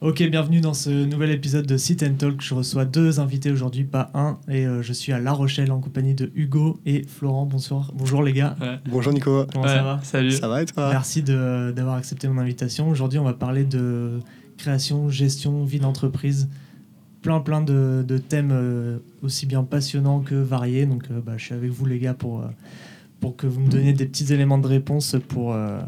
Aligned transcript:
Ok, 0.00 0.22
bienvenue 0.30 0.60
dans 0.60 0.74
ce 0.74 0.90
nouvel 1.04 1.30
épisode 1.32 1.66
de 1.66 1.76
Sit 1.76 2.04
and 2.04 2.14
Talk. 2.14 2.40
Je 2.40 2.54
reçois 2.54 2.84
deux 2.84 3.18
invités 3.18 3.50
aujourd'hui, 3.50 3.82
pas 3.82 4.10
un, 4.14 4.38
et 4.48 4.64
euh, 4.64 4.80
je 4.80 4.92
suis 4.92 5.12
à 5.12 5.18
La 5.18 5.32
Rochelle 5.32 5.72
en 5.72 5.80
compagnie 5.80 6.14
de 6.14 6.30
Hugo 6.36 6.78
et 6.86 7.02
Florent. 7.04 7.46
Bonsoir. 7.46 7.90
Bonjour 7.94 8.22
les 8.22 8.32
gars. 8.32 8.54
Ouais. 8.60 8.78
Bonjour 8.88 9.12
Nico. 9.12 9.44
Comment 9.52 9.64
Ouais, 9.64 9.70
ça 9.74 9.82
va? 9.82 10.00
Salut. 10.04 10.30
Ça 10.30 10.46
va 10.48 10.62
et 10.62 10.66
toi? 10.66 10.90
Merci 10.90 11.22
de- 11.22 11.72
d'avoir 11.74 11.96
accepté 11.96 12.28
mon 12.28 12.38
invitation. 12.38 12.88
Aujourd'hui, 12.88 13.18
on 13.18 13.24
va 13.24 13.34
parler 13.34 13.64
de 13.64 14.20
création, 14.56 15.10
gestion, 15.10 15.64
vie 15.64 15.80
d'entreprise. 15.80 16.48
Plein, 17.20 17.40
plein 17.40 17.60
de, 17.60 18.04
de 18.06 18.18
thèmes 18.18 18.50
euh, 18.52 18.98
aussi 19.22 19.46
bien 19.46 19.64
passionnants 19.64 20.20
que 20.20 20.36
variés. 20.36 20.86
Donc, 20.86 21.06
euh, 21.10 21.20
bah, 21.20 21.32
je 21.36 21.44
suis 21.46 21.54
avec 21.54 21.70
vous, 21.72 21.86
les 21.86 21.98
gars, 21.98 22.14
pour, 22.14 22.40
euh, 22.42 22.46
pour 23.18 23.36
que 23.36 23.48
vous 23.48 23.60
me 23.60 23.68
donniez 23.68 23.92
des 23.92 24.06
petits 24.06 24.32
éléments 24.32 24.58
de 24.58 24.68
réponse 24.68 25.16
pour, 25.28 25.52
euh, 25.54 25.80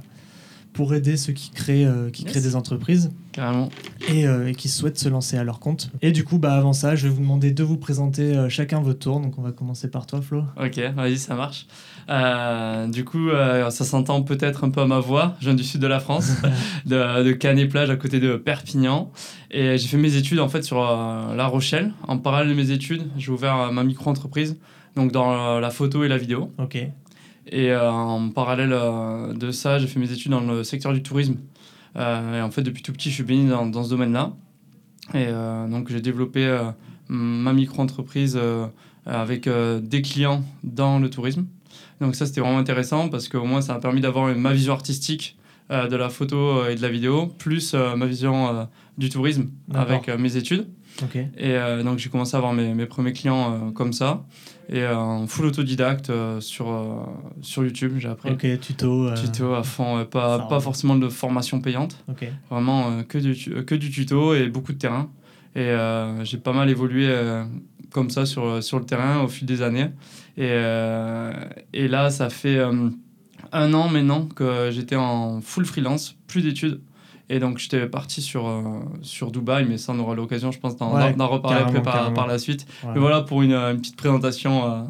pour 0.72 0.94
aider 0.94 1.16
ceux 1.16 1.32
qui 1.32 1.50
créent, 1.50 1.84
euh, 1.84 2.10
qui 2.10 2.22
Yes. 2.22 2.32
créent 2.32 2.40
des 2.40 2.56
entreprises 2.56 3.10
Carrément. 3.32 3.68
et, 4.08 4.26
euh, 4.26 4.48
et 4.48 4.54
qui 4.54 4.68
souhaitent 4.68 4.98
se 4.98 5.08
lancer 5.08 5.36
à 5.36 5.44
leur 5.44 5.58
compte. 5.58 5.90
Et 6.00 6.12
du 6.12 6.24
coup, 6.24 6.38
bah, 6.38 6.54
avant 6.54 6.72
ça, 6.72 6.94
je 6.96 7.08
vais 7.08 7.14
vous 7.14 7.20
demander 7.20 7.50
de 7.50 7.62
vous 7.62 7.76
présenter 7.76 8.36
euh, 8.36 8.48
chacun 8.48 8.80
votre 8.80 8.98
tour. 9.00 9.20
Donc, 9.20 9.38
on 9.38 9.42
va 9.42 9.52
commencer 9.52 9.90
par 9.90 10.06
toi, 10.06 10.22
Flo. 10.22 10.44
Ok, 10.62 10.78
vas-y, 10.94 11.18
ça 11.18 11.34
marche. 11.34 11.66
Du 12.92 13.04
coup, 13.04 13.28
ça 13.30 13.84
s'entend 13.84 14.22
peut-être 14.22 14.64
un 14.64 14.70
peu 14.70 14.80
à 14.80 14.86
ma 14.86 14.98
voix. 15.00 15.36
Je 15.40 15.46
viens 15.46 15.54
du 15.54 15.62
sud 15.64 15.80
de 15.80 15.86
la 15.86 16.00
France, 16.00 16.30
de, 16.86 17.22
de 17.22 17.32
Canet-Plage, 17.32 17.90
à 17.90 17.96
côté 17.96 18.18
de 18.20 18.36
Perpignan. 18.36 19.10
Et 19.50 19.78
j'ai 19.78 19.86
fait 19.88 19.96
mes 19.96 20.16
études 20.16 20.40
en 20.40 20.48
fait 20.48 20.62
sur 20.62 20.80
La 20.80 21.46
Rochelle. 21.46 21.92
En 22.08 22.18
parallèle 22.18 22.48
de 22.50 22.54
mes 22.60 22.70
études, 22.70 23.02
j'ai 23.16 23.30
ouvert 23.30 23.72
ma 23.72 23.84
micro-entreprise, 23.84 24.56
donc 24.96 25.12
dans 25.12 25.60
la 25.60 25.70
photo 25.70 26.02
et 26.04 26.08
la 26.08 26.18
vidéo. 26.18 26.52
Ok. 26.58 26.78
Et 27.50 27.72
euh, 27.72 27.90
en 27.90 28.30
parallèle 28.30 28.72
euh, 28.72 29.34
de 29.34 29.50
ça, 29.50 29.78
j'ai 29.78 29.86
fait 29.86 29.98
mes 29.98 30.10
études 30.12 30.30
dans 30.30 30.40
le 30.40 30.64
secteur 30.64 30.92
du 30.92 31.02
tourisme. 31.02 31.36
Euh, 31.96 32.38
et 32.38 32.42
en 32.42 32.50
fait, 32.50 32.62
depuis 32.62 32.82
tout 32.82 32.92
petit, 32.92 33.10
je 33.10 33.14
suis 33.14 33.24
baigné 33.24 33.48
dans, 33.48 33.66
dans 33.66 33.84
ce 33.84 33.90
domaine-là. 33.90 34.32
Et 35.12 35.26
donc, 35.68 35.90
j'ai 35.90 36.00
développé 36.00 36.56
ma 37.08 37.52
micro-entreprise 37.52 38.38
avec 39.06 39.48
des 39.48 40.02
clients 40.02 40.44
dans 40.62 41.00
le 41.00 41.10
tourisme. 41.10 41.46
Donc, 42.00 42.14
ça, 42.14 42.26
c'était 42.26 42.40
vraiment 42.40 42.58
intéressant 42.58 43.08
parce 43.08 43.26
qu'au 43.26 43.44
moins, 43.44 43.60
ça 43.60 43.74
m'a 43.74 43.80
permis 43.80 44.00
d'avoir 44.00 44.32
ma 44.36 44.52
vision 44.52 44.72
artistique 44.72 45.36
euh, 45.70 45.86
de 45.86 45.94
la 45.94 46.08
photo 46.08 46.66
et 46.66 46.74
de 46.74 46.82
la 46.82 46.88
vidéo, 46.88 47.28
plus 47.28 47.74
euh, 47.74 47.94
ma 47.94 48.06
vision 48.06 48.48
euh, 48.48 48.64
du 48.98 49.08
tourisme 49.08 49.50
D'accord. 49.68 50.02
avec 50.04 50.08
mes 50.18 50.36
études. 50.36 50.66
Et 51.38 51.56
donc 51.82 51.98
j'ai 51.98 52.10
commencé 52.10 52.34
à 52.34 52.38
avoir 52.38 52.52
mes, 52.52 52.74
mes 52.74 52.84
premiers 52.84 53.14
clients 53.14 53.70
comme 53.70 53.94
ça. 53.94 54.26
Et 54.72 54.82
euh, 54.82 54.96
en 54.96 55.26
full 55.26 55.46
autodidacte 55.46 56.10
euh, 56.10 56.40
sur, 56.40 56.70
euh, 56.70 56.84
sur 57.42 57.64
YouTube, 57.64 57.94
j'ai 57.98 58.08
appris. 58.08 58.30
Ok, 58.30 58.46
tuto. 58.60 59.08
euh, 59.08 59.14
Tuto 59.16 59.52
à 59.54 59.64
fond, 59.64 59.98
euh, 59.98 60.04
pas, 60.04 60.38
pas 60.38 60.48
va. 60.48 60.60
forcément 60.60 60.94
de 60.94 61.08
formation 61.08 61.60
payante, 61.60 61.96
vraiment 62.48 62.86
euh, 62.90 63.02
que, 63.02 63.18
du, 63.18 63.64
que 63.64 63.74
du 63.74 63.90
tuto 63.90 64.32
et 64.34 64.48
beaucoup 64.48 64.72
de 64.72 64.78
terrain. 64.78 65.10
Et 65.56 65.60
euh, 65.62 66.24
j'ai 66.24 66.38
pas 66.38 66.52
mal 66.52 66.70
évolué 66.70 67.06
euh, 67.08 67.42
comme 67.90 68.10
ça 68.10 68.26
sur, 68.26 68.62
sur 68.62 68.78
le 68.78 68.84
terrain 68.84 69.22
au 69.24 69.28
fil 69.28 69.44
des 69.44 69.62
années. 69.62 69.90
Et, 70.36 70.46
euh, 70.46 71.32
et 71.72 71.88
là, 71.88 72.10
ça 72.10 72.30
fait 72.30 72.56
euh, 72.56 72.90
un 73.50 73.74
an 73.74 73.88
maintenant 73.88 74.26
que 74.26 74.70
j'étais 74.70 74.94
en 74.94 75.40
full 75.40 75.64
freelance, 75.64 76.14
plus 76.28 76.42
d'études. 76.42 76.80
Et 77.32 77.38
donc 77.38 77.58
j'étais 77.58 77.86
parti 77.86 78.20
sur, 78.20 78.48
euh, 78.48 78.62
sur 79.02 79.30
Dubaï, 79.30 79.64
mais 79.64 79.78
ça 79.78 79.92
on 79.92 79.98
aura 80.00 80.16
l'occasion, 80.16 80.50
je 80.50 80.58
pense, 80.58 80.76
d'en 80.76 80.92
Ouais, 80.92 81.14
reparler 81.16 81.80
par, 81.80 82.12
par 82.12 82.26
la 82.26 82.38
suite. 82.38 82.66
Voilà. 82.82 82.94
Mais 82.94 83.00
voilà 83.00 83.20
pour 83.20 83.42
une, 83.42 83.54
une 83.54 83.78
petite 83.78 83.96
présentation, 83.96 84.64
euh, 84.64 84.82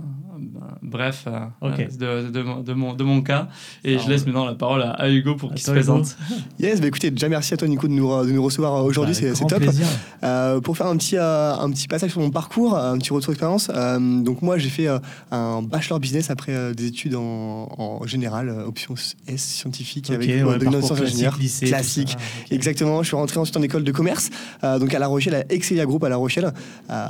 bref, 0.90 1.24
euh, 1.26 1.38
euh, 1.62 2.24
de, 2.26 2.30
de, 2.30 2.42
mon- 2.42 2.60
de 2.60 2.72
mon, 2.74 2.94
de 2.94 3.04
mon 3.04 3.22
cas. 3.22 3.48
Et 3.84 3.98
je 3.98 4.08
laisse 4.08 4.26
maintenant 4.26 4.44
la 4.44 4.54
parole 4.54 4.82
à, 4.82 4.90
à 4.90 5.08
Hugo 5.08 5.34
pour 5.36 5.50
qu'il 5.54 5.60
se 5.64 5.70
présente. 5.70 6.16
Yes, 6.58 6.80
bah 6.80 6.88
écoutez, 6.88 7.10
déjà 7.10 7.28
merci 7.28 7.54
à 7.54 7.56
toi 7.56 7.66
Nico 7.68 7.88
de 7.88 7.92
nous, 7.92 8.06
re- 8.08 8.26
de 8.26 8.32
nous 8.32 8.42
recevoir 8.42 8.74
euh, 8.76 8.82
aujourd'hui, 8.82 9.14
Bah, 9.20 9.28
c'est 9.34 9.46
top. 9.46 9.60
plaisir. 9.60 9.86
Euh, 10.24 10.60
pour 10.60 10.76
faire 10.76 10.86
un 10.88 10.96
petit, 10.96 11.16
euh, 11.16 11.54
un 11.54 11.70
petit 11.70 11.88
passage 11.88 12.10
sur 12.10 12.20
mon 12.20 12.30
parcours, 12.30 12.76
un 12.76 12.98
petit 12.98 13.12
retour 13.12 13.30
d'expérience, 13.32 13.70
euh, 13.74 13.98
donc 14.22 14.42
moi 14.42 14.58
j'ai 14.58 14.68
fait 14.68 14.88
euh, 14.88 14.98
un 15.30 15.62
bachelor 15.62 16.00
business 16.00 16.30
après 16.30 16.52
euh, 16.54 16.74
des 16.74 16.86
études 16.88 17.14
en, 17.14 17.68
en 17.78 18.06
général, 18.06 18.48
euh, 18.50 18.66
option 18.66 18.94
S 19.26 19.42
scientifique 19.42 20.10
avec 20.10 20.28
ouais, 20.28 20.42
euh, 20.42 20.58
de 20.58 20.64
parcours 20.64 20.82
sciences 20.84 20.98
classique, 20.98 21.14
ingénieurs. 21.14 21.36
lycée, 21.38 21.66
Classique. 21.66 22.10
ça. 22.10 22.54
Exactement, 22.54 23.02
je 23.02 23.08
suis 23.08 23.16
rentré 23.16 23.38
ensuite 23.40 23.56
en 23.56 23.62
école 23.62 23.84
de 23.84 23.92
commerce, 23.92 24.30
euh, 24.64 24.78
donc 24.78 24.92
à 24.94 24.98
La 24.98 25.06
Rochelle, 25.06 25.34
à 25.34 25.44
Excelia 25.52 25.86
Group 25.86 26.04
à 26.04 26.08
La 26.08 26.16
Rochelle. 26.16 26.52
Euh, 26.90 27.06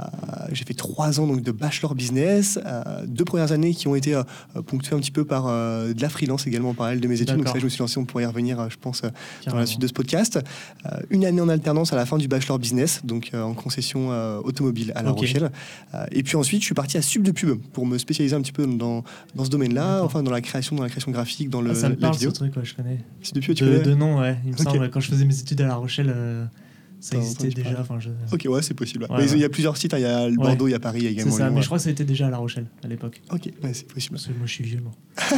j'ai 0.53 0.65
fait 0.65 0.75
trois 0.75 1.19
ans 1.21 1.27
donc, 1.27 1.43
de 1.43 1.53
bachelor 1.53 1.95
business, 1.95 2.59
euh, 2.65 2.83
deux 3.07 3.25
premières 3.25 3.53
années 3.53 3.70
qui 3.75 3.89
ont 3.89 3.95
été 3.95 4.15
euh, 4.15 4.23
ponctuées 4.67 4.97
un 4.97 5.01
petit 5.01 5.11
peu 5.11 5.25
par 5.25 5.47
euh, 5.47 5.93
de 5.93 6.01
la 6.03 6.09
freelance 6.09 6.47
également 6.47 6.71
en 6.71 6.75
parallèle 6.75 7.01
de 7.01 7.09
mes 7.09 7.21
études. 7.21 7.37
Donc 7.37 7.49
ça, 7.49 7.59
je 7.59 7.65
me 7.65 7.69
suis 7.69 7.79
lancé, 7.81 7.99
on 7.99 8.05
pourrait 8.05 8.25
y 8.25 8.27
revenir, 8.27 8.59
euh, 8.61 8.67
je 8.71 8.77
pense, 8.77 9.03
euh, 9.05 9.09
dans 9.47 9.57
la 9.57 9.67
suite 9.67 9.81
de 9.81 9.87
ce 9.87 9.93
podcast. 9.93 10.39
Euh, 10.87 10.91
une 11.11 11.25
année 11.25 11.41
en 11.41 11.49
alternance 11.49 11.93
à 11.93 11.97
la 11.97 12.07
fin 12.07 12.19
du 12.19 12.29
bachelor 12.29 12.59
business, 12.59 13.01
donc 13.05 13.31
euh, 13.35 13.43
en 13.43 13.55
concession 13.55 14.13
euh, 14.13 14.41
automobile 14.43 14.93
à 14.95 15.03
La. 15.03 15.11
Rochelle. 15.11 15.51
Euh, 15.95 16.07
et 16.13 16.23
puis 16.23 16.37
ensuite, 16.37 16.61
je 16.61 16.67
suis 16.67 16.75
parti 16.75 16.97
à 16.97 17.03
Sub 17.03 17.23
de 17.23 17.31
Pub 17.33 17.59
pour 17.73 17.85
me 17.85 17.99
spécialiser 17.99 18.37
un 18.37 18.41
petit 18.41 18.53
peu 18.53 18.67
dans, 18.67 19.03
dans 19.35 19.45
ce 19.45 19.51
domaine-là, 19.51 20.03
enfin 20.03 20.23
dans 20.23 20.31
la 20.31 20.41
création, 20.41 20.77
dans 20.77 20.83
la 20.83 20.89
création 20.89 21.11
graphique, 21.11 21.51
dans 21.51 21.61
le, 21.61 21.71
Ah, 21.71 21.75
ça 21.75 21.89
me 21.89 21.95
la 21.95 22.01
parle 22.01 22.15
ce 22.19 22.29
truc, 22.29 22.57
ouais, 22.57 22.65
je 22.65 22.75
connais. 22.75 22.99
Sub 23.23 23.35
de 23.35 23.41
Pub, 23.41 23.55
tu 23.55 23.65
De, 23.65 23.71
connais 23.71 23.83
de 23.85 23.95
nom, 23.95 24.21
ouais. 24.21 24.37
Il 24.45 24.51
me 24.53 24.55
Ok. 24.57 24.63
semble, 24.63 24.89
quand 24.91 25.01
je 25.01 25.09
faisais 25.11 25.25
mes 25.25 25.39
études 25.39 25.61
à 25.63 25.67
La 25.67 25.75
Rochelle, 25.77 26.13
euh, 26.15 26.45
ça 27.01 27.17
existait 27.17 27.49
déjà. 27.49 27.81
Enfin, 27.81 27.99
je... 27.99 28.11
Ok, 28.33 28.47
ouais, 28.49 28.63
c'est 28.63 28.75
possible. 28.75 29.05
Ouais, 29.05 29.17
Mais 29.19 29.25
ouais. 29.25 29.31
Il 29.33 29.41
y 29.41 29.45
a 29.45 29.49
plusieurs 29.49 29.77
sites, 29.77 29.95
hein, 29.95 29.99
il 29.99 30.03
y 30.03 30.07
a 30.07 30.29
le 30.29 30.37
Ouais. 30.39 30.47
Bordeaux, 30.47 30.69
il 30.69 30.73
y 30.73 30.75
a 30.75 30.79
Paris, 30.81 30.99
il 31.01 31.05
y 31.05 31.07
a 31.07 31.09
C'est 31.11 31.15
également 31.15 31.33
ça, 31.33 31.39
Lyon, 31.45 31.51
mais 31.51 31.57
ouais. 31.57 31.63
je 31.63 31.67
crois 31.67 31.79
que 31.79 31.85
ça 31.85 31.91
été 31.91 32.05
déjà 32.05 32.27
à 32.27 32.31
La 32.31 32.37
Rochelle 32.39 32.67
à 32.85 32.89
l'époque. 32.89 33.21
Ok, 33.33 33.51
ouais, 33.63 33.71
c'est 33.73 33.87
possible. 33.87 34.15
Parce 34.17 34.27
que 34.27 34.33
moi, 34.33 34.47
je 34.47 34.53
suis 34.53 34.65
vieux, 34.65 34.81
moi. 34.81 34.93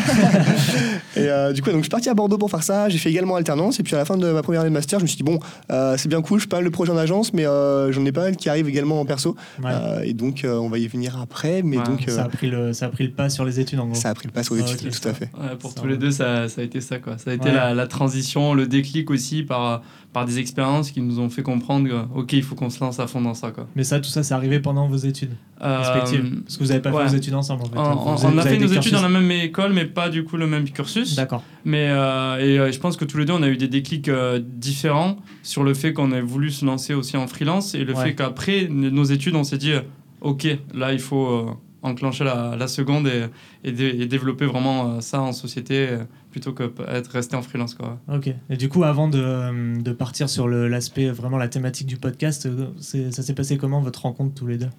Et 1.17 1.29
euh, 1.29 1.53
du 1.53 1.63
coup, 1.63 1.71
donc, 1.71 1.79
je 1.79 1.83
suis 1.85 1.91
parti 1.91 2.09
à 2.09 2.15
Bordeaux 2.15 2.39
pour 2.39 2.51
faire 2.51 2.63
ça. 2.63 2.89
J'ai 2.89 2.99
fait 2.99 3.11
également 3.11 3.37
alternance. 3.37 3.81
Et 3.81 3.83
puis 3.83 3.95
à 3.95 3.99
la 3.99 4.05
fin 4.05 4.17
de 4.17 4.31
ma 4.31 4.43
première 4.43 4.61
année 4.63 4.71
de 4.71 4.75
master, 4.75 4.99
je 4.99 5.05
me 5.05 5.09
suis 5.09 5.17
dit, 5.17 5.23
bon, 5.23 5.39
euh, 5.71 5.97
c'est 5.97 6.09
bien 6.09 6.23
cool, 6.23 6.41
je 6.41 6.47
pas 6.49 6.57
mal 6.57 6.65
de 6.65 6.71
projets 6.71 6.93
en 6.93 6.97
agence, 6.97 7.33
mais 7.33 7.47
euh, 7.47 7.93
j'en 7.93 8.05
ai 8.05 8.13
pas 8.13 8.23
mal 8.23 8.37
qui 8.37 8.49
arrivent 8.49 8.69
également 8.69 9.01
en 9.01 9.05
perso. 9.05 9.37
Ouais. 9.63 9.71
Euh, 9.73 10.03
et 10.03 10.13
donc, 10.15 10.45
euh, 10.45 10.57
on 10.59 10.69
va 10.69 10.79
y 10.79 10.87
venir 10.89 11.19
après. 11.21 11.63
Mais 11.63 11.79
Ouais, 11.79 11.85
donc, 11.85 12.07
euh, 12.09 12.15
ça, 12.15 12.25
a 12.25 12.29
pris 12.29 12.51
le, 12.51 12.73
ça 12.73 12.87
a 12.87 12.89
pris 12.91 13.05
le 13.05 13.13
pas 13.13 13.29
sur 13.29 13.45
les 13.45 13.59
études, 13.61 13.81
en 13.81 13.87
gros. 13.87 13.95
ça 13.95 14.11
a 14.11 14.15
pris 14.15 14.27
le 14.27 14.33
pas 14.33 14.43
sur 14.43 14.55
les 14.55 14.63
Ah, 14.67 14.71
études, 14.73 14.91
tout 14.91 15.09
à 15.09 15.15
fait. 15.15 15.31
Ouais, 15.35 15.57
pour 15.59 15.73
Ça 15.73 15.81
tous 15.81 15.87
les 15.89 15.97
deux, 15.97 16.11
ça, 16.11 16.49
ça 16.49 16.61
a 16.61 16.65
été 16.65 16.81
ça. 16.81 16.99
Quoi. 16.99 17.19
Ça 17.19 17.31
a 17.31 17.35
été 17.35 17.51
la 17.51 17.87
transition, 17.87 18.55
le 18.55 18.67
déclic 18.67 19.11
aussi 19.11 19.43
par, 19.43 19.83
par 20.13 20.27
des 20.27 20.39
expériences 20.39 20.91
qui 20.91 21.01
nous 21.01 21.21
ont 21.21 21.31
fait 21.31 21.43
comprendre 21.43 21.89
que, 21.89 22.19
OK, 22.19 22.35
il 22.35 22.43
faut 22.43 22.55
qu'on 22.55 22.69
se 22.69 22.79
lance 22.81 23.01
à 23.01 23.07
fond 23.07 23.21
dans 23.23 23.33
ça. 23.33 23.51
Quoi. 23.51 23.67
Mais 23.75 23.83
ça, 23.85 23.99
tout 23.99 24.11
ça, 24.11 24.23
c'est 24.23 24.35
arrivé 24.35 24.61
pendant 24.61 24.87
vos 24.87 24.97
études 24.97 25.37
Euh, 25.63 25.79
respectives. 25.79 26.41
Parce 26.43 26.57
que 26.59 26.63
vous 26.65 26.69
n'avez 26.69 26.83
pas 26.83 26.91
ouais. 26.91 27.05
fait 27.05 27.11
vos 27.11 27.17
études 27.17 27.35
ensemble, 27.35 27.63
en 27.63 27.67
fait. 27.67 27.79
on, 28.27 28.39
a 28.39 28.43
fait 28.43 28.59
nos 28.59 28.67
études 28.67 28.81
cursus- 28.83 28.93
dans 28.93 29.01
la 29.03 29.09
même 29.09 29.31
école, 29.31 29.73
mais 29.73 29.87
pas 29.87 30.11
du 30.11 30.25
coup 30.25 30.37
le 30.37 30.47
même 30.47 30.69
cursus. 30.69 31.15
D'accord. 31.17 31.43
Mais 31.65 31.89
euh, 31.91 32.39
et, 32.39 32.59
euh, 32.59 32.71
je 32.73 32.79
pense 32.79 32.97
que 32.99 33.05
tous 33.07 33.17
les 33.19 33.25
deux, 33.25 33.33
on 33.33 33.43
a 33.43 33.49
eu 33.49 33.57
des 33.57 33.69
déclics 33.69 34.09
euh, 34.09 34.39
différents 34.43 35.17
sur 35.43 35.63
le 35.65 35.73
fait 35.73 35.93
qu'on 35.95 36.13
ait 36.13 36.21
voulu 36.21 36.51
se 36.51 36.65
lancer 36.65 36.93
aussi 36.95 37.17
en 37.17 37.27
freelance 37.27 37.75
et 37.75 37.85
le 37.85 37.95
Ouais. 37.95 38.05
fait 38.05 38.15
qu'après 38.15 38.69
nos 38.69 39.05
études, 39.05 39.35
on 39.35 39.45
s'est 39.45 39.59
dit, 39.59 39.73
euh, 39.73 39.81
OK, 40.21 40.47
là, 40.75 40.93
il 40.93 41.01
faut 41.01 41.27
euh, 41.27 41.47
enclencher 41.83 42.25
la, 42.25 42.55
la 42.59 42.69
seconde 42.69 43.09
et, 43.09 43.27
et, 43.65 43.73
dé- 43.73 43.97
et 44.01 44.07
développer 44.07 44.45
vraiment 44.47 44.97
euh, 44.97 45.01
ça 45.01 45.21
en 45.23 45.33
société 45.33 45.87
euh, 45.91 46.05
plutôt 46.33 46.53
que 46.53 46.73
être 46.89 47.09
resté 47.13 47.37
en 47.37 47.43
freelance. 47.43 47.75
Quoi. 47.75 47.99
Ok. 48.13 48.31
Et 48.51 48.57
du 48.57 48.69
coup, 48.69 48.83
avant 48.83 49.07
de, 49.09 49.21
euh, 49.23 49.77
de 49.81 49.93
partir 49.93 50.29
sur 50.29 50.49
le- 50.49 50.67
l'aspect, 50.67 51.09
vraiment 51.11 51.37
la 51.39 51.47
thématique 51.49 51.87
du 51.87 51.97
podcast, 51.99 52.47
euh, 52.47 52.67
ça 52.81 53.23
s'est 53.23 53.35
passé 53.35 53.57
comment 53.59 53.81
votre 53.81 54.03
rencontre 54.03 54.35
tous 54.35 54.47
les 54.49 54.57
deux? 54.57 54.71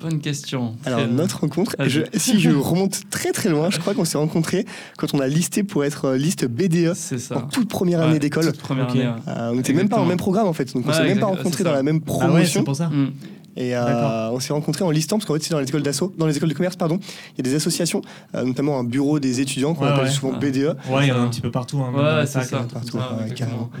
Bonne 0.00 0.20
question. 0.20 0.76
Alors, 0.84 0.98
Très- 1.00 1.08
notre 1.08 1.40
rencontre, 1.40 1.74
je- 1.86 2.02
si 2.14 2.38
je 2.38 2.50
remonte 2.50 3.08
très 3.08 3.32
très 3.32 3.48
loin, 3.48 3.70
je 3.70 3.78
crois 3.78 3.94
qu'on 3.94 4.04
s'est 4.04 4.18
rencontrés 4.18 4.66
quand 4.98 5.14
on 5.14 5.20
a 5.20 5.26
listé 5.26 5.62
pour 5.62 5.84
être 5.84 6.04
euh, 6.06 6.16
liste 6.18 6.44
BDE 6.46 6.92
C'est 6.94 7.14
en 7.14 7.18
ça. 7.18 7.48
toute 7.50 7.68
première 7.70 8.00
Ouais, 8.00 8.06
année 8.06 8.18
d'école. 8.18 8.44
toute 8.46 8.58
première 8.58 8.86
Ok. 8.90 8.96
année. 8.96 9.06
ouais. 9.06 9.14
Euh, 9.28 9.50
on 9.52 9.56
n'était 9.56 9.72
même 9.72 9.88
pas 9.88 9.98
en 9.98 10.04
même 10.04 10.18
programme 10.18 10.46
en 10.48 10.52
fait, 10.52 10.74
donc 10.74 10.84
on 10.84 10.88
Ouais, 10.90 10.94
s'est 10.94 11.04
même 11.04 11.18
pas 11.20 11.26
rencontrés 11.26 11.64
dans 11.64 11.70
ça. 11.70 11.76
la 11.76 11.82
même 11.82 12.00
Ah 12.06 12.10
ouais, 12.10 12.18
c'est 12.18 12.26
promotion. 12.26 12.64
pour 12.64 12.76
ça 12.76 12.88
Mm. 12.90 13.12
Et 13.56 13.76
euh, 13.76 14.30
on 14.30 14.38
s'est 14.40 14.52
rencontrés 14.52 14.84
en 14.84 14.90
listant, 14.90 15.16
parce 15.18 15.26
qu'en 15.26 15.34
fait, 15.34 15.42
c'est 15.42 15.50
dans 15.50 15.58
les 15.60 15.68
écoles 15.68 15.82
d'assaut, 15.82 16.14
dans 16.16 16.26
les 16.26 16.36
écoles 16.36 16.48
de 16.48 16.54
commerce, 16.54 16.76
pardon, 16.76 16.98
il 17.36 17.38
y 17.38 17.40
a 17.40 17.50
des 17.50 17.54
associations, 17.56 18.00
euh, 18.34 18.44
notamment 18.44 18.78
un 18.78 18.84
bureau 18.84 19.18
des 19.18 19.40
étudiants 19.40 19.74
qu'on 19.74 19.84
Ouais, 19.84 19.90
appelle 19.90 20.04
ouais. 20.04 20.10
souvent 20.10 20.32
Ouais. 20.32 20.50
BDE. 20.50 20.76
Ouais, 20.88 21.06
il 21.06 21.08
y 21.08 21.12
en 21.12 21.16
a 21.16 21.18
un 21.20 21.28
petit 21.28 21.40
peu 21.40 21.50
partout. 21.50 21.78
Hein, 21.82 21.92
Ouais, 21.94 22.26
c'est 22.26 22.42
ça. 22.44 22.56
euh, 22.56 22.60
tout 22.62 22.74
partout, 22.74 22.96
ouais. 22.96 23.02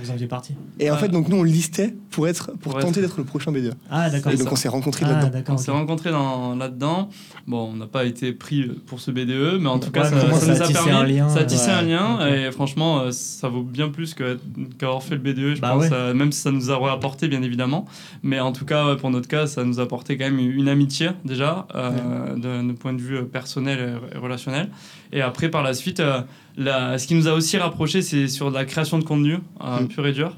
Vous 0.02 0.10
en 0.10 0.12
faisiez 0.14 0.26
partie. 0.26 0.54
Et 0.78 0.90
en 0.90 0.96
fait, 0.96 1.08
donc 1.08 1.28
nous, 1.28 1.36
on 1.36 1.42
listait 1.42 1.94
pour, 2.10 2.26
être, 2.28 2.52
pour, 2.60 2.74
tenter 2.74 2.88
être- 2.88 3.00
d'être 3.00 3.18
le 3.18 3.24
prochain 3.24 3.52
BDE. 3.52 3.74
Ah, 3.90 4.10
d'accord. 4.10 4.32
Et 4.32 4.36
donc, 4.36 4.48
ça. 4.48 4.52
on 4.52 4.56
s'est 4.56 4.68
rencontrés 4.68 5.04
Ah, 5.08 5.12
là-dedans. 5.12 5.30
d'accord. 5.32 5.54
On 5.54 5.58
s'est 5.58 5.70
rencontrés 5.70 6.10
dans- 6.10 6.56
là-dedans. 6.56 7.08
Bon, 7.46 7.70
on 7.72 7.76
n'a 7.76 7.86
pas 7.86 8.04
été 8.04 8.32
pris 8.32 8.64
pour 8.86 9.00
ce 9.00 9.10
BDE, 9.10 9.58
mais 9.60 9.68
en 9.68 9.78
tout 9.78 9.86
Ouais, 9.86 9.92
cas, 9.92 10.04
ça, 10.04 10.16
moins, 10.26 10.38
ça 10.38 10.54
ça 10.56 10.64
nous 10.64 10.70
a 10.70 10.72
permis. 10.84 10.90
un 10.90 11.04
lien, 11.04 11.28
ça 11.28 11.40
a 11.40 11.44
tissé 11.44 11.70
un 11.70 11.82
lien, 11.82 12.26
et 12.26 12.50
franchement, 12.52 13.00
euh, 13.00 13.10
ça 13.12 13.48
vaut 13.48 13.62
bien 13.62 13.88
plus 13.88 14.14
que- 14.14 14.38
qu'avoir 14.78 15.02
fait 15.02 15.14
le 15.14 15.20
BDE, 15.20 15.54
je 15.56 15.60
Bah 15.60 15.70
pense, 15.74 15.86
euh, 15.92 16.12
même 16.14 16.32
si 16.32 16.40
ça 16.40 16.50
nous 16.50 16.70
a 16.70 16.92
apporté, 16.92 17.28
bien 17.28 17.42
évidemment. 17.42 17.86
Mais 18.22 18.40
en 18.40 18.52
tout 18.52 18.64
cas, 18.64 18.96
pour 18.96 19.10
notre 19.10 19.28
cas, 19.28 19.46
ça 19.46 19.59
nous 19.64 19.80
a 19.80 19.82
apporté 19.84 20.16
quand 20.16 20.24
même 20.24 20.38
une 20.38 20.68
amitié, 20.68 21.10
déjà, 21.24 21.66
euh, 21.74 22.34
de, 22.36 22.68
de 22.68 22.72
point 22.72 22.92
de 22.92 23.00
vue 23.00 23.16
euh, 23.18 23.22
personnel 23.22 24.00
et, 24.14 24.18
relationnel. 24.18 24.68
Et 25.12 25.20
après, 25.22 25.48
par 25.48 25.62
la 25.62 25.74
suite, 25.74 26.00
euh, 26.00 26.20
la- 26.56 26.98
ce 26.98 27.06
qui 27.06 27.14
nous 27.14 27.28
a 27.28 27.32
aussi 27.32 27.56
rapprochés, 27.58 28.02
c'est 28.02 28.28
sur 28.28 28.50
de 28.50 28.54
la 28.56 28.64
création 28.64 28.98
de 28.98 29.04
contenu, 29.04 29.38
euh, 29.64 29.80
Mm. 29.80 29.88
pur 29.88 30.06
et 30.06 30.12
dur. 30.12 30.34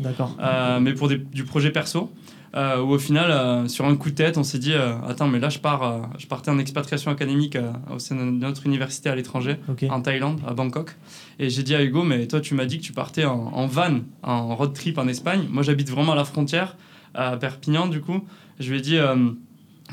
Mais 0.81 0.95
pour 0.95 1.09
des- 1.09 1.19
du 1.19 1.45
projet 1.45 1.71
perso. 1.71 2.11
euh, 2.55 2.83
où 2.83 2.91
au 2.93 2.99
final, 2.99 3.31
euh, 3.31 3.67
sur 3.67 3.87
un 3.87 3.97
coup 3.97 4.11
de 4.11 4.15
tête, 4.15 4.37
on 4.37 4.43
s'est 4.43 4.59
dit 4.59 4.75
euh, 4.75 4.93
Attends, 5.09 5.27
mais 5.27 5.39
là, 5.39 5.49
je, 5.49 5.59
pars, 5.59 6.11
je 6.19 6.27
partais 6.27 6.51
en 6.51 6.59
expatriation 6.59 7.11
académique 7.11 7.57
au 7.91 7.99
sein 7.99 8.15
de 8.15 8.25
notre 8.31 8.67
université 8.67 9.09
à 9.09 9.15
l'étranger, 9.17 9.57
Ok. 9.71 9.87
en 9.89 10.03
Thaïlande, 10.03 10.39
à 10.47 10.53
Bangkok. 10.53 10.95
Et 11.39 11.49
j'ai 11.49 11.63
dit 11.63 11.75
à 11.75 11.83
Hugo 11.83 12.03
Mais 12.03 12.27
toi, 12.27 12.43
tu 12.43 12.53
m'as 12.55 12.67
dit 12.67 12.77
que 12.79 12.85
tu 12.85 12.93
partais 12.93 13.25
en, 13.25 13.51
en 13.55 13.67
van, 13.67 14.01
en 14.23 14.55
road 14.55 14.75
trip 14.75 14.99
en 14.99 15.09
Espagne. 15.09 15.45
Moi, 15.51 15.63
j'habite 15.63 15.89
vraiment 15.89 16.13
à 16.13 16.17
la 16.17 16.27
frontière, 16.27 16.77
à 17.14 17.37
Perpignan, 17.37 17.87
du 17.88 18.00
coup. 18.00 18.25
Je 18.61 18.70
lui 18.70 18.79
ai 18.79 18.81
dit 18.81 18.99
euh, 18.99 19.17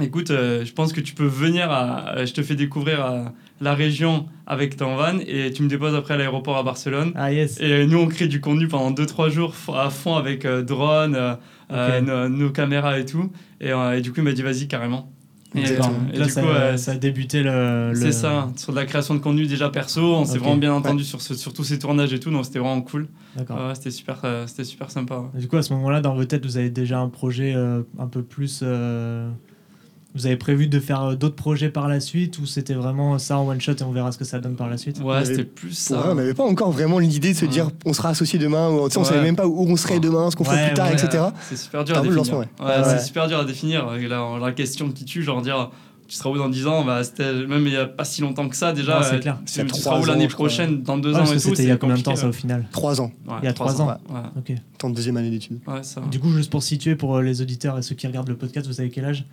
Écoute, 0.02 0.32
euh, 0.32 0.64
je 0.64 0.72
pense 0.72 0.94
que 0.94 1.02
tu 1.02 1.14
peux 1.14 1.26
venir, 1.26 1.70
à, 1.72 2.26
je 2.26 2.34
te 2.34 2.42
fais 2.42 2.56
découvrir 2.56 3.06
euh, 3.06 3.24
la 3.60 3.74
région 3.74 4.28
avec 4.48 4.78
ton 4.78 4.96
van 4.96 5.20
et 5.20 5.52
tu 5.52 5.62
me 5.64 5.68
déposes 5.68 5.94
après 5.94 6.14
à 6.14 6.18
l'aéroport 6.18 6.58
à 6.58 6.64
Barcelone. 6.64 7.12
Ah 7.16 7.34
yes. 7.34 7.60
Et 7.60 7.72
euh, 7.72 7.86
nous, 7.86 7.98
on 7.98 8.08
crée 8.08 8.28
du 8.28 8.40
contenu 8.40 8.68
pendant 8.68 8.92
2-3 8.92 9.30
jours 9.30 9.54
à 9.76 9.90
fond 9.90 10.16
avec 10.16 10.46
euh, 10.46 10.62
drone, 10.62 11.16
euh, 11.16 11.36
euh, 11.72 12.02
nos, 12.02 12.30
nos 12.30 12.50
caméras 12.50 12.98
et 13.00 13.06
tout. 13.06 13.32
Et, 13.60 13.72
euh, 13.72 13.98
et 13.98 14.02
du 14.02 14.12
coup, 14.12 14.22
il 14.22 14.24
m'a 14.24 14.32
dit, 14.32 14.42
vas-y, 14.42 14.68
carrément. 14.68 15.12
Et, 15.56 15.64
D'accord. 15.64 15.92
et 16.14 16.18
Là, 16.20 16.26
du 16.26 16.32
ça, 16.32 16.42
coup, 16.42 16.48
euh, 16.48 16.78
ça 16.78 16.92
a 16.92 16.96
débuté 16.96 17.42
le. 17.42 17.90
le- 17.90 17.96
c'est 17.96 18.12
ça, 18.12 18.50
sur 18.56 18.72
de 18.72 18.78
la 18.78 18.86
création 18.86 19.16
de 19.16 19.20
contenu 19.20 19.48
déjà 19.48 19.70
perso, 19.70 20.02
on 20.02 20.24
s'est 20.26 20.38
vraiment 20.38 20.58
bien 20.58 20.74
entendu 20.74 21.04
sur, 21.04 21.22
ce- 21.22 21.34
sur 21.34 21.54
tous 21.54 21.64
ces 21.64 21.80
tournages 21.80 22.14
et 22.14 22.20
tout, 22.20 22.30
donc 22.30 22.46
c'était 22.46 22.60
vraiment 22.60 22.82
cool. 22.82 23.08
D'accord. 23.36 23.58
Ouais, 23.68 23.74
c'était 23.76 23.90
super, 23.90 24.20
euh, 24.26 24.46
c'était 24.46 24.64
super 24.64 24.92
sympa. 24.92 25.18
ouais. 25.34 25.40
Du 25.40 25.48
coup, 25.48 25.58
à 25.58 25.64
ce 25.64 25.74
moment-là, 25.74 26.02
dans 26.02 26.14
votre 26.14 26.28
tête, 26.28 26.46
vous 26.46 26.58
avez 26.58 26.70
déjà 26.70 27.00
un 27.00 27.10
projet 27.10 27.54
euh, 27.56 27.82
un 27.98 28.08
peu 28.08 28.22
plus. 28.22 28.60
Vous 30.16 30.26
avez 30.26 30.38
prévu 30.38 30.66
de 30.68 30.80
faire 30.80 31.04
euh, 31.04 31.16
d'autres 31.16 31.36
projets 31.36 31.70
par 31.70 31.88
la 31.88 32.00
suite 32.00 32.40
ou 32.40 32.46
c'était 32.48 32.74
vraiment 32.74 33.20
ça 33.20 33.38
en 33.38 33.48
one 33.48 33.62
shot 33.62 33.74
et 33.74 33.84
on 33.84 33.92
verra 33.92 34.12
ce 34.12 34.18
que 34.18 34.26
ça 34.26 34.40
donne 34.40 34.56
par 34.56 34.68
la 34.68 34.78
suite 34.78 35.00
Ouais, 35.04 35.24
c'était 35.24 35.44
plus 35.44 35.72
ça. 35.74 36.04
on 36.10 36.16
n'avait 36.16 36.34
pas 36.34 36.44
encore 36.46 36.72
vraiment 36.72 36.98
l'idée 36.98 37.34
de 37.34 37.38
se 37.38 37.46
Ouais. 37.46 37.52
dire 37.52 37.70
on 37.86 37.94
sera 37.94 38.10
associé 38.10 38.40
demain, 38.40 38.70
ou 38.70 38.80
on 38.80 38.84
Ouais. 38.86 38.90
savait 39.04 39.22
même 39.22 39.36
pas 39.36 39.46
où 39.48 39.62
on 39.70 39.76
serait 39.76 40.00
demain, 40.00 40.32
ce 40.32 40.36
qu'on 40.36 40.44
ferait 40.46 40.68
plus 40.68 40.74
tard, 40.76 40.88
ouais. 40.88 40.94
etc. 40.94 41.24
C'est 41.48 41.58
super 41.58 41.84
dur 41.84 41.96
à 41.96 42.02
définir. 42.02 42.18
lancement, 42.18 42.40
Ouais, 42.40 42.46
ouais. 42.60 42.84
c'est 42.86 43.00
super 43.06 43.28
dur 43.28 43.38
à 43.40 43.46
définir. 43.46 43.86
La, 44.10 44.40
la 44.42 44.52
question 44.52 44.90
qui 44.92 45.06
tue, 45.06 45.22
genre 45.22 45.42
dire 45.44 45.70
tu 46.08 46.16
seras 46.16 46.32
où 46.32 46.38
dans 46.40 46.50
10 46.50 46.66
ans? 46.66 46.84
Bah, 46.84 47.04
C'était 47.04 47.32
même 47.46 47.68
il 47.68 47.70
n'y 47.74 47.76
a 47.76 47.86
pas 47.86 48.04
si 48.04 48.22
longtemps 48.22 48.50
que 48.50 48.56
ça 48.56 48.74
déjà. 48.74 49.04
C'est 49.04 49.20
clair. 49.20 49.38
Tu, 49.46 49.70
seras 49.80 50.00
où 50.02 50.06
l'année 50.06 50.28
prochaine, 50.28 50.82
dans 50.82 50.98
2 50.98 51.10
Ouais, 51.12 51.16
ans 51.16 51.20
parce 51.20 51.32
et 51.34 51.36
tout 51.36 51.50
c'était 51.50 51.62
il 51.64 51.70
y 51.70 51.72
a 51.72 51.78
combien 51.78 51.98
de 51.98 52.02
temps 52.02 52.16
ça 52.16 52.28
au 52.28 52.32
final 52.32 52.68
Trois 52.72 53.00
ans, 53.00 53.12
ouais. 53.28 53.34
Il 53.42 53.44
y 53.44 53.46
a 53.46 53.50
Ouais, 53.50 53.54
trois 53.54 53.80
ans. 53.80 53.88
Ouais, 53.90 54.20
Ok. 54.36 54.54
temps 54.80 54.90
de 54.90 54.96
deuxième 54.96 55.18
année 55.18 55.30
d'études. 55.30 55.60
Du 56.10 56.20
coup, 56.20 56.32
juste 56.32 56.50
pour 56.50 56.64
situer 56.64 56.96
pour 56.96 57.18
euh, 57.18 57.22
les 57.22 57.44
auditeurs 57.44 57.78
et 57.78 57.84
ceux 57.84 57.94
qui 57.94 58.08
regardent 58.08 58.30
le 58.30 58.38
podcast, 58.38 58.66
vous 58.66 58.82
avez 58.82 58.90
quel 58.90 59.06
âge? 59.06 59.24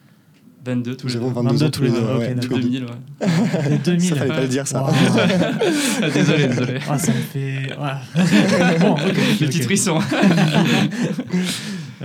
22 0.66 0.96
tous 0.96 1.06
les 1.08 1.14
deux. 1.14 1.20
22 1.20 1.62
ans 1.64 1.70
tous 1.70 1.82
les 1.82 1.90
deux. 1.90 1.98
ok, 1.98 2.18
ouais, 2.18 2.34
De 2.34 2.40
d'accord. 2.40 2.58
tous 2.58 2.64
les 2.64 2.80
deux. 2.80 2.80
2000, 2.80 2.84
ouais. 2.84 3.70
Les 3.70 3.78
2000. 3.78 4.00
Ça 4.08 4.16
fallait 4.16 4.34
pas 4.34 4.40
le 4.40 4.48
dire 4.48 4.66
ça. 4.66 4.82
Wow. 4.82 4.90
Ah, 6.02 6.10
désolé, 6.10 6.48
désolé. 6.48 6.78
Ah, 6.88 6.98
ça 6.98 7.12
me 7.12 7.18
fait. 7.18 7.72
ouais. 7.78 8.78
bon, 8.80 8.92
ok, 8.92 9.00
ok, 9.08 9.16
Les 9.16 9.32
ok. 9.32 9.38
petits 9.38 9.62
frissons. 9.62 9.98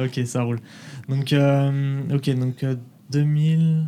Ok, 0.01 0.21
ça 0.25 0.43
roule. 0.43 0.59
Donc, 1.09 1.33
euh, 1.33 2.01
ok, 2.13 2.29
donc 2.39 2.63
euh, 2.63 2.75
2000... 3.11 3.85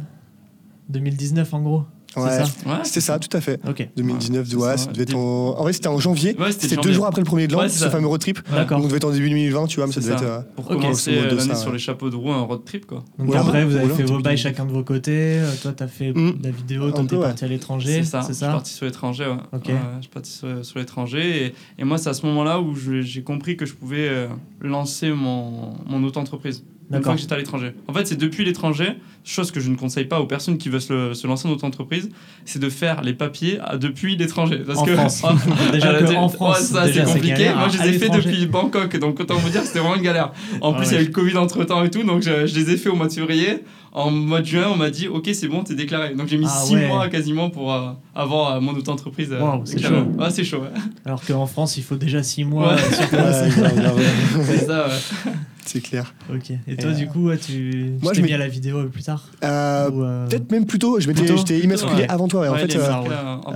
2019 0.89 1.53
en 1.53 1.61
gros. 1.61 1.83
Ouais, 2.15 2.29
C'est 2.29 2.37
ça 2.45 2.69
Ouais, 2.69 2.75
c'était 2.83 3.01
ça, 3.01 3.19
tout 3.19 3.35
à 3.37 3.41
fait. 3.41 3.59
Ok. 3.67 3.87
2019, 3.97 4.47
c'est 4.49 4.55
ouais, 4.55 4.61
ça, 4.61 4.77
ça 4.77 4.85
ouais. 4.87 4.93
devait 4.93 5.03
être 5.03 5.15
en... 5.15 5.57
En 5.57 5.61
vrai, 5.63 5.73
c'était 5.73 5.87
en 5.87 5.99
janvier. 5.99 6.35
Ouais, 6.39 6.51
c'était 6.51 6.75
deux 6.77 6.93
jours 6.93 7.05
après 7.05 7.21
le 7.21 7.25
premier 7.25 7.47
de 7.47 7.53
l'an, 7.53 7.67
ce 7.69 7.89
fameux 7.89 8.07
road 8.07 8.21
trip. 8.21 8.39
Donc, 8.51 8.71
on 8.71 8.79
devait 8.81 8.97
être 8.97 9.05
en 9.05 9.11
début 9.11 9.29
2020, 9.29 9.67
tu 9.67 9.77
vois, 9.77 9.87
mais 9.87 9.93
ça 9.93 9.99
devait 10.01 10.11
ça. 10.17 10.23
être. 10.23 10.23
euh, 10.29 10.41
Pour 10.55 10.65
commencer 10.67 11.17
euh, 11.17 11.35
l'année 11.35 11.55
sur 11.55 11.71
les 11.71 11.79
chapeaux 11.79 12.09
de 12.09 12.15
roue, 12.15 12.31
un 12.31 12.41
road 12.41 12.63
trip 12.65 12.85
quoi. 12.85 13.03
Donc 13.17 13.29
Ouais, 13.29 13.37
après, 13.37 13.65
vous 13.65 13.75
avez 13.75 13.89
fait 13.93 14.03
vos 14.03 14.19
bails 14.19 14.37
chacun 14.37 14.65
de 14.65 14.71
vos 14.71 14.83
côtés. 14.83 15.39
Euh, 15.39 15.51
toi, 15.61 15.71
t'as 15.75 15.87
fait 15.87 16.11
Mm. 16.13 16.37
de 16.39 16.43
la 16.43 16.51
vidéo, 16.51 16.91
toi, 16.91 17.03
t'es 17.07 17.17
parti 17.17 17.45
à 17.45 17.47
l'étranger. 17.47 18.03
C'est 18.03 18.09
ça. 18.09 18.21
C'est 18.21 18.33
Je 18.33 18.37
suis 18.37 18.45
parti 18.45 18.73
sur 18.73 18.85
l'étranger. 18.85 19.25
Ouais. 19.25 19.59
Je 19.97 20.01
suis 20.01 20.09
parti 20.11 20.31
sur, 20.31 20.79
l'étranger 20.79 21.53
et, 21.77 21.83
moi 21.83 21.97
c'est 21.97 22.09
à 22.09 22.13
ce 22.13 22.25
moment-là 22.25 22.59
où 22.59 22.75
j'ai 22.75 23.23
compris 23.23 23.57
que 23.57 23.65
je 23.65 23.73
pouvais 23.73 24.27
lancer 24.61 25.11
mon, 25.11 25.73
mon 25.87 26.03
auto-entreprise. 26.03 26.63
Une 26.91 27.01
fois 27.01 27.15
que 27.15 27.21
j'étais 27.21 27.33
à 27.33 27.37
l'étranger. 27.37 27.73
En 27.87 27.93
fait, 27.93 28.05
c'est 28.05 28.17
depuis 28.17 28.45
l'étranger, 28.45 28.97
chose 29.23 29.51
que 29.51 29.59
je 29.59 29.69
ne 29.69 29.75
conseille 29.75 30.05
pas 30.05 30.19
aux 30.19 30.25
personnes 30.27 30.57
qui 30.57 30.69
veulent 30.69 30.81
se, 30.81 31.13
se 31.13 31.25
lancer 31.27 31.47
en 31.47 31.51
auto-entreprise, 31.51 32.09
c'est 32.45 32.59
de 32.59 32.69
faire 32.69 33.01
les 33.01 33.13
papiers 33.13 33.57
à- 33.63 33.77
depuis 33.77 34.15
l'étranger. 34.15 34.61
Parce 34.65 34.79
En 34.79 34.85
que 34.85 34.93
France. 34.95 35.21
Ah, 35.25 35.33
Déjà 35.71 35.93
que 35.93 36.13
en 36.15 36.29
France, 36.29 36.57
ouais, 36.59 36.63
ça 36.65 36.85
c'est 36.93 37.03
compliqué. 37.05 37.29
galère. 37.29 37.57
Moi, 37.57 37.69
je 37.69 37.81
les 37.81 37.89
ai 37.89 37.99
fait 37.99 38.09
depuis 38.09 38.45
Bangkok, 38.45 38.97
donc 38.99 39.19
autant 39.19 39.35
vous 39.35 39.49
dire 39.49 39.63
c'était 39.63 39.79
vraiment 39.79 39.95
une 39.95 40.01
galère. 40.03 40.33
En 40.61 40.73
Ah 40.73 40.77
plus, 40.77 40.87
il 40.87 40.89
ouais. 40.89 40.95
y 40.95 40.97
a 40.99 41.01
eu 41.01 41.05
le 41.05 41.11
Covid 41.11 41.37
entre 41.37 41.63
temps 41.63 41.83
et 41.83 41.89
tout, 41.89 42.03
donc 42.03 42.21
je, 42.21 42.45
je 42.45 42.55
les 42.55 42.71
ai 42.71 42.77
fait 42.77 42.89
au 42.89 42.95
mois 42.95 43.07
de 43.07 43.13
février. 43.13 43.63
En 43.95 44.09
mois 44.09 44.41
de 44.41 44.45
juin, 44.47 44.65
on 44.73 44.75
m'a 44.75 44.89
dit 44.89 45.07
Ok, 45.07 45.29
c'est 45.33 45.47
bon, 45.47 45.63
t'es 45.63 45.75
déclaré. 45.75 46.15
Donc 46.15 46.27
j'ai 46.27 46.37
mis 46.37 46.47
Ah 46.47 46.63
6 46.65 46.73
ouais. 46.73 46.87
mois 46.87 47.07
quasiment 47.09 47.49
pour 47.51 47.71
euh, 47.73 47.91
avoir 48.15 48.55
euh, 48.55 48.59
mon 48.59 48.73
auto-entreprise. 48.73 49.29
euh, 49.31 49.39
Wow, 49.39 49.61
c'est 49.65 49.79
chaud. 49.81 49.93
Ouais, 50.17 50.31
c'est 50.31 50.43
chaud. 50.43 50.61
ouais. 50.61 50.69
Alors 51.05 51.23
qu'en 51.23 51.45
France, 51.45 51.77
il 51.77 51.83
faut 51.83 51.95
déjà 51.95 52.23
6 52.23 52.43
mois 52.43 52.75
c'est 52.77 54.65
ça, 54.65 54.87
ouais. 54.87 55.31
C'est 55.65 55.81
clair. 55.81 56.13
Ok. 56.33 56.51
Et 56.67 56.75
toi, 56.75 56.91
Et, 56.91 56.95
du 56.95 57.07
coup, 57.07 57.27
ouais, 57.27 57.37
tu 57.37 57.93
moi, 58.01 58.11
tu 58.11 58.19
je 58.21 58.25
mis 58.25 58.33
à 58.33 58.37
la 58.37 58.47
vidéo 58.47 58.77
euh, 58.79 58.87
plus 58.89 59.03
tard 59.03 59.29
Euh, 59.43 59.89
euh, 59.93 60.27
Peut-être 60.27 60.51
même 60.51 60.65
plus 60.65 60.77
tôt, 60.79 60.99
je 60.99 61.07
m'étais- 61.07 61.25
immatriculé 61.59 62.01
Ouais. 62.03 62.09
avant 62.09 62.27
toi. 62.27 62.41
ouais. 62.41 62.47
En 62.49 62.53
Ouais, 62.53 62.67
fait, 62.67 62.75
euh, 62.77 62.81
euh, 62.81 63.35
ok. 63.37 63.47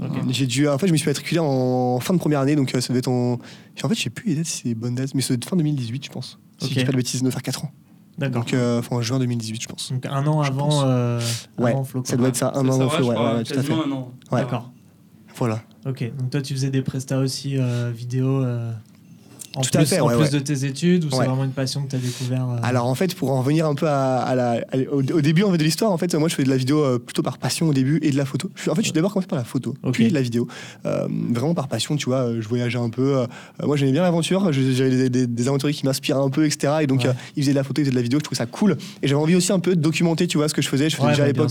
Ouais. 0.00 0.08
J'ai 0.30 0.46
dû, 0.46 0.68
en 0.68 0.78
fait, 0.78 0.86
je 0.86 0.92
me 0.92 0.96
suis 0.96 1.06
matriculé 1.08 1.38
en 1.40 2.00
fin 2.00 2.14
de 2.14 2.18
première 2.18 2.40
année, 2.40 2.56
donc 2.56 2.74
euh, 2.74 2.80
ça 2.80 2.88
devait 2.88 3.00
être 3.00 3.08
en. 3.08 3.38
En 3.82 3.88
fait, 3.88 3.94
je 3.94 4.02
sais 4.02 4.10
plus 4.10 4.30
les 4.30 4.36
dates, 4.36 4.46
si 4.46 4.62
c'est 4.62 4.68
les 4.68 4.74
bonnes 4.74 4.94
dates, 4.94 5.14
mais 5.14 5.22
être 5.22 5.44
fin 5.44 5.56
2018, 5.56 6.04
je 6.06 6.10
pense. 6.10 6.38
Si 6.58 6.72
je 6.74 6.78
dis 6.78 6.84
pas 6.84 6.92
de 6.92 6.96
bêtises, 6.96 7.22
doit 7.22 7.30
faire 7.30 7.42
4 7.42 7.64
ans. 7.64 7.72
D'accord. 8.18 8.42
Donc, 8.42 8.52
euh, 8.54 8.82
en 8.90 9.00
juin 9.00 9.18
2018, 9.18 9.62
je 9.62 9.68
pense. 9.68 9.92
Donc 9.92 10.04
un 10.06 10.26
an 10.26 10.42
avant, 10.42 10.82
euh, 10.84 11.20
Ouais, 11.58 11.70
avant 11.70 11.84
Flo, 11.84 12.02
quoi. 12.02 12.10
Ça 12.10 12.16
doit 12.16 12.28
être 12.28 12.36
ça, 12.36 12.48
un 12.54 12.62
C'est 12.64 12.68
an 12.70 12.80
avant 12.80 12.88
Flo, 12.90 13.08
ouais, 13.08 13.44
tout 13.44 13.58
à 13.58 13.62
fait. 13.62 13.72
un 13.72 13.92
an. 13.92 14.12
Ouais. 14.32 14.40
D'accord. 14.40 14.70
Voilà. 15.36 15.62
Ok. 15.86 16.02
Donc 16.18 16.30
toi, 16.30 16.42
tu 16.42 16.52
faisais 16.52 16.68
des 16.70 16.82
prestats 16.82 17.18
aussi 17.18 17.56
euh, 17.56 17.90
vidéo 17.94 18.42
euh, 18.44 18.72
en 19.56 19.62
Tout 19.62 19.70
à 19.74 19.78
plus, 19.78 19.86
fait, 19.86 20.00
en 20.00 20.06
ouais, 20.06 20.14
plus 20.14 20.24
ouais. 20.24 20.30
de 20.30 20.38
tes 20.38 20.64
études 20.64 21.04
ou 21.04 21.10
c'est 21.10 21.16
vraiment 21.16 21.42
une 21.44 21.50
passion 21.50 21.82
que 21.82 21.90
tu 21.90 21.96
as 21.96 21.98
découvert 21.98 22.48
euh, 22.48 22.56
Alors 22.62 22.86
en 22.86 22.94
fait, 22.94 23.14
pour 23.16 23.30
en 23.32 23.40
revenir 23.40 23.66
un 23.66 23.74
peu 23.74 23.88
à, 23.88 24.18
à 24.18 24.34
la, 24.36 24.50
à- 24.72 24.76
au, 24.92 24.98
au 25.00 25.20
début 25.20 25.42
en 25.42 25.50
fait, 25.50 25.58
de 25.58 25.64
l'histoire, 25.64 25.90
en 25.90 25.98
fait, 25.98 26.14
moi 26.14 26.28
je 26.28 26.34
fais 26.36 26.44
de 26.44 26.48
la 26.48 26.56
vidéo 26.56 26.84
euh, 26.84 26.98
plutôt 26.98 27.22
par 27.22 27.38
passion 27.38 27.68
au 27.68 27.72
début 27.72 27.98
et 28.02 28.10
de 28.12 28.16
la 28.16 28.24
photo. 28.24 28.48
Je 28.54 28.70
en 28.70 28.74
fait, 28.74 28.82
je 28.82 28.86
suis 28.86 28.92
d'abord 28.92 29.12
commencé 29.12 29.26
par 29.28 29.38
la 29.38 29.44
photo, 29.44 29.74
puis 29.92 30.08
de 30.08 30.14
la 30.14 30.22
vidéo. 30.22 30.46
Euh, 30.86 31.08
vraiment 31.32 31.54
par 31.54 31.66
passion, 31.68 31.96
tu 31.96 32.06
vois. 32.06 32.32
Je 32.40 32.46
voyageais 32.48 32.78
un 32.78 32.90
peu. 32.90 33.24
moi, 33.64 33.76
j'aimais 33.76 33.92
bien 33.92 34.02
l'aventure. 34.02 34.52
J'avais 34.52 34.90
des, 34.90 35.10
des, 35.10 35.26
des 35.26 35.48
aventuriers 35.48 35.74
qui 35.74 35.84
m'inspiraient 35.84 36.20
un 36.20 36.30
peu, 36.30 36.46
etc. 36.46 36.74
Et 36.82 36.86
donc, 36.86 37.04
ils 37.36 37.42
faisaient 37.42 37.52
de 37.52 37.56
la 37.56 37.64
photo, 37.64 37.80
ils 37.80 37.84
faisaient 37.84 37.90
de 37.90 37.96
la 37.96 38.02
vidéo. 38.02 38.18
Je 38.20 38.24
trouvais 38.24 38.38
ça 38.38 38.46
cool. 38.46 38.76
Et 39.02 39.08
j'avais 39.08 39.20
envie 39.20 39.34
aussi 39.34 39.52
un 39.52 39.58
peu 39.60 39.74
de 39.74 39.80
documenter, 39.80 40.26
tu 40.26 40.38
vois, 40.38 40.48
ce 40.48 40.54
que 40.54 40.62
je 40.62 40.68
faisais. 40.68 40.88
Je 40.90 40.96
faisais 40.96 41.08
déjà 41.08 41.22
à 41.24 41.26
bah, 41.26 41.32
l'époque 41.32 41.50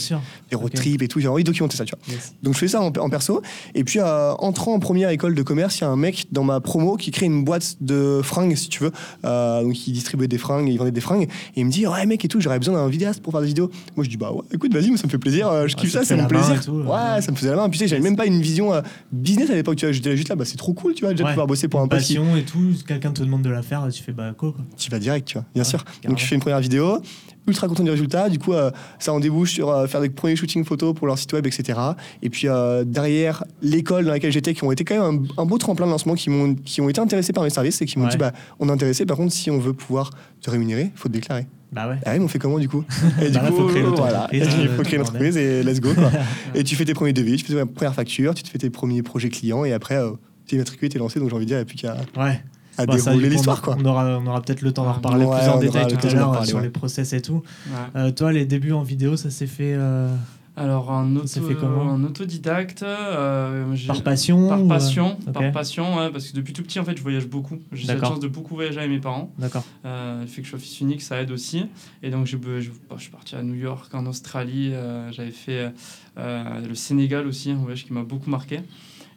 des 0.49 0.55
road 0.55 0.65
Ok. 0.67 0.73
trips 0.75 1.01
et 1.01 1.07
tout. 1.07 1.19
J'avais 1.19 1.33
envie 1.33 1.43
de 1.43 1.49
documenter 1.49 1.75
ça, 1.77 1.85
tu 1.85 1.93
vois. 1.95 2.13
Yes. 2.15 2.33
Donc 2.43 2.53
je 2.53 2.59
fais 2.59 2.67
ça 2.67 2.81
en, 2.81 2.87
en 2.97 3.09
perso. 3.09 3.41
Et 3.75 3.83
puis 3.83 3.99
entrant 4.01 4.73
en 4.73 4.79
première 4.79 5.09
école 5.09 5.35
de 5.35 5.41
commerce, 5.43 5.77
il 5.79 5.81
y 5.81 5.83
a 5.83 5.89
un 5.89 5.95
mec 5.97 6.27
dans 6.31 6.43
ma 6.43 6.59
promo 6.61 6.95
qui 6.97 7.11
crée 7.11 7.25
une 7.25 7.43
boîte 7.43 7.75
de 7.81 7.88
fringues, 8.23 8.55
si 8.55 8.69
tu 8.69 8.83
veux. 8.83 8.91
Euh, 9.25 9.63
donc 9.63 9.87
il 9.87 9.93
distribuait 9.93 10.27
des 10.27 10.37
fringues, 10.37 10.67
il 10.69 10.77
vendait 10.77 10.91
des 10.91 11.01
fringues. 11.01 11.23
Et 11.55 11.61
il 11.61 11.65
me 11.65 11.71
dit 11.71 11.85
ouais 11.87 12.05
mec 12.05 12.23
et 12.23 12.27
tout, 12.27 12.39
j'aurais 12.41 12.59
besoin 12.59 12.75
d'un 12.75 12.87
vidéaste 12.87 13.21
pour 13.21 13.31
faire 13.33 13.41
des 13.41 13.47
vidéos. 13.47 13.69
Moi 13.95 14.03
je 14.03 14.09
dis 14.09 14.17
bah 14.17 14.31
ouais, 14.31 14.41
écoute 14.53 14.73
vas-y, 14.73 14.89
moi 14.89 14.97
ça 14.97 15.05
me 15.07 15.11
fait 15.11 15.17
plaisir, 15.17 15.47
euh, 15.47 15.67
je 15.67 15.75
Ouais, 15.75 15.81
kiffe 15.81 15.91
ça 15.91 15.99
ça, 15.99 16.05
c'est 16.05 16.15
mon 16.21 16.27
plaisir. 16.27 16.63
tout, 16.63 16.71
ouais, 16.71 16.85
ouais. 17.15 17.21
ça 17.21 17.31
me 17.31 17.35
faisait 17.37 17.49
la 17.49 17.55
main. 17.55 17.69
Puis 17.69 17.79
tu 17.79 17.85
sais, 17.85 17.89
j'avais 17.89 18.01
même 18.01 18.15
pas 18.15 18.25
une 18.25 18.41
vision 18.41 18.73
euh, 18.73 18.81
business 19.11 19.49
à 19.49 19.55
l'époque. 19.55 19.75
Tu 19.77 19.85
vois, 19.85 19.91
j'étais 19.93 20.15
juste 20.15 20.29
là, 20.29 20.35
bah 20.35 20.45
c'est 20.45 20.57
trop 20.57 20.73
cool, 20.73 20.93
tu 20.93 21.01
vois, 21.03 21.11
déjà 21.11 21.23
de 21.23 21.29
pouvoir 21.29 21.47
bosser 21.47 21.67
pour 21.67 21.79
un 21.81 21.87
Passion 21.87 22.35
et 22.35 22.43
tout, 22.43 22.73
quelqu'un 22.87 23.11
te 23.11 23.21
demande 23.23 23.41
de 23.41 23.49
la 23.49 23.61
faire, 23.61 23.87
tu 23.91 24.03
fais 24.03 24.11
bah 24.11 24.33
quoi, 24.37 24.51
quoi. 24.51 24.61
tu 24.77 24.89
vas 24.91 24.99
direct, 24.99 25.27
tu 25.27 25.33
vois, 25.33 25.45
bien 25.53 25.63
sûr. 25.63 25.83
carrément. 25.83 26.09
Donc 26.09 26.19
je 26.19 26.25
fais 26.25 26.35
une 26.35 26.41
première 26.41 26.59
vidéo, 26.59 27.01
ultra 27.49 27.67
content 27.67 27.83
du 27.83 27.89
résultat. 27.91 28.29
Du 28.29 28.39
coup, 28.39 28.53
euh, 28.53 28.71
ça 28.99 29.11
en 29.13 29.19
débouche 29.19 29.51
sur 29.53 29.69
euh, 29.69 29.85
faire 29.87 29.99
des 30.01 30.09
premiers 30.09 30.35
shootings 30.35 30.63
photos 30.63 30.93
pour 30.95 31.05
leur 31.07 31.17
site 31.17 31.33
web, 31.33 31.45
etc. 31.45 31.77
Et 32.21 32.29
puis 32.29 32.47
euh, 32.47 32.83
derrière, 32.85 33.43
l'école 33.61 34.05
dans 34.05 34.11
laquelle 34.11 34.31
j'étais, 34.31 34.53
qui 34.53 34.63
ont 34.63 34.71
été 34.71 34.85
quand 34.85 34.95
même 34.95 35.25
un, 35.37 35.41
un 35.41 35.45
beau 35.45 35.57
tremplin 35.57 35.85
de 35.85 35.91
lancement, 35.91 36.15
qui, 36.15 36.29
m'ont, 36.29 36.55
qui 36.55 36.79
ont 36.81 36.87
été 36.89 37.01
intéressés 37.01 37.33
par 37.33 37.43
mes 37.43 37.49
services 37.49 37.81
et 37.81 37.85
qui 37.85 37.99
m'ont 37.99 38.05
Ouais. 38.05 38.11
dit 38.11 38.17
bah, 38.17 38.31
on 38.59 38.69
est 38.69 38.71
intéressé, 38.71 39.05
par 39.05 39.17
contre, 39.17 39.33
si 39.33 39.51
on 39.51 39.59
veut 39.59 39.73
pouvoir 39.73 40.11
te 40.41 40.49
rémunérer, 40.49 40.91
il 40.95 40.97
faut 40.97 41.09
te 41.09 41.13
déclarer. 41.13 41.45
Bah 41.71 41.87
ouais. 41.87 41.97
Ah 42.05 42.11
oui, 42.13 42.19
mais 42.19 42.25
on 42.25 42.27
fait 42.27 42.39
comment 42.39 42.57
du 42.57 42.67
coup? 42.67 42.83
Et 43.21 43.25
du 43.27 43.33
Bah 43.33 43.43
là, 43.43 43.49
coup, 43.51 43.57
faut 43.57 43.67
créer 43.67 43.83
voilà, 43.83 44.11
l'entreprise, 44.13 44.47
il 44.59 44.67
euh, 44.67 44.75
faut 44.75 44.81
créer 44.81 44.93
tout 44.97 45.03
l'entreprise 45.03 45.37
et 45.37 45.61
let's 45.61 45.79
go. 45.79 45.93
Quoi. 45.93 46.09
et 46.55 46.63
tu 46.63 46.75
fais 46.75 46.85
tes 46.85 46.93
premiers 46.95 47.13
devis, 47.13 47.37
tu 47.37 47.45
fais 47.45 47.53
tes 47.53 47.65
premières 47.65 47.93
factures, 47.93 48.33
tu 48.33 48.41
te 48.41 48.49
fais 48.49 48.57
tes 48.57 48.71
premiers 48.71 49.03
projets 49.03 49.29
clients 49.29 49.63
et 49.65 49.73
après, 49.73 49.95
euh, 49.97 50.09
tu 50.47 50.55
es 50.55 50.57
matriculé, 50.57 50.89
tu 50.89 50.97
es 50.97 50.99
lancé. 50.99 51.19
Donc 51.19 51.29
j'ai 51.29 51.35
envie 51.35 51.45
de 51.45 51.49
dire, 51.49 51.57
il 51.57 51.59
n'y 51.59 51.63
a 51.63 51.65
plus 51.65 51.77
qu'à 51.77 51.95
Ouais. 52.23 52.41
À 52.81 52.85
Bah, 52.85 52.95
dérouler 52.95 53.29
l'histoire. 53.29 53.59
on- 53.59 53.65
quoi. 53.65 53.77
On 53.79 53.85
aura, 53.85 54.05
on 54.19 54.25
aura 54.27 54.41
peut-être 54.41 54.61
le 54.61 54.71
temps 54.71 54.83
d'en 54.85 54.93
reparler 54.93 55.25
Ouais, 55.25 55.37
plus 55.39 55.49
en 55.49 55.59
détail 55.59 55.87
tout 55.87 56.07
à 56.07 56.13
l'heure 56.13 56.31
parler, 56.31 56.47
sur 56.47 56.57
ouais. 56.57 56.63
les 56.63 56.69
process 56.69 57.13
et 57.13 57.21
tout. 57.21 57.43
Ouais. 57.67 57.71
Euh, 57.95 58.11
toi, 58.11 58.31
les 58.31 58.45
débuts 58.45 58.71
en 58.73 58.83
vidéo, 58.83 59.17
ça 59.17 59.29
s'est 59.29 59.47
fait 59.47 59.73
euh, 59.75 60.09
Alors, 60.55 60.89
en, 60.91 61.15
auto, 61.15 61.27
Ça 61.27 61.39
fait 61.41 61.55
comment 61.55 61.83
en 61.83 62.03
autodidacte, 62.03 62.83
euh, 62.83 63.73
par 63.87 64.01
passion 64.03 64.49
Par 64.49 64.59
euh, 64.59 64.67
passion, 64.67 65.17
par 65.33 65.51
passion, 65.53 65.97
ouais, 65.97 66.09
parce 66.11 66.27
que 66.27 66.35
depuis 66.35 66.51
tout 66.53 66.63
petit, 66.63 66.79
en 66.81 66.83
fait, 66.83 66.97
je 66.97 67.01
voyage 67.01 67.27
beaucoup. 67.27 67.57
J'ai 67.71 67.87
la 67.87 67.93
D'accord. 67.93 68.09
chance 68.09 68.19
de 68.19 68.27
beaucoup 68.27 68.55
voyager 68.55 68.79
avec 68.79 68.91
mes 68.91 68.99
parents. 68.99 69.31
D'accord. 69.37 69.63
Euh, 69.85 70.19
le 70.21 70.27
fait 70.27 70.41
que 70.41 70.45
je 70.47 70.49
sois 70.51 70.59
fils 70.59 70.81
unique, 70.81 71.01
ça 71.01 71.21
aide 71.21 71.31
aussi. 71.31 71.65
Et 72.03 72.09
donc, 72.09 72.25
je, 72.25 72.35
je, 72.59 72.69
je 72.97 73.01
suis 73.01 73.09
parti 73.11 73.35
à 73.35 73.43
New 73.43 73.55
York, 73.55 73.93
en 73.93 74.05
Australie. 74.05 74.71
euh, 74.73 75.09
J'avais 75.13 75.31
fait 75.31 75.71
euh, 76.17 76.43
le 76.67 76.75
Sénégal 76.75 77.25
aussi, 77.27 77.51
un 77.51 77.55
voyage 77.55 77.85
qui 77.85 77.93
m'a 77.93 78.03
beaucoup 78.03 78.29
marqué. 78.29 78.59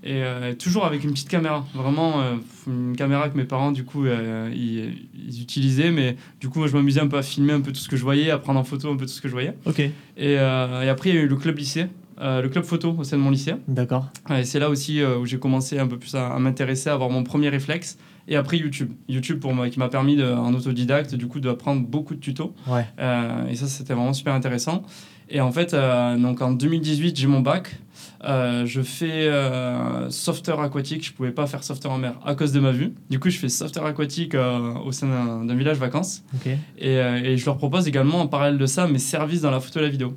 Et 0.04 0.24
euh, 0.24 0.54
toujours 0.54 0.84
avec 0.84 1.04
une 1.04 1.12
petite 1.12 1.28
caméra. 1.28 1.64
Vraiment, 1.74 2.20
euh, 2.20 2.34
une 2.66 2.96
caméra 2.96 3.28
que 3.28 3.36
mes 3.36 3.44
parents, 3.44 3.70
du 3.70 3.84
coup, 3.84 4.04
euh, 4.04 4.50
ils, 4.52 5.06
ils 5.28 5.42
utilisaient. 5.42 5.92
Mais 5.92 6.16
du 6.40 6.48
coup, 6.48 6.58
moi, 6.58 6.66
je 6.66 6.76
m'amusais 6.76 7.00
un 7.00 7.06
peu 7.06 7.18
à 7.18 7.22
filmer 7.22 7.52
un 7.52 7.60
peu 7.60 7.70
tout 7.70 7.80
ce 7.80 7.88
que 7.88 7.96
je 7.96 8.02
voyais, 8.02 8.30
à 8.30 8.38
prendre 8.38 8.58
en 8.58 8.64
photo 8.64 8.90
un 8.90 8.96
peu 8.96 9.06
tout 9.06 9.12
ce 9.12 9.20
que 9.20 9.28
je 9.28 9.32
voyais. 9.32 9.54
Ok. 9.64 9.78
Et, 9.80 9.92
et 10.32 10.38
après, 10.38 11.10
il 11.10 11.14
y 11.14 11.18
a 11.18 11.22
eu 11.22 11.28
le 11.28 11.36
club 11.36 11.56
lycée. 11.56 11.86
le 12.20 12.46
club 12.48 12.64
photo 12.64 12.96
au 12.98 13.04
sein 13.04 13.16
de 13.16 13.22
mon 13.22 13.30
lycée. 13.30 13.54
D'accord. 13.68 14.08
Et 14.30 14.44
c'est 14.44 14.58
là 14.58 14.70
aussi 14.70 15.02
où 15.04 15.24
j'ai 15.24 15.38
commencé 15.38 15.78
un 15.78 15.86
peu 15.86 15.98
plus 15.98 16.14
à, 16.16 16.36
m'intéresser, 16.38 16.90
à 16.90 16.94
avoir 16.94 17.10
mon 17.10 17.22
premier 17.22 17.48
réflexe. 17.48 17.98
Et 18.28 18.36
après 18.36 18.56
YouTube. 18.56 18.92
YouTube 19.08 19.40
pour 19.40 19.52
moi, 19.52 19.68
qui 19.68 19.78
m'a 19.78 19.88
permis, 19.88 20.16
de, 20.16 20.24
en 20.24 20.52
autodidacte, 20.54 21.14
du 21.14 21.26
coup, 21.28 21.38
d'apprendre 21.38 21.82
beaucoup 21.86 22.14
de 22.14 22.20
tutos. 22.20 22.54
Ouais. 22.66 22.86
et 23.48 23.54
ça, 23.54 23.66
c'était 23.68 23.94
vraiment 23.94 24.14
super 24.14 24.34
intéressant. 24.34 24.82
Et 25.32 25.40
en 25.40 25.50
fait, 25.50 25.74
donc 25.74 26.42
en 26.42 26.52
2018, 26.52 27.16
j'ai 27.16 27.26
mon 27.26 27.40
bac. 27.40 27.74
Euh, 28.24 28.66
je 28.66 28.82
fais 28.82 29.26
euh, 29.26 30.08
sauveteur 30.10 30.60
aquatique. 30.60 31.04
Je 31.04 31.12
pouvais 31.12 31.32
pas 31.32 31.46
faire 31.46 31.64
sauveteur 31.64 31.92
en 31.92 31.98
mer 31.98 32.14
à 32.24 32.34
cause 32.34 32.52
de 32.52 32.60
ma 32.60 32.70
vue. 32.70 32.94
Du 33.10 33.18
coup, 33.18 33.30
je 33.30 33.38
fais 33.38 33.48
sauveteur 33.48 33.84
aquatique 33.86 34.34
euh, 34.34 34.74
au 34.84 34.92
sein 34.92 35.44
d'un 35.44 35.54
village 35.54 35.78
vacances. 35.78 36.22
Et, 36.78 36.94
et, 36.94 37.36
je 37.36 37.44
leur 37.44 37.56
propose 37.56 37.88
également 37.88 38.20
en 38.20 38.26
parallèle 38.26 38.58
de 38.58 38.66
ça 38.66 38.86
mes 38.86 38.98
services 38.98 39.40
dans 39.40 39.50
la 39.50 39.60
photo 39.60 39.80
et 39.80 39.82
la 39.82 39.88
vidéo. 39.88 40.16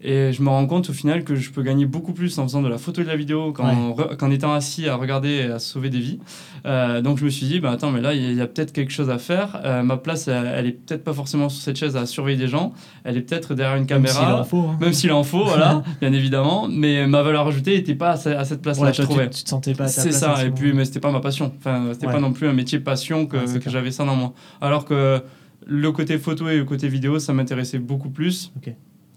Et 0.00 0.32
je 0.32 0.42
me 0.42 0.48
rends 0.48 0.66
compte 0.66 0.90
au 0.90 0.92
final 0.92 1.24
que 1.24 1.34
je 1.34 1.50
peux 1.50 1.62
gagner 1.62 1.84
beaucoup 1.84 2.12
plus 2.12 2.38
en 2.38 2.44
faisant 2.44 2.62
de 2.62 2.68
la 2.68 2.78
photo 2.78 3.00
et 3.00 3.04
de 3.04 3.08
la 3.08 3.16
vidéo 3.16 3.52
qu'en 3.52 4.30
étant 4.30 4.52
assis 4.52 4.88
à 4.88 4.94
regarder 4.94 5.28
et 5.28 5.44
à 5.46 5.58
sauver 5.58 5.90
des 5.90 5.98
vies. 5.98 6.20
Euh, 6.66 7.02
donc 7.02 7.18
je 7.18 7.24
me 7.24 7.30
suis 7.30 7.46
dit, 7.46 7.58
bah, 7.58 7.72
attends, 7.72 7.90
mais 7.90 8.00
là, 8.00 8.14
il 8.14 8.34
y 8.34 8.40
a, 8.40 8.46
peut-être 8.46 8.72
quelque 8.72 8.92
chose 8.92 9.10
à 9.10 9.18
faire. 9.18 9.60
Euh, 9.64 9.82
ma 9.82 9.96
place, 9.96 10.28
elle, 10.28 10.66
est 10.66 10.72
peut-être 10.72 11.02
pas 11.02 11.12
forcément 11.12 11.48
sur 11.48 11.60
cette 11.60 11.76
chaise 11.76 11.96
à 11.96 12.06
surveiller 12.06 12.38
des 12.38 12.46
gens. 12.46 12.72
Elle 13.02 13.16
est 13.16 13.22
peut-être 13.22 13.54
derrière 13.54 13.76
une 13.76 13.86
caméra. 13.86 14.46
Hein. 14.52 14.76
Même 14.80 14.92
s'il 14.92 15.10
en 15.10 15.24
faut, 15.24 15.44
voilà, 15.44 15.82
bien 16.00 16.12
évidemment. 16.12 16.68
Mais 16.70 17.06
ma 17.08 17.22
valeur 17.22 17.48
ajoutée 17.48 17.74
n'était 17.74 17.96
pas 17.96 18.10
à, 18.10 18.44
cette 18.44 18.62
place-là, 18.62 18.92
je 18.92 19.02
trouvais. 19.02 19.28
Tu, 19.30 19.42
te 19.42 19.48
sentais 19.48 19.74
pas 19.74 19.84
à 19.84 19.88
C'est 19.88 20.12
ça, 20.12 20.44
et 20.44 20.50
puis, 20.50 20.72
mais 20.72 20.84
c'était 20.84 21.00
pas 21.00 21.10
ma 21.10 21.20
passion. 21.20 21.52
Enfin, 21.58 21.88
c'était 21.92 22.06
pas 22.06 22.20
non 22.20 22.32
plus 22.32 22.46
un 22.46 22.52
métier 22.52 22.78
passion 22.78 23.26
que, 23.26 23.58
que 23.58 23.70
j'avais 23.70 23.90
ça 23.90 24.04
dans 24.04 24.14
moi. 24.14 24.32
Alors 24.60 24.84
que 24.84 25.20
le 25.66 25.92
côté 25.92 26.18
photo 26.18 26.48
et 26.48 26.56
le 26.56 26.64
côté 26.64 26.88
vidéo, 26.88 27.18
ça 27.18 27.32
m'intéressait 27.32 27.78
beaucoup 27.78 28.10
plus. 28.10 28.52
Ok. 28.56 28.72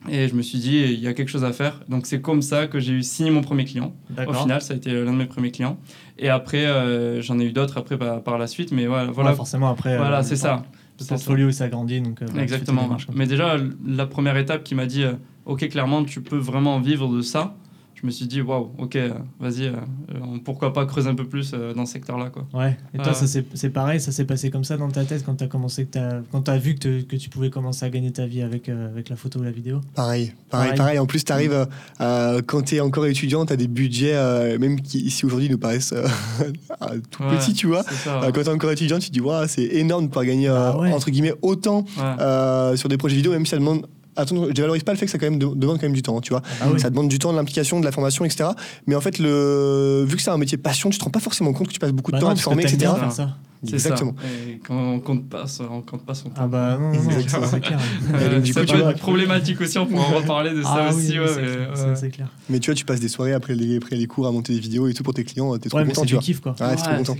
Et 0.10 0.28
je 0.28 0.36
me 0.36 0.42
suis 0.42 0.58
dit, 0.58 0.80
il 0.80 1.00
y 1.00 1.08
a 1.08 1.14
quelque 1.14 1.30
chose 1.30 1.44
à 1.44 1.54
faire. 1.54 1.80
Donc 1.88 2.06
c'est 2.06 2.22
comme 2.22 2.42
ça 2.42 2.68
que 2.68 2.80
j'ai 2.80 2.94
eu 2.94 3.04
signé 3.04 3.30
mon 3.30 3.42
premier 3.42 3.66
client. 3.66 3.94
Au 4.28 4.34
final, 4.34 4.62
ça 4.62 4.74
a 4.74 4.78
été 4.78 4.92
l'un 4.92 5.12
de 5.12 5.18
mes 5.18 5.26
premiers 5.26 5.52
clients. 5.52 5.78
Et 6.18 6.30
après, 6.30 6.66
euh, 6.66 7.22
j'en 7.22 7.40
ai 7.40 7.46
eu 7.46 7.52
d'autres 7.52 7.78
après 7.78 7.98
bah, 7.98 8.22
par 8.24 8.38
la 8.38 8.48
suite. 8.48 8.72
Mais 8.72 8.88
voilà. 8.88 9.12
voilà. 9.12 9.34
forcément, 9.34 9.70
après. 9.70 9.98
Voilà, 9.98 10.20
euh, 10.20 10.24
c'est 10.24 10.36
ça. 10.36 10.64
Le 11.00 11.06
portfolio 11.06 11.52
s'agrandit. 11.52 12.02
Donc, 12.02 12.22
euh, 12.22 12.40
Exactement. 12.40 12.98
Mais 13.14 13.28
déjà, 13.28 13.58
la 13.86 14.06
première 14.08 14.38
étape 14.38 14.64
qui 14.64 14.76
m'a 14.76 14.86
dit, 14.86 15.04
OK, 15.46 15.68
clairement, 15.70 16.04
tu 16.04 16.22
peux 16.22 16.38
vraiment 16.38 16.80
vivre 16.80 17.08
de 17.08 17.22
ça 17.22 17.56
je 18.02 18.08
me 18.08 18.12
suis 18.12 18.26
dit, 18.26 18.42
waouh, 18.42 18.72
ok, 18.80 18.98
vas-y, 19.40 19.68
euh, 19.68 19.74
pourquoi 20.44 20.74
pas 20.74 20.86
creuser 20.88 21.10
un 21.10 21.16
peu 21.16 21.26
plus 21.26 21.52
euh, 21.54 21.74
dans 21.74 21.86
ce 21.86 21.94
secteur-là. 21.94 22.32
Quoi. 22.32 22.48
Ouais, 22.54 22.76
et 22.96 22.98
toi, 22.98 23.14
ça 23.14 23.28
c'est 23.28 23.70
pareil, 23.70 24.00
ça 24.00 24.12
s'est 24.12 24.26
passé 24.26 24.50
comme 24.50 24.64
ça 24.64 24.76
dans 24.76 24.90
ta 24.90 25.06
tête 25.06 25.24
quand 25.24 25.36
tu 25.36 25.44
as, 25.44 25.48
commencé, 25.48 25.88
as, 25.96 26.22
quand 26.32 26.50
as 26.50 26.58
vu 26.58 26.76
que, 26.76 27.02
que, 27.02 27.16
tu 27.16 27.30
pouvais 27.30 27.52
commencer 27.52 27.86
à 27.86 27.90
gagner 27.92 28.12
ta 28.12 28.26
vie 28.26 28.42
avec, 28.42 28.70
euh, 28.70 28.90
avec 28.90 29.10
la 29.10 29.16
photo 29.16 29.40
ou 29.40 29.44
la 29.44 29.52
vidéo? 29.52 29.82
Pareil, 29.94 30.34
pareil, 30.50 30.74
pareil. 30.76 30.98
En 30.98 31.06
plus, 31.06 31.24
tu 31.24 31.32
arrives, 31.32 31.68
quand 32.00 32.62
tu 32.64 32.76
es 32.76 32.80
encore 32.80 33.06
étudiant, 33.06 33.46
tu 33.46 33.54
as 33.54 33.58
des 33.58 33.68
budgets, 33.68 34.58
même 34.58 34.82
qui 34.82 35.00
ici 35.00 35.26
aujourd'hui 35.26 35.50
nous 35.50 35.60
paraissent 35.60 35.94
tout 37.12 37.24
petits, 37.24 37.54
tu 37.54 37.68
vois. 37.68 37.84
quand 38.06 38.32
tu 38.32 38.40
es 38.40 38.50
encore 38.50 38.72
étudiant, 38.72 38.98
tu 38.98 39.10
te 39.10 39.14
dis, 39.14 39.22
waouh, 39.22 39.48
c'est 39.48 39.64
énorme 39.64 40.06
de 40.06 40.08
pouvoir 40.08 40.26
gagner, 40.26 40.48
bah 40.48 40.76
entre 40.92 41.12
guillemets, 41.12 41.36
autant 41.44 41.86
sur 42.76 42.90
des 42.90 42.98
projets 42.98 43.16
vidéo, 43.16 43.32
même 43.32 43.46
si 43.46 43.52
ça 43.52 43.58
demande 43.58 43.86
attends, 44.22 44.48
je 44.48 44.52
dévalorise 44.52 44.84
pas 44.84 44.94
le 44.94 44.98
fait 44.98 45.06
que 45.06 45.12
ça 45.12 45.18
quand 45.18 45.30
même 45.30 45.40
demande 45.40 45.78
quand 45.78 45.84
même 45.84 45.94
du 45.94 46.02
temps, 46.02 46.22
tu 46.22 46.32
vois. 46.32 46.42
Ah 46.62 46.66
ça 46.78 46.90
demande 46.90 47.10
du 47.10 47.20
temps, 47.20 47.32
de 47.32 47.38
l'implication, 47.38 47.80
de 47.80 47.86
la 47.86 47.92
formation, 47.92 48.26
etc. 48.26 48.50
Mais 48.88 48.96
en 48.96 49.02
fait, 49.02 49.20
le, 49.20 50.06
vu 50.08 50.16
que 50.16 50.22
c'est 50.22 50.32
un 50.32 50.38
métier 50.38 50.58
passion, 50.58 50.90
tu 50.90 50.98
te 50.98 51.04
rends 51.04 51.12
pas 51.12 51.20
forcément 51.20 51.54
compte 51.54 51.68
que 51.68 51.74
tu 51.74 51.80
passes 51.80 51.92
beaucoup 51.92 52.12
de 52.12 52.18
bah 52.18 52.22
temps 52.22 52.30
à 52.30 52.36
te 52.36 52.40
former, 52.40 52.64
etc. 52.64 52.92
Ça. 53.12 53.36
Exactement. 53.68 54.16
Et 54.48 54.58
quand 54.58 54.76
on 54.76 55.00
compte 55.00 55.30
pas, 55.30 55.46
on 55.70 55.82
compte 55.82 56.04
pas 56.04 56.16
son 56.16 56.30
temps. 56.30 56.42
Ah 56.44 56.48
bah 56.48 56.78
non, 56.80 56.94
non, 56.94 57.12
c'est 57.12 57.60
clair. 57.60 57.80
du 58.42 58.54
ça 58.54 58.64
peut 58.64 58.90
être 58.90 58.98
problématique 58.98 59.62
aussi, 59.62 59.78
on 59.78 59.86
pourra 59.86 60.08
en 60.08 60.16
reparler 60.18 60.52
de 60.52 60.64
ça 60.64 60.88
ah 60.88 60.94
aussi. 60.94 61.16
c'est 61.96 62.10
clair. 62.10 62.28
Mais 62.50 62.60
tu 62.60 62.72
vois, 62.72 62.76
tu 62.76 62.86
passes 62.86 63.00
des 63.00 63.10
soirées 63.10 63.34
après 63.34 63.54
les, 63.54 63.78
après 63.78 63.96
les 63.96 64.08
cours 64.08 64.28
à 64.28 64.32
monter 64.32 64.54
des 64.54 64.60
vidéos 64.60 64.88
et 64.88 64.94
tout 64.94 65.04
pour 65.04 65.14
tes 65.14 65.24
clients, 65.24 65.58
t'es 65.58 65.70
trop 65.70 65.78
ouais, 65.78 65.86
content. 65.86 66.02
C'est 66.02 66.16
du 66.16 66.18
kiff 66.18 66.40
quoi. 66.40 66.56
Ouais, 66.60 66.76
t'es 66.76 66.82
trop 66.82 66.96
content. 66.96 67.18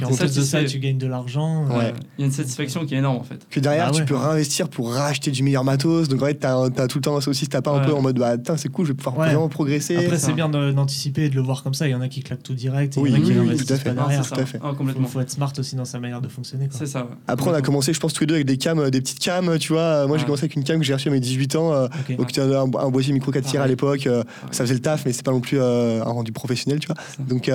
Et 0.00 0.04
en 0.04 0.14
plus 0.14 0.34
de 0.34 0.40
ça, 0.40 0.64
tu 0.64 0.78
gagnes 0.78 0.98
de 0.98 1.06
l'argent. 1.06 1.66
Euh, 1.70 1.78
ouais. 1.78 1.94
Il 2.16 2.22
y 2.22 2.24
a 2.24 2.26
une 2.26 2.32
satisfaction 2.32 2.86
qui 2.86 2.94
est 2.94 2.98
énorme 2.98 3.16
en 3.16 3.24
fait. 3.24 3.46
Que 3.50 3.60
derrière, 3.60 3.88
ah 3.88 3.90
tu 3.90 4.04
peux 4.04 4.16
réinvestir 4.16 4.68
pour 4.68 4.92
racheter 4.92 5.30
du 5.30 5.42
meilleur 5.42 5.64
matos. 5.64 6.08
Donc 6.08 6.22
en 6.22 6.26
fait, 6.26 6.38
tu 6.38 6.46
as, 6.46 6.88
tout 6.88 6.98
le 6.98 7.02
temps 7.02 7.16
aussi 7.16 7.46
t'as 7.46 7.60
pas 7.60 7.72
un 7.72 7.80
peu 7.80 7.92
en 7.92 8.00
mode 8.00 8.18
bah, 8.18 8.36
c'est 8.56 8.70
cool, 8.70 8.86
je 8.86 8.92
vais 8.92 8.96
pouvoir 8.96 9.14
vraiment 9.16 9.48
progresser. 9.48 9.96
Après, 9.96 10.18
c'est 10.18 10.32
bien 10.32 10.48
d'anticiper 10.48 11.24
et 11.24 11.28
de 11.28 11.34
le 11.34 11.42
voir 11.42 11.62
comme 11.62 11.74
ça. 11.74 11.86
Il 11.88 11.90
y 11.90 11.94
en 11.94 12.00
a 12.00 12.08
qui 12.08 12.22
claquent 12.22 12.42
tout 12.42 12.54
direct. 12.54 12.96
Et 12.96 13.00
oui, 13.00 13.10
il 13.10 13.18
y 13.18 13.18
en 13.18 13.22
a 13.22 13.24
qui 13.24 13.38
oui, 13.38 13.56
tout 13.56 13.72
à 13.72 13.76
fait. 13.76 13.90
Pas 13.90 13.94
derrière. 13.94 14.26
tout 14.26 14.40
à 14.40 14.46
fait. 14.46 14.58
Ah, 14.62 14.72
complètement. 14.76 15.06
Il 15.06 15.10
faut, 15.10 15.20
être 15.20 15.30
smart 15.30 15.52
aussi 15.58 15.76
dans 15.76 15.84
sa 15.84 16.00
manière 16.00 16.20
de 16.20 16.28
fonctionner. 16.28 16.68
C'est 16.70 16.86
ça. 16.86 17.08
Après, 17.28 17.50
on 17.50 17.54
a 17.54 17.62
commencé, 17.62 17.92
je 17.92 18.00
pense, 18.00 18.14
tous 18.14 18.22
les 18.22 18.26
deux 18.26 18.34
avec 18.34 18.46
des 18.46 18.56
cams, 18.56 18.78
euh, 18.78 18.90
des 18.90 19.00
petites 19.00 19.18
cams. 19.18 19.58
Tu 19.58 19.72
vois, 19.72 20.06
moi 20.06 20.16
j'ai 20.16 20.24
commencé 20.24 20.44
avec 20.44 20.56
une 20.56 20.64
cam 20.64 20.78
que 20.78 20.84
j'ai 20.84 20.94
reçue 20.94 21.08
à 21.08 21.12
mes 21.12 21.20
18 21.20 21.56
ans. 21.56 21.72
Euh, 21.72 21.88
donc 22.16 22.36
un, 22.38 22.66
boîtier 22.66 23.12
micro 23.12 23.30
4 23.30 23.44
tiers 23.44 23.62
à 23.62 23.66
l'époque. 23.66 24.08
Ça 24.50 24.64
faisait 24.64 24.74
le 24.74 24.80
taf, 24.80 25.04
mais 25.04 25.12
c'est 25.12 25.24
pas 25.24 25.32
non 25.32 25.40
plus 25.40 25.60
un 25.60 26.02
rendu 26.02 26.32
professionnel, 26.32 26.80
tu 26.80 26.88
vois. 26.88 26.96
Donc 27.18 27.50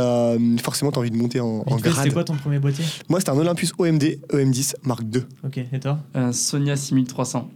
forcément, 0.61 0.91
tu 0.91 0.99
as 0.99 1.01
envie 1.01 1.11
de 1.11 1.17
monter 1.17 1.39
en 1.39 1.63
grade. 1.77 2.13
Ton 2.27 2.35
premier 2.35 2.59
boîtier 2.59 2.83
moi, 3.07 3.19
c'était 3.19 3.31
un 3.31 3.37
Olympus 3.37 3.71
OMD 3.77 4.03
EM10 4.33 4.75
Mark 4.83 5.01
II. 5.13 5.21
Ok, 5.45 5.57
et 5.57 5.79
toi 5.79 5.99
Un 6.13 6.33
Sonia 6.33 6.75
6300. 6.75 7.49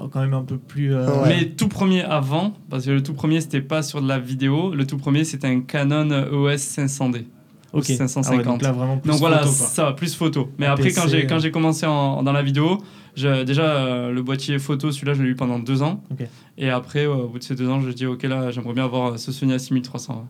Oh, 0.00 0.08
quand 0.08 0.20
même 0.20 0.34
un 0.34 0.42
peu 0.42 0.58
plus. 0.58 0.94
Euh, 0.94 1.06
Mais 1.26 1.46
tout 1.46 1.68
premier 1.68 2.02
avant, 2.02 2.52
parce 2.68 2.84
que 2.84 2.90
le 2.90 3.02
tout 3.02 3.14
premier, 3.14 3.40
c'était 3.40 3.62
pas 3.62 3.82
sur 3.82 4.02
de 4.02 4.06
la 4.06 4.18
vidéo. 4.18 4.74
Le 4.74 4.86
tout 4.86 4.98
premier, 4.98 5.24
c'était 5.24 5.46
un 5.48 5.60
Canon 5.60 6.10
EOS 6.10 6.56
500D. 6.56 7.24
Ok. 7.72 7.84
550. 7.84 8.40
Ah 8.40 8.42
donc 8.44 8.62
là, 8.62 8.72
vraiment 8.72 8.98
plus 8.98 9.10
donc 9.10 9.20
voilà, 9.20 9.44
ça, 9.46 9.92
plus 9.92 10.14
photo. 10.14 10.50
Mais 10.58 10.66
après, 10.66 10.92
quand 10.92 11.08
j'ai 11.08 11.26
quand 11.26 11.38
j'ai 11.38 11.50
commencé 11.50 11.86
en, 11.86 12.22
dans 12.22 12.32
la 12.32 12.42
vidéo, 12.42 12.78
déjà 13.44 13.62
euh, 13.62 14.10
le 14.10 14.22
boîtier 14.22 14.58
photo, 14.58 14.90
celui-là, 14.92 15.14
je 15.14 15.22
l'ai 15.22 15.30
eu 15.30 15.34
pendant 15.34 15.58
deux 15.58 15.82
ans. 15.82 16.02
Et 16.56 16.70
après, 16.70 17.06
au 17.06 17.28
bout 17.28 17.38
de 17.38 17.44
ces 17.44 17.54
deux 17.54 17.68
ans, 17.68 17.80
je 17.80 17.90
dis 17.90 18.06
ok 18.06 18.22
là, 18.24 18.50
j'aimerais 18.50 18.74
bien 18.74 18.84
avoir 18.84 19.18
ce 19.18 19.32
Sony 19.32 19.54
A6300. 19.54 20.24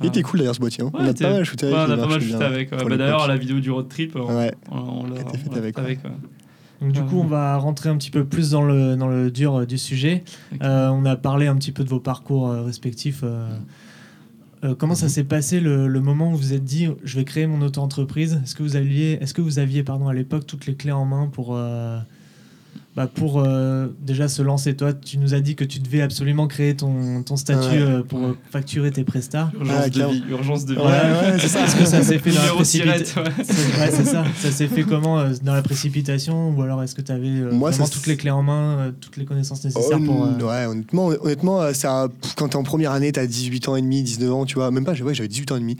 Il 0.00 0.06
était 0.06 0.22
cool 0.22 0.40
d'ailleurs 0.40 0.54
ce 0.54 0.60
boîtier. 0.60 0.84
Hein. 0.84 0.90
on 0.94 1.06
a 1.06 1.12
pas 1.12 1.30
mal 1.30 1.44
shooté 1.44 1.66
avec. 1.66 1.76
on 1.76 1.92
a 1.92 1.96
pas 1.96 2.06
mal 2.06 2.20
shooté 2.20 2.44
avec. 2.44 2.70
Bah, 2.70 2.96
d'ailleurs, 2.96 3.28
la 3.28 3.36
vidéo 3.36 3.60
du 3.60 3.70
road 3.70 3.88
trip, 3.88 4.16
on, 4.16 4.36
ouais. 4.36 4.52
on, 4.70 5.06
l'a 5.06 5.16
fait 5.16 5.56
avec. 5.56 5.78
avec 5.78 5.98
donc 6.80 6.90
du 6.90 7.02
coup, 7.02 7.20
on 7.20 7.26
va 7.26 7.56
rentrer 7.58 7.90
un 7.90 7.96
petit 7.96 8.10
peu 8.10 8.24
plus 8.24 8.50
dans 8.50 8.62
le, 8.62 8.96
dans 8.96 9.06
le 9.06 9.30
dur 9.30 9.54
euh, 9.54 9.66
du 9.66 9.78
sujet. 9.78 10.24
Euh, 10.62 10.88
on 10.88 11.04
a 11.04 11.14
parlé 11.14 11.46
un 11.46 11.54
petit 11.54 11.70
peu 11.70 11.84
de 11.84 11.88
vos 11.88 12.00
parcours 12.00 12.50
respectifs. 12.50 13.22
Euh, 14.64 14.74
comment 14.76 14.94
ça 14.94 15.08
s'est 15.08 15.24
passé 15.24 15.58
le, 15.58 15.88
le, 15.88 16.00
moment 16.00 16.28
où 16.28 16.32
vous 16.32 16.38
vous 16.38 16.52
êtes 16.52 16.64
dit 16.64 16.88
je 17.02 17.18
vais 17.18 17.24
créer 17.24 17.46
mon 17.46 17.62
auto-entreprise? 17.62 18.40
Est-ce 18.44 18.54
que 18.54 18.62
vous 18.62 18.76
aviez, 18.76 19.22
est-ce 19.22 19.34
que 19.34 19.42
vous 19.42 19.58
aviez 19.58 19.82
pardon, 19.82 20.08
à 20.08 20.14
l'époque 20.14 20.46
toutes 20.46 20.66
les 20.66 20.76
clés 20.76 20.92
en 20.92 21.04
main 21.04 21.26
pour, 21.26 21.58
bah 22.94 23.06
pour 23.06 23.40
euh, 23.40 23.88
déjà 24.00 24.28
se 24.28 24.42
lancer. 24.42 24.76
Toi, 24.76 24.92
tu 24.92 25.16
nous 25.16 25.32
as 25.32 25.40
dit 25.40 25.54
que 25.54 25.64
tu 25.64 25.78
devais 25.78 26.02
absolument 26.02 26.46
créer 26.46 26.76
ton, 26.76 27.22
ton 27.22 27.36
statut 27.36 27.78
euh, 27.78 28.02
pour 28.02 28.20
facturer 28.50 28.90
tes 28.90 29.02
prestats. 29.02 29.50
Urgence 29.58 29.76
ah, 29.78 29.88
de 29.88 30.04
vie. 30.04 30.24
Urgence 30.30 30.64
de 30.66 30.74
vie. 30.74 30.80
Ouais, 30.80 31.38
c'est 31.38 31.48
ça. 31.48 31.64
Est-ce 31.64 31.76
que 31.76 31.86
ça 31.86 32.02
s'est 32.02 32.18
fait 32.18 32.32
dans 32.32 32.42
la 32.42 32.52
précipitation 32.52 33.22
ouais. 33.22 33.90
c'est 33.90 34.04
ça. 34.04 34.24
Ça 34.36 34.50
s'est 34.50 34.68
fait 34.68 34.82
comment 34.82 35.18
euh, 35.20 35.32
Dans 35.42 35.54
la 35.54 35.62
précipitation 35.62 36.50
Ou 36.50 36.62
alors 36.62 36.82
est-ce 36.82 36.94
que 36.94 37.00
tu 37.00 37.12
avais 37.12 37.40
vraiment 37.40 37.88
toutes 37.88 38.06
les 38.06 38.16
clés 38.16 38.30
en 38.30 38.42
main, 38.42 38.92
toutes 39.00 39.16
les 39.16 39.24
connaissances 39.24 39.64
nécessaires 39.64 40.00
pour. 40.04 40.28
Ouais, 40.42 40.66
honnêtement, 40.66 41.06
honnêtement 41.06 41.72
ça, 41.72 42.08
quand 42.36 42.48
t'es 42.48 42.56
en 42.56 42.62
première 42.62 42.92
année, 42.92 43.12
t'as 43.12 43.26
18 43.26 43.68
ans 43.68 43.76
et 43.76 43.82
demi, 43.82 44.02
19 44.02 44.32
ans, 44.32 44.44
tu 44.44 44.56
vois. 44.56 44.70
Même 44.70 44.84
pas, 44.84 44.92
ouais, 44.92 45.14
j'avais 45.14 45.28
18 45.28 45.52
ans 45.52 45.56
et 45.56 45.60
demi 45.60 45.76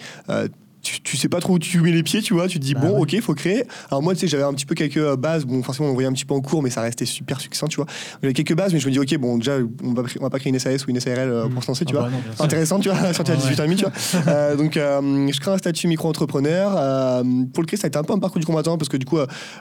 tu, 0.83 1.01
tu, 1.01 1.17
sais 1.17 1.29
pas 1.29 1.41
trop 1.41 1.55
où 1.55 1.59
tu 1.61 1.81
mets 1.81 1.93
les 1.93 2.03
pieds, 2.03 2.23
tu 2.23 2.35
vois. 2.35 2.49
Tu 2.49 2.59
te 2.59 2.65
dis, 2.65 2.75
bah 2.75 2.81
bon, 2.83 3.03
ok, 3.03 3.13
il 3.13 3.23
faut 3.23 3.35
créer. 3.35 3.65
Alors, 3.89 4.03
moi, 4.03 4.15
tu 4.15 4.21
sais, 4.21 4.27
j'avais 4.27 4.43
un 4.43 4.53
petit 4.53 4.67
peu 4.67 4.75
quelques 4.75 4.97
euh, 4.97 5.17
bases. 5.17 5.45
Bon, 5.45 5.63
forcément, 5.63 5.89
on 5.89 5.93
voyait 5.93 6.09
un 6.09 6.13
petit 6.13 6.25
peu 6.25 6.35
en 6.35 6.41
cours, 6.41 6.63
mais 6.63 6.71
ça 6.71 6.81
restait 6.81 7.05
super 7.05 7.41
succinct, 7.41 7.69
tu 7.69 7.77
vois. 7.77 7.87
J'avais 8.21 8.35
quelques 8.35 8.55
bases, 8.55 8.73
mais 8.73 8.81
je 8.81 8.89
me 8.89 8.93
dis, 8.93 8.99
ok, 8.99 9.17
bon, 9.19 9.39
déjà, 9.39 9.59
on 9.85 9.93
va, 9.93 10.03
on 10.19 10.23
va 10.25 10.31
pas 10.31 10.41
créer 10.41 10.53
une 10.53 10.59
SAS 10.59 10.85
ou 10.87 10.91
une 10.91 10.99
SARL 10.99 11.21
euh, 11.21 11.49
pour 11.49 11.63
se 11.63 11.69
lancer, 11.69 11.85
tu 11.85 11.95
ah 11.97 12.01
vois. 12.01 12.09
Bah 12.09 12.45
Intéressant, 12.45 12.81
tu 12.81 12.89
vois, 12.89 13.13
sortir 13.15 13.35
à 13.35 13.37
18 13.37 13.61
ans 13.61 13.63
et 13.63 13.67
demi, 13.67 13.77
tu 13.77 13.85
vois. 13.85 13.93
Euh, 14.33 14.57
donc, 14.57 14.75
je 14.75 15.41
crée 15.41 15.51
un 15.51 15.59
statut 15.59 15.89
micro-entrepreneur. 15.89 17.23
pour 17.53 17.63
le 17.63 17.67
créer, 17.67 17.79
ça 17.79 17.87
a 17.87 17.89
été 17.89 17.99
un 17.99 18.03
peu 18.03 18.13
un 18.13 18.19
parcours 18.19 18.41
du 18.41 18.47
combattant 18.47 18.79
parce 18.79 18.89
que 18.89 18.97
du 18.97 19.05
coup, 19.05 19.19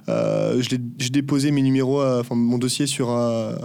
j'ai 0.08 1.10
déposé 1.10 1.52
mes 1.52 1.62
numéros, 1.62 2.02
enfin, 2.04 2.36
mon 2.36 2.58
dossier 2.58 2.86
sur, 2.88 3.10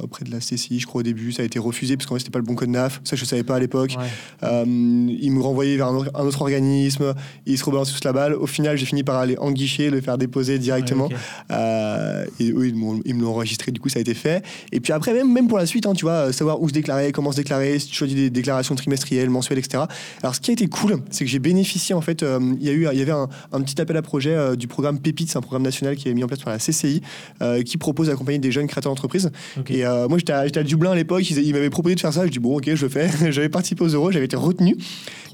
auprès 0.02 0.25
de 0.25 0.30
la 0.30 0.38
CCI, 0.38 0.80
je 0.80 0.86
crois, 0.86 1.00
au 1.00 1.02
début. 1.02 1.32
Ça 1.32 1.42
a 1.42 1.44
été 1.44 1.58
refusé 1.58 1.96
parce 1.96 2.06
qu'en 2.06 2.14
fait, 2.14 2.20
c'était 2.20 2.30
pas 2.30 2.38
le 2.38 2.44
bon 2.44 2.54
code 2.54 2.70
NAF. 2.70 3.00
Ça, 3.04 3.14
je 3.14 3.25
savais 3.25 3.44
pas 3.44 3.56
à 3.56 3.60
l'époque. 3.60 3.94
ils 4.42 5.32
me 5.32 5.40
renvoyaient 5.40 5.76
vers 5.76 5.88
un 5.88 6.25
autre 6.25 6.42
organisme. 6.42 7.14
Ils 7.47 7.59
se 7.59 7.65
rebalançaient 7.65 7.93
tous 7.93 8.05
là-bas 8.05 8.26
au 8.35 8.47
final, 8.47 8.76
j'ai 8.76 8.87
fini 8.87 9.03
par 9.03 9.17
aller 9.17 9.37
en 9.38 9.50
guichet, 9.53 9.91
le 9.91 10.00
faire 10.00 10.19
déposer 10.19 10.59
directement. 10.59 11.09
Euh, 11.50 12.25
et 12.41 12.50
eux, 12.50 12.67
ils, 12.67 12.75
me 12.75 13.23
l'ont 13.23 13.31
enregistré, 13.31 13.73
du 13.73 13.81
coup, 13.81 13.88
ça 13.88 13.99
a 13.99 14.03
été 14.03 14.15
fait. 14.15 14.45
Et 14.73 14.81
puis 14.81 14.93
après, 14.93 15.12
même, 15.12 15.33
même 15.33 15.49
pour 15.49 15.59
la 15.59 15.67
suite, 15.67 15.87
hein, 15.87 15.93
tu 15.95 16.05
vois, 16.05 16.33
savoir 16.33 16.61
où 16.61 16.69
se 16.69 16.75
déclarer, 16.75 17.12
comment 17.12 17.33
se 17.33 17.37
déclarer, 17.37 17.79
si 17.79 17.88
tu 17.88 17.95
choisis 17.95 18.17
des 18.17 18.31
déclarations 18.31 18.75
trimestrielles, 18.75 19.31
mensuelles, 19.31 19.59
etc. 19.59 19.85
Alors, 20.23 20.35
ce 20.35 20.41
qui 20.41 20.50
a 20.50 20.55
été 20.55 20.67
cool, 20.67 20.99
c'est 21.11 21.25
que 21.25 21.31
j'ai 21.31 21.38
bénéficié, 21.38 21.95
en 21.95 22.00
fait, 22.00 22.23
euh, 22.23 22.41
il 22.61 22.67
y, 22.67 22.71
a 22.71 22.73
eu, 22.73 22.88
il 22.93 22.99
y 22.99 23.03
avait 23.03 23.12
un, 23.12 23.61
petit 23.61 23.81
appel 23.81 23.97
à 23.97 24.03
projet 24.03 24.35
euh, 24.35 24.57
du 24.57 24.69
programme 24.69 24.99
Pépite, 24.99 25.31
c'est 25.31 25.38
un 25.38 25.43
programme 25.43 25.62
national 25.62 25.97
qui 25.97 26.09
est 26.09 26.15
mis 26.15 26.25
en 26.25 26.26
place 26.26 26.41
par 26.41 26.53
la 26.53 26.59
CCI, 26.59 27.03
qui 27.65 27.79
propose 27.79 28.09
d'accompagner 28.09 28.38
des 28.38 28.50
jeunes 28.50 28.67
créateurs 28.67 28.93
d'entreprise. 28.93 29.31
Et 29.69 29.85
moi, 29.85 30.19
j'étais 30.19 30.33
à, 30.33 30.62
Dublin 30.62 30.93
à 30.93 30.95
l'époque, 30.95 31.29
ils, 31.31 31.53
m'avaient 31.53 31.71
proposé 31.71 31.95
de 31.95 32.00
faire 32.00 32.12
ça. 32.12 32.26
Je 32.26 32.31
dis, 32.31 32.38
bon, 32.38 32.57
ok, 32.57 32.75
je 32.75 32.83
le 32.83 32.88
fais. 32.88 33.09
j'avais 33.31 33.49
participé 33.49 33.85
aux 33.85 33.88
euros, 33.88 34.11
j'avais 34.11 34.25
été 34.25 34.37
retenu. 34.37 34.76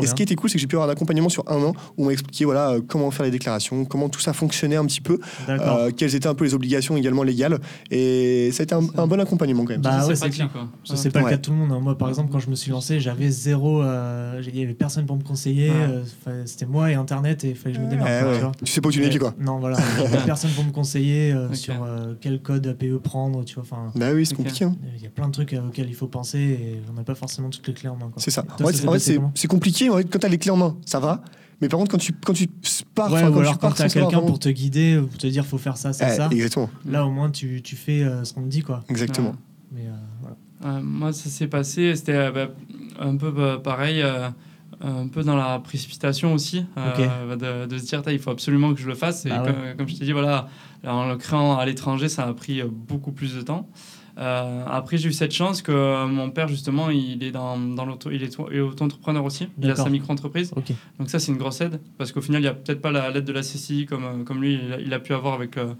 et 0.00 0.06
ce 0.06 0.14
qui 0.14 0.22
était 0.22 0.34
cool, 0.34 0.50
c'est 0.50 0.54
que 0.54 0.60
j'ai 0.60 0.66
pu 0.66 0.76
avoir 0.76 0.88
un 0.88 0.92
accompagnement 0.92 1.28
sur 1.28 1.44
un 1.48 1.62
an 1.62 1.72
où 1.96 2.01
on 2.02 2.06
m'a 2.06 2.12
expliqué 2.12 2.44
voilà, 2.44 2.70
euh, 2.70 2.80
comment 2.86 3.10
faire 3.10 3.24
les 3.24 3.30
déclarations, 3.30 3.84
comment 3.84 4.08
tout 4.08 4.20
ça 4.20 4.32
fonctionnait 4.32 4.76
un 4.76 4.84
petit 4.86 5.00
peu, 5.00 5.18
euh, 5.48 5.90
quelles 5.96 6.14
étaient 6.14 6.26
un 6.26 6.34
peu 6.34 6.44
les 6.44 6.54
obligations 6.54 6.96
également 6.96 7.22
légales. 7.22 7.58
Et 7.90 8.50
ça 8.52 8.62
a 8.62 8.64
été 8.64 8.74
un, 8.74 8.82
un 8.96 9.06
bon 9.06 9.20
accompagnement 9.20 9.62
quand 9.64 9.72
même. 9.72 9.80
Bah 9.82 10.02
Ça, 10.02 10.08
ouais, 10.08 10.14
c'est 10.16 10.30
clair. 10.30 10.48
c'est 10.84 11.10
pas 11.10 11.20
Ouais. 11.20 11.24
le 11.26 11.30
cas 11.30 11.36
de 11.36 11.42
tout 11.42 11.50
le 11.52 11.56
monde. 11.56 11.72
hein. 11.72 11.80
Moi, 11.80 11.96
par 11.96 12.08
exemple, 12.08 12.30
quand 12.32 12.38
je 12.40 12.50
me 12.50 12.54
suis 12.56 12.70
lancé, 12.70 12.98
j'avais 13.00 13.30
zéro. 13.30 13.82
euh, 13.82 14.42
Il 14.46 14.58
y 14.58 14.62
avait 14.62 14.74
personne 14.74 15.06
pour 15.06 15.16
me 15.16 15.22
conseiller. 15.22 15.70
Euh, 15.70 16.02
C'était 16.46 16.66
moi 16.66 16.90
et 16.90 16.94
Internet 16.94 17.44
et 17.44 17.50
il 17.50 17.54
fallait 17.56 17.74
que 17.74 17.80
je 17.80 17.84
me 17.84 17.90
démerde. 17.90 18.08
Eh 18.10 18.24
ouais. 18.26 18.34
tu 18.34 18.40
vois. 18.42 18.52
Tu 18.64 18.72
sais 18.72 18.80
pas 18.80 18.88
où 18.88 18.92
tu 18.92 19.00
pieds, 19.00 19.18
quoi. 19.18 19.34
Non, 19.38 19.58
voilà. 19.60 19.78
Il 19.98 20.02
y 20.02 20.06
avait 20.06 20.18
personne 20.26 20.50
pour 20.52 20.64
me 20.64 20.70
conseiller 20.72 21.32
euh, 21.32 21.52
sur 21.54 21.74
euh, 21.82 22.14
quel 22.20 22.40
code 22.42 22.66
APE 22.66 22.98
prendre. 23.02 23.44
Tu 23.44 23.54
vois. 23.54 23.62
Enfin, 23.64 23.92
Bah 23.94 24.08
oui, 24.14 24.26
c'est 24.26 24.34
compliqué. 24.34 24.64
hein. 24.64 24.74
il 24.96 25.02
y 25.02 25.06
a 25.06 25.10
plein 25.10 25.28
de 25.28 25.32
trucs 25.32 25.52
auxquels 25.54 25.88
il 25.88 25.94
faut 25.94 26.08
penser 26.08 26.38
et 26.38 26.82
on 26.90 26.94
n'a 26.94 27.04
pas 27.04 27.14
forcément 27.14 27.48
toutes 27.50 27.66
les 27.68 27.74
clés 27.74 27.88
en 27.88 27.94
main. 27.96 28.08
quoi. 28.12 28.14
C'est 28.22 28.30
ça. 28.30 28.42
Toi, 28.42 28.66
En 28.66 28.92
fait, 28.92 28.98
ça 28.98 29.18
c'est 29.34 29.48
compliqué. 29.48 29.88
En 29.90 29.96
fait, 29.98 30.04
quand 30.04 30.18
tu 30.18 30.26
as 30.26 30.28
les 30.28 30.38
clés 30.38 30.50
en 30.50 30.56
main, 30.56 30.76
ça 30.84 30.98
va. 31.00 31.22
Mais 31.62 31.68
par 31.68 31.78
contre, 31.78 31.92
quand 31.92 31.98
tu, 31.98 32.12
quand 32.12 32.32
tu 32.34 32.48
pars, 32.94 33.10
Ouais, 33.10 33.20
enfin, 33.20 33.30
ou 33.30 33.32
quand 33.34 33.40
alors 33.40 33.52
tu 33.52 33.58
quand 33.58 33.68
pars 33.68 33.76
savoir 33.76 33.92
quelqu'un 33.92 34.08
vraiment- 34.16 34.26
pour 34.26 34.38
te 34.40 34.48
guider 34.50 34.98
ou 34.98 35.06
pour 35.06 35.16
te 35.16 35.26
dire 35.28 35.46
faut 35.46 35.56
faire 35.58 35.76
ça, 35.78 35.92
ça, 35.94 36.08
Eh, 36.12 36.16
ça. 36.16 36.28
Exactement. 36.30 36.68
Là, 36.84 37.06
au 37.06 37.10
moins, 37.10 37.30
tu, 37.30 37.62
tu 37.62 37.76
fais 37.76 38.02
euh, 38.02 38.24
ce 38.24 38.34
qu'on 38.34 38.42
te 38.42 38.48
dit. 38.48 38.62
quoi. 38.62 38.82
Exactement. 38.90 39.34
Mais 39.70 39.86
euh, 39.86 39.92
voilà. 40.20 40.36
Euh, 40.64 40.82
moi, 40.82 41.12
ça 41.12 41.30
s'est 41.30 41.46
passé, 41.46 41.94
c'était 41.96 42.12
euh, 42.14 42.30
bah, 42.32 42.48
un 43.00 43.16
peu 43.16 43.30
bah, 43.30 43.60
pareil, 43.62 44.02
euh, 44.02 44.28
un 44.80 45.06
peu 45.06 45.22
dans 45.22 45.36
la 45.36 45.60
précipitation 45.60 46.34
aussi, 46.34 46.66
euh, 46.76 47.36
de, 47.36 47.66
de 47.66 47.78
se 47.78 47.84
dire, 47.86 48.02
il 48.08 48.18
faut 48.18 48.30
absolument 48.30 48.74
que 48.74 48.80
je 48.80 48.88
le 48.88 48.94
fasse. 48.94 49.24
Et 49.26 49.28
Bah 49.30 49.44
ouais. 49.44 49.74
comme, 49.78 49.88
je 49.88 49.94
t'ai 49.96 50.04
dit, 50.04 50.12
voilà, 50.12 50.48
en 50.84 51.08
le 51.08 51.16
créant 51.16 51.56
à 51.56 51.64
l'étranger, 51.64 52.08
ça 52.08 52.24
a 52.26 52.34
pris 52.34 52.60
beaucoup 52.64 53.12
plus 53.12 53.34
de 53.36 53.42
temps. 53.42 53.68
Euh, 54.18 54.64
après, 54.70 54.98
j'ai 54.98 55.08
eu 55.08 55.12
cette 55.12 55.32
chance 55.32 55.62
que 55.62 55.72
euh, 55.72 56.06
mon 56.06 56.30
père, 56.30 56.46
justement, 56.48 56.90
il 56.90 57.22
est, 57.24 57.30
dans, 57.30 57.58
dans 57.58 57.86
l'auto, 57.86 58.10
il 58.10 58.22
est, 58.22 58.36
il 58.50 58.56
est 58.56 58.60
auto-entrepreneur 58.60 59.24
aussi. 59.24 59.48
Il 59.60 59.70
a 59.70 59.76
sa 59.76 59.88
micro-entreprise. 59.88 60.52
Donc 60.98 61.08
ça, 61.08 61.18
c'est 61.18 61.32
une 61.32 61.38
grosse 61.38 61.60
aide, 61.62 61.80
parce 61.98 62.12
qu'au 62.12 62.20
final, 62.20 62.40
il 62.40 62.44
n'y 62.44 62.48
a 62.48 62.54
peut-être 62.54 62.82
pas 62.82 62.90
la- 62.90 63.10
l'aide 63.10 63.24
de 63.24 63.32
la 63.32 63.42
CCI 63.42 63.86
comme, 63.86 64.04
euh, 64.04 64.24
comme 64.24 64.42
lui, 64.42 64.58
il 64.66 64.72
a, 64.72 64.80
il 64.80 64.92
a 64.92 64.98
pu 65.00 65.14
avoir 65.14 65.34
avec, 65.34 65.56
euh, 65.56 65.72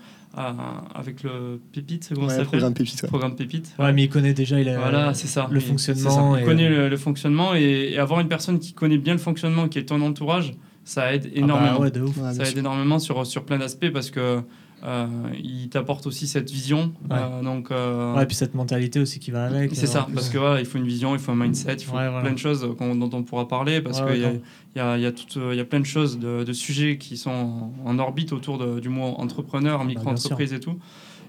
avec 0.95 1.23
le 1.23 1.61
Pépite, 1.73 2.05
c'est 2.05 2.15
comment 2.15 2.29
ça 2.29 2.39
Ouais, 2.39 2.45
s'appelle 2.45 2.59
programme 2.61 2.75
pépite. 2.75 3.03
ouais. 3.03 3.09
Programme 3.09 3.37
Pépite. 3.37 3.75
Ouais, 3.79 3.93
mais 3.93 4.05
il 4.05 4.09
connaît 4.09 4.33
déjà. 4.35 4.59
Il 4.61 4.69
a, 4.69 4.79
Voilà, 4.79 5.15
c'est 5.15 5.27
ça. 5.29 5.47
le 5.51 5.59
Et 5.59 5.61
fonctionnement 5.61 6.11
c'est 6.11 6.17
ça. 6.17 6.39
et, 6.39 6.43
Il 6.43 6.47
connaît 6.47 6.67
euh, 6.69 6.83
le, 6.85 6.89
le 6.89 6.97
fonctionnement 6.97 7.55
et, 7.55 7.91
et 7.93 7.99
avoir 7.99 8.21
une 8.21 8.29
personne 8.29 8.59
qui 8.59 8.73
connaît 8.73 8.99
bien 8.99 9.13
le 9.13 9.19
fonctionnement, 9.19 9.69
qui 9.69 9.79
est 9.79 9.85
ton 9.85 10.01
entourage, 10.01 10.55
ça 10.85 11.13
aide 11.15 11.25
Ah 11.27 11.31
bah 11.35 11.39
énormément. 11.45 11.81
ouais, 11.81 11.91
de 11.91 12.01
ouf. 12.01 12.17
Ça 12.33 12.49
aide 12.49 12.57
énormément 12.59 12.99
sur, 12.99 13.27
sur 13.27 13.45
plein 13.45 13.59
d'aspects 13.59 13.91
parce 13.93 14.11
que 14.11 14.41
euh, 14.85 15.07
il 15.43 15.69
t'apporte 15.69 16.07
aussi 16.07 16.27
cette 16.27 16.51
vision. 16.51 16.93
Ouais. 17.11 17.17
Euh, 17.19 17.43
donc, 17.43 17.71
euh, 17.71 18.15
Ouais, 18.15 18.27
puis 18.27 18.35
cette 18.37 18.55
mentalité 18.55 18.99
aussi 19.01 19.19
qui 19.21 19.31
va 19.31 19.47
avec. 19.47 19.75
c'est 19.75 19.87
ça, 19.87 20.07
parce 20.13 20.29
que 20.29 20.39
voilà, 20.39 20.61
il 20.61 20.67
faut 20.67 20.79
une 20.79 20.87
vision, 20.87 21.15
il 21.15 21.21
faut 21.21 21.33
un 21.33 21.37
mindset, 21.37 21.75
il 21.75 21.85
faut 21.85 21.97
Ouais, 21.97 22.09
plein 22.21 22.33
de 22.33 22.39
choses 22.39 22.61
dont 22.63 23.11
on 23.13 23.23
pourra 23.23 23.47
parler 23.49 23.81
parce 23.81 24.01
qu'il 24.01 24.17
y, 24.17 24.21
y, 24.21 24.81
a, 24.81 24.99
y, 24.99 25.07
a 25.07 25.55
y 25.55 25.61
a 25.61 25.65
plein 25.65 25.81
de 25.81 25.87
choses, 25.87 26.19
de, 26.19 26.45
de 26.45 26.53
sujets 26.53 26.99
qui 26.99 27.17
sont 27.17 27.31
en, 27.31 27.73
en 27.85 27.99
orbite 27.99 28.33
autour 28.33 28.59
de- 28.59 28.81
du 28.81 28.89
mot 28.89 29.15
entrepreneur, 29.19 29.79
Bah, 29.79 29.85
micro-entreprise 29.85 30.53
et 30.53 30.61
tout. 30.61 30.77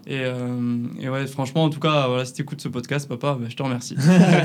Et, 0.06 0.20
euh, 0.20 0.48
et 1.00 1.08
ouais, 1.10 1.26
franchement, 1.28 1.64
en 1.64 1.70
tout 1.70 1.80
cas, 1.80 2.08
voilà, 2.08 2.26
si 2.26 2.34
tu 2.34 2.42
écoutes 2.42 2.60
ce 2.62 2.68
podcast, 2.68 3.08
papa, 3.08 3.38
bah, 3.40 3.48
je 3.50 3.56
te 3.56 3.64
remercie. 3.64 3.96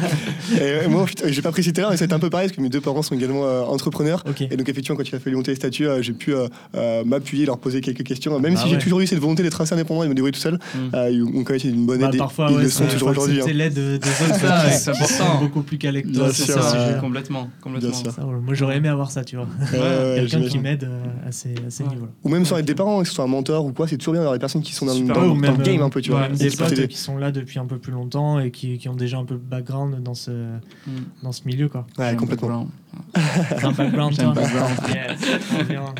Et 0.60 0.86
moi, 0.88 1.04
putain, 1.04 1.24
j'ai 1.28 1.42
pas 1.42 1.50
précisé 1.50 1.72
tout 1.72 1.80
à 1.80 1.82
l'heure, 1.82 1.90
mais 1.90 1.96
c'était 1.96 2.12
un 2.14 2.18
peu 2.18 2.30
pareil 2.30 2.48
parce 2.48 2.56
que 2.56 2.62
mes 2.62 2.68
deux 2.68 2.80
parents 2.80 3.02
sont 3.02 3.14
également 3.14 3.44
euh, 3.44 3.62
entrepreneurs. 3.62 4.22
Et 4.50 4.56
donc, 4.56 4.68
effectivement, 4.68 4.96
quand 4.96 5.08
il 5.08 5.14
a 5.14 5.18
fallu 5.18 5.36
monter 5.36 5.50
les 5.50 5.56
statuts, 5.56 5.86
euh, 5.88 6.00
j'ai 6.02 6.12
pu 6.12 6.32
euh, 6.34 6.46
euh, 6.76 7.04
m'appuyer, 7.04 7.44
leur 7.46 7.58
poser 7.58 7.80
quelques 7.80 8.04
questions. 8.04 8.38
Même 8.38 8.54
Bah 8.54 8.60
si 8.62 8.68
j'ai 8.68 8.78
toujours 8.78 9.00
eu 9.00 9.06
cette 9.06 9.18
volonté 9.18 9.42
d'être 9.42 9.60
assez 9.60 9.74
indépendant 9.74 10.02
et 10.02 10.06
de 10.06 10.10
me 10.10 10.14
débrouiller 10.14 10.32
tout 10.32 10.40
seul, 10.40 10.54
Mm. 10.74 10.94
euh, 10.94 11.10
ils 11.10 11.22
ont 11.24 11.26
quand 11.44 11.50
même 11.50 11.56
été 11.56 11.70
d'une 11.70 11.86
bonne 11.86 12.00
Bah, 12.00 12.08
aide. 12.08 12.14
et 12.14 12.18
parfois, 12.18 12.48
ils 12.50 12.56
ouais, 12.56 12.62
le 12.62 12.68
sont 12.68 12.84
c'est- 12.86 12.92
toujours 12.94 13.08
aujourd'hui. 13.08 13.38
accepter 13.40 13.52
hein. 13.52 13.64
l'aide 13.64 13.74
de- 13.74 13.96
des 13.98 14.08
autres. 14.08 14.70
c'est 14.70 14.90
important. 14.90 15.40
beaucoup 15.40 15.62
plus 15.62 15.78
calés 15.78 16.02
que 16.02 16.08
toi. 16.14 16.28
C'est 16.32 16.44
ce 16.46 16.52
ça, 16.52 16.98
complètement. 17.00 17.48
complètement. 17.60 17.92
Ça, 17.92 18.22
moi, 18.22 18.54
j'aurais 18.54 18.76
aimé 18.76 18.88
avoir 18.88 19.10
ça, 19.10 19.24
tu 19.24 19.36
vois. 19.36 19.46
Quelqu'un 20.14 20.42
qui 20.42 20.58
m'aide 20.58 20.84
euh, 20.84 21.28
à 21.28 21.32
ces, 21.32 21.48
niveaux-là. 21.50 22.08
Ou 22.24 22.28
même 22.28 22.44
sans 22.44 22.58
être 22.58 22.64
des 22.66 22.74
parents, 22.74 23.02
que 23.02 23.08
ce 23.08 23.14
soit 23.14 23.24
un 23.24 23.28
mentor 23.28 23.64
ou 23.64 23.72
quoi, 23.72 23.88
c'est 23.88 23.96
toujours 23.96 24.12
bien 24.12 24.20
d'avoir 24.20 24.34
des 24.34 24.40
personnes 24.40 24.62
qui 24.62 24.72
sont 24.74 24.86
dans, 24.86 24.92
Super. 24.94 25.16
Dans- 25.48 25.54
Ouais, 25.54 25.54
dans 25.54 25.54
ou 25.54 25.58
le 25.58 25.64
même, 25.64 25.76
game 25.76 25.82
un 25.86 25.90
peu, 25.90 26.00
tu 26.00 26.10
vois. 26.10 26.20
ouais, 26.22 26.30
et 26.34 26.36
Des 26.36 26.50
potes 26.50 26.86
qui 26.86 26.96
sont 26.96 27.16
là 27.18 27.32
depuis 27.32 27.58
un 27.58 27.66
peu 27.66 27.78
plus 27.78 27.92
longtemps 27.92 28.38
et 28.40 28.50
qui, 28.50 28.78
qui 28.78 28.88
ont 28.88 28.94
déjà 28.96 29.18
un 29.18 29.24
peu 29.24 29.34
de 29.34 29.40
background 29.40 30.02
dans 30.02 30.14
ce, 30.14 30.30
Mm. 30.30 30.90
dans 31.22 31.32
ce 31.32 31.42
milieu, 31.46 31.68
quoi. 31.68 31.86
Ouais, 31.98 32.14
complètement. 32.16 32.68
Un 33.14 33.72
background, 33.72 34.16
toi. 34.16 34.34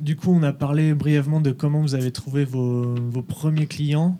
Du 0.00 0.14
coup, 0.14 0.32
on 0.32 0.42
a 0.44 0.52
parlé 0.52 0.94
brièvement 0.94 1.40
de 1.40 1.50
comment 1.50 1.80
vous 1.80 1.96
avez 1.96 2.12
trouvé 2.12 2.44
vos, 2.44 2.94
vos 2.94 3.22
premiers 3.22 3.66
clients. 3.66 4.16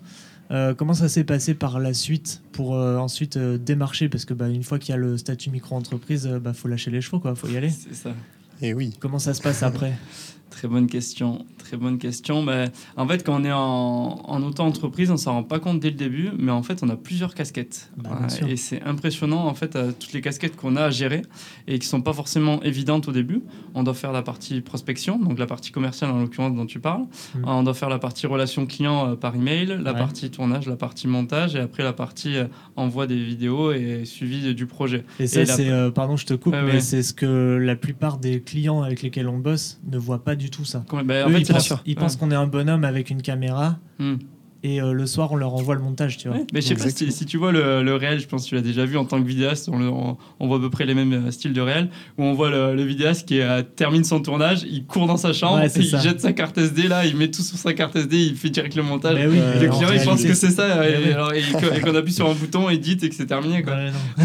Euh, 0.51 0.73
comment 0.73 0.93
ça 0.93 1.07
s'est 1.07 1.23
passé 1.23 1.53
par 1.53 1.79
la 1.79 1.93
suite 1.93 2.41
pour 2.51 2.75
euh, 2.75 2.97
ensuite 2.97 3.37
euh, 3.37 3.57
démarcher? 3.57 4.09
Parce 4.09 4.25
que 4.25 4.33
bah, 4.33 4.49
une 4.49 4.63
fois 4.63 4.77
qu'il 4.77 4.91
y 4.91 4.95
a 4.95 4.97
le 4.97 5.17
statut 5.17 5.49
micro-entreprise, 5.51 6.27
il 6.33 6.39
bah, 6.39 6.51
faut 6.53 6.67
lâcher 6.67 6.91
les 6.91 6.99
chevaux, 7.01 7.19
quoi. 7.19 7.33
faut 7.35 7.47
y 7.47 7.55
aller. 7.55 7.69
C'est 7.69 7.93
ça. 7.95 8.09
Et 8.61 8.73
oui. 8.73 8.93
Comment 8.99 9.19
ça 9.19 9.33
se 9.33 9.41
passe 9.41 9.63
après? 9.63 9.93
Très 10.49 10.67
bonne 10.67 10.87
question. 10.87 11.45
Très 11.57 11.77
bonne 11.77 11.97
question. 11.99 12.43
Ben, 12.43 12.69
en 12.97 13.07
fait, 13.07 13.23
quand 13.23 13.39
on 13.39 13.43
est 13.45 13.51
en, 13.51 14.21
en 14.25 14.41
auto-entreprise, 14.43 15.11
on 15.11 15.17
s'en 15.17 15.33
rend 15.33 15.43
pas 15.43 15.59
compte 15.59 15.79
dès 15.79 15.89
le 15.89 15.95
début, 15.95 16.29
mais 16.37 16.51
en 16.51 16.63
fait, 16.63 16.79
on 16.81 16.89
a 16.89 16.95
plusieurs 16.95 17.35
casquettes. 17.35 17.91
Bah, 17.97 18.17
et 18.47 18.55
c'est 18.57 18.81
impressionnant, 18.83 19.45
en 19.45 19.53
fait, 19.53 19.75
euh, 19.75 19.91
toutes 19.97 20.13
les 20.13 20.21
casquettes 20.21 20.55
qu'on 20.55 20.75
a 20.75 20.85
à 20.85 20.89
gérer 20.89 21.21
et 21.67 21.77
qui 21.79 21.87
sont 21.87 22.01
pas 22.01 22.13
forcément 22.13 22.61
évidentes 22.63 23.07
au 23.07 23.11
début. 23.11 23.43
On 23.75 23.83
doit 23.83 23.93
faire 23.93 24.11
la 24.11 24.21
partie 24.23 24.61
prospection, 24.61 25.19
donc 25.19 25.37
la 25.37 25.45
partie 25.45 25.71
commerciale 25.71 26.09
en 26.11 26.19
l'occurrence 26.19 26.55
dont 26.55 26.65
tu 26.65 26.79
parles. 26.79 27.03
Mm. 27.35 27.43
On 27.45 27.63
doit 27.63 27.73
faire 27.75 27.89
la 27.89 27.99
partie 27.99 28.25
relation 28.27 28.65
client 28.65 29.11
euh, 29.11 29.15
par 29.15 29.35
email, 29.35 29.67
la 29.67 29.93
Ouais. 29.93 29.99
partie 29.99 30.29
tournage, 30.31 30.65
la 30.67 30.75
partie 30.77 31.07
montage 31.07 31.55
et 31.55 31.59
après 31.59 31.83
la 31.83 31.93
partie 31.93 32.35
euh, 32.37 32.45
envoi 32.75 33.05
des 33.07 33.23
vidéos 33.23 33.71
et 33.71 34.03
suivi 34.05 34.53
du 34.55 34.65
projet. 34.65 35.03
Et 35.19 35.27
ça, 35.27 35.41
la- 35.41 35.45
c'est, 35.45 35.69
euh, 35.69 35.91
pardon, 35.91 36.17
je 36.17 36.25
te 36.25 36.33
coupe, 36.33 36.53
mais 36.55 36.73
ouais. 36.73 36.79
c'est 36.79 37.03
ce 37.03 37.13
que 37.13 37.57
la 37.61 37.75
plupart 37.75 38.17
des 38.17 38.41
clients 38.41 38.81
avec 38.81 39.01
lesquels 39.03 39.27
on 39.27 39.37
bosse 39.37 39.79
ne 39.91 39.97
voient 39.97 40.23
pas 40.23 40.35
du 40.39 40.49
tout 40.49 40.65
ça. 40.65 40.83
Ben, 41.05 41.25
en 41.25 41.29
Eux, 41.29 41.33
fait, 41.33 41.41
ils 41.41 41.47
pensent, 41.53 41.73
ils 41.85 41.95
pensent 41.95 42.15
qu'on 42.15 42.31
est 42.31 42.35
un 42.35 42.47
bonhomme 42.47 42.83
avec 42.83 43.11
une 43.11 43.21
caméra 43.21 43.77
Hmm. 43.99 44.15
Et 44.61 44.81
euh, 44.81 44.91
le 44.91 45.05
soir, 45.05 45.31
on 45.31 45.35
leur 45.37 45.53
envoie 45.53 45.75
le 45.75 45.81
montage, 45.81 46.17
tu 46.17 46.27
vois. 46.27 46.37
Ouais, 46.37 46.45
mais 46.53 46.59
je 46.61 46.67
sais 46.67 46.75
pas 46.75 46.89
si, 46.89 47.11
si 47.11 47.25
tu 47.25 47.37
vois 47.37 47.51
le, 47.51 47.81
le 47.81 47.95
réel, 47.95 48.19
je 48.19 48.27
pense 48.27 48.43
que 48.43 48.49
tu 48.49 48.55
l'as 48.55 48.61
déjà 48.61 48.83
vu 48.85 48.97
en 48.97 49.05
tant 49.05 49.21
que 49.21 49.27
vidéaste, 49.27 49.69
on, 49.71 49.77
le- 49.79 49.87
on- 49.89 50.17
on 50.39 50.47
voit 50.47 50.57
à 50.57 50.59
peu 50.59 50.69
près 50.69 50.85
les 50.85 50.93
mêmes 50.93 51.13
euh, 51.13 51.31
styles 51.31 51.53
de 51.53 51.61
réel, 51.61 51.89
où 52.17 52.23
on 52.23 52.33
voit 52.33 52.49
le, 52.49 52.75
le 52.75 52.83
vidéaste 52.83 53.27
qui 53.27 53.39
euh, 53.39 53.61
termine 53.63 54.03
son 54.03 54.19
tournage, 54.21 54.63
il 54.69 54.85
court 54.85 55.07
dans 55.07 55.17
sa 55.17 55.31
chambre, 55.33 55.59
Ouais, 55.63 55.71
il 55.75 55.99
jette 56.01 56.19
sa 56.19 56.33
carte 56.33 56.57
SD 56.57 56.87
là, 56.89 57.05
il 57.05 57.15
met 57.15 57.29
tout 57.31 57.41
sur 57.41 57.57
sa 57.57 57.73
carte 57.73 57.95
SD, 57.95 58.17
il 58.17 58.35
fait 58.35 58.49
direct 58.49 58.75
le 58.75 58.83
montage. 58.83 59.17
Oui, 59.29 59.37
Euh, 59.39 59.55
Et 59.55 59.63
le 59.65 59.71
en 59.71 59.77
client 59.77 59.91
il 59.93 60.01
pense 60.03 60.23
que 60.23 60.33
c'est 60.33 60.51
ça, 60.51 60.87
et, 60.89 61.13
alors, 61.13 61.33
et 61.33 61.41
qu'on 61.41 61.73
et 61.75 61.79
qu'on 61.81 61.95
appuie 61.95 62.13
sur 62.13 62.29
un 62.29 62.33
bouton, 62.33 62.69
edit 62.69 62.97
et 63.01 63.09
que 63.09 63.15
c'est 63.15 63.25
terminé. 63.27 63.63
Quoi. 63.63 63.73
Ouais. 63.75 63.91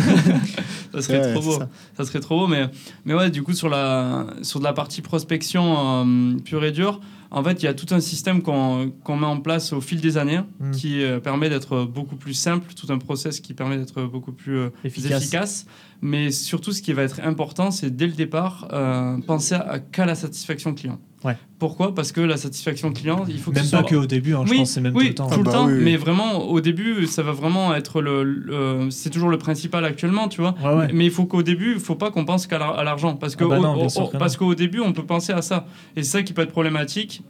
Ça 0.94 1.02
serait 1.02 1.18
Ouais, 1.20 1.32
trop 1.32 1.42
beau. 1.42 1.58
ça. 1.58 1.68
Ça. 1.96 2.04
serait 2.04 2.20
trop 2.20 2.38
beau, 2.40 2.46
mais, 2.46 2.66
mais 3.04 3.14
ouais, 3.14 3.28
du 3.30 3.42
coup, 3.42 3.52
sur, 3.52 3.68
la, 3.68 4.26
sur 4.42 4.60
de 4.60 4.64
la 4.64 4.72
partie 4.72 5.02
prospection 5.02 6.04
euh, 6.06 6.34
pure 6.44 6.64
et 6.64 6.70
dure, 6.70 7.00
en 7.36 7.42
fait, 7.42 7.62
il 7.62 7.66
y 7.66 7.68
a 7.68 7.74
tout 7.74 7.92
un 7.94 8.00
système 8.00 8.42
qu'on 8.42 9.16
met 9.16 9.26
en 9.26 9.40
place 9.40 9.72
au 9.72 9.80
fil 9.80 10.00
des 10.00 10.16
années 10.16 10.40
Mm. 10.60 10.70
qui 10.70 11.02
euh, 11.02 11.18
permet 11.20 11.48
d'être 11.50 11.84
beaucoup 11.84 12.16
plus 12.16 12.34
simple, 12.34 12.72
tout 12.74 12.92
un 12.92 12.98
process 12.98 13.40
qui 13.40 13.54
permet 13.54 13.76
d'être 13.76 14.02
beaucoup 14.04 14.32
plus 14.32 14.56
euh, 14.56 14.68
Efficace. 14.84 15.22
efficace. 15.22 15.66
Mais 16.06 16.30
surtout, 16.30 16.72
ce 16.72 16.82
qui 16.82 16.92
va 16.92 17.02
être 17.02 17.20
important, 17.24 17.70
c'est 17.70 17.88
dès 17.96 18.06
le 18.06 18.12
départ, 18.12 18.68
euh, 18.74 19.16
penser 19.26 19.54
à, 19.54 19.78
qu'à 19.78 20.04
la 20.04 20.14
satisfaction 20.14 20.74
client. 20.74 20.98
Ouais. 21.24 21.34
Pourquoi? 21.58 21.94
Parce 21.94 22.12
que 22.12 22.20
la 22.20 22.36
satisfaction 22.36 22.92
client, 22.92 23.24
il 23.26 23.38
faut 23.38 23.50
que 23.52 23.56
Même 23.56 23.64
ce 23.64 23.70
pas 23.70 23.78
soit... 23.78 23.88
qu'au 23.88 24.04
début, 24.04 24.34
hein, 24.34 24.42
je 24.44 24.50
Oui, 24.50 24.58
pense 24.58 24.68
que 24.68 24.74
c'est 24.74 24.80
même 24.82 24.94
oui, 24.94 25.04
tout 25.04 25.08
le 25.08 25.14
temps. 25.14 25.30
tout 25.30 25.36
le 25.36 25.40
Ah 25.40 25.44
bah 25.44 25.52
temps, 25.52 25.66
oui, 25.68 25.72
oui. 25.78 25.82
mais 25.82 25.96
vraiment 25.96 26.42
au 26.50 26.60
début, 26.60 27.06
ça 27.06 27.22
va 27.22 27.32
vraiment 27.32 27.74
être 27.74 28.02
le, 28.02 28.22
le- 28.22 28.90
c'est 28.90 29.08
toujours 29.08 29.30
le 29.30 29.38
principal 29.38 29.82
actuellement, 29.86 30.28
tu 30.28 30.42
vois. 30.42 30.54
Ouais, 30.62 30.74
ouais. 30.76 30.88
Mais 30.92 31.06
il 31.06 31.10
faut 31.10 31.24
qu'au 31.24 31.42
début, 31.42 31.72
il 31.72 31.80
faut 31.80 31.94
pas 31.94 32.10
qu'on 32.10 32.26
pense 32.26 32.46
qu'à 32.46 32.58
l'argent, 32.58 33.16
parce 33.16 33.34
que 33.34 33.44
Ah 33.44 33.48
bah 33.48 33.58
non, 33.58 33.86
au- 33.86 34.08
que 34.08 34.16
parce 34.18 34.36
qu'au 34.36 34.54
début, 34.54 34.80
on 34.80 34.92
peut 34.92 35.06
penser 35.06 35.32
à 35.32 35.40
ça, 35.40 35.66
et 35.96 36.02
c'est 36.02 36.10
ça 36.18 36.22
qui 36.22 36.34
peut 36.34 36.42
être 36.42 36.52
problématique. 36.52 37.22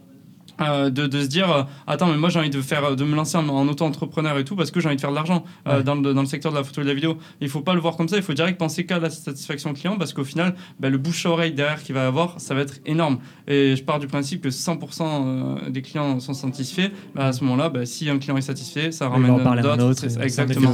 Euh, 0.61 0.89
de, 0.89 1.07
de 1.07 1.21
se 1.21 1.27
dire 1.27 1.51
euh, 1.51 1.63
attends 1.87 2.07
mais 2.07 2.17
moi 2.17 2.29
j'ai 2.29 2.39
envie 2.39 2.49
de 2.49 2.61
faire 2.61 2.95
de 2.95 3.03
me 3.03 3.15
lancer 3.15 3.37
en, 3.37 3.47
en 3.49 3.67
auto-entrepreneur 3.67 4.37
et 4.37 4.45
tout 4.45 4.55
parce 4.55 4.71
que 4.71 4.79
j'ai 4.79 4.87
envie 4.87 4.95
de 4.95 5.01
faire 5.01 5.09
de 5.11 5.15
l'argent 5.15 5.43
euh, 5.67 5.77
Ouais. 5.77 5.83
dans, 5.83 5.95
le, 5.95 6.13
dans 6.13 6.21
le 6.21 6.27
secteur 6.27 6.51
de 6.51 6.57
la 6.57 6.63
photo 6.63 6.81
et 6.81 6.83
de 6.85 6.89
la 6.89 6.95
vidéo. 6.95 7.17
Il 7.41 7.49
faut 7.49 7.61
pas 7.61 7.73
le 7.73 7.79
voir 7.81 7.97
comme 7.97 8.07
ça. 8.07 8.15
Il 8.17 8.23
faut 8.23 8.33
direct 8.33 8.57
penser 8.57 8.85
qu'à 8.85 8.99
la 8.99 9.09
satisfaction 9.09 9.73
client 9.73 9.97
parce 9.97 10.13
qu'au 10.13 10.23
final 10.23 10.55
bah, 10.79 10.89
le 10.89 10.97
bouche 10.97 11.25
à 11.25 11.29
oreille 11.31 11.53
derrière 11.53 11.81
qu'il 11.83 11.93
va 11.95 12.07
avoir 12.07 12.39
ça 12.39 12.53
va 12.55 12.61
être 12.61 12.79
énorme. 12.85 13.17
Et 13.47 13.75
je 13.75 13.83
pars 13.83 13.99
du 13.99 14.07
principe 14.07 14.41
que 14.41 14.49
100% 14.49 15.01
euh, 15.01 15.69
des 15.69 15.81
clients 15.81 16.19
sont 16.19 16.33
satisfaits. 16.33 16.91
Bah, 17.15 17.27
à 17.27 17.33
ce 17.33 17.43
moment 17.43 17.55
là 17.57 17.69
bah, 17.69 17.85
si 17.85 18.09
un 18.09 18.17
client 18.19 18.37
est 18.37 18.41
satisfait 18.41 18.91
ça 18.91 19.09
ramène 19.09 19.31
d'autres. 19.63 20.05
exactement. 20.21 20.71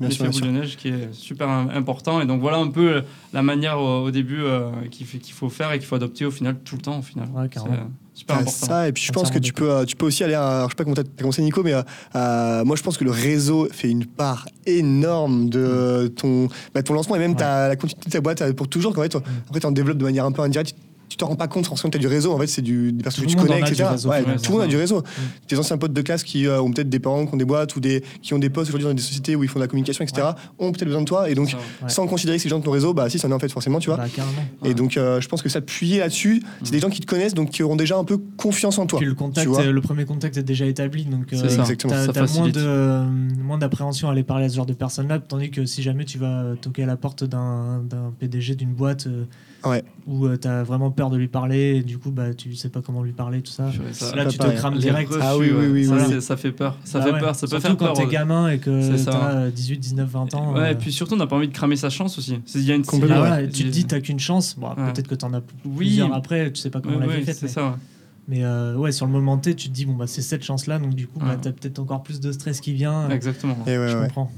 l'effet 0.00 0.22
bien 0.24 0.30
boule 0.30 0.40
de 0.42 0.46
neige 0.50 0.76
qui 0.76 0.88
est 0.88 1.12
super 1.12 1.48
im- 1.48 1.68
important. 1.74 2.20
Et 2.20 2.26
donc 2.26 2.40
voilà 2.40 2.58
un 2.58 2.68
peu 2.68 3.02
la 3.32 3.42
manière 3.42 3.78
au, 3.80 4.04
au 4.04 4.10
début 4.10 4.42
euh, 4.42 4.70
qu'il 4.90 5.06
faut 5.06 5.48
faire 5.48 5.72
et 5.72 5.78
qu'il 5.78 5.86
faut 5.86 5.96
adopter 5.96 6.24
au 6.24 6.30
final 6.30 6.56
tout 6.64 6.76
le 6.76 6.82
temps 6.82 6.98
au 6.98 7.02
final. 7.02 7.28
Ouais, 7.34 7.48
super 8.22 8.38
important. 8.38 8.66
ça, 8.66 8.88
et 8.88 8.92
puis 8.92 9.02
je 9.04 9.12
pense 9.12 9.30
que 9.30 9.38
tu 9.38 9.52
peux, 9.52 9.70
euh, 9.70 9.84
tu 9.84 9.96
peux 9.96 10.06
aussi 10.06 10.24
aller 10.24 10.34
à. 10.34 10.64
Je 10.64 10.70
sais 10.70 10.74
pas 10.76 10.84
comment 10.84 10.96
t'as 10.96 11.02
commencé, 11.18 11.42
Nico, 11.42 11.62
mais 11.62 11.74
euh, 11.74 11.82
euh, 12.16 12.64
moi 12.64 12.76
je 12.76 12.82
pense 12.82 12.96
que 12.96 13.04
le 13.04 13.10
réseau 13.10 13.68
fait 13.70 13.88
une 13.90 14.06
part 14.06 14.46
énorme 14.66 15.48
de 15.50 16.12
ton, 16.16 16.48
bah, 16.74 16.82
ton 16.82 16.94
lancement 16.94 17.16
et 17.16 17.18
même 17.18 17.32
Ouais. 17.32 17.36
ta, 17.38 17.68
la 17.68 17.76
continuité 17.76 18.08
de 18.08 18.12
ta 18.12 18.20
boîte 18.20 18.52
pour 18.52 18.68
toujours. 18.68 18.92
Qu'en 18.94 19.02
fait, 19.02 19.14
après, 19.16 19.60
tu 19.60 19.66
en 19.66 19.72
développes 19.72 19.98
de 19.98 20.04
manière 20.04 20.24
un 20.24 20.32
peu 20.32 20.42
indirecte. 20.42 20.74
Tu 21.12 21.18
te 21.18 21.24
rends 21.24 21.36
pas 21.36 21.46
compte 21.48 21.66
forcément 21.66 21.90
que 21.90 21.98
tu 21.98 22.04
as 22.04 22.08
du 22.08 22.12
réseau. 22.14 22.32
En 22.32 22.38
fait, 22.38 22.46
c'est 22.46 22.62
du, 22.62 22.90
des 22.92 23.02
personnes 23.02 23.24
Tout 23.26 23.34
que 23.34 23.40
tu 23.42 23.46
connais, 23.46 23.60
etc. 23.60 23.74
du 23.74 23.82
réseau, 23.84 24.08
Ouais, 24.08 24.20
finalement. 24.20 24.40
tout 24.40 24.50
le 24.52 24.56
monde 24.58 24.64
a 24.64 24.66
du 24.66 24.76
réseau. 24.78 25.00
Mm. 25.00 25.02
Tes 25.46 25.58
anciens 25.58 25.76
potes 25.76 25.92
de 25.92 26.00
classe 26.00 26.22
qui 26.22 26.46
euh, 26.46 26.60
ont 26.62 26.70
peut-être 26.72 26.88
des 26.88 26.98
parents, 27.00 27.26
qui 27.26 27.34
ont 27.34 27.36
des 27.36 27.44
boîtes 27.44 27.76
ou 27.76 27.80
des, 27.80 28.02
qui 28.22 28.32
ont 28.32 28.38
des 28.38 28.48
postes 28.48 28.70
aujourd'hui 28.70 28.88
dans 28.88 28.94
des 28.94 29.02
sociétés 29.02 29.36
où 29.36 29.44
ils 29.44 29.48
font 29.48 29.58
de 29.58 29.64
la 29.64 29.68
communication, 29.68 30.04
etc. 30.04 30.28
ont 30.58 30.72
peut-être 30.72 30.86
besoin 30.86 31.02
de 31.02 31.06
toi. 31.06 31.28
Et 31.28 31.34
donc, 31.34 31.50
Ça, 31.50 31.56
Ouais. 31.82 31.88
sans 31.90 32.06
considérer 32.06 32.38
que 32.38 32.42
ces 32.42 32.48
gens 32.48 32.58
de 32.58 32.64
ton 32.64 32.70
réseau, 32.70 32.94
bah 32.94 33.10
si, 33.10 33.18
ça 33.18 33.28
en 33.28 33.30
est 33.30 33.34
en 33.34 33.38
fait 33.38 33.50
forcément, 33.52 33.78
tu 33.78 33.88
vois. 33.90 33.98
Bah, 33.98 34.06
carrément. 34.14 34.42
Et 34.64 34.72
donc, 34.74 34.96
euh, 34.96 35.20
je 35.20 35.28
pense 35.28 35.42
que 35.42 35.48
s'appuyer 35.50 35.98
là-dessus, 35.98 36.42
c'est 36.62 36.68
Mm. 36.68 36.72
des 36.72 36.80
gens 36.80 36.88
qui 36.90 37.00
te 37.00 37.06
connaissent, 37.06 37.34
donc 37.34 37.50
qui 37.50 37.62
auront 37.62 37.76
déjà 37.76 37.98
un 37.98 38.04
peu 38.04 38.16
confiance 38.38 38.78
en 38.78 38.86
toi. 38.86 38.98
Puis 38.98 39.06
le 39.06 39.12
tu 39.12 39.18
contact, 39.18 39.46
vois. 39.48 39.60
euh, 39.62 39.72
le 39.72 39.80
premier 39.82 40.04
contact 40.06 40.36
est 40.38 40.42
déjà 40.42 40.64
établi, 40.66 41.04
donc 41.04 41.26
C'est 41.30 41.36
euh, 41.36 41.56
t'as 41.56 41.64
Ça 41.66 41.76
t'as 41.76 42.20
moins 42.20 42.26
facilite. 42.26 42.54
de 42.56 43.02
moins 43.42 43.58
d'appréhension 43.58 44.08
à 44.08 44.12
aller 44.12 44.22
parler 44.22 44.46
à 44.46 44.48
ce 44.48 44.56
genre 44.56 44.66
de 44.66 44.72
personnes-là, 44.72 45.18
tandis 45.18 45.50
que 45.50 45.66
si 45.66 45.82
jamais 45.82 46.04
tu 46.04 46.18
vas 46.18 46.54
toquer 46.60 46.84
à 46.84 46.86
la 46.86 46.96
porte 46.96 47.24
d'un 47.24 47.82
d'un 47.82 48.12
PDG 48.18 48.54
d'une 48.54 48.72
boîte 48.72 49.06
euh, 49.06 49.24
Ouais. 49.64 49.84
où 50.06 50.28
tu 50.28 50.38
t'as 50.38 50.62
vraiment 50.62 50.90
peur 50.90 51.10
de 51.10 51.16
lui 51.16 51.28
parler, 51.28 51.76
et 51.76 51.82
du 51.82 51.98
coup 51.98 52.10
bah 52.10 52.34
tu 52.34 52.54
sais 52.56 52.68
pas 52.68 52.80
comment 52.82 53.02
lui 53.02 53.12
parler, 53.12 53.40
tout 53.42 53.52
ça. 53.52 53.70
Là 54.14 54.26
tu 54.26 54.38
te 54.38 54.50
crames 54.56 54.74
Les 54.74 54.80
direct. 54.80 55.10
refus, 55.10 55.22
Ah 55.24 55.36
oui, 55.36 55.50
oui, 55.56 55.66
oui, 55.68 55.84
Ça, 56.20 56.34
oui. 56.34 56.38
fait 56.40 56.52
peur. 56.52 56.76
Ça 56.84 56.98
Bah 56.98 57.04
fait 57.06 57.12
ouais. 57.12 57.20
peur. 57.20 57.34
Ça 57.34 57.40
peut 57.46 57.50
Surtout 57.50 57.62
faire 57.66 57.76
quand 57.76 57.84
peur. 57.86 57.94
t'es 57.94 58.04
ouais. 58.04 58.10
gamin 58.12 58.48
et 58.50 58.58
que 58.58 59.04
t'as 59.04 59.50
18, 59.50 59.78
19, 59.78 60.08
20 60.08 60.34
ans. 60.34 60.54
Ouais, 60.54 60.60
euh, 60.60 60.70
et 60.70 60.74
puis 60.74 60.92
surtout, 60.92 61.14
on 61.14 61.18
n'a 61.18 61.26
pas 61.26 61.36
envie 61.36 61.48
de 61.48 61.52
cramer 61.54 61.76
sa 61.76 61.90
chance 61.90 62.18
aussi. 62.18 62.38
C'est- 62.46 62.58
Il 62.58 62.64
y 62.64 62.72
a 62.72 62.74
une 62.74 62.84
Complètement, 62.84 63.16
il 63.16 63.18
y 63.20 63.22
a- 63.22 63.26
voilà, 63.28 63.42
et 63.42 63.48
tu 63.48 63.64
te 63.64 63.68
dis 63.68 63.84
t'as 63.84 64.00
qu'une 64.00 64.18
chance. 64.20 64.56
Bon, 64.58 64.68
Ouais. 64.70 64.92
peut-être 64.92 65.08
que 65.08 65.14
t'en 65.14 65.32
as 65.34 65.40
Oui. 65.64 65.76
plusieurs 65.86 66.12
après, 66.14 66.50
tu 66.52 66.60
sais 66.60 66.70
pas 66.70 66.80
comment 66.80 66.96
Ouais, 66.96 67.00
la 67.02 67.06
vie 67.06 67.12
ouais, 67.16 67.22
est 67.22 67.24
faite. 67.24 67.36
c'est 67.36 67.48
ça. 67.48 67.76
Mais, 68.28 68.44
euh, 68.44 68.76
ouais, 68.76 68.92
sur 68.92 69.06
le 69.06 69.12
moment 69.12 69.36
T, 69.36 69.54
tu 69.56 69.68
te 69.68 69.72
dis 69.74 69.84
bon 69.84 69.94
bah 69.94 70.06
c'est 70.06 70.22
cette 70.22 70.44
chance 70.44 70.66
là, 70.66 70.78
donc 70.78 70.94
du 70.94 71.06
coup 71.08 71.18
bah, 71.18 71.30
Ouais. 71.30 71.38
t'as 71.42 71.50
peut-être 71.52 71.78
encore 71.80 72.02
plus 72.02 72.20
de 72.20 72.30
stress 72.32 72.60
qui 72.60 72.72
vient. 72.72 73.02
euh, 73.02 73.08
Exactement. 73.10 73.58
Et 73.66 73.76
ouais, 73.78 73.88
je 73.88 73.96
ouais. 73.96 74.04
comprends. 74.06 74.30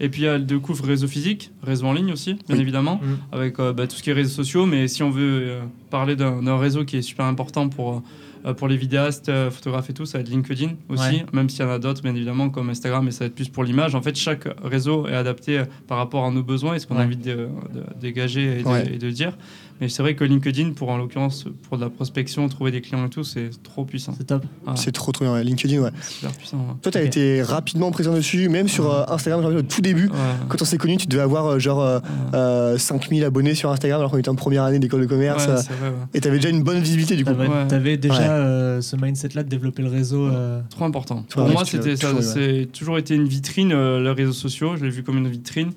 Et 0.00 0.08
puis 0.08 0.22
il 0.22 0.24
y 0.24 0.28
a 0.28 0.38
du 0.38 0.58
coup 0.60 0.74
réseau 0.74 1.08
physique, 1.08 1.50
réseau 1.62 1.86
en 1.86 1.92
ligne 1.94 2.12
aussi, 2.12 2.34
bien 2.34 2.56
Oui. 2.56 2.60
évidemment, 2.60 2.96
Mm. 3.02 3.16
avec 3.34 3.58
euh, 3.58 3.72
bah, 3.72 3.86
tout 3.86 3.96
ce 3.96 4.02
qui 4.02 4.10
est 4.10 4.14
réseaux 4.14 4.30
sociaux. 4.34 4.66
Mais 4.66 4.88
si 4.88 5.02
on 5.02 5.10
veut 5.10 5.40
euh, 5.44 5.62
parler 5.90 6.16
d'un 6.16 6.58
réseau 6.58 6.84
qui 6.84 6.96
est 6.98 7.02
super 7.02 7.24
important 7.24 7.68
pour, 7.68 8.02
euh, 8.44 8.52
pour 8.52 8.68
les 8.68 8.76
vidéastes, 8.76 9.30
euh, 9.30 9.50
photographes 9.50 9.88
et 9.88 9.94
tout, 9.94 10.04
ça 10.04 10.18
va 10.18 10.22
être 10.22 10.28
LinkedIn 10.28 10.72
aussi, 10.90 11.02
Ouais. 11.02 11.26
même 11.32 11.48
s'il 11.48 11.64
y 11.64 11.64
en 11.66 11.70
a 11.70 11.78
d'autres, 11.78 12.02
bien 12.02 12.14
évidemment, 12.14 12.50
comme 12.50 12.68
Instagram, 12.68 13.02
mais 13.06 13.10
ça 13.10 13.20
va 13.20 13.26
être 13.28 13.34
plus 13.34 13.48
pour 13.48 13.64
l'image. 13.64 13.94
En 13.94 14.02
fait, 14.02 14.14
chaque 14.16 14.46
réseau 14.62 15.06
est 15.08 15.14
adapté 15.14 15.62
par 15.88 15.96
rapport 15.96 16.26
à 16.26 16.30
nos 16.30 16.42
besoins 16.42 16.74
et 16.74 16.78
ce 16.78 16.86
qu'on 16.86 16.98
a 16.98 17.04
envie 17.04 17.16
de, 17.16 17.48
de 17.72 17.82
dégager 17.98 18.60
et 18.60 18.62
de, 18.62 18.68
Ouais. 18.68 18.94
et 18.94 18.98
de 18.98 19.10
dire. 19.10 19.36
Mais 19.80 19.88
c'est 19.88 20.02
vrai 20.02 20.14
que 20.14 20.22
LinkedIn, 20.24 20.70
pour 20.72 20.88
en 20.90 20.96
l'occurrence, 20.96 21.46
pour 21.68 21.76
de 21.78 21.82
la 21.82 21.90
prospection, 21.90 22.48
trouver 22.48 22.70
des 22.70 22.80
clients 22.80 23.04
et 23.06 23.10
tout, 23.10 23.24
c'est 23.24 23.50
trop 23.62 23.84
puissant. 23.84 24.14
C'est 24.16 24.24
top. 24.24 24.44
Ah, 24.66 24.74
C'est 24.76 24.92
trop 24.92 25.10
trop 25.10 25.24
bien. 25.24 25.34
ouais. 25.34 25.42
LinkedIn, 25.42 25.80
ouais. 25.82 25.90
c'est 26.00 26.12
super 26.12 26.32
puissant. 26.32 26.58
ouais. 26.58 26.74
Toi, 26.80 26.92
tu 26.92 26.98
as 26.98 27.00
Ok. 27.00 27.06
été 27.08 27.42
rapidement 27.42 27.90
présent 27.90 28.14
dessus, 28.14 28.48
même 28.48 28.68
sur 28.68 28.92
euh, 28.92 29.02
Instagram, 29.08 29.42
genre, 29.42 29.52
au 29.52 29.62
tout 29.62 29.80
début. 29.80 30.06
Ouais. 30.08 30.14
Quand 30.48 30.62
on 30.62 30.64
s'est 30.64 30.78
connus, 30.78 30.96
tu 30.98 31.06
devais 31.08 31.22
avoir 31.22 31.46
euh, 31.46 31.58
genre 31.58 31.80
euh, 31.82 31.98
Ouais. 31.98 32.34
euh, 32.38 32.78
5000 32.78 33.24
abonnés 33.24 33.54
sur 33.56 33.70
Instagram 33.70 33.98
alors 34.00 34.10
qu'on 34.12 34.18
était 34.18 34.28
en 34.28 34.36
première 34.36 34.62
année 34.62 34.78
d'école 34.78 35.00
de 35.00 35.06
commerce. 35.06 35.44
Ouais, 35.46 35.52
euh, 35.52 35.56
c'est 35.56 35.72
vrai, 35.74 35.88
ouais. 35.88 35.94
et 36.14 36.20
tu 36.20 36.28
avais 36.28 36.36
déjà 36.38 36.50
une 36.50 36.62
bonne 36.62 36.78
visibilité 36.80 37.16
du 37.16 37.24
coup. 37.24 37.32
T'avais 37.32 37.48
Ouais. 37.48 37.66
t'avais 37.66 37.96
déjà 37.96 38.14
Ouais. 38.20 38.28
euh, 38.28 38.80
ce 38.80 38.94
mindset-là 38.96 39.42
de 39.42 39.48
développer 39.48 39.82
le 39.82 39.88
réseau. 39.88 40.26
euh, 40.26 40.60
Trop 40.70 40.84
important. 40.84 41.16
Ouais, 41.16 41.24
Pour 41.34 41.48
moi, 41.48 41.64
tu 41.64 41.76
c'était 41.78 41.96
ça, 41.96 42.12
c'est 42.22 42.68
toujours 42.72 42.96
été 42.98 43.14
une 43.16 43.26
vitrine, 43.26 43.72
euh, 43.72 44.00
les 44.02 44.10
réseaux 44.12 44.32
sociaux. 44.32 44.76
Je 44.76 44.84
l'ai 44.84 44.90
vu 44.90 45.02
comme 45.02 45.18
une 45.18 45.28
vitrine. 45.28 45.72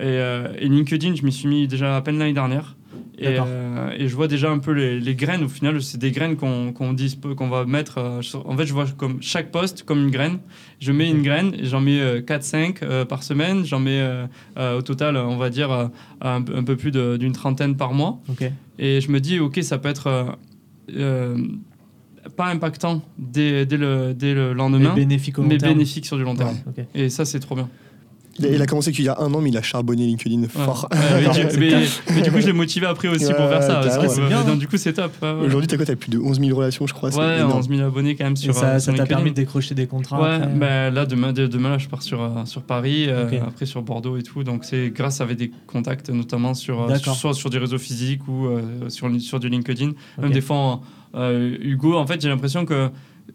Euh, 0.00 0.48
et 0.58 0.68
LinkedIn, 0.68 1.14
je 1.16 1.22
m'y 1.22 1.32
suis 1.32 1.48
mis 1.48 1.68
déjà 1.68 1.96
à 1.96 2.00
peine 2.00 2.18
l'année 2.18 2.32
dernière. 2.32 2.76
Et, 3.18 3.26
euh, 3.46 3.90
et 3.96 4.08
je 4.08 4.14
vois 4.16 4.26
déjà 4.28 4.50
un 4.50 4.58
peu 4.58 4.72
les, 4.72 4.98
les 5.00 5.14
graines. 5.14 5.44
Au 5.44 5.48
final, 5.48 5.80
c'est 5.82 5.98
des 5.98 6.10
graines 6.10 6.36
qu'on 6.36 6.72
dispo- 6.94 7.34
qu'on 7.34 7.48
va 7.48 7.64
mettre. 7.64 7.98
euh, 7.98 8.22
sur- 8.22 8.48
en 8.48 8.56
fait, 8.56 8.66
je 8.66 8.72
vois 8.72 8.86
comme 8.96 9.22
chaque 9.22 9.50
poste 9.50 9.82
comme 9.84 10.00
une 10.04 10.10
graine. 10.10 10.38
Je 10.80 10.92
mets 10.92 11.08
une 11.10 11.22
graine 11.22 11.54
j'en 11.62 11.80
mets 11.80 12.20
4-5 12.22 13.04
par 13.04 13.22
semaine. 13.22 13.64
J'en 13.64 13.78
mets 13.80 14.00
euh, 14.00 14.26
euh, 14.58 14.78
au 14.78 14.82
total, 14.82 15.16
on 15.16 15.36
va 15.36 15.50
dire, 15.50 15.70
euh, 15.70 15.86
un, 16.20 16.36
un 16.54 16.64
peu 16.64 16.76
plus 16.76 16.90
d'une 16.90 17.32
trentaine 17.32 17.76
par 17.76 17.92
mois. 17.92 18.20
Et 18.78 19.00
je 19.00 19.10
me 19.12 19.20
dis, 19.20 19.38
ok, 19.38 19.58
ça 19.62 19.78
peut 19.78 19.88
être 19.90 20.06
euh, 20.08 20.24
euh, 20.96 21.36
pas 22.36 22.46
impactant 22.48 23.02
dès, 23.18 23.66
dès 23.66 23.76
le, 23.76 24.14
dès 24.14 24.34
le 24.34 24.48
Mais 24.48 24.54
lendemain, 24.54 24.94
bénéfique 24.94 25.38
au 25.38 25.42
long 25.42 25.48
mais 25.48 25.58
terme. 25.58 25.72
bénéfique 25.74 26.06
sur 26.06 26.16
du 26.16 26.22
long 26.24 26.34
terme. 26.36 26.56
Et 26.94 27.08
ça, 27.08 27.24
c'est 27.24 27.40
trop 27.40 27.54
bien. 27.54 27.68
Il 28.38 28.46
a- 28.46 28.48
Il 28.50 28.62
a 28.62 28.66
commencé 28.66 28.92
qu'il 28.92 29.04
y 29.04 29.08
a 29.08 29.18
un 29.20 29.32
an, 29.34 29.40
mais 29.40 29.50
il 29.50 29.56
a 29.56 29.62
charbonné 29.62 30.06
LinkedIn 30.06 30.40
Ouais. 30.42 30.48
fort. 30.48 30.88
Ouais, 30.92 30.98
mais, 31.14 31.28
du, 31.28 31.34
C'est 31.50 31.56
mais- 31.60 31.68
clair. 31.68 31.80
mais 32.14 32.22
du 32.22 32.30
coup, 32.32 32.40
je 32.40 32.46
l'ai 32.46 32.52
motivé 32.52 32.86
après 32.86 33.08
aussi 33.08 33.26
Ouais, 33.26 33.34
pour 33.34 33.46
faire 33.48 33.62
ça. 33.62 33.80
parce 33.84 33.98
que, 33.98 34.08
C'est 34.08 34.26
bien, 34.26 34.40
euh, 34.40 34.44
donc, 34.44 34.58
du 34.58 34.66
coup, 34.68 34.76
c'est 34.78 34.92
top. 34.94 35.12
Aujourd'hui, 35.44 35.66
t'as 35.66 35.76
quoi 35.76 35.84
T'as 35.86 35.96
plus 35.96 36.10
de 36.10 36.18
11 36.18 36.40
000 36.40 36.56
relations, 36.56 36.86
je 36.86 36.94
crois. 36.94 37.10
c'est 37.10 37.18
Ouais, 37.18 37.36
énorme. 37.38 37.58
11 37.58 37.68
000 37.68 37.82
abonnés 37.82 38.14
quand 38.16 38.24
même 38.24 38.32
Et 38.32 38.36
sur. 38.36 38.54
ça 38.54 38.66
euh, 38.66 38.72
ça 38.78 38.80
sur 38.80 38.94
t'a 38.94 39.04
permis 39.06 39.30
de 39.30 39.36
décrocher 39.36 39.74
des 39.74 39.86
contrats. 39.86 40.20
Ouais, 40.22 40.34
après. 40.36 40.48
ben 40.54 40.94
là, 40.94 41.04
demain, 41.06 41.32
de- 41.32 41.46
demain 41.46 41.70
là, 41.70 41.78
je 41.78 41.88
pars 41.88 42.02
sur, 42.02 42.22
euh, 42.22 42.28
sur 42.46 42.62
Paris, 42.62 43.06
euh, 43.08 43.26
Ok. 43.26 43.34
après 43.46 43.66
sur 43.66 43.82
Bordeaux 43.82 44.16
et 44.16 44.22
tout. 44.22 44.42
Donc, 44.44 44.64
c'est 44.64 44.90
grâce 44.90 45.20
à 45.20 45.26
des 45.26 45.50
contacts, 45.66 46.08
notamment 46.10 46.54
sur, 46.54 46.82
euh, 46.82 46.88
D'accord. 46.88 47.14
soit 47.16 47.34
sur 47.34 47.50
des 47.50 47.58
réseaux 47.58 47.78
physiques 47.78 48.26
ou 48.28 48.46
euh, 48.46 48.62
sur, 48.88 49.10
sur 49.20 49.40
du 49.40 49.48
LinkedIn. 49.50 49.92
Même 50.18 50.26
Ok. 50.28 50.32
des 50.32 50.40
fois, 50.40 50.80
euh, 51.14 51.56
Hugo, 51.60 51.96
en 51.96 52.06
fait, 52.06 52.20
j'ai 52.20 52.28
l'impression 52.28 52.64
que. 52.64 52.88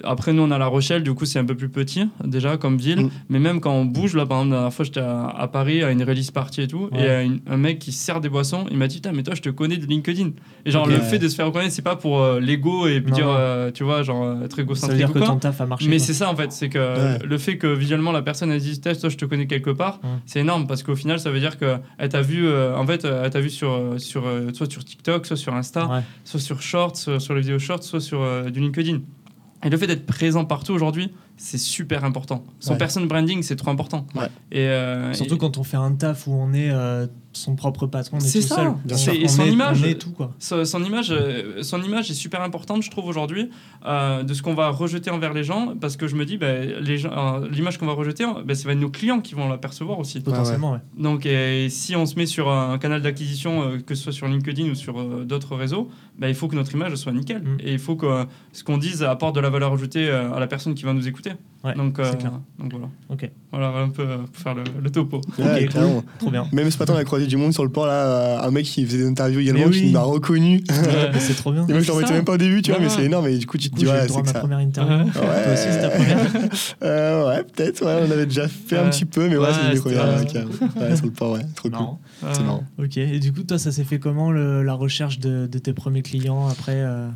Après, 0.03 0.31
nous, 0.31 0.43
on 0.43 0.51
a 0.51 0.57
La 0.59 0.67
Rochelle, 0.67 1.01
du 1.01 1.13
coup, 1.13 1.25
c'est 1.25 1.39
un 1.39 1.45
peu 1.45 1.55
plus 1.55 1.69
petit, 1.69 2.07
déjà, 2.23 2.57
comme 2.57 2.77
ville. 2.77 3.05
Mm. 3.05 3.09
Mais 3.29 3.39
même 3.39 3.59
quand 3.59 3.71
on 3.73 3.83
bouge, 3.85 4.15
là, 4.15 4.25
par 4.27 4.37
exemple, 4.39 4.51
la 4.51 4.57
dernière 4.57 4.73
fois, 4.73 4.85
j'étais 4.85 4.99
à, 4.99 5.27
à 5.27 5.47
Paris, 5.47 5.83
à 5.83 5.91
une 5.91 6.03
release 6.03 6.29
party 6.29 6.61
et 6.61 6.67
tout, 6.67 6.89
et 6.93 7.01
y 7.03 7.07
a 7.07 7.23
une- 7.23 7.39
un 7.47 7.57
mec 7.57 7.79
qui 7.79 7.91
sert 7.91 8.21
des 8.21 8.29
boissons, 8.29 8.65
il 8.69 8.77
m'a 8.77 8.87
dit, 8.87 9.01
mais 9.13 9.23
toi, 9.23 9.33
je 9.33 9.41
te 9.41 9.49
connais 9.49 9.77
de 9.77 9.85
LinkedIn. 9.87 10.31
Et 10.65 10.71
genre, 10.71 10.85
Ok. 10.85 10.91
le 10.91 10.99
fait 10.99 11.17
de 11.19 11.27
se 11.27 11.35
faire 11.35 11.47
reconnaître, 11.47 11.71
c'est 11.73 11.81
pas 11.81 11.95
pour 11.95 12.21
euh, 12.21 12.39
l'ego 12.39 12.87
et 12.87 13.01
Non, 13.01 13.15
dire, 13.15 13.27
euh, 13.29 13.71
tu 13.71 13.83
vois, 13.83 14.03
genre, 14.03 14.23
euh, 14.23 14.43
être 14.43 14.51
Ça 14.51 14.57
veut 14.57 14.63
égocentrique 14.63 14.97
dire 14.97 15.09
ou 15.09 15.13
que 15.13 15.19
ton 15.19 15.37
taf 15.37 15.61
a 15.61 15.65
marché. 15.65 15.87
Mais 15.89 15.97
quoi. 15.97 16.05
c'est 16.05 16.13
ça 16.13 16.29
en 16.29 16.35
fait, 16.35 16.51
c'est 16.51 16.69
que 16.69 16.77
Ouais. 16.77 17.19
le 17.25 17.37
fait 17.39 17.57
que 17.57 17.67
visuellement 17.67 18.11
la 18.11 18.21
personne 18.21 18.51
elle 18.51 18.61
Tess, 18.79 18.99
toi 18.99 19.09
je 19.09 19.17
te 19.17 19.25
connais 19.25 19.47
quelque 19.47 19.69
part, 19.71 19.99
Ouais. 20.03 20.09
c'est 20.25 20.41
énorme 20.41 20.67
parce 20.67 20.83
qu'au 20.83 20.95
final 20.95 21.19
ça 21.19 21.31
veut 21.31 21.39
dire 21.39 21.57
que 21.57 21.77
elle 21.97 22.09
t'a 22.09 22.21
vu, 22.21 22.45
euh, 22.45 22.75
en 22.77 22.85
fait, 22.85 23.05
euh, 23.05 23.23
elle 23.23 23.29
t'a 23.31 23.39
vu 23.39 23.49
sur, 23.49 23.71
euh, 23.71 23.97
sur 23.97 24.23
soit 24.53 24.69
sur 24.71 24.83
TikTok, 24.83 25.25
soit 25.25 25.37
sur 25.37 25.53
Insta, 25.55 25.87
Ouais. 25.87 26.01
soit 26.23 26.39
sur 26.39 26.61
Shorts, 26.61 26.95
soit 26.97 27.19
sur 27.19 27.33
les 27.33 27.41
vidéos 27.41 27.59
Shorts, 27.59 27.83
soit 27.83 28.01
sur 28.01 28.19
du 28.51 28.59
LinkedIn. 28.59 28.99
Et 29.63 29.69
le 29.69 29.77
fait 29.77 29.87
d'être 29.87 30.05
présent 30.05 30.45
partout 30.45 30.73
aujourd'hui, 30.73 31.11
c'est 31.35 31.57
super 31.57 32.03
important. 32.03 32.43
Son 32.59 32.73
Ouais. 32.73 32.77
personal 32.77 33.07
branding, 33.09 33.41
c'est 33.43 33.55
trop 33.55 33.71
important. 33.71 34.05
Ouais. 34.15 34.27
Et, 34.51 34.59
euh, 34.67 35.13
Surtout 35.13 35.35
et- 35.35 35.37
quand 35.39 35.57
on 35.57 35.63
fait 35.63 35.77
un 35.77 35.93
taf 35.93 36.27
où 36.27 36.33
on 36.33 36.53
est 36.53 36.69
euh, 36.71 37.07
son 37.37 37.55
propre 37.55 37.87
patron, 37.87 38.17
on 38.17 38.19
est 38.19 38.27
C'est 38.27 38.41
ça. 38.41 38.55
seul. 38.55 38.71
Bien 38.85 38.95
On- 38.95 38.99
sûr. 38.99 39.13
Et 39.13 39.23
on 39.23 39.27
son 39.27 39.43
est- 39.43 39.51
image. 39.51 39.81
On 39.83 39.87
est 39.87 39.95
tout 39.95 40.11
quoi. 40.11 40.33
Son, 40.39 40.65
son 40.65 40.83
image, 40.83 41.11
euh, 41.11 41.61
son 41.63 41.81
image 41.81 42.11
est 42.11 42.15
super 42.15 42.41
importante, 42.41 42.83
je 42.83 42.89
trouve, 42.91 43.05
aujourd'hui, 43.07 43.49
euh, 43.85 44.23
de 44.23 44.33
ce 44.33 44.41
qu'on 44.41 44.53
va 44.53 44.69
rejeter 44.69 45.09
envers 45.09 45.33
les 45.33 45.43
gens, 45.43 45.73
parce 45.79 45.97
que 45.97 46.07
je 46.07 46.15
me 46.15 46.25
dis, 46.25 46.37
bah, 46.37 46.59
les 46.81 46.97
gens- 46.97 47.11
euh, 47.41 47.47
l'image 47.51 47.77
qu'on 47.77 47.85
va 47.87 47.93
rejeter, 47.93 48.25
bah, 48.45 48.55
ça 48.55 48.65
va 48.67 48.73
être 48.73 48.79
nos 48.79 48.89
clients 48.89 49.19
qui 49.21 49.35
vont 49.35 49.47
l'apercevoir 49.49 49.99
aussi. 49.99 50.19
Potentiellement, 50.21 50.73
ouais. 50.73 50.79
Donc, 50.97 51.25
et 51.25 51.69
si 51.69 51.95
on 51.95 52.05
se 52.05 52.15
met 52.15 52.25
sur 52.25 52.49
un 52.51 52.77
canal 52.77 53.01
d'acquisition, 53.01 53.61
euh, 53.63 53.77
que 53.79 53.95
ce 53.95 54.03
soit 54.03 54.11
sur 54.13 54.27
LinkedIn 54.27 54.69
ou 54.69 54.75
sur 54.75 54.99
euh, 54.99 55.23
d'autres 55.25 55.55
réseaux, 55.55 55.89
bah, 56.17 56.27
il 56.29 56.35
faut 56.35 56.47
que 56.47 56.55
notre 56.55 56.73
image 56.73 56.95
soit 56.95 57.11
nickel. 57.11 57.41
Mm. 57.43 57.57
Et 57.63 57.73
il 57.73 57.79
faut 57.79 57.95
que 57.95 58.05
euh, 58.05 58.25
ce 58.53 58.63
qu'on 58.63 58.77
dise 58.77 59.03
apporte 59.03 59.35
de 59.35 59.39
la 59.41 59.49
valeur 59.49 59.73
ajoutée 59.73 60.07
euh, 60.09 60.33
à 60.33 60.39
la 60.39 60.47
personne 60.47 60.73
qui 60.73 60.83
va 60.83 60.93
nous 60.93 61.07
écouter. 61.07 61.31
Ouais, 61.63 61.73
donc, 61.75 61.97
c'est 62.01 62.17
clair. 62.17 62.31
donc 62.59 62.71
voilà. 62.71 62.87
Ok. 63.09 63.29
Voilà 63.51 63.69
un 63.69 63.89
peu 63.89 64.03
euh, 64.03 64.17
pour 64.19 64.35
faire 64.41 64.55
le, 64.55 64.63
le 64.81 64.89
topo. 64.89 65.21
Ouais, 65.37 65.65
Ok, 65.65 65.69
carrément. 65.73 66.03
Trop 66.19 66.31
bien. 66.31 66.47
Même 66.53 66.69
ce 66.71 66.77
matin, 66.77 66.93
on 66.95 66.97
a 66.97 67.03
croisé 67.03 67.26
du 67.27 67.37
monde 67.37 67.53
sur 67.53 67.63
le 67.63 67.69
port, 67.69 67.85
là, 67.85 67.93
euh, 67.93 68.39
un 68.47 68.51
mec 68.51 68.65
qui 68.65 68.85
faisait 68.85 68.97
des 68.99 69.07
interviews 69.07 69.39
également, 69.39 69.65
Mais 69.67 69.71
qui 69.71 69.81
oui. 69.85 69.91
m'a 69.91 70.01
reconnu. 70.01 70.63
Ouais, 70.69 71.11
c'est 71.19 71.35
trop 71.35 71.51
bien. 71.51 71.65
Et 71.67 71.71
moi, 71.73 71.81
je 71.81 71.91
même 72.13 72.23
pas 72.25 72.33
au 72.33 72.37
début, 72.37 72.61
tu 72.61 72.71
vois, 72.71 72.79
mais 72.79 72.89
c'est 72.89 73.03
énorme. 73.03 73.27
Et 73.27 73.37
du 73.37 73.45
coup, 73.45 73.57
tu 73.57 73.69
te 73.69 73.75
dis, 73.75 73.85
ouais, 73.85 74.07
c'est 74.07 74.13
que 74.21 74.25
ma 74.27 74.33
ça. 74.33 74.39
première 74.39 74.59
interview. 74.59 74.95
Ouais. 74.95 75.03
Ouais, 75.03 75.43
Toi 75.43 75.53
aussi, 75.53 75.63
c'est 75.71 75.81
ta 75.81 75.89
première. 75.89 76.17
Euh, 76.83 77.27
ouais, 77.27 77.43
peut-être, 77.43 77.83
ouais, 77.85 78.03
on 78.07 78.11
avait 78.11 78.25
déjà 78.25 78.47
fait 78.47 78.77
un 78.77 78.89
petit 78.89 79.05
peu, 79.05 79.27
mais 79.29 79.37
ouais, 79.37 79.47
Ouais, 79.47 79.53
c'est 79.53 79.61
une 79.61 79.69
ouais. 80.81 80.95
sur 80.95 81.05
le 81.05 81.11
port, 81.11 81.31
ouais, 81.33 81.41
trop 81.55 81.69
cool. 81.69 81.79
Non. 81.79 81.97
C'est 82.33 82.43
marrant. 82.43 82.63
Ok. 82.79 82.97
Et 82.97 83.19
du 83.19 83.31
coup, 83.33 83.43
toi, 83.43 83.57
ça 83.57 83.71
s'est 83.71 83.83
fait 83.83 83.99
comment 83.99 84.31
le- 84.31 84.63
la 84.63 84.73
recherche 84.73 85.19
de, 85.19 85.47
de 85.47 85.59
tes 85.59 85.73
premiers 85.73 86.01
clients 86.01 86.47
après 86.47 86.75
euh, 86.75 87.07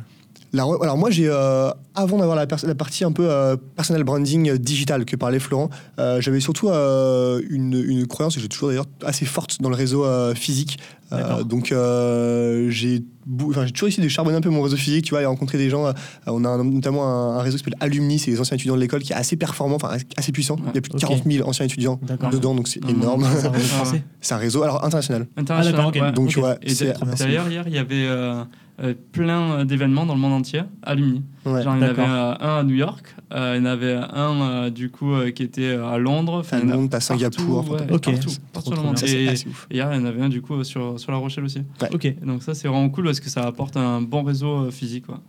La 0.54 0.64
alors 0.64 0.98
moi 0.98 1.10
j'ai 1.10 1.28
euh, 1.28 1.70
avant 1.94 2.18
d'avoir 2.18 2.36
la, 2.36 2.46
partie 2.74 3.04
un 3.04 3.12
peu 3.12 3.30
euh, 3.30 3.56
personal 3.76 4.04
branding 4.04 4.50
euh, 4.50 4.58
digital 4.58 5.04
que 5.06 5.16
parlait 5.16 5.38
Florent, 5.38 5.70
euh, 5.98 6.20
j'avais 6.20 6.40
surtout 6.40 6.68
une, 6.68 7.74
une 7.86 8.06
croyance 8.06 8.36
et 8.36 8.40
j'ai 8.40 8.48
toujours 8.48 8.68
d'ailleurs 8.68 8.86
assez 9.04 9.24
forte 9.24 9.60
dans 9.62 9.70
le 9.70 9.76
réseau 9.76 10.04
physique. 10.34 10.78
Donc 11.46 11.72
j'ai 12.68 13.02
bou- 13.26 13.50
enfin, 13.50 13.66
j'ai 13.66 13.72
toujours 13.72 13.88
essayé 13.88 14.02
de 14.02 14.08
charbonner 14.08 14.36
un 14.36 14.40
peu 14.40 14.48
mon 14.50 14.62
réseau 14.62 14.76
physique, 14.76 15.04
tu 15.04 15.10
vois, 15.10 15.22
et 15.22 15.26
rencontrer 15.26 15.58
des 15.58 15.68
gens. 15.70 15.86
euh, 15.86 15.92
on 16.26 16.44
a 16.44 16.48
un- 16.48 16.64
notamment 16.64 17.06
un, 17.06 17.38
un 17.38 17.42
réseau 17.42 17.56
qui 17.58 17.64
s'appelle 17.64 17.78
Alumni, 17.80 18.18
c'est 18.18 18.30
les 18.30 18.40
anciens 18.40 18.56
étudiants 18.56 18.76
de 18.76 18.80
l'école 18.80 19.02
qui 19.02 19.12
est 19.12 19.16
assez 19.16 19.36
performant, 19.36 19.76
enfin 19.76 19.96
assez 20.16 20.32
puissant. 20.32 20.56
Il 20.58 20.74
y 20.74 20.78
a 20.78 20.80
plus 20.80 20.90
de 20.90 20.96
Ok. 20.96 21.00
40 21.02 21.22
000 21.30 21.48
anciens 21.48 21.66
étudiants 21.66 22.00
dedans, 22.30 22.54
donc 22.54 22.68
c'est 22.68 22.82
non, 22.82 22.90
énorme. 22.90 23.26
C'est 24.20 24.34
un 24.34 24.38
réseau 24.38 24.62
alors 24.62 24.84
international. 24.84 25.26
International. 25.36 25.90
Ah. 26.00 26.10
Donc 26.12 26.28
tu 26.28 26.40
vois, 26.40 26.56
Et 26.62 26.74
c'est 26.74 26.94
D'ailleurs, 27.18 27.48
hier, 27.50 27.64
il 27.66 27.74
y 27.74 27.78
avait 27.78 28.06
euh, 28.06 28.42
euh, 28.80 28.94
plein 29.12 29.64
d'événements 29.64 30.06
dans 30.06 30.14
le 30.14 30.20
monde 30.20 30.32
entier, 30.32 30.62
alumni. 30.82 31.22
Ouais. 31.44 31.62
Genre, 31.62 31.76
il 31.76 31.82
y 31.82 31.84
en 31.84 31.88
avait 31.88 32.02
euh, 32.02 32.34
un 32.40 32.58
à 32.58 32.62
New 32.62 32.74
York, 32.74 33.14
euh, 33.34 33.54
il 33.56 33.62
y 33.62 33.66
en 33.66 33.70
avait 33.70 33.94
un, 33.94 34.40
euh, 34.42 34.70
du 34.70 34.90
coup, 34.90 35.12
euh, 35.12 35.30
qui 35.30 35.42
était 35.42 35.74
à 35.74 35.98
Londres. 35.98 36.38
Enfin, 36.40 36.58
À 36.58 36.64
Londres, 36.64 36.88
t'as 36.90 37.00
Singapour, 37.00 37.70
ouais, 37.70 37.80
Ok. 37.92 38.10
partout, 38.12 38.30
trop, 38.52 38.70
trop 38.70 38.82
monde. 38.82 39.02
Et, 39.04 39.34
hier, 39.70 39.92
il 39.92 39.98
y 39.98 40.02
en 40.02 40.04
avait 40.04 40.22
un, 40.22 40.28
du 40.28 40.40
coup, 40.42 40.62
sur, 40.64 40.98
sur 40.98 41.12
La 41.12 41.18
Rochelle 41.18 41.44
aussi. 41.44 41.62
Ok. 41.92 42.04
Et 42.04 42.12
donc 42.24 42.42
ça, 42.42 42.54
c'est 42.54 42.68
vraiment 42.68 42.88
cool 42.88 43.04
parce 43.04 43.20
que 43.20 43.28
ça 43.30 43.42
apporte 43.42 43.76
un 43.76 44.00
bon 44.00 44.22
réseau 44.22 44.66
euh, 44.66 44.70
physique. 44.70 45.06
Quoi. 45.06 45.20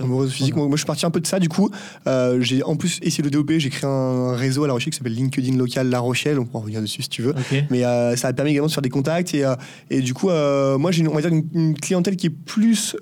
Amoureuse 0.00 0.32
physique. 0.32 0.56
Moi, 0.56 0.66
moi, 0.66 0.76
je 0.76 0.80
suis 0.80 0.86
parti 0.86 1.06
un 1.06 1.10
peu 1.10 1.20
de 1.20 1.26
ça, 1.26 1.38
du 1.38 1.48
coup. 1.48 1.70
Euh, 2.06 2.40
j'ai 2.40 2.62
en 2.62 2.76
plus 2.76 2.98
essayé 3.02 3.22
le 3.24 3.30
DOP, 3.30 3.52
j'ai 3.58 3.70
créé 3.70 3.88
un 3.88 4.34
réseau 4.34 4.64
à 4.64 4.66
La 4.66 4.72
Rochelle 4.72 4.92
qui 4.92 4.98
s'appelle 4.98 5.14
LinkedIn 5.14 5.56
Local 5.56 5.88
La 5.88 6.00
Rochelle. 6.00 6.38
On 6.38 6.44
pourra 6.44 6.60
revenir 6.60 6.80
dessus 6.80 7.02
si 7.02 7.08
tu 7.08 7.22
veux. 7.22 7.34
Mais 7.70 7.84
euh, 7.84 8.16
ça 8.16 8.28
a 8.28 8.32
permis 8.32 8.50
également 8.52 8.68
de 8.68 8.72
faire 8.72 8.82
des 8.82 8.88
contacts. 8.90 9.34
Et, 9.34 9.44
euh, 9.44 9.54
et 9.90 10.00
du 10.00 10.14
coup, 10.14 10.28
moi, 10.28 10.90
j'ai 10.90 11.00
une, 11.00 11.08
on 11.08 11.14
va 11.14 11.20
dire 11.20 11.30
une, 11.30 11.44
une 11.54 11.74
clientèle 11.74 12.16
qui 12.16 12.26
est 12.26 12.30
plus 12.30 12.96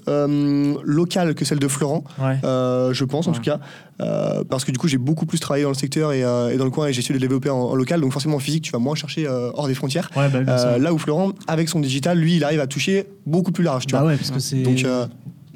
locale 0.84 1.34
que 1.34 1.44
celle 1.44 1.58
de 1.58 1.68
Florent, 1.68 2.04
Ouais. 2.20 2.38
je 2.42 3.04
pense 3.04 3.26
en 3.28 3.32
tout 3.32 3.42
cas. 3.42 3.60
Parce 3.98 4.64
que 4.64 4.72
du 4.72 4.78
coup, 4.78 4.88
j'ai 4.88 4.98
beaucoup 4.98 5.26
plus 5.26 5.38
travaillé 5.38 5.62
dans 5.64 5.70
le 5.70 5.76
secteur 5.76 6.12
et, 6.12 6.20
et 6.20 6.56
dans 6.56 6.64
le 6.64 6.70
coin 6.70 6.88
et 6.88 6.92
j'ai 6.92 7.00
essayé 7.00 7.14
de 7.14 7.18
le 7.20 7.26
développer 7.28 7.50
en, 7.50 7.56
en 7.58 7.74
local. 7.74 8.00
Donc, 8.00 8.12
forcément, 8.12 8.36
en 8.36 8.40
physique, 8.40 8.64
tu 8.64 8.72
vas 8.72 8.78
moins 8.78 8.94
chercher 8.94 9.26
hors 9.28 9.68
des 9.68 9.74
frontières. 9.74 10.10
Ouais, 10.16 10.28
bah, 10.28 10.78
là 10.78 10.92
où 10.92 10.98
Florent, 10.98 11.32
avec 11.46 11.68
son 11.68 11.80
digital, 11.80 12.18
lui, 12.18 12.36
il 12.36 12.44
arrive 12.44 12.60
à 12.60 12.66
toucher 12.66 13.06
beaucoup 13.26 13.52
plus 13.52 13.64
large. 13.64 13.86
Tu 13.86 13.92
bah 13.92 14.00
vois. 14.00 14.10
ouais, 14.10 14.16
parce 14.16 14.30
que 14.30 14.38
c'est. 14.40 14.62
Donc, 14.62 14.84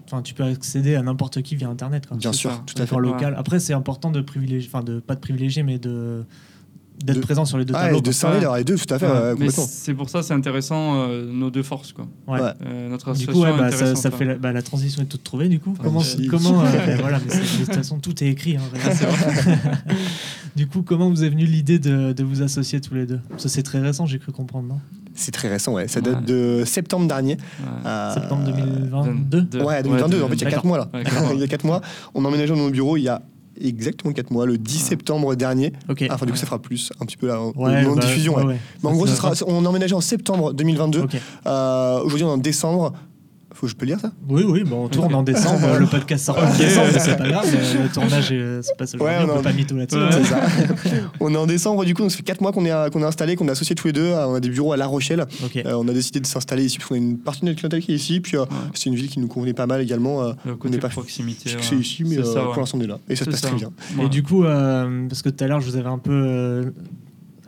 Enfin, 0.07 0.23
tu 0.23 0.35
peux 0.35 0.45
accéder 0.45 0.95
à 0.95 1.03
n'importe 1.03 1.43
qui 1.43 1.57
via 1.57 1.69
Internet. 1.69 2.07
Quoi. 2.07 2.17
bien 2.17 2.33
sûr, 2.33 2.51
ça. 2.51 2.63
tout 2.67 2.81
à 2.81 2.87
fait. 2.87 2.97
Local. 2.97 3.35
Après, 3.37 3.59
c'est 3.61 3.73
important 3.75 4.11
de 4.11 4.21
privilégier, 4.21 4.71
enfin, 4.73 4.85
de 4.85 5.01
pas 5.01 5.15
de 5.15 5.21
privilégier, 5.21 5.63
mais 5.63 5.79
de 5.79 6.25
d'être 7.05 7.17
De- 7.17 7.21
présent 7.21 7.45
sur 7.45 7.59
les 7.59 7.67
deux 7.67 7.75
Ah, 7.77 7.83
tableaux. 7.91 7.99
et 7.99 8.01
de 8.01 8.11
d'avoir 8.23 8.57
les 8.57 8.65
deux, 8.65 8.77
tout 8.79 8.95
à 8.95 8.99
fait, 8.99 9.07
Ouais. 9.07 9.49
c'est 9.51 9.93
pour 9.93 10.09
ça 10.09 10.23
c'est 10.23 10.33
intéressant 10.33 10.95
euh, 10.97 11.31
nos 11.31 11.51
deux 11.51 11.63
forces 11.63 11.93
quoi. 11.93 12.07
Ouais. 12.27 12.41
Euh, 12.65 12.89
notre 12.89 13.13
Du 13.13 13.27
coup, 13.27 13.43
bah, 13.43 13.71
ça, 13.71 14.09
hein. 14.09 14.11
fait 14.11 14.25
la, 14.25 14.37
bah, 14.37 14.51
la 14.53 14.63
transition 14.63 15.03
est 15.03 15.07
toute 15.07 15.23
trouvée. 15.23 15.51
Du 15.51 15.61
coup, 15.61 15.75
Ah, 15.79 15.83
comment, 15.85 16.01
comment, 16.31 16.61
euh, 16.65 16.87
bah, 16.87 16.97
voilà, 16.99 17.19
mais 17.29 17.35
de 17.37 17.65
toute 17.67 17.75
façon, 17.75 17.99
tout 17.99 18.25
est 18.25 18.29
écrit. 18.29 18.57
hein, 18.57 18.63
regarde. 18.73 18.97
du 20.57 20.67
coup, 20.69 20.81
comment 20.81 21.11
vous 21.11 21.23
est 21.23 21.29
venue 21.29 21.45
l'idée 21.45 21.79
de, 21.79 22.15
de 22.15 22.25
vous 22.25 22.41
associer 22.41 22.81
tous 22.81 22.95
les 22.95 23.05
deux? 23.05 23.21
Ça, 23.37 23.51
c'est 23.51 23.63
très 23.63 23.81
récent, 23.81 24.07
j'ai 24.07 24.19
cru 24.19 24.33
comprendre, 24.33 24.67
non? 24.69 24.81
C'est 25.17 25.33
très 25.33 25.49
récent, 25.49 25.73
ouais. 25.73 25.89
Ça 25.89 26.01
date 26.01 26.17
Ouais. 26.17 26.23
de 26.27 26.65
septembre 26.65 27.09
dernier. 27.09 27.35
Ouais. 27.35 27.67
Euh, 27.87 28.15
Septembre 28.15 28.45
2022. 28.45 29.43
De- 29.43 29.63
Ouais, 29.63 29.83
2022, 29.83 30.19
de- 30.19 30.23
en 30.23 30.29
fait, 30.29 30.35
il 30.35 30.41
y 30.43 30.43
a 30.43 30.51
D'accord. 30.51 30.63
4 30.63 30.67
mois 30.67 30.79
là. 30.79 30.89
Il 31.35 31.41
y 31.41 31.43
a 31.43 31.47
4 31.49 31.65
mois. 31.65 31.81
On 32.15 32.25
a 32.25 32.29
emménagé 32.29 32.55
dans 32.55 32.61
nos 32.61 32.71
bureaux 32.71 32.97
il 32.97 33.03
y 33.05 33.09
a 33.09 33.23
exactement 33.61 34.13
4 34.13 34.31
mois, 34.31 34.45
le 34.47 34.59
10 34.59 34.83
Ouais. 34.83 34.89
septembre 34.91 35.35
dernier. 35.35 35.73
Ok. 35.89 36.05
Ah, 36.09 36.15
Enfin, 36.15 36.27
du 36.27 36.33
coup, 36.33 36.37
Ouais. 36.37 36.41
ça 36.41 36.47
fera 36.47 36.59
plus, 36.61 36.91
un 37.01 37.07
petit 37.07 37.17
peu 37.17 37.27
là, 37.27 37.37
moment 37.39 37.55
de 37.95 38.01
bah, 38.01 38.07
diffusion. 38.07 38.35
ouais. 38.37 38.57
Mais 38.83 38.89
en 38.91 38.93
gros, 38.93 39.07
Ça, 39.07 39.15
ce 39.15 39.35
sera, 39.37 39.51
on 39.51 39.65
a 39.65 39.69
emménagé 39.69 39.95
en 39.95 40.01
septembre 40.03 40.53
2022. 40.53 41.01
Ok. 41.01 41.17
Euh, 41.47 42.01
Aujourd'hui, 42.01 42.25
on 42.25 42.29
est 42.31 42.33
en 42.33 42.37
décembre. 42.39 42.93
Faut, 43.59 43.67
je 43.67 43.75
peux 43.75 43.87
lire 43.87 43.99
ça? 43.99 44.13
Oui, 44.29 44.45
oui, 44.47 44.65
bon, 44.65 44.85
on 44.85 44.89
tourne 44.89 45.15
en 45.15 45.23
décembre. 45.33 45.79
le 45.81 45.87
podcast 45.87 46.27
sort 46.27 46.37
en 46.39 46.57
décembre, 46.59 46.89
c'est 46.99 47.17
pas 47.17 47.27
grave. 47.29 47.47
mais 47.51 47.83
Le 47.85 47.89
tournage 47.89 48.29
se 48.29 48.75
passe 48.77 48.95
aujourd'hui. 48.95 49.17
Ouais, 49.17 49.23
on 49.25 49.27
non, 49.29 49.37
peut 49.37 49.43
pas 49.45 49.53
mytho 49.55 49.77
là-dessus. 49.77 49.97
Ouais. 49.99 50.11
C'est 50.85 51.03
on 51.21 51.33
est 51.33 51.37
en 51.39 51.47
décembre, 51.47 51.85
du 51.87 51.95
coup, 51.95 52.03
donc 52.03 52.11
ça 52.11 52.19
fait 52.19 52.23
4 52.23 52.43
mois 52.43 52.53
qu'on 52.53 52.67
est, 52.67 52.91
qu'on 52.93 53.01
est 53.01 53.07
installé, 53.07 53.35
qu'on 53.35 53.49
est 53.49 53.53
associés 53.53 53.75
tous 53.75 53.87
les 53.87 53.93
deux. 53.95 54.13
On 54.13 54.35
a 54.35 54.41
des 54.41 54.51
bureaux 54.51 54.73
à 54.73 54.77
La 54.77 54.87
Rochelle. 54.87 55.25
Euh, 55.57 55.73
on 55.75 55.89
a 55.89 55.93
décidé 55.95 56.21
de 56.21 56.27
s'installer 56.27 56.65
ici 56.67 56.77
parce 56.77 56.89
qu'on 56.91 56.97
a 56.97 56.99
une 56.99 57.17
partie 57.19 57.41
de 57.41 57.47
notre 57.47 57.59
clientèle 57.59 57.81
qui 57.81 57.93
est 57.93 57.97
ici. 57.97 58.21
Puis 58.21 58.37
euh, 58.37 58.45
c'est 58.75 58.91
une 58.91 58.95
ville 58.95 59.09
qui 59.09 59.21
nous 59.21 59.29
convenait 59.29 59.55
pas 59.55 59.67
mal 59.67 59.81
également. 59.81 60.23
Euh, 60.23 60.33
Le 60.45 60.53
on 60.53 60.57
côté 60.57 60.75
n'est 60.75 60.81
pas 60.81 60.89
proximité. 60.91 61.49
fixé 61.49 61.75
ouais. 61.77 61.81
ici, 61.81 62.05
mais 62.05 62.17
C'est 62.17 62.21
euh, 62.21 62.25
ça, 62.35 62.41
ouais. 62.47 62.53
pour 62.53 62.59
l'instant, 62.61 62.77
on 62.79 62.83
est 62.83 62.87
là. 62.87 62.99
Et 63.09 63.17
ça 63.17 63.25
se 63.25 63.31
C'est 63.31 63.31
passe 63.31 63.41
ça. 63.41 63.49
très 63.49 63.57
bien. 63.57 63.71
Et 64.05 64.09
du 64.11 64.23
coup, 64.23 64.45
euh, 64.45 65.09
parce 65.09 65.23
que 65.23 65.31
tout 65.31 65.43
à 65.43 65.47
l'heure, 65.47 65.61
je 65.63 65.71
vous 65.71 65.77
avais 65.77 65.89
un 65.89 65.99
peu 65.99 66.13
euh, 66.13 66.65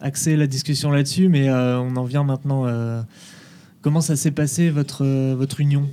axé 0.00 0.36
la 0.36 0.46
discussion 0.46 0.90
là-dessus, 0.90 1.28
mais 1.28 1.50
euh, 1.50 1.78
on 1.78 1.96
en 1.96 2.04
vient 2.04 2.24
maintenant. 2.24 2.64
euh, 2.66 3.02
comment 3.80 4.00
ça 4.00 4.16
s'est 4.16 4.32
passé 4.32 4.70
votre, 4.70 5.04
euh, 5.04 5.34
votre 5.38 5.60
union? 5.60 5.88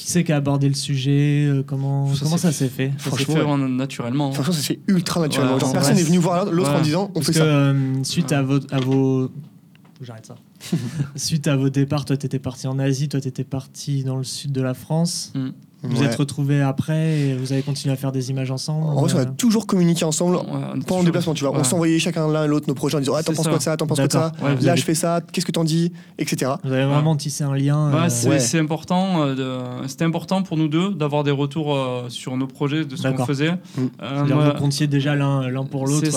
Qui 0.00 0.10
c'est 0.10 0.24
qui 0.24 0.32
a 0.32 0.36
abordé 0.36 0.66
le 0.68 0.74
sujet 0.74 1.46
euh, 1.46 1.62
Comment, 1.62 2.12
Ça 2.14 2.20
comment 2.24 2.36
s'est 2.38 2.42
ça 2.50 2.52
s'est 2.52 2.68
fait? 2.70 2.92
Ça 2.96 3.04
s'est 3.04 3.08
Franchement, 3.10 3.34
fait 3.34 3.40
ouais. 3.42 3.46
en- 3.46 3.58
naturellement. 3.68 4.32
Franchement, 4.32 4.52
ça 4.54 4.60
se 4.60 4.66
fait 4.66 4.80
ultra 4.88 5.20
naturellement. 5.20 5.58
Genre, 5.58 5.68
c'est 5.68 5.74
personne 5.74 5.96
n'est 5.96 6.02
venu 6.02 6.16
voir 6.18 6.46
l'autre 6.46 6.70
en 6.70 6.80
disant 6.80 7.10
on 7.10 7.20
Parce 7.20 7.26
fait 7.26 7.32
que 7.32 7.38
ça. 7.38 7.44
euh, 7.44 8.02
suite 8.04 8.32
à 8.32 8.42
vos, 8.42 8.58
à 8.70 8.80
vos 8.80 9.30
j'arrête 10.00 10.24
ça. 10.26 10.36
Suite 11.16 11.48
à 11.48 11.56
vos 11.56 11.68
départs, 11.68 12.04
toi 12.06 12.16
t'étais 12.16 12.38
parti 12.38 12.66
en 12.66 12.78
Asie, 12.78 13.08
toi 13.10 13.20
t'étais 13.20 13.44
parti 13.44 14.04
dans 14.04 14.16
le 14.16 14.24
sud 14.24 14.52
de 14.52 14.62
la 14.62 14.72
France. 14.74 15.32
Mm. 15.34 15.48
Vous 15.82 16.00
Ouais. 16.00 16.06
êtes 16.06 16.14
retrouvés 16.16 16.60
après 16.60 17.18
et 17.20 17.34
vous 17.34 17.52
avez 17.54 17.62
continué 17.62 17.92
à 17.94 17.96
faire 17.96 18.12
des 18.12 18.28
images 18.30 18.50
ensemble. 18.50 18.84
En 18.84 19.00
vrai, 19.02 19.14
on 19.14 19.18
a 19.18 19.20
euh, 19.22 19.24
toujours 19.36 19.66
communiqué 19.66 20.04
ensemble. 20.04 20.36
Ouais, 20.36 20.42
en 20.42 20.78
toujours- 20.78 21.04
déplacement, 21.04 21.32
tu 21.32 21.44
vois. 21.44 21.56
On 21.58 21.64
s'envoyait 21.64 21.98
chacun 21.98 22.28
l'un 22.28 22.44
et 22.44 22.48
l'autre 22.48 22.66
nos 22.68 22.74
projets 22.74 22.96
en 22.98 23.00
disant 23.00 23.14
Ah, 23.16 23.22
t'en 23.22 23.32
penses 23.32 23.48
quoi 23.48 23.56
de 23.56 23.62
ça 23.62 23.76
T'en 23.78 23.86
penses 23.86 23.96
quoi 23.98 24.06
de 24.06 24.12
ça 24.12 24.32
Là, 24.42 24.48
avez- 24.72 24.76
je 24.78 24.84
fais 24.84 24.94
ça, 24.94 25.22
qu'est-ce 25.32 25.46
que 25.46 25.52
t'en 25.52 25.64
dis 25.64 25.90
Etc. 26.18 26.50
Vous 26.64 26.72
avez 26.72 26.84
vraiment 26.84 27.16
tissé 27.16 27.44
un 27.44 27.54
lien. 27.54 27.90
Ouais, 27.92 28.08
euh, 28.26 28.38
c'est 28.38 28.58
important. 28.58 29.22
euh, 29.22 29.82
C'était 29.86 30.04
important 30.04 30.42
pour 30.42 30.58
nous 30.58 30.68
deux 30.68 30.90
d'avoir 30.92 31.24
des 31.24 31.30
retours 31.30 31.74
euh, 31.74 32.08
sur 32.10 32.36
nos 32.36 32.46
projets, 32.46 32.84
de 32.84 32.94
ce 32.96 33.08
qu'on 33.08 33.24
faisait. 33.24 33.52
Mm. 33.52 33.56
Euh, 33.78 33.86
c'est-à-dire 34.16 34.36
moi- 34.36 34.50
vous 34.52 34.58
comptiez 34.60 34.86
déjà 34.86 35.14
l'un 35.16 35.48
l'un 35.48 35.64
pour 35.64 35.86
l'autre 35.86 36.10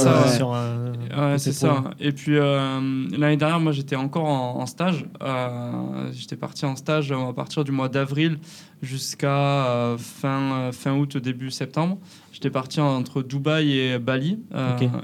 C'est 1.10 1.14
euh, 1.18 1.32
Ouais, 1.32 1.38
c'est 1.40 1.52
ça. 1.52 1.84
Et 2.00 2.12
puis 2.12 2.38
euh, 2.38 3.08
l'année 3.18 3.38
dernière, 3.38 3.60
moi 3.60 3.72
j'étais 3.72 3.96
encore 3.96 4.26
en, 4.26 4.60
en 4.62 4.66
stage. 4.66 5.06
Euh, 5.22 6.12
j'étais 6.12 6.36
parti 6.38 6.66
en 6.66 6.76
stage 6.76 7.12
à 7.12 7.34
partir 7.34 7.64
du 7.64 7.72
mois 7.72 7.90
d'avril 7.90 8.40
jusqu'à 8.82 9.96
fin, 9.98 10.72
fin 10.72 10.94
août, 10.96 11.18
début 11.18 11.52
septembre. 11.52 11.98
J'étais 12.32 12.50
parti 12.50 12.80
entre 12.80 13.22
Dubaï 13.24 13.78
et 13.78 14.00
Bali. 14.00 14.40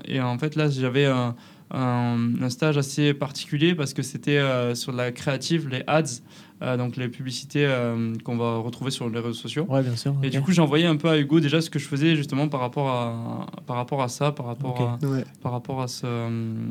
Et 0.05 0.21
en 0.21 0.37
fait, 0.37 0.55
là, 0.55 0.69
j'avais 0.69 1.05
un, 1.05 1.35
un- 1.71 2.31
un 2.41 2.49
stage 2.49 2.77
assez 2.77 3.13
particulier 3.13 3.75
parce 3.75 3.93
que 3.93 4.01
c'était 4.01 4.37
euh, 4.37 4.75
sur 4.75 4.91
la 4.91 5.11
créative, 5.11 5.69
les 5.69 5.83
ads, 5.87 6.21
euh, 6.61 6.75
donc 6.77 6.97
les 6.97 7.07
publicités 7.07 7.65
euh, 7.65 8.13
qu'on 8.23 8.35
va 8.37 8.57
retrouver 8.57 8.91
sur 8.91 9.09
les 9.09 9.17
réseaux 9.19 9.33
sociaux. 9.33 9.65
Ouais, 9.69 9.81
bien 9.81 9.95
sûr. 9.95 10.13
Et 10.23 10.29
du 10.29 10.41
coup, 10.41 10.51
j'ai 10.51 10.61
envoyé 10.61 10.85
un 10.85 10.97
peu 10.97 11.07
à 11.09 11.17
Hugo 11.17 11.39
déjà 11.39 11.61
ce 11.61 11.69
que 11.69 11.79
je 11.79 11.87
faisais 11.87 12.15
justement 12.15 12.47
par 12.49 12.59
rapport 12.59 12.89
à, 12.89 13.45
par 13.65 13.77
rapport 13.77 14.01
à 14.01 14.07
ça, 14.09 14.31
par 14.31 14.45
rapport, 14.47 14.81
à, 15.01 15.05
Ouais. 15.05 15.23
par 15.41 15.51
rapport 15.53 15.81
à, 15.81 15.87
ce, 15.87 16.05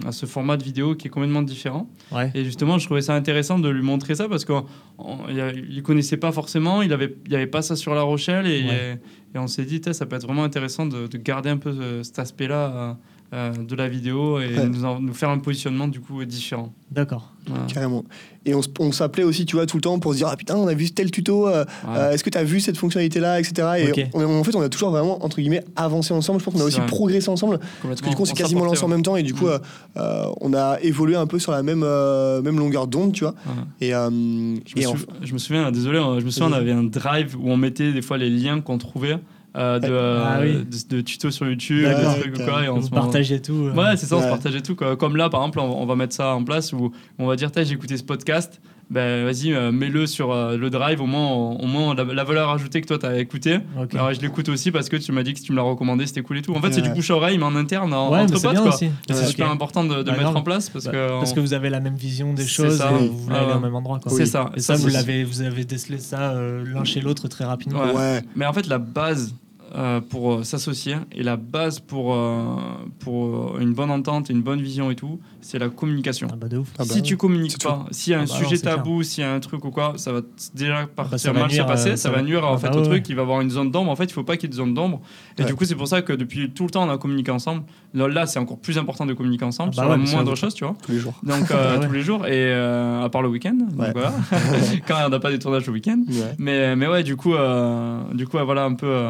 à 0.07 0.13
ce 0.13 0.27
format 0.27 0.57
de 0.57 0.63
vidéo 0.65 0.95
qui 0.95 1.07
est 1.07 1.11
complètement 1.11 1.43
différent. 1.43 1.89
Ouais. 2.13 2.31
Et 2.35 2.45
justement, 2.45 2.79
je 2.79 2.85
trouvais 2.87 3.01
ça 3.03 3.15
intéressant 3.15 3.59
de 3.59 3.69
lui 3.69 3.83
montrer 3.83 4.15
ça 4.15 4.29
parce 4.29 4.45
qu'il 4.45 4.55
ne 4.99 5.81
connaissait 5.81 6.17
pas 6.17 6.33
forcément, 6.33 6.83
il 6.83 6.89
n'avait 6.91 7.17
il 7.27 7.35
avait 7.35 7.47
pas 7.47 7.63
ça 7.63 7.77
sur 7.77 7.95
La 7.95 8.03
Rochelle 8.03 8.47
et, 8.47 8.65
Ouais. 8.69 9.01
et 9.35 9.39
on 9.39 9.47
s'est 9.47 9.65
dit, 9.65 9.81
ça 9.93 10.07
peut 10.07 10.17
être 10.17 10.27
vraiment 10.27 10.45
intéressant 10.45 10.87
de, 10.87 11.07
de 11.07 11.17
garder 11.19 11.51
un 11.51 11.57
peu 11.59 11.73
ce- 11.73 12.03
cet 12.03 12.19
aspect-là 12.19 12.97
euh, 13.35 13.53
de 13.53 13.75
la 13.77 13.89
vidéo 13.89 14.41
et 14.41 14.47
Ouais. 14.57 14.67
nous, 14.67 14.85
en- 14.85 15.01
nous 15.01 15.13
faire 15.15 15.29
un 15.31 15.39
positionnement 15.39 15.87
du 15.89 16.01
coup 16.01 16.25
différent. 16.25 16.73
D'accord. 16.91 17.33
Voilà. 17.47 17.65
Carrément. 17.67 18.05
Et 18.47 18.55
on, 18.55 18.93
s'appelait 18.93 19.25
aussi, 19.25 19.45
tu 19.45 19.57
vois, 19.57 19.67
tout 19.67 19.77
le 19.77 19.83
temps 19.83 19.99
pour 19.99 20.13
se 20.13 20.19
dire 20.19 20.29
Ah 20.31 20.37
putain, 20.37 20.57
on 20.57 20.67
a 20.69 20.73
vu 20.75 20.91
tel 20.91 21.11
tuto, 21.11 21.47
euh, 21.47 21.65
Ouais. 21.87 21.97
euh, 21.99 22.11
est-ce 22.13 22.25
que 22.25 22.31
tu 22.31 22.39
as 22.39 22.45
vu 22.45 22.61
cette 22.61 22.79
fonctionnalité-là, 22.79 23.39
etc. 23.41 23.69
Et 23.97 24.07
on- 24.15 24.41
en 24.41 24.45
fait, 24.45 24.55
on 24.57 24.63
a 24.63 24.69
toujours 24.71 24.91
vraiment, 24.91 25.23
entre 25.25 25.37
guillemets, 25.41 25.63
avancé 25.77 26.15
ensemble. 26.15 26.41
Je 26.41 26.45
pense 26.47 26.55
qu'on 26.55 26.61
a 26.61 26.65
aussi 26.65 26.79
vrai. 26.79 26.87
progressé 26.87 27.29
ensemble. 27.29 27.59
Parce 27.83 28.01
que 28.01 28.09
du 28.09 28.15
coup, 28.17 28.23
on 28.23 28.25
s'est 28.25 28.33
quasiment 28.35 28.65
lancé 28.65 28.85
en 28.85 28.89
même 28.89 29.03
temps 29.03 29.17
et 29.17 29.23
du 29.23 29.35
coup, 29.35 29.47
Mm. 29.47 29.49
euh, 29.51 29.59
euh, 29.99 30.25
on 30.41 30.55
a 30.55 30.79
évolué 30.81 31.17
un 31.17 31.27
peu 31.27 31.39
sur 31.39 31.53
la 31.53 31.63
même, 31.63 31.83
euh, 31.85 32.41
même 32.41 32.59
longueur 32.59 32.87
d'onde, 32.87 33.13
tu 33.13 33.25
vois. 33.25 33.35
Ouais. 33.47 33.87
Et, 33.89 33.95
euh, 33.95 34.09
Je 34.09 34.81
me, 34.81 34.89
en- 34.89 34.95
je 35.23 35.33
me 35.35 35.39
souviens, 35.39 35.71
désolé, 35.71 35.99
euh, 35.99 36.21
je 36.21 36.25
me 36.25 36.31
souviens, 36.31 36.49
on 36.51 36.53
avait 36.59 36.73
un 36.73 36.85
drive 36.85 37.37
où 37.39 37.51
on 37.51 37.57
mettait 37.59 37.93
des 37.93 38.03
fois 38.03 38.17
les 38.17 38.31
liens 38.31 38.61
qu'on 38.63 38.79
trouvait 38.79 39.19
euh, 39.59 39.79
de, 39.79 39.93
Ah 40.25 40.39
oui. 40.41 40.55
de, 40.65 40.97
de 40.97 41.01
tutos 41.03 41.31
sur 41.31 41.47
YouTube, 41.47 41.85
des 41.87 42.21
trucs 42.21 42.39
ou 42.39 42.45
quoi. 42.45 42.65
Et 42.65 42.69
on 42.69 42.81
se 42.81 42.91
partagez 42.91 43.41
tout. 43.43 43.53
euh, 43.53 43.75
Ouais, 43.75 43.97
c'est 43.97 44.07
ça, 44.07 44.17
on 44.17 44.23
se 44.23 44.29
partageait 44.29 44.61
tout. 44.63 44.75
quoi. 44.77 44.97
Comme 44.97 45.17
là, 45.17 45.29
par 45.29 45.41
exemple, 45.41 45.59
on, 45.61 45.83
on 45.83 45.87
va 45.87 45.97
mettre 45.97 46.15
ça 46.15 46.35
en 46.35 46.45
place 46.45 46.73
où 46.73 46.93
on 47.19 47.27
va 47.27 47.37
dire, 47.37 47.51
T'as, 47.53 47.65
j'ai 47.65 47.75
écouté 47.75 47.97
ce 47.97 48.05
podcast, 48.05 48.61
ben 48.91 49.25
vas-y, 49.27 49.53
euh, 49.53 49.71
mets-le 49.71 50.07
sur 50.07 50.33
euh, 50.33 50.57
le 50.57 50.71
drive, 50.71 51.03
au 51.03 51.07
moins, 51.07 51.31
au 51.31 51.67
moins 51.67 51.95
la, 51.95 52.05
la 52.05 52.25
valeur 52.25 52.49
ajoutée 52.49 52.81
que 52.81 52.87
toi, 52.87 52.99
tu 52.99 53.05
as 53.05 53.19
écouté. 53.19 53.59
Alors, 53.93 54.15
je 54.15 54.21
l'écoute 54.21 54.49
aussi 54.49 54.71
parce 54.71 54.89
que 54.89 54.97
tu 54.97 55.13
m'as 55.13 55.23
dit 55.23 55.35
que 55.35 55.41
tu 55.41 55.53
me 55.53 55.57
l'as 55.59 55.63
recommandé, 55.63 56.07
c'était 56.07 56.23
cool 56.23 56.39
et 56.39 56.43
tout. 56.43 56.55
En 56.55 56.61
fait, 56.63 56.73
c'est 56.73 56.81
du 56.81 56.89
bouche 56.91 57.11
à 57.11 57.17
oreille, 57.17 57.37
mais 57.37 57.45
en 57.45 57.55
interne, 57.55 57.93
en, 57.93 58.11
Ouais, 58.11 58.21
entre 58.21 58.41
potes. 58.41 58.51
bien 58.53 58.63
quoi. 58.63 58.75
aussi. 58.75 58.87
Et 58.87 59.13
c'est 59.13 59.27
super 59.27 59.51
important 59.51 59.85
de, 59.85 59.97
de 59.97 60.03
Bah, 60.05 60.13
mettre 60.13 60.23
grave. 60.23 60.37
en 60.37 60.43
place 60.43 60.71
parce 60.71 60.87
Bah, 60.87 60.93
que. 60.93 61.09
Parce 61.19 61.33
on- 61.33 61.35
que 61.35 61.41
vous 61.41 61.53
avez 61.53 61.69
la 61.69 61.81
même 61.81 61.97
vision 61.97 62.33
des 62.33 62.47
choses 62.47 62.79
ça. 62.79 62.91
et 62.99 63.09
vous 63.09 63.19
voulez 63.19 63.37
Ah 63.37 63.43
aller 63.43 63.51
ouais. 63.53 63.57
au 63.59 63.61
même 63.61 63.75
endroit. 63.75 63.99
quoi. 63.99 64.11
C'est 64.11 64.25
ça. 64.27 64.51
Et 64.57 64.61
ça, 64.61 64.77
Ça, 64.77 64.83
vous 64.83 64.89
l'avez, 64.89 65.23
vous 65.25 65.43
avez 65.43 65.65
décelé 65.67 65.99
ça 65.99 66.31
euh, 66.31 66.65
l'un 66.67 66.85
chez 66.85 67.01
l'autre 67.03 67.29
très 67.29 67.45
rapidement. 67.45 67.81
Ouais. 67.85 67.95
ouais. 67.95 68.23
Mais 68.37 68.47
en 68.47 68.53
fait, 68.55 68.67
la 68.69 68.79
base 68.79 69.35
euh, 69.75 70.01
pour 70.01 70.33
euh, 70.35 70.43
s'associer 70.45 70.97
et 71.13 71.23
la 71.23 71.37
base 71.37 71.81
pour, 71.81 72.15
euh, 72.15 72.57
pour 73.01 73.59
une 73.59 73.73
bonne 73.75 73.91
entente 73.91 74.31
et 74.31 74.33
une 74.33 74.43
bonne 74.43 74.61
vision 74.61 74.91
et 74.91 74.95
tout, 74.97 75.21
c'est 75.41 75.59
la 75.59 75.69
communication. 75.69 76.29
Ah 76.33 76.37
bah 76.37 76.49
de 76.49 76.59
ouf. 76.59 76.69
Ah 76.79 76.85
bah 76.85 76.95
si 76.95 77.03
tu 77.03 77.17
communiques 77.17 77.63
pas, 77.63 77.87
s'il 77.91 78.13
y 78.13 78.15
a 78.15 78.21
un 78.21 78.25
Ah 78.25 78.27
bah 78.29 78.35
sujet 78.45 78.57
non, 78.57 78.63
tabou, 78.77 79.03
s'il 79.03 79.23
y 79.23 79.27
a 79.27 79.33
un 79.33 79.41
truc 79.41 79.65
ou 79.65 79.71
quoi, 79.71 79.95
ça 79.97 80.13
va 80.13 80.21
déjà 80.55 80.87
partir 80.87 81.19
ça 81.19 81.33
va 81.33 81.41
mal 81.41 81.51
se 81.51 81.63
passer, 81.63 81.91
euh, 81.91 81.97
ça, 81.97 82.09
ça 82.09 82.11
va 82.11 82.23
nuire 82.23 82.47
en 82.47 82.55
Ah 82.55 82.59
fait 82.59 82.69
bah 82.69 82.77
au 82.77 82.81
ouais, 82.81 82.85
truc, 82.87 83.09
il 83.09 83.17
va 83.17 83.23
avoir 83.23 83.41
une 83.41 83.51
zone 83.51 83.71
d'ombre. 83.71 83.91
En 83.91 83.97
fait, 83.97 84.05
il 84.05 84.13
faut 84.13 84.25
pas 84.25 84.37
qu'il 84.37 84.45
y 84.45 84.51
ait 84.51 84.51
de 84.51 84.57
zone 84.57 84.75
d'ombre. 84.75 85.01
Et 85.39 85.43
Ouais. 85.43 85.49
du 85.49 85.55
coup, 85.55 85.65
c'est 85.65 85.75
pour 85.77 85.89
ça 85.89 86.03
que 86.03 86.13
depuis 86.13 86.51
tout 86.51 86.65
le 86.65 86.71
temps, 86.71 86.87
on 86.87 86.91
a 86.91 86.99
communiqué 86.99 87.31
ensemble. 87.31 87.63
Là, 87.95 88.09
là, 88.09 88.27
c'est 88.27 88.39
encore 88.39 88.59
plus 88.59 88.77
important 88.79 89.07
de 89.07 89.13
communiquer 89.15 89.45
ensemble 89.45 89.73
Ah 89.77 89.81
bah 89.81 89.83
sur 89.83 89.91
ouais, 89.99 90.05
la 90.05 90.11
moindre 90.13 90.35
chose, 90.35 90.55
tu 90.55 90.65
vois. 90.65 90.77
tous 90.85 90.93
les 90.93 90.99
jours. 90.99 91.15
Donc 91.23 91.51
euh, 91.51 91.75
Ah 91.77 91.79
ouais. 91.81 91.87
tous 91.87 91.93
les 91.93 92.03
jours 92.03 92.27
et 92.27 92.31
euh, 92.53 93.03
à 93.05 93.09
part 93.09 93.23
le 93.23 93.29
week-end. 93.29 93.57
Voilà, 93.75 94.13
quand 94.87 94.97
on 95.07 95.09
n'a 95.09 95.19
pas 95.21 95.31
des 95.31 95.39
tournages 95.39 95.67
le 95.67 95.73
week-end. 95.73 96.03
Ouais. 96.09 96.35
Mais, 96.39 96.77
mais 96.77 96.87
ouais, 96.87 97.03
du 97.03 97.17
coup, 97.17 97.35
euh, 97.35 98.01
du 98.15 98.27
coup, 98.27 98.39
voilà 98.45 98.65
un 98.65 98.75
peu. 98.75 99.07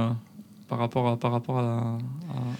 Par 0.68 0.78
rapport 0.78 1.08
à, 1.08 1.16
par 1.16 1.32
rapport 1.32 1.58
à, 1.58 1.98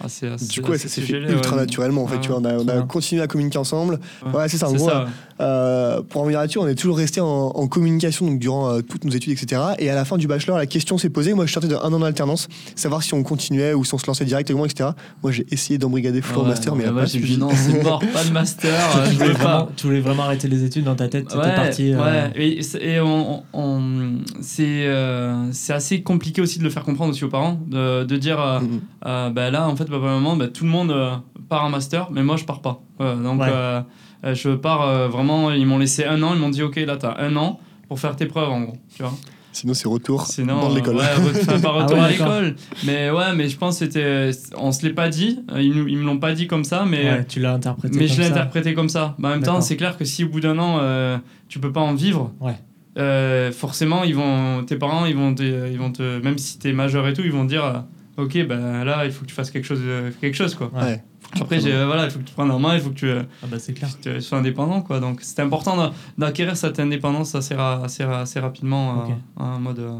à, 0.00 0.04
à 0.06 0.08
ces, 0.08 0.28
Du 0.48 0.62
coup, 0.62 0.72
ça 0.76 0.88
s'est 0.88 1.00
fait 1.02 1.18
ultra 1.18 1.56
ouais. 1.56 1.62
naturellement. 1.62 2.02
En 2.04 2.06
fait, 2.06 2.16
Ouais, 2.16 2.20
tu 2.20 2.28
vois, 2.30 2.38
on 2.40 2.44
a, 2.44 2.54
on 2.54 2.68
a 2.68 2.82
continué 2.82 3.22
à 3.22 3.26
communiquer 3.26 3.58
ensemble. 3.58 3.98
Ouais. 4.24 4.32
Ouais, 4.32 4.48
c'est 4.48 4.56
ça. 4.56 4.68
En 4.68 4.72
gros, 4.72 4.88
ça. 4.88 5.06
euh, 5.40 6.02
pour 6.02 6.22
en 6.22 6.24
venir 6.24 6.38
là-dessus, 6.40 6.58
on 6.58 6.66
est 6.66 6.74
toujours 6.74 6.96
resté 6.96 7.20
en, 7.20 7.26
en 7.26 7.66
communication 7.68 8.26
donc, 8.26 8.38
durant 8.38 8.70
euh, 8.70 8.80
toutes 8.80 9.04
nos 9.04 9.12
études, 9.12 9.32
etc. 9.32 9.60
Et 9.78 9.90
à 9.90 9.94
la 9.94 10.04
fin 10.04 10.16
du 10.16 10.26
bachelor, 10.26 10.56
la 10.58 10.66
question 10.66 10.98
s'est 10.98 11.10
posée. 11.10 11.34
Moi, 11.34 11.46
je 11.46 11.52
sortais 11.52 11.68
de 11.68 11.76
un 11.76 11.92
an 11.92 11.98
d'alternance, 12.00 12.48
savoir 12.76 13.02
si 13.02 13.14
on 13.14 13.22
continuait 13.22 13.74
ou 13.74 13.84
si 13.84 13.94
on 13.94 13.98
se 13.98 14.06
lançait 14.06 14.24
directement, 14.24 14.64
etc. 14.64 14.90
Moi, 15.22 15.32
j'ai 15.32 15.46
essayé 15.50 15.78
d'embrigader 15.78 16.22
Flo 16.22 16.42
en 16.42 16.44
master, 16.44 16.74
mais 16.74 16.84
il 16.84 16.88
a 16.88 16.92
ouais, 16.92 17.00
pas 17.02 17.06
j'ai 17.06 17.20
dit 17.20 17.36
non, 17.38 17.50
c'est 17.54 17.82
mort, 17.82 18.00
pas 18.12 18.24
de 18.24 18.30
master, 18.32 18.72
je 19.06 19.10
Tu 19.10 19.16
voulais, 19.16 19.32
pas. 19.32 19.38
vraiment, 19.38 19.68
tu 19.76 19.86
voulais 19.86 20.00
vraiment 20.00 20.22
arrêter 20.24 20.48
les 20.48 20.64
études 20.64 20.84
dans 20.84 20.94
ta 20.96 21.08
tête, 21.08 21.28
t'étais 21.28 21.54
parti. 21.54 21.92
euh, 21.92 21.98
ouais. 22.02 22.30
Et, 22.36 22.62
c'est- 22.62 22.82
et 22.82 23.00
on, 23.00 23.42
on- 23.52 24.18
c'est 24.40 24.86
euh, 24.86 25.52
c'est 25.52 25.72
assez 25.72 26.02
compliqué 26.02 26.40
aussi 26.40 26.58
de 26.58 26.64
le 26.64 26.70
faire 26.70 26.82
comprendre 26.84 27.12
aussi 27.12 27.24
aux 27.24 27.28
parents, 27.28 27.58
de, 27.66 28.04
de 28.04 28.16
dire 28.16 28.38
Mhm. 28.38 28.80
euh, 29.06 29.30
bah 29.30 29.50
là 29.50 29.57
en 29.66 29.76
fait 29.76 29.84
papa 29.86 29.98
maman 30.06 30.36
bah, 30.36 30.48
tout 30.48 30.64
le 30.64 30.70
monde 30.70 30.90
euh, 30.90 31.12
part 31.48 31.64
en 31.64 31.70
master 31.70 32.08
mais 32.10 32.22
moi 32.22 32.36
je 32.36 32.44
pars 32.44 32.60
pas 32.60 32.80
donc 33.00 33.40
Ouais. 33.40 33.48
euh, 33.50 33.80
euh, 34.24 34.34
je 34.34 34.50
pars 34.50 34.82
euh, 34.82 35.08
vraiment 35.08 35.50
ils 35.52 35.66
m'ont 35.66 35.78
laissé 35.78 36.04
un 36.04 36.22
an 36.22 36.32
ils 36.34 36.40
m'ont 36.40 36.48
dit 36.50 36.62
ok 36.62 36.76
là 36.76 36.96
t'as 36.96 37.16
un 37.20 37.34
an 37.36 37.58
pour 37.88 37.98
faire 38.00 38.16
tes 38.16 38.26
preuves 38.26 38.50
en 38.50 38.60
gros 38.62 38.76
tu 38.94 39.02
vois 39.02 39.12
Sinon, 39.50 39.74
c'est 39.74 39.88
retour 39.88 40.26
sinon 40.26 40.60
dans 40.60 40.70
euh, 40.70 40.74
l'école. 40.76 40.96
ouais, 40.96 41.02
re- 41.02 41.40
enfin, 41.42 41.58
pas 41.58 41.68
Ah 41.74 41.82
retour 41.82 41.96
ouais, 41.98 42.04
à 42.04 42.08
l'école 42.10 42.54
mais 42.84 43.10
ouais 43.10 43.34
mais 43.34 43.48
je 43.48 43.56
pense 43.56 43.78
que 43.80 43.86
c'était 43.86 44.30
on 44.56 44.70
se 44.70 44.86
l'est 44.86 44.92
pas 44.92 45.08
dit 45.08 45.40
ils, 45.56 45.72
nous- 45.74 45.88
ils 45.88 45.96
me 45.96 46.04
l'ont 46.04 46.18
pas 46.18 46.32
dit 46.34 46.46
comme 46.46 46.62
ça 46.64 46.84
mais 46.86 47.04
ouais, 47.04 47.24
tu 47.24 47.40
l'as 47.40 47.54
interprété 47.54 47.98
mais 47.98 48.06
comme 48.06 48.14
je 48.14 48.20
l'ai 48.20 48.26
ça. 48.28 48.34
interprété 48.34 48.74
comme 48.74 48.88
ça. 48.90 49.16
Bah, 49.18 49.28
en 49.28 49.32
même 49.32 49.42
temps, 49.42 49.60
c'est 49.60 49.76
clair 49.76 49.96
que 49.96 50.04
si 50.04 50.22
au 50.22 50.28
bout 50.28 50.40
d'un 50.40 50.58
an, 50.60 50.78
euh, 50.80 51.16
tu 51.48 51.58
peux 51.58 51.72
pas 51.72 51.80
en 51.80 51.94
vivre, 51.94 52.32
Ouais. 52.40 52.54
euh, 52.98 53.50
forcément, 53.50 54.04
ils 54.04 54.14
vont, 54.14 54.62
tes 54.64 54.76
parents, 54.76 55.06
ils 55.06 55.16
vont, 55.16 55.34
te, 55.34 55.42
ils 55.42 55.78
vont 55.78 55.90
te, 55.90 56.20
même 56.22 56.38
si 56.38 56.58
t'es 56.58 56.72
majeur 56.72 57.08
et 57.08 57.12
tout, 57.14 57.22
ils 57.24 57.32
vont 57.32 57.44
dire, 57.44 57.64
euh, 57.64 57.78
ok, 58.18 58.46
ben 58.46 58.84
là, 58.84 59.04
il 59.06 59.12
faut 59.12 59.22
que 59.22 59.26
tu 59.28 59.34
fasses 59.34 59.50
quelque 59.50 59.64
chose, 59.64 59.80
euh, 59.82 60.10
quelque 60.20 60.34
chose 60.34 60.54
quoi. 60.54 60.70
Ouais. 60.74 61.02
Après, 61.40 61.60
j'ai, 61.60 61.72
euh, 61.74 61.86
voilà, 61.86 62.04
il 62.06 62.10
faut 62.10 62.18
que 62.20 62.24
tu 62.24 62.32
prennes 62.34 62.50
en 62.50 62.58
main, 62.58 62.74
il 62.74 62.80
faut 62.80 62.90
que 62.90 62.94
tu, 62.94 63.06
euh, 63.08 63.22
Ah 63.42 63.46
bah 63.50 63.58
c'est 63.58 63.72
clair. 63.74 63.90
tu 64.00 64.20
sois 64.22 64.38
indépendant 64.38 64.80
quoi. 64.82 64.98
Donc, 65.00 65.20
c'est 65.22 65.40
important 65.40 65.76
d'a- 65.76 65.92
d'acquérir 66.16 66.56
cette 66.56 66.78
indépendance 66.80 67.34
assez, 67.34 67.54
ra- 67.54 67.82
assez, 67.84 68.04
ra- 68.04 68.20
assez 68.20 68.40
rapidement, 68.40 69.04
Ok. 69.04 69.10
euh, 69.10 69.42
en 69.42 69.58
mode, 69.60 69.78
euh, 69.78 69.98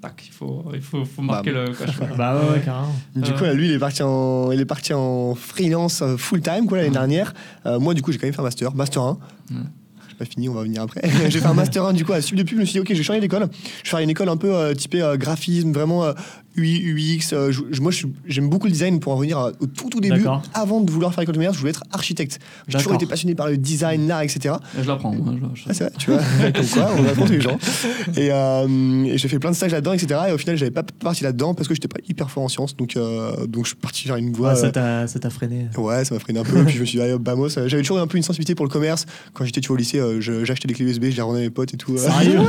tac, 0.00 0.22
il 0.26 0.32
faut, 0.32 0.64
il 0.74 0.80
faut, 0.80 1.04
faut 1.04 1.22
marquer 1.22 1.50
le 1.52 1.66
coche. 1.72 1.96
quoi. 1.98 2.06
bah 2.16 2.36
ouais, 2.40 2.52
ouais, 2.56 2.60
carrément. 2.64 2.94
Du 3.14 3.30
Euh. 3.30 3.34
coup, 3.36 3.44
là, 3.44 3.52
lui, 3.52 3.66
il 3.66 3.72
est 3.72 3.78
parti 3.78 4.02
en, 4.02 4.50
il 4.52 4.60
est 4.60 4.64
parti 4.64 4.94
en 4.94 5.34
freelance 5.34 6.02
full 6.16 6.40
time 6.40 6.66
quoi 6.66 6.78
l'année 6.78 6.90
dernière. 6.90 7.34
Euh, 7.66 7.78
moi, 7.78 7.92
du 7.94 8.00
coup, 8.00 8.10
j'ai 8.12 8.18
quand 8.18 8.26
même 8.26 8.32
fait 8.34 8.40
un 8.40 8.44
master, 8.44 8.74
master 8.74 9.02
1. 9.02 9.10
Ouais. 9.50 9.56
J'ai 10.08 10.14
pas 10.14 10.24
fini, 10.24 10.48
on 10.48 10.54
va 10.54 10.62
venir 10.62 10.82
après. 10.82 11.02
j'ai 11.30 11.40
fait 11.40 11.46
un 11.46 11.52
master 11.54 11.84
1 11.84 11.92
du 11.92 12.04
coup 12.06 12.12
à 12.12 12.20
Sub 12.22 12.36
de 12.38 12.42
Pub. 12.42 12.56
Je 12.56 12.60
me 12.60 12.64
suis 12.64 12.72
dit, 12.74 12.80
ok, 12.80 12.88
je 12.90 12.94
vais 12.94 13.02
changer 13.02 13.20
d'école. 13.20 13.48
Je 13.52 13.82
vais 13.84 13.90
faire 13.90 13.98
une 14.00 14.10
école 14.10 14.28
un 14.30 14.36
peu 14.38 14.54
euh, 14.54 14.72
typée 14.74 15.02
euh, 15.02 15.16
graphisme, 15.16 15.72
vraiment 15.72 16.04
euh, 16.04 16.12
UX. 16.62 17.32
euh, 17.32 17.52
je- 17.52 17.80
moi, 17.80 17.92
j'aime 18.26 18.48
beaucoup 18.48 18.66
le 18.66 18.72
design 18.72 19.00
pour 19.00 19.12
en 19.12 19.16
revenir 19.16 19.38
au 19.60 19.66
tout, 19.66 19.88
tout 19.88 20.00
début. 20.00 20.20
Avant 20.54 20.80
de 20.80 20.90
vouloir 20.90 21.12
faire 21.14 21.22
école 21.22 21.34
de 21.34 21.38
commerce, 21.38 21.54
je 21.54 21.60
voulais 21.60 21.70
être 21.70 21.84
architecte. 21.92 22.38
J'ai 22.66 22.72
toujours 22.78 22.94
été 22.94 23.06
passionné 23.06 23.34
par 23.34 23.48
le 23.48 23.56
design, 23.56 24.06
l'art, 24.08 24.22
etc. 24.22 24.54
Je 24.80 24.86
l'apprends. 24.88 25.12
je- 25.54 25.62
Ah, 25.68 25.74
c'est 25.74 25.84
vrai, 25.84 25.92
tu 25.98 26.10
vois, 26.10 26.20
comme 26.54 26.66
quoi, 26.66 26.90
on 26.98 27.04
apprend 27.06 27.26
tous 27.26 27.32
les 27.32 27.40
gens. 27.40 27.58
Et, 28.16 28.28
euh, 28.32 29.04
et 29.04 29.18
j'ai 29.18 29.28
fait 29.28 29.38
plein 29.38 29.50
de 29.50 29.56
stages 29.56 29.72
là-dedans, 29.72 29.92
etc. 29.92 30.20
Et 30.28 30.32
au 30.32 30.38
final, 30.38 30.56
j'avais 30.56 30.70
pas 30.70 30.82
parti 30.82 31.24
là-dedans 31.24 31.54
parce 31.54 31.68
que 31.68 31.74
j'étais 31.74 31.88
pas 31.88 32.00
hyper 32.08 32.30
fort 32.30 32.42
en 32.44 32.48
sciences. 32.48 32.76
Donc, 32.76 32.96
euh, 32.96 33.46
donc 33.46 33.64
je 33.64 33.70
suis 33.70 33.76
parti 33.76 34.06
vers 34.08 34.16
une 34.16 34.32
voie. 34.32 34.50
Ouais, 34.54 34.56
ça 34.60 34.66
euh, 34.66 34.70
t'a 34.70 35.06
ça 35.06 35.18
t'a 35.18 35.30
freiné. 35.30 35.66
Ouais, 35.76 36.04
ça 36.04 36.14
m'a 36.14 36.20
freiné 36.20 36.40
un 36.40 36.44
peu. 36.44 36.64
puis 36.64 36.74
je 36.74 36.80
me 36.80 36.84
suis 36.84 36.98
dit, 36.98 37.02
allez, 37.02 37.12
hop, 37.12 37.22
vamos. 37.24 37.48
J'avais 37.48 37.82
toujours 37.82 37.98
un 37.98 38.06
peu 38.06 38.16
une 38.16 38.22
sensibilité 38.22 38.54
pour 38.54 38.64
le 38.66 38.70
commerce. 38.70 39.06
Quand 39.32 39.44
j'étais 39.44 39.60
tu 39.60 39.68
vois, 39.68 39.74
au 39.74 39.78
lycée, 39.78 40.00
j'achetais 40.20 40.68
des 40.68 40.74
clés 40.74 40.84
USB, 40.86 41.04
je 41.10 41.16
les 41.16 41.22
revendais 41.22 41.40
à 41.40 41.42
mes 41.42 41.50
potes 41.50 41.74
et 41.74 41.76
tout. 41.76 41.96
Sérieux 41.96 42.38
Oh, 42.40 42.44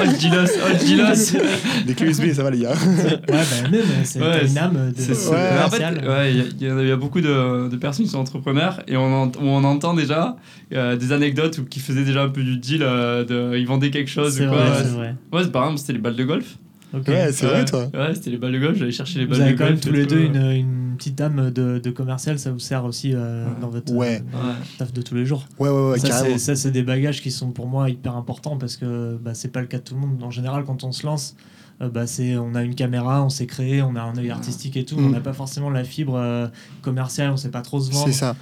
oh, 0.00 0.02
des 1.86 1.94
clés 1.94 2.08
USB, 2.08 2.32
ça 2.34 2.42
va, 2.42 2.50
les 2.50 2.60
gars. 2.60 2.72
Ouais, 2.72 3.38
bah 3.62 3.68
même, 3.70 3.82
c'est 4.04 4.20
Ouais, 4.20 4.42
une 4.42 4.48
c'est- 4.48 4.58
âme 4.58 4.92
de. 4.96 5.30
Ouais. 5.30 5.64
En 5.64 5.70
fait, 5.70 6.06
ouais, 6.08 6.30
il 6.32 6.36
y 6.36 6.40
a- 6.40 6.44
il 6.60 6.62
y, 6.66 6.70
a- 6.70 6.82
il 6.82 6.88
y 6.88 6.90
a 6.92 6.96
beaucoup 6.96 7.20
de, 7.20 7.68
de 7.68 7.76
personnes 7.76 8.06
qui 8.06 8.10
sont 8.12 8.18
entrepreneurs 8.18 8.82
et 8.88 8.96
on, 8.96 9.30
on 9.40 9.64
entend 9.64 9.94
déjà 9.94 10.36
euh, 10.72 10.96
des 10.96 11.12
anecdotes 11.12 11.58
où 11.58 11.64
qui 11.64 11.80
faisaient 11.80 12.04
déjà 12.04 12.22
un 12.22 12.28
peu 12.28 12.42
du 12.42 12.56
deal, 12.56 12.82
euh, 12.82 13.24
de, 13.24 13.56
ils 13.58 13.66
vendaient 13.66 13.90
quelque 13.90 14.10
chose 14.10 14.36
C'est 14.36 14.46
ou 14.46 14.48
quoi. 14.50 14.58
vrai, 14.58 14.70
ouais, 14.70 14.76
c'est 14.78 14.84
c'est- 14.84 14.90
vrai. 14.94 15.14
ouais, 15.32 15.42
c'est 15.44 15.52
par 15.52 15.64
exemple, 15.64 15.80
c'était 15.80 15.92
les 15.94 15.98
balles 15.98 16.16
de 16.16 16.24
golf. 16.24 16.56
Ouais, 16.92 17.32
c'est 17.32 17.46
vrai, 17.46 17.64
toi. 17.64 17.88
Ouais, 17.94 18.14
c'était 18.14 18.30
les 18.30 18.36
balles 18.38 18.52
de 18.52 18.58
golf, 18.58 18.76
j'allais 18.78 18.92
chercher 18.92 19.20
les 19.20 19.24
Vous 19.26 19.30
balles 19.32 19.38
de 19.40 19.44
avez 19.44 19.54
golf. 19.54 19.68
quand 19.68 19.74
même 19.74 19.80
tous 19.80 19.92
les 19.92 20.06
deux 20.06 20.20
une, 20.20 20.36
une 20.50 20.96
petite 20.98 21.20
âme 21.20 21.50
de, 21.50 21.78
de 21.78 21.90
commercial, 21.90 22.38
ça 22.38 22.50
vous 22.52 22.58
sert 22.58 22.84
aussi 22.84 23.12
euh, 23.14 23.46
Ouais. 23.46 23.50
dans 23.60 23.68
votre 23.70 23.92
Ouais. 23.92 24.22
euh, 24.34 24.36
Ouais. 24.48 24.54
taf 24.78 24.92
de 24.92 25.00
tous 25.02 25.14
les 25.14 25.24
jours. 25.24 25.46
Ouais, 25.58 25.68
ouais, 25.70 25.90
ouais, 25.92 25.98
ça, 25.98 26.08
carrément. 26.08 26.34
c'est, 26.34 26.38
ça, 26.38 26.56
c'est 26.56 26.70
des 26.70 26.82
bagages 26.82 27.20
qui 27.22 27.30
sont 27.30 27.50
pour 27.50 27.66
moi 27.66 27.88
hyper 27.90 28.16
importants 28.16 28.56
parce 28.58 28.76
que 28.76 29.16
bah, 29.22 29.32
c'est 29.34 29.50
pas 29.52 29.60
le 29.60 29.66
cas 29.66 29.78
de 29.78 29.82
tout 29.84 29.94
le 29.94 30.00
monde. 30.00 30.22
En 30.22 30.30
général, 30.30 30.64
quand 30.64 30.84
on 30.84 30.92
se 30.92 31.06
lance, 31.06 31.34
euh, 31.80 31.88
bah, 31.88 32.06
c'est, 32.06 32.36
on 32.36 32.54
a 32.54 32.62
une 32.62 32.74
caméra, 32.74 33.24
on 33.24 33.30
s'est 33.30 33.46
créé, 33.46 33.80
on 33.82 33.96
a 33.96 34.02
un 34.02 34.16
œil 34.18 34.30
artistique 34.30 34.76
et 34.76 34.84
tout, 34.84 34.96
mais 34.96 35.02
Mm. 35.02 35.06
on 35.06 35.10
n'a 35.10 35.20
pas 35.20 35.32
forcément 35.32 35.70
la 35.70 35.84
fibre 35.84 36.14
euh, 36.16 36.46
commerciale, 36.82 37.30
on 37.32 37.36
sait 37.38 37.50
pas 37.50 37.62
trop 37.62 37.80
se 37.80 37.90
vendre. 37.90 38.06
C'est 38.06 38.12
ça. 38.12 38.36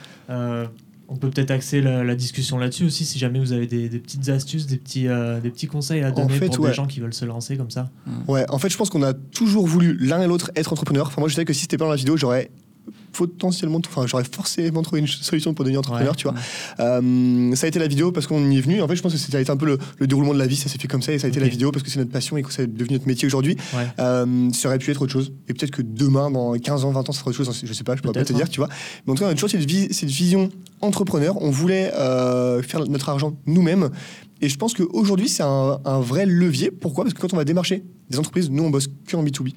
On 1.12 1.16
peut 1.16 1.29
peut-être 1.29 1.51
axer 1.51 1.81
la, 1.81 2.05
la 2.05 2.14
discussion 2.14 2.57
là-dessus 2.57 2.85
aussi 2.85 3.05
si 3.05 3.18
jamais 3.18 3.40
vous 3.40 3.53
avez 3.53 3.66
des, 3.66 3.88
des 3.88 3.99
petites 3.99 4.29
astuces, 4.29 4.66
des 4.66 4.77
petits, 4.77 5.09
euh, 5.09 5.40
des 5.40 5.51
petits 5.51 5.66
conseils 5.66 6.03
à 6.03 6.12
donner 6.12 6.38
fait, 6.38 6.46
pour 6.46 6.61
ouais. 6.61 6.70
des 6.70 6.75
gens 6.75 6.87
qui 6.87 7.01
veulent 7.01 7.12
se 7.12 7.25
lancer 7.25 7.57
comme 7.57 7.70
ça. 7.70 7.90
Ouais, 8.29 8.46
en 8.49 8.59
fait, 8.59 8.68
je 8.68 8.77
pense 8.77 8.90
qu'on 8.90 9.03
a 9.03 9.12
toujours 9.12 9.66
voulu 9.66 9.99
l'un 9.99 10.23
et 10.23 10.29
l'autre 10.29 10.53
être 10.55 10.73
entrepreneur. 10.73 11.09
Enfin, 11.09 11.20
moi, 11.20 11.29
je 11.29 11.35
sais 11.35 11.44
que 11.44 11.53
si 11.53 11.62
c'était 11.62 11.79
pas 11.79 11.87
dans 11.87 11.90
la 11.90 11.96
vidéo, 11.96 12.16
j'aurais 12.16 12.53
potentiellement, 13.12 13.81
enfin, 13.87 14.07
j'aurais 14.07 14.24
forcément 14.24 14.83
trouvé 14.83 15.00
une 15.00 15.07
solution 15.07 15.55
pour 15.55 15.64
devenir 15.64 15.81
entrepreneur, 15.81 16.11
Ouais. 16.12 16.16
tu 16.16 16.29
vois. 16.29 16.35
Euh, 16.81 17.55
ça 17.55 17.66
a 17.66 17.68
été 17.68 17.79
la 17.79 17.87
vidéo 17.88 18.12
parce 18.12 18.26
qu'on 18.26 18.50
y 18.50 18.59
est 18.59 18.61
venu. 18.61 18.81
En 18.83 18.88
fait, 18.88 18.96
je 18.96 19.03
pense 19.03 19.12
que 19.12 19.18
ça 19.18 19.37
a 19.37 19.40
été 19.40 19.50
un 19.50 19.57
peu 19.57 19.66
le, 19.66 19.79
le 19.98 20.07
déroulement 20.07 20.33
de 20.35 20.38
la 20.38 20.46
vie. 20.46 20.57
Ça 20.57 20.68
s'est 20.68 20.79
fait 20.79 20.88
comme 20.88 21.03
ça 21.03 21.12
et 21.12 21.18
ça 21.18 21.26
a 21.26 21.31
été 21.31 21.40
la 21.40 21.48
vidéo 21.48 21.70
parce 21.72 21.83
que 21.83 21.90
c'est 21.90 21.98
notre 21.98 22.11
passion 22.12 22.37
et 22.37 22.42
que 22.42 22.53
c'est 22.53 22.72
devenu 22.72 22.94
notre 22.94 23.07
métier 23.07 23.26
aujourd'hui. 23.26 23.57
Ouais. 23.74 23.87
Euh, 23.98 24.50
ça 24.53 24.68
aurait 24.68 24.79
pu 24.79 24.90
être 24.90 25.03
autre 25.03 25.12
chose. 25.12 25.33
Et 25.48 25.55
peut-être 25.55 25.70
que 25.72 25.83
demain, 25.83 26.31
dans 26.31 26.53
15 26.55 26.85
ans, 26.85 26.90
20 26.92 27.09
ans, 27.09 27.12
ça 27.12 27.20
sera 27.20 27.31
autre 27.31 27.37
chose. 27.44 27.61
Je 27.64 27.72
sais 27.72 27.85
pas, 27.85 27.96
je 27.96 28.03
pourrais 28.03 28.14
pas 28.14 28.24
te 28.24 28.33
hein. 28.33 28.37
dire, 28.37 28.48
tu 28.48 28.61
vois. 28.61 28.68
Mais 29.07 29.12
en 29.12 29.14
tout 29.14 29.22
cas, 29.22 29.29
on 29.29 29.33
a 29.33 29.35
toujours 29.35 29.50
cette, 29.50 29.68
vi- 29.68 29.92
cette 29.92 30.11
vision 30.11 30.48
entrepreneur. 30.81 31.40
On 31.42 31.50
voulait 31.50 31.92
euh, 31.94 32.62
faire 32.62 32.85
notre 32.87 33.09
argent 33.09 33.37
nous-mêmes. 33.46 33.90
Et 34.42 34.48
je 34.48 34.57
pense 34.57 34.72
qu'aujourd'hui, 34.72 35.29
c'est 35.29 35.42
un, 35.42 35.81
un 35.85 36.00
vrai 36.00 36.24
levier. 36.24 36.70
Pourquoi? 36.70 37.05
Parce 37.05 37.12
que 37.14 37.20
quand 37.20 37.35
on 37.35 37.37
va 37.37 37.44
démarcher 37.44 37.85
des 38.09 38.18
entreprises, 38.18 38.48
nous, 38.50 38.62
on 38.62 38.70
bosse 38.70 38.88
que 39.07 39.16
en 39.16 39.22
B2B. 39.22 39.53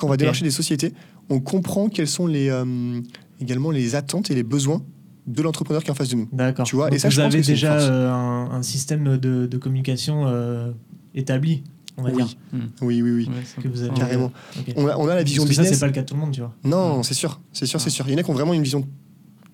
Quand 0.00 0.06
on 0.06 0.10
va 0.10 0.14
Ok. 0.14 0.20
démarcher 0.20 0.44
des 0.44 0.50
sociétés, 0.50 0.94
on 1.28 1.40
comprend 1.40 1.88
quelles 1.90 2.08
sont 2.08 2.26
les, 2.26 2.48
euh, 2.48 3.00
également 3.40 3.70
les 3.70 3.94
attentes 3.94 4.30
et 4.30 4.34
les 4.34 4.42
besoins 4.42 4.82
de 5.26 5.42
l'entrepreneur 5.42 5.82
qui 5.82 5.88
est 5.88 5.92
en 5.92 5.94
face 5.94 6.08
de 6.08 6.16
nous. 6.16 6.28
D'accord. 6.32 6.64
Tu 6.66 6.74
vois, 6.74 6.86
Donc 6.86 6.96
et 6.96 6.98
ça, 6.98 7.08
vous 7.08 7.14
je 7.14 7.20
pense 7.20 7.32
avez 7.34 7.42
que 7.42 7.46
déjà 7.46 7.74
euh, 7.74 8.10
un, 8.10 8.50
un 8.50 8.62
système 8.62 9.18
de, 9.18 9.46
de 9.46 9.58
communication 9.58 10.24
euh, 10.26 10.72
établi, 11.14 11.62
on 11.98 12.02
va 12.02 12.10
Oui. 12.10 12.16
dire. 12.24 12.34
Oui, 12.80 13.02
oui, 13.02 13.10
oui. 13.10 13.26
Ouais, 13.28 13.34
c'est 13.44 13.62
Que 13.62 13.68
vous 13.68 13.82
avez-. 13.82 13.92
Carrément. 13.94 14.32
On 14.76 14.86
a, 14.88 14.96
on 14.96 15.06
a 15.06 15.14
la 15.14 15.22
vision 15.22 15.42
Parce 15.42 15.50
que 15.50 15.54
ça, 15.56 15.62
business. 15.62 15.78
c'est 15.78 15.80
pas 15.84 15.86
le 15.88 15.92
cas 15.92 16.00
de 16.02 16.06
tout 16.06 16.14
le 16.14 16.20
monde, 16.20 16.32
tu 16.32 16.40
vois. 16.40 16.54
Non, 16.64 17.02
c'est 17.02 17.12
sûr, 17.14 17.40
c'est 17.52 17.66
sûr, 17.66 17.78
c'est 17.80 17.90
sûr. 17.90 18.06
Il 18.08 18.12
y 18.12 18.14
en 18.14 18.18
a 18.18 18.22
qui 18.22 18.30
ont 18.30 18.34
vraiment 18.34 18.54
une 18.54 18.62
vision 18.62 18.88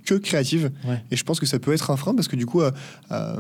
que 0.07 0.15
créative. 0.15 0.71
Ouais. 0.87 1.03
Et 1.11 1.17
je 1.17 1.25
pense 1.25 1.39
que 1.41 1.47
ça 1.47 1.59
peut 1.59 1.73
être 1.73 1.91
un 1.91 1.97
frein 1.97 2.15
parce 2.15 2.29
que 2.29 2.37
du 2.37 2.47
coup, 2.47 2.63
euh, 2.63 2.71
euh, 3.13 3.37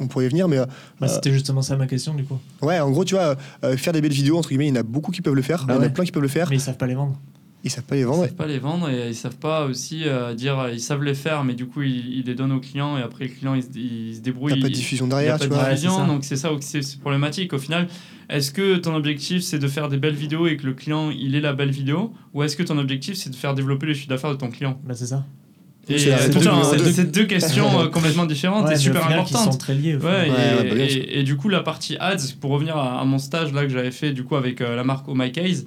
on 0.00 0.08
pourrait 0.08 0.26
y 0.26 0.28
venir, 0.28 0.48
mais 0.48 0.58
euh, 0.58 0.66
Bah, 1.00 1.08
C'était 1.08 1.32
justement 1.32 1.62
ça 1.62 1.76
ma 1.76 1.86
question, 1.86 2.14
du 2.14 2.24
coup. 2.24 2.38
ouais, 2.62 2.80
en 2.80 2.90
gros, 2.90 3.04
tu 3.04 3.14
vois, 3.14 3.36
euh, 3.64 3.76
faire 3.76 3.92
des 3.92 4.00
belles 4.00 4.12
vidéos, 4.12 4.36
entre 4.38 4.48
guillemets, 4.48 4.66
il 4.66 4.70
y 4.70 4.72
en 4.72 4.80
a 4.80 4.82
beaucoup 4.82 5.12
qui 5.12 5.22
peuvent 5.22 5.34
le 5.34 5.42
faire. 5.42 5.64
Bah 5.66 5.74
il 5.74 5.76
y 5.76 5.78
en 5.78 5.82
a 5.82 5.86
ouais. 5.86 5.92
plein 5.92 6.04
qui 6.04 6.12
peuvent 6.12 6.22
le 6.22 6.28
faire. 6.28 6.48
Mais 6.50 6.56
ils 6.56 6.60
savent 6.60 6.76
pas 6.78 6.86
les 6.86 6.94
vendre. 6.94 7.16
Ils 7.64 7.70
savent 7.70 7.82
pas 7.84 7.94
les 7.96 8.02
Ils 8.02 8.06
vendre. 8.06 8.22
savent 8.24 8.34
pas 8.34 8.46
les 8.46 8.58
vendre 8.60 8.88
et 8.90 9.08
ils 9.08 9.14
savent 9.14 9.36
pas 9.38 9.64
aussi 9.64 10.02
euh, 10.04 10.34
dire 10.34 10.68
ils 10.72 10.78
savent 10.80 11.02
les 11.02 11.14
faire 11.14 11.42
mais 11.42 11.54
du 11.54 11.66
coup 11.66 11.82
ils, 11.82 12.18
ils 12.18 12.24
les 12.24 12.36
donnent 12.36 12.52
aux 12.52 12.60
clients 12.60 12.96
et 12.96 13.02
après 13.02 13.24
les 13.24 13.30
clients 13.30 13.54
ils, 13.54 13.62
se- 13.64 13.76
ils 13.76 14.14
se 14.16 14.20
débrouillent 14.20 14.52
T'as 14.54 14.60
pas 14.60 14.68
de 14.68 14.72
ils- 14.72 14.76
diffusion 14.76 15.06
il 15.06 15.12
a 15.12 15.16
derrière, 15.16 15.38
pas 15.38 15.44
tu 15.44 15.50
de 15.50 15.54
vois. 15.54 15.64
Diffusion, 15.70 16.06
donc 16.06 16.22
c'est 16.24 16.36
ça 16.36 16.52
où 16.52 16.58
c'est 16.60 16.82
c'est 16.82 17.00
problématique 17.00 17.52
au 17.54 17.58
final 17.58 17.88
est-ce 18.28 18.52
que 18.52 18.76
ton 18.76 18.94
objectif 18.94 19.42
c'est 19.42 19.58
de 19.58 19.66
faire 19.66 19.88
des 19.88 19.96
belles 19.96 20.14
vidéos 20.14 20.46
et 20.46 20.56
que 20.56 20.64
le 20.66 20.74
client 20.74 21.10
il 21.10 21.34
ait 21.34 21.40
la 21.40 21.54
belle 21.54 21.70
vidéo? 21.72 22.12
Ou 22.34 22.44
est-ce 22.44 22.56
que 22.56 22.62
ton 22.62 22.78
objectif 22.78 23.16
c'est 23.16 23.30
de 23.30 23.34
faire 23.36 23.54
développer 23.54 23.86
le 23.86 23.94
chiffre 23.94 24.08
d'affaires 24.10 24.30
de 24.30 24.36
ton 24.36 24.50
client? 24.50 24.78
Bah, 24.84 24.94
c'est 24.94 25.06
ça. 25.06 25.24
C'est 25.86 26.12
euh, 26.12 26.18
c'est 26.92 27.10
deux. 27.12 27.24
questions 27.26 27.80
euh, 27.80 27.86
complètement 27.88 28.26
différentes 28.26 28.66
Ouais, 28.66 28.74
et 28.74 28.76
super 28.76 29.06
importantes 29.06 29.52
sont 29.52 29.58
très 29.58 29.74
Ouais. 29.74 30.02
Ouais, 30.02 30.28
et, 30.28 31.16
bah, 31.16 31.22
du 31.22 31.36
coup, 31.36 31.48
la 31.48 31.60
partie 31.60 31.96
ads, 31.98 32.16
pour 32.40 32.50
revenir 32.50 32.76
à, 32.76 33.00
à 33.00 33.04
mon 33.04 33.18
stage 33.18 33.52
là 33.52 33.62
que 33.62 33.68
j'avais 33.68 33.92
fait 33.92 34.12
du 34.12 34.24
coup 34.24 34.36
avec 34.36 34.60
euh, 34.60 34.74
la 34.74 34.84
marque 34.84 35.06
Oh 35.08 35.14
My 35.14 35.30
Case, 35.30 35.66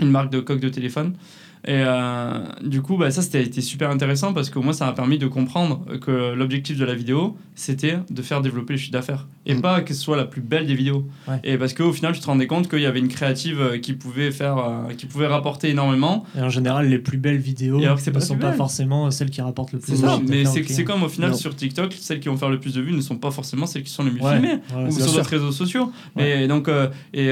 une 0.00 0.10
marque 0.10 0.30
de 0.30 0.40
coque 0.40 0.60
de 0.60 0.68
téléphone. 0.68 1.14
Et 1.64 1.70
euh, 1.86 2.40
du 2.64 2.82
coup, 2.82 2.96
bah, 2.96 3.10
ça 3.12 3.22
c'était 3.22 3.60
super 3.60 3.88
intéressant 3.90 4.32
parce 4.34 4.50
qu'au 4.50 4.62
moins 4.62 4.72
ça 4.72 4.86
m'a 4.86 4.92
permis 4.92 5.18
de 5.18 5.28
comprendre 5.28 5.84
que 6.00 6.34
l'objectif 6.34 6.76
de 6.76 6.84
la 6.84 6.94
vidéo 6.94 7.36
c'était 7.54 7.98
de 8.10 8.22
faire 8.22 8.40
développer 8.40 8.72
le 8.72 8.78
chiffre 8.78 8.92
d'affaires 8.92 9.28
et 9.46 9.54
Mm. 9.54 9.60
pas 9.60 9.80
que 9.82 9.92
ce 9.94 10.00
soit 10.00 10.16
la 10.16 10.24
plus 10.24 10.40
belle 10.40 10.66
des 10.66 10.74
vidéos. 10.74 11.06
Ouais. 11.28 11.38
Et 11.44 11.58
parce 11.58 11.72
qu'au 11.74 11.92
final, 11.92 12.14
tu 12.14 12.20
te 12.20 12.26
rendais 12.26 12.46
compte 12.46 12.68
qu'il 12.68 12.80
y 12.80 12.86
avait 12.86 12.98
une 13.00 13.08
créative 13.08 13.60
euh, 13.60 13.78
qui 13.78 13.92
pouvait 13.92 14.30
faire, 14.32 14.56
euh, 14.58 14.94
qui 14.96 15.06
pouvait 15.06 15.26
rapporter 15.26 15.68
énormément. 15.70 16.24
Et 16.36 16.40
en 16.40 16.48
général, 16.48 16.88
les 16.88 16.98
plus 16.98 17.18
belles 17.18 17.38
vidéos 17.38 17.78
ne 17.80 18.20
sont 18.20 18.36
pas 18.38 18.52
forcément 18.54 19.10
celles 19.10 19.30
qui 19.30 19.40
rapportent 19.40 19.72
le 19.72 19.78
plus 19.78 19.92
C'est 19.92 19.98
ça, 20.02 20.20
mais 20.26 20.44
c'est 20.44 20.64
c'est 20.68 20.84
comme 20.84 21.02
au 21.02 21.08
final 21.08 21.30
Non. 21.30 21.36
sur 21.36 21.54
TikTok, 21.54 21.92
celles 21.98 22.20
qui 22.20 22.28
vont 22.28 22.36
faire 22.36 22.50
le 22.50 22.58
plus 22.58 22.74
de 22.74 22.80
vues 22.80 22.92
ne 22.92 23.00
sont 23.00 23.16
pas 23.18 23.30
forcément 23.30 23.66
celles 23.66 23.82
qui 23.82 23.90
sont 23.90 24.04
les 24.04 24.10
mieux 24.10 24.20
Ouais, 24.22 24.32
filmées 24.40 24.58
ouais, 24.76 24.88
ou 24.88 24.90
sur 24.90 25.12
d'autres 25.12 25.28
réseaux 25.30 25.52
sociaux. 25.52 25.92
Mais 26.16 26.46
donc, 26.48 26.68
euh, 26.68 26.88
et, 27.12 27.28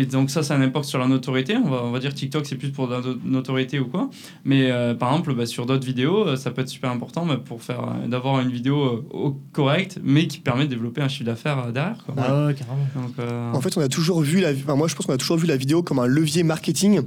et 0.00 0.06
donc 0.06 0.30
ça, 0.30 0.42
ça 0.42 0.54
a 0.54 0.58
un 0.58 0.62
impact 0.62 0.84
sur 0.86 0.98
la 0.98 1.06
notoriété. 1.08 1.56
On 1.56 1.68
va, 1.68 1.82
on 1.84 1.90
va 1.90 1.98
dire 1.98 2.14
TikTok, 2.14 2.46
c'est 2.46 2.56
plus 2.56 2.70
pour 2.70 2.86
la 2.88 3.00
notoriété 3.34 3.78
ou 3.80 3.86
quoi. 3.86 4.08
Mais 4.44 4.70
euh, 4.70 4.94
par 4.94 5.10
exemple, 5.12 5.34
bah, 5.34 5.46
sur 5.46 5.66
d'autres 5.66 5.86
vidéos, 5.86 6.26
euh, 6.26 6.36
ça 6.36 6.50
peut 6.50 6.62
être 6.62 6.68
super 6.68 6.90
important 6.90 7.26
bah, 7.26 7.38
pour 7.44 7.62
faire 7.62 7.80
euh, 7.82 8.08
d'avoir 8.08 8.40
une 8.40 8.50
vidéo 8.50 9.04
euh, 9.14 9.30
correcte, 9.52 9.98
mais 10.02 10.26
qui 10.26 10.38
permet 10.38 10.64
de 10.64 10.70
développer 10.70 11.00
un 11.02 11.08
chiffre 11.08 11.24
d'affaires 11.24 11.72
derrière. 11.72 11.98
Quoi. 12.04 12.14
Ah 12.18 12.46
ouais, 12.46 12.54
carrément. 12.54 12.78
Donc, 12.96 13.14
euh, 13.18 13.52
En 13.52 13.60
fait, 13.60 13.76
on 13.76 13.80
a 13.80 13.88
toujours 13.88 14.20
vu 14.22 14.40
la, 14.40 14.50
enfin, 14.52 14.76
moi 14.76 14.88
je 14.88 14.94
pense 14.94 15.06
qu'on 15.06 15.12
a 15.12 15.18
toujours 15.18 15.36
vu 15.36 15.46
la 15.46 15.56
vidéo 15.56 15.82
comme 15.82 15.98
un 15.98 16.06
levier 16.06 16.42
marketing 16.42 17.00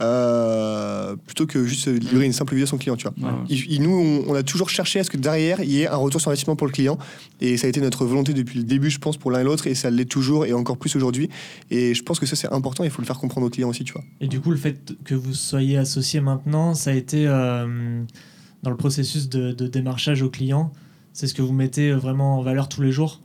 euh, 0.00 1.16
plutôt 1.26 1.46
que 1.46 1.64
juste 1.64 1.88
livrer 1.88 2.26
une 2.26 2.32
simple 2.32 2.54
vidéo 2.54 2.64
à 2.64 2.68
son 2.68 2.78
client, 2.78 2.96
tu 2.96 3.06
vois. 3.08 3.14
Ouais, 3.18 3.34
ouais. 3.34 3.44
Il- 3.48 3.72
il- 3.72 3.82
nous, 3.82 4.24
on, 4.26 4.30
on 4.32 4.34
a 4.34 4.42
toujours 4.42 4.70
cherché 4.70 5.00
à 5.00 5.04
ce 5.04 5.10
que 5.10 5.16
derrière, 5.16 5.60
il 5.62 5.70
y 5.70 5.82
ait 5.82 5.88
un 5.88 5.96
retour 5.96 6.20
sur 6.20 6.30
investissement 6.30 6.56
pour 6.56 6.66
le 6.66 6.72
client. 6.72 6.98
Et 7.40 7.56
ça 7.56 7.66
a 7.66 7.70
été 7.70 7.80
notre 7.80 8.04
volonté 8.04 8.32
depuis 8.34 8.58
le 8.58 8.64
début, 8.64 8.90
je 8.90 8.98
pense, 8.98 9.16
pour 9.16 9.30
l'un 9.30 9.40
et 9.40 9.44
l'autre. 9.44 9.66
Et 9.66 9.74
ça 9.74 9.90
l'est 9.90 10.04
toujours 10.04 10.44
et 10.46 10.52
encore 10.52 10.76
plus 10.76 10.94
aujourd'hui. 10.96 11.28
Et 11.70 11.94
je 11.94 12.02
pense 12.02 12.18
que 12.20 12.26
ça, 12.26 12.36
c'est 12.36 12.52
important. 12.52 12.84
Il 12.84 12.90
faut 12.90 13.02
le 13.02 13.06
faire 13.06 13.18
comprendre 13.18 13.46
aux 13.46 13.50
clients 13.50 13.68
aussi, 13.68 13.84
tu 13.84 13.92
vois. 13.92 14.04
Et 14.20 14.28
du 14.28 14.40
coup, 14.40 14.50
le 14.50 14.56
fait 14.56 14.94
que 15.04 15.14
vous 15.14 15.34
soyez 15.34 15.69
associé 15.76 16.20
maintenant, 16.20 16.74
ça 16.74 16.90
a 16.90 16.94
été 16.94 17.26
euh, 17.26 18.02
dans 18.62 18.70
le 18.70 18.76
processus 18.76 19.28
de, 19.28 19.52
de 19.52 19.66
démarchage 19.66 20.22
aux 20.22 20.30
clients. 20.30 20.72
C'est 21.12 21.26
ce 21.26 21.34
que 21.34 21.42
vous 21.42 21.52
mettez 21.52 21.92
vraiment 21.92 22.38
en 22.38 22.42
valeur 22.42 22.68
tous 22.68 22.82
les 22.82 22.92
jours? 22.92 23.20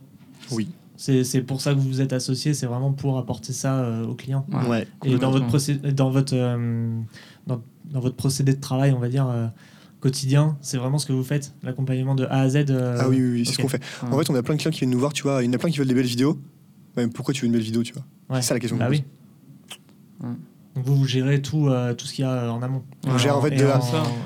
Oui. 0.50 0.68
C'est 0.96 1.24
c'est 1.24 1.42
pour 1.42 1.60
ça 1.60 1.74
que 1.74 1.78
vous 1.78 1.88
vous 1.88 2.00
êtes 2.00 2.12
associé, 2.12 2.54
c'est 2.54 2.66
vraiment 2.66 2.92
pour 2.92 3.18
apporter 3.18 3.52
ça 3.52 3.80
euh, 3.80 4.06
aux 4.06 4.14
clients. 4.14 4.46
Ouais. 4.68 4.86
Et 5.04 5.18
dans 5.18 5.30
votre, 5.30 5.46
procé- 5.46 5.78
dans, 5.92 6.10
votre, 6.10 6.34
euh, 6.34 6.88
dans, 7.46 7.60
dans 7.84 8.00
votre 8.00 8.16
procédé 8.16 8.54
de 8.54 8.60
travail, 8.60 8.92
on 8.92 8.98
va 8.98 9.08
dire, 9.08 9.28
euh, 9.28 9.46
quotidien, 10.00 10.56
c'est 10.62 10.78
vraiment 10.78 10.98
ce 10.98 11.06
que 11.06 11.12
vous 11.12 11.22
faites, 11.24 11.52
l'accompagnement 11.62 12.14
de 12.14 12.24
A 12.24 12.40
à 12.40 12.48
Z 12.48 12.66
euh, 12.70 12.98
ah 12.98 13.08
oui, 13.08 13.16
oui, 13.16 13.30
oui, 13.32 13.46
c'est 13.46 13.52
ce 13.52 13.58
qu'on 13.58 13.68
fait. 13.68 13.82
Ouais. 14.02 14.08
En 14.14 14.18
fait, 14.18 14.30
on 14.30 14.34
a 14.34 14.42
plein 14.42 14.54
de 14.54 14.60
clients 14.60 14.70
qui 14.72 14.80
viennent 14.80 14.90
nous 14.90 14.98
voir, 14.98 15.12
tu 15.12 15.22
vois. 15.22 15.42
Il 15.42 15.46
y 15.46 15.48
en 15.50 15.52
a 15.52 15.58
plein 15.58 15.70
qui 15.70 15.78
veulent 15.78 15.88
des 15.88 15.94
belles 15.94 16.06
vidéos. 16.06 16.38
Mais 16.96 17.06
pourquoi 17.08 17.34
tu 17.34 17.42
veux 17.42 17.46
une 17.46 17.52
belle 17.52 17.62
vidéo, 17.62 17.82
tu 17.82 17.92
vois? 17.92 18.04
Ouais. 18.30 18.40
C'est 18.40 18.48
ça 18.48 18.54
la 18.54 18.60
question. 18.60 18.78
Bah 18.78 18.86
qu'on 18.86 18.92
oui. 18.92 19.04
Donc 20.76 20.84
vous, 20.84 20.94
vous 20.96 21.06
gérez 21.06 21.40
tout, 21.42 21.68
euh, 21.68 21.94
tout 21.94 22.06
ce 22.06 22.12
qu'il 22.12 22.24
y 22.24 22.28
a 22.28 22.52
en 22.52 22.60
amont. 22.62 22.82
On 23.06 23.16
gère, 23.18 23.36
en 23.38 23.40
fait, 23.42 23.50
de 23.50 23.64
la- 23.64 23.80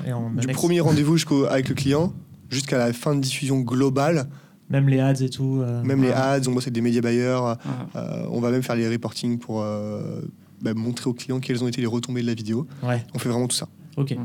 et 0.05 0.11
en 0.13 0.29
Du 0.31 0.39
annexe. 0.43 0.57
premier 0.59 0.81
rendez-vous 0.81 1.15
jusqu'au 1.15 1.45
avec 1.45 1.69
le 1.69 1.75
client 1.75 2.13
jusqu'à 2.49 2.77
la 2.77 2.91
fin 2.91 3.15
de 3.15 3.21
diffusion 3.21 3.61
globale, 3.61 4.29
Même 4.69 4.89
les 4.89 4.99
ads 4.99 5.13
et 5.23 5.29
tout. 5.29 5.61
euh, 5.61 5.81
même 5.83 6.01
les 6.03 6.11
ads, 6.11 6.41
on 6.47 6.51
bosse 6.51 6.63
avec 6.65 6.73
des 6.73 6.81
médias 6.81 6.99
bailleurs, 7.01 7.57
euh, 7.95 8.25
on 8.29 8.41
va 8.41 8.51
même 8.51 8.61
faire 8.63 8.75
les 8.75 8.89
reporting 8.89 9.39
pour 9.39 9.61
euh, 9.61 10.21
bah, 10.61 10.73
montrer 10.73 11.09
aux 11.09 11.13
clients 11.13 11.39
quelles 11.39 11.63
ont 11.63 11.67
été 11.69 11.79
les 11.79 11.87
retombées 11.87 12.21
de 12.21 12.27
la 12.27 12.33
vidéo. 12.33 12.67
Ouais, 12.83 13.05
On 13.13 13.19
fait 13.19 13.29
vraiment 13.29 13.47
tout 13.47 13.55
ça. 13.55 13.69
ok. 13.95 14.17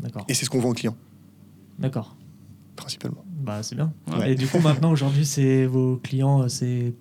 D'accord. 0.00 0.24
Et 0.28 0.34
c'est 0.34 0.44
ce 0.44 0.50
qu'on 0.50 0.58
vend 0.60 0.70
aux 0.70 0.74
clients, 0.74 0.96
D'accord. 1.78 2.16
principalement. 2.74 3.24
Bah, 3.40 3.62
c'est 3.62 3.76
bien. 3.76 3.92
Ouais. 4.18 4.32
Et 4.32 4.34
du 4.34 4.46
coup, 4.48 4.58
maintenant, 4.58 4.90
aujourd'hui, 4.90 5.24
c'est 5.24 5.64
vos 5.66 5.96
clients, 6.02 6.42
euh, 6.42 6.48
c'est 6.48 6.92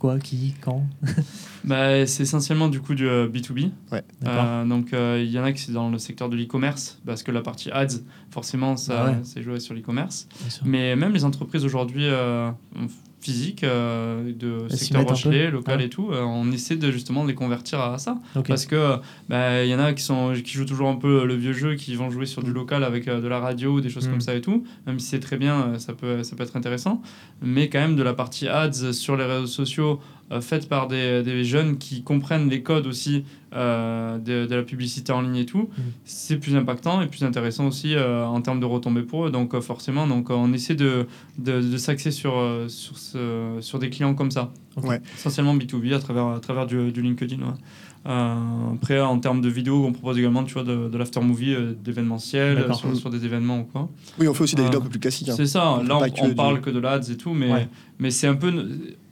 quoi, 0.00 0.18
qui, 0.18 0.54
quand 0.60 0.84
Bah, 1.64 2.04
c'est 2.06 2.24
essentiellement 2.24 2.68
du 2.68 2.80
coup 2.80 2.94
du 2.94 3.06
euh, 3.06 3.28
B2B. 3.28 3.70
Ouais. 3.92 4.02
D'accord. 4.20 4.44
Euh, 4.44 4.64
donc 4.64 4.92
euh, 4.92 5.22
il 5.24 5.30
y 5.30 5.38
en 5.38 5.44
a 5.44 5.52
qui 5.52 5.60
c'est 5.60 5.72
dans 5.72 5.90
le 5.90 5.98
secteur 5.98 6.28
de 6.28 6.36
l'e-commerce 6.36 6.98
parce 7.06 7.22
que 7.22 7.30
la 7.30 7.42
partie 7.42 7.70
ads 7.70 8.00
forcément 8.30 8.76
ça 8.76 9.04
Ah 9.04 9.10
ouais. 9.10 9.18
c'est 9.22 9.42
joué 9.42 9.60
sur 9.60 9.74
l'e-commerce. 9.74 10.26
Mais 10.64 10.96
même 10.96 11.12
les 11.12 11.24
entreprises 11.24 11.64
aujourd'hui 11.64 12.06
physiques 13.20 13.64
euh, 13.64 14.32
de 14.32 14.68
secteur 14.68 15.06
Rochelet, 15.06 15.50
local 15.50 15.80
et 15.82 15.88
tout, 15.88 16.10
euh, 16.10 16.22
on 16.22 16.50
essaie 16.52 16.76
de 16.76 16.90
justement 16.90 17.22
de 17.24 17.28
les 17.28 17.34
convertir 17.34 17.80
à 17.80 17.98
ça. 17.98 18.18
Parce 18.46 18.66
que 18.66 18.96
bah, 19.28 19.62
il 19.64 19.68
y 19.70 19.74
en 19.74 19.78
a 19.78 19.92
qui 19.92 20.02
sont 20.02 20.32
qui 20.42 20.52
jouent 20.52 20.64
toujours 20.64 20.88
un 20.88 20.96
peu 20.96 21.24
le 21.26 21.34
vieux 21.34 21.52
jeu 21.52 21.74
qui 21.74 21.94
vont 21.96 22.10
jouer 22.10 22.26
sur 22.26 22.42
du 22.42 22.50
Mm. 22.50 22.54
local 22.54 22.84
avec 22.84 23.08
euh, 23.08 23.20
de 23.20 23.28
la 23.28 23.38
radio 23.40 23.72
ou 23.74 23.80
des 23.80 23.90
choses 23.90 24.08
Mm. 24.08 24.10
comme 24.10 24.20
ça 24.20 24.34
et 24.34 24.40
tout. 24.40 24.64
Même 24.86 24.98
si 24.98 25.06
c'est 25.08 25.20
très 25.20 25.36
bien 25.36 25.78
ça 25.78 25.92
peut 25.92 26.22
ça 26.22 26.34
peut 26.36 26.42
être 26.44 26.56
intéressant. 26.56 27.02
Mais 27.42 27.68
quand 27.68 27.80
même 27.80 27.96
de 27.96 28.02
la 28.02 28.14
partie 28.14 28.48
ads 28.48 28.92
sur 28.92 29.16
les 29.16 29.24
réseaux 29.24 29.46
sociaux 29.46 30.00
euh, 30.32 30.40
faite 30.40 30.68
par 30.68 30.86
des, 30.88 31.22
des 31.22 31.44
jeunes 31.44 31.76
qui 31.78 32.02
comprennent 32.02 32.48
les 32.48 32.62
codes 32.62 32.86
aussi 32.86 33.24
euh, 33.54 34.18
de, 34.18 34.46
de 34.46 34.54
la 34.54 34.62
publicité 34.62 35.12
en 35.12 35.22
ligne 35.22 35.36
et 35.36 35.46
tout, 35.46 35.62
Mm. 35.76 35.82
c'est 36.04 36.36
plus 36.36 36.54
impactant 36.56 37.00
et 37.02 37.06
plus 37.08 37.24
intéressant 37.24 37.66
aussi 37.66 37.94
euh, 37.94 38.24
en 38.24 38.40
termes 38.40 38.60
de 38.60 38.64
retombées 38.66 39.02
pour 39.02 39.26
eux. 39.26 39.30
Donc 39.30 39.54
euh, 39.54 39.60
forcément, 39.60 40.06
donc, 40.06 40.30
euh, 40.30 40.34
on 40.34 40.52
essaie 40.52 40.74
de, 40.76 41.06
de, 41.38 41.60
de 41.60 41.76
s'axer 41.76 42.10
sur, 42.12 42.32
sur, 42.68 42.96
ce- 42.96 43.56
sur 43.60 43.78
des 43.80 43.90
clients 43.90 44.14
comme 44.14 44.30
ça. 44.30 44.52
Ouais. 44.82 45.00
Essentiellement 45.16 45.56
B2B 45.56 45.94
à 45.94 45.98
travers, 45.98 46.26
à 46.28 46.38
travers 46.40 46.66
du, 46.66 46.92
du 46.92 47.02
LinkedIn. 47.02 47.38
ouais. 47.38 47.52
Euh, 48.06 48.34
après, 48.76 48.98
en 49.00 49.18
termes 49.18 49.42
de 49.42 49.48
vidéos, 49.50 49.84
on 49.84 49.92
propose 49.92 50.16
également 50.18 50.42
tu 50.44 50.54
vois, 50.54 50.62
de, 50.62 50.88
de 50.88 50.96
l'after-movie, 50.96 51.52
euh, 51.54 51.72
d'événementiel, 51.84 52.56
euh, 52.56 52.60
D'accord. 52.62 52.76
sur, 52.78 52.96
sur 52.96 53.10
des 53.10 53.24
événements 53.26 53.60
ou 53.60 53.64
quoi. 53.64 53.90
Oui, 54.18 54.26
on 54.26 54.32
fait 54.32 54.44
aussi 54.44 54.54
des 54.54 54.62
vidéos 54.62 54.78
un 54.80 54.84
peu 54.84 54.88
plus 54.88 55.00
classiques. 55.00 55.28
hein. 55.28 55.34
C'est 55.36 55.44
ça, 55.46 55.72
On 55.72 55.82
là 55.82 55.98
on, 55.98 56.24
on 56.24 56.28
du- 56.28 56.34
parle 56.34 56.60
que 56.62 56.70
de 56.70 56.78
l'ADS 56.78 57.10
et 57.10 57.16
tout, 57.18 57.34
mais, 57.34 57.52
Ouais. 57.52 57.68
mais 57.98 58.10
c'est 58.10 58.26
un 58.26 58.36
peu 58.36 58.50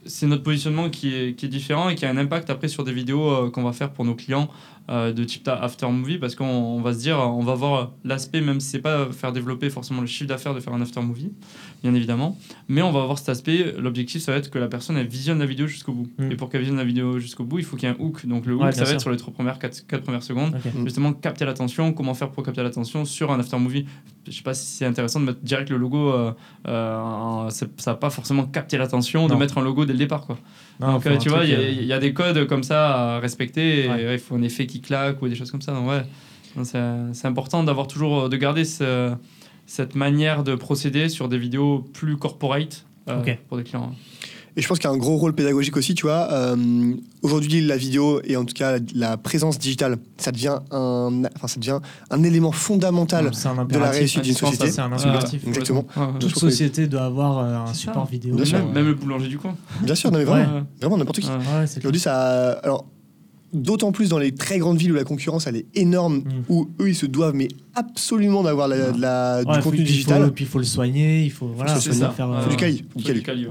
c'est 0.05 0.27
notre 0.27 0.43
positionnement 0.43 0.89
qui 0.89 1.13
est, 1.13 1.35
qui 1.35 1.45
est 1.45 1.49
différent 1.49 1.89
et 1.89 1.95
qui 1.95 2.05
a 2.05 2.09
un 2.09 2.17
impact 2.17 2.49
après 2.49 2.67
sur 2.67 2.83
des 2.83 2.93
vidéos 2.93 3.29
euh, 3.29 3.49
qu'on 3.49 3.63
va 3.63 3.73
faire 3.73 3.91
pour 3.91 4.05
nos 4.05 4.15
clients 4.15 4.49
euh, 4.89 5.13
de 5.13 5.23
type 5.23 5.47
after 5.47 5.87
movie 5.87 6.17
parce 6.17 6.33
qu'on 6.33 6.45
on 6.45 6.81
va 6.81 6.93
se 6.93 6.99
dire, 6.99 7.19
on 7.19 7.43
va 7.43 7.53
voir 7.53 7.91
l'aspect, 8.03 8.41
même 8.41 8.59
si 8.59 8.69
c'est 8.69 8.79
pas 8.79 9.11
faire 9.11 9.31
développer 9.31 9.69
forcément 9.69 10.01
le 10.01 10.07
chiffre 10.07 10.27
d'affaires 10.27 10.55
de 10.55 10.59
faire 10.59 10.73
un 10.73 10.81
after 10.81 11.01
movie, 11.01 11.31
bien 11.83 11.93
évidemment, 11.93 12.37
mais 12.69 12.81
on 12.81 12.91
va 12.91 13.03
avoir 13.03 13.19
cet 13.19 13.29
aspect, 13.29 13.75
l'objectif 13.77 14.23
ça 14.23 14.31
va 14.31 14.39
être 14.39 14.49
que 14.49 14.57
la 14.57 14.67
personne 14.67 14.97
elle 14.97 15.07
visionne 15.07 15.37
la 15.37 15.45
vidéo 15.45 15.67
jusqu'au 15.67 15.91
bout. 15.91 16.09
Mm. 16.17 16.31
Et 16.31 16.35
pour 16.35 16.49
qu'elle 16.49 16.61
visionne 16.61 16.77
la 16.77 16.85
vidéo 16.85 17.19
jusqu'au 17.19 17.43
bout, 17.43 17.59
il 17.59 17.65
faut 17.65 17.75
qu'il 17.77 17.87
y 17.87 17.91
ait 17.91 17.95
un 17.95 18.03
hook. 18.03 18.25
Donc 18.25 18.47
le 18.47 18.55
hook 18.55 18.63
Ouais, 18.63 18.71
ça 18.71 18.83
va 18.83 18.91
être 18.91 19.01
sur 19.01 19.11
les 19.11 19.17
trois 19.17 19.31
premières, 19.31 19.59
quatre, 19.59 19.85
quatre 19.85 20.01
premières 20.01 20.23
secondes. 20.23 20.55
Mm. 20.55 20.85
justement 20.85 21.13
capter 21.13 21.45
l'attention, 21.45 21.93
comment 21.93 22.15
faire 22.15 22.31
pour 22.31 22.43
capter 22.43 22.63
l'attention 22.63 23.05
sur 23.05 23.31
un 23.31 23.39
after 23.39 23.59
movie. 23.59 23.85
Je 24.27 24.31
sais 24.31 24.43
pas 24.43 24.53
si 24.55 24.65
c'est 24.65 24.85
intéressant 24.85 25.19
de 25.19 25.25
mettre 25.25 25.41
direct 25.41 25.69
le 25.69 25.77
logo, 25.77 26.11
euh, 26.11 26.31
euh, 26.67 27.49
ça 27.49 27.67
va 27.85 27.95
pas 27.95 28.09
forcément 28.09 28.45
capter 28.45 28.77
l'attention 28.77 29.27
de 29.27 29.35
mettre 29.35 29.57
un 29.57 29.63
logo 29.63 29.85
dès 29.89 29.93
le 29.93 29.99
départ 29.99 30.25
quoi. 30.25 30.37
Non, 30.79 30.93
Donc 30.93 31.05
euh, 31.07 31.17
tu 31.17 31.27
vois, 31.29 31.39
truc, 31.39 31.49
il 31.49 31.53
y, 31.53 31.55
a- 31.55 31.59
euh, 31.59 31.69
il 31.81 31.85
y 31.85 31.93
a 31.93 31.99
des 31.99 32.13
codes 32.13 32.45
comme 32.47 32.63
ça 32.63 33.15
à 33.15 33.19
respecter, 33.19 33.83
et 33.85 33.89
Ouais. 33.89 33.95
ouais, 34.05 34.13
il 34.15 34.19
faut 34.19 34.35
un 34.35 34.41
effet 34.43 34.65
qui 34.65 34.79
claque 34.81 35.21
ou 35.21 35.27
des 35.27 35.35
choses 35.35 35.51
comme 35.51 35.61
ça. 35.61 35.73
Donc, 35.73 35.89
ouais, 35.89 36.03
c'est 36.63 37.25
important 37.27 37.63
d'avoir 37.63 37.87
toujours 37.87 38.29
de 38.29 38.37
garder 38.37 38.65
ce- 38.65 39.13
cette 39.65 39.95
manière 39.95 40.43
de 40.43 40.55
procéder 40.55 41.09
sur 41.09 41.27
des 41.29 41.37
vidéos 41.37 41.79
plus 41.93 42.17
corporate 42.17 42.85
euh, 43.07 43.21
pour 43.47 43.57
des 43.57 43.63
clients. 43.63 43.93
Et 44.59 44.61
je 44.61 44.67
pense 44.67 44.77
qu'il 44.77 44.89
y 44.89 44.91
a 44.91 44.93
un 44.93 44.97
gros 44.97 45.15
rôle 45.15 45.33
pédagogique 45.33 45.77
aussi, 45.77 45.95
tu 45.95 46.05
vois. 46.05 46.27
Euh, 46.33 46.93
Aujourd'hui, 47.21 47.61
la 47.65 47.77
vidéo 47.77 48.19
et 48.25 48.35
en 48.35 48.43
tout 48.43 48.53
cas 48.53 48.73
la, 48.73 48.79
la 48.93 49.17
présence 49.17 49.57
digitale, 49.57 49.95
ça 50.17 50.33
devient 50.33 50.57
un, 50.71 51.21
enfin, 51.35 51.47
ça 51.47 51.59
devient 51.61 51.79
un 52.09 52.23
élément 52.23 52.51
fondamental. 52.51 53.31
un 53.45 53.65
de 53.65 53.77
la 53.77 53.89
réussite 53.91 54.21
d'une 54.23 54.33
société. 54.35 54.69
C'est 54.69 54.81
un 54.81 54.91
impératif. 54.91 55.47
Exactement. 55.47 55.85
Ouais, 55.95 56.03
ouais. 56.03 56.19
Toute 56.19 56.37
société 56.37 56.87
doit 56.87 57.03
avoir 57.05 57.37
euh, 57.39 57.69
un 57.69 57.73
support 57.73 58.03
ça. 58.05 58.11
vidéo. 58.11 58.35
Bien 58.35 58.43
sûr. 58.43 58.57
Même, 58.59 58.73
même 58.73 58.87
le 58.87 58.93
boulanger 58.95 59.29
du 59.29 59.37
coin. 59.37 59.55
Bien 59.81 59.95
sûr, 59.95 60.11
non 60.11 60.17
mais 60.17 60.25
vraiment, 60.25 60.55
Ouais. 60.57 60.63
vraiment 60.81 60.97
n'importe 60.97 61.19
qui. 61.21 61.29
Aujourd'hui, 61.77 62.01
ça. 62.01 62.51
Alors, 62.63 62.85
d'autant 63.53 63.91
plus 63.93 64.09
dans 64.09 64.19
les 64.19 64.33
très 64.33 64.59
grandes 64.59 64.77
villes 64.77 64.91
où 64.91 64.95
la 64.95 65.03
concurrence 65.05 65.47
elle 65.47 65.55
est 65.55 65.65
énorme, 65.75 66.17
Mm. 66.17 66.23
où 66.49 66.69
eux 66.81 66.89
ils 66.89 66.95
se 66.95 67.05
doivent 67.05 67.33
mais 67.33 67.47
absolument 67.75 68.43
d'avoir 68.43 68.67
la, 68.67 68.91
de 68.91 68.99
la- 69.01 69.37
Ouais, 69.39 69.45
du 69.45 69.61
faut- 69.61 69.69
contenu 69.69 69.79
faut- 69.79 69.85
digital. 69.91 70.31
Puis 70.33 70.43
il 70.43 70.47
faut 70.49 70.59
le 70.59 70.65
soigner, 70.65 71.23
il 71.23 71.31
faut 71.31 71.47
voilà, 71.47 71.75
faut 71.75 71.81
soigner. 71.81 71.99
faire. 71.99 72.13
Faut 72.15 72.23
euh, 72.33 72.41
Faut 72.43 72.49
du 72.49 72.55
quali, 73.23 73.47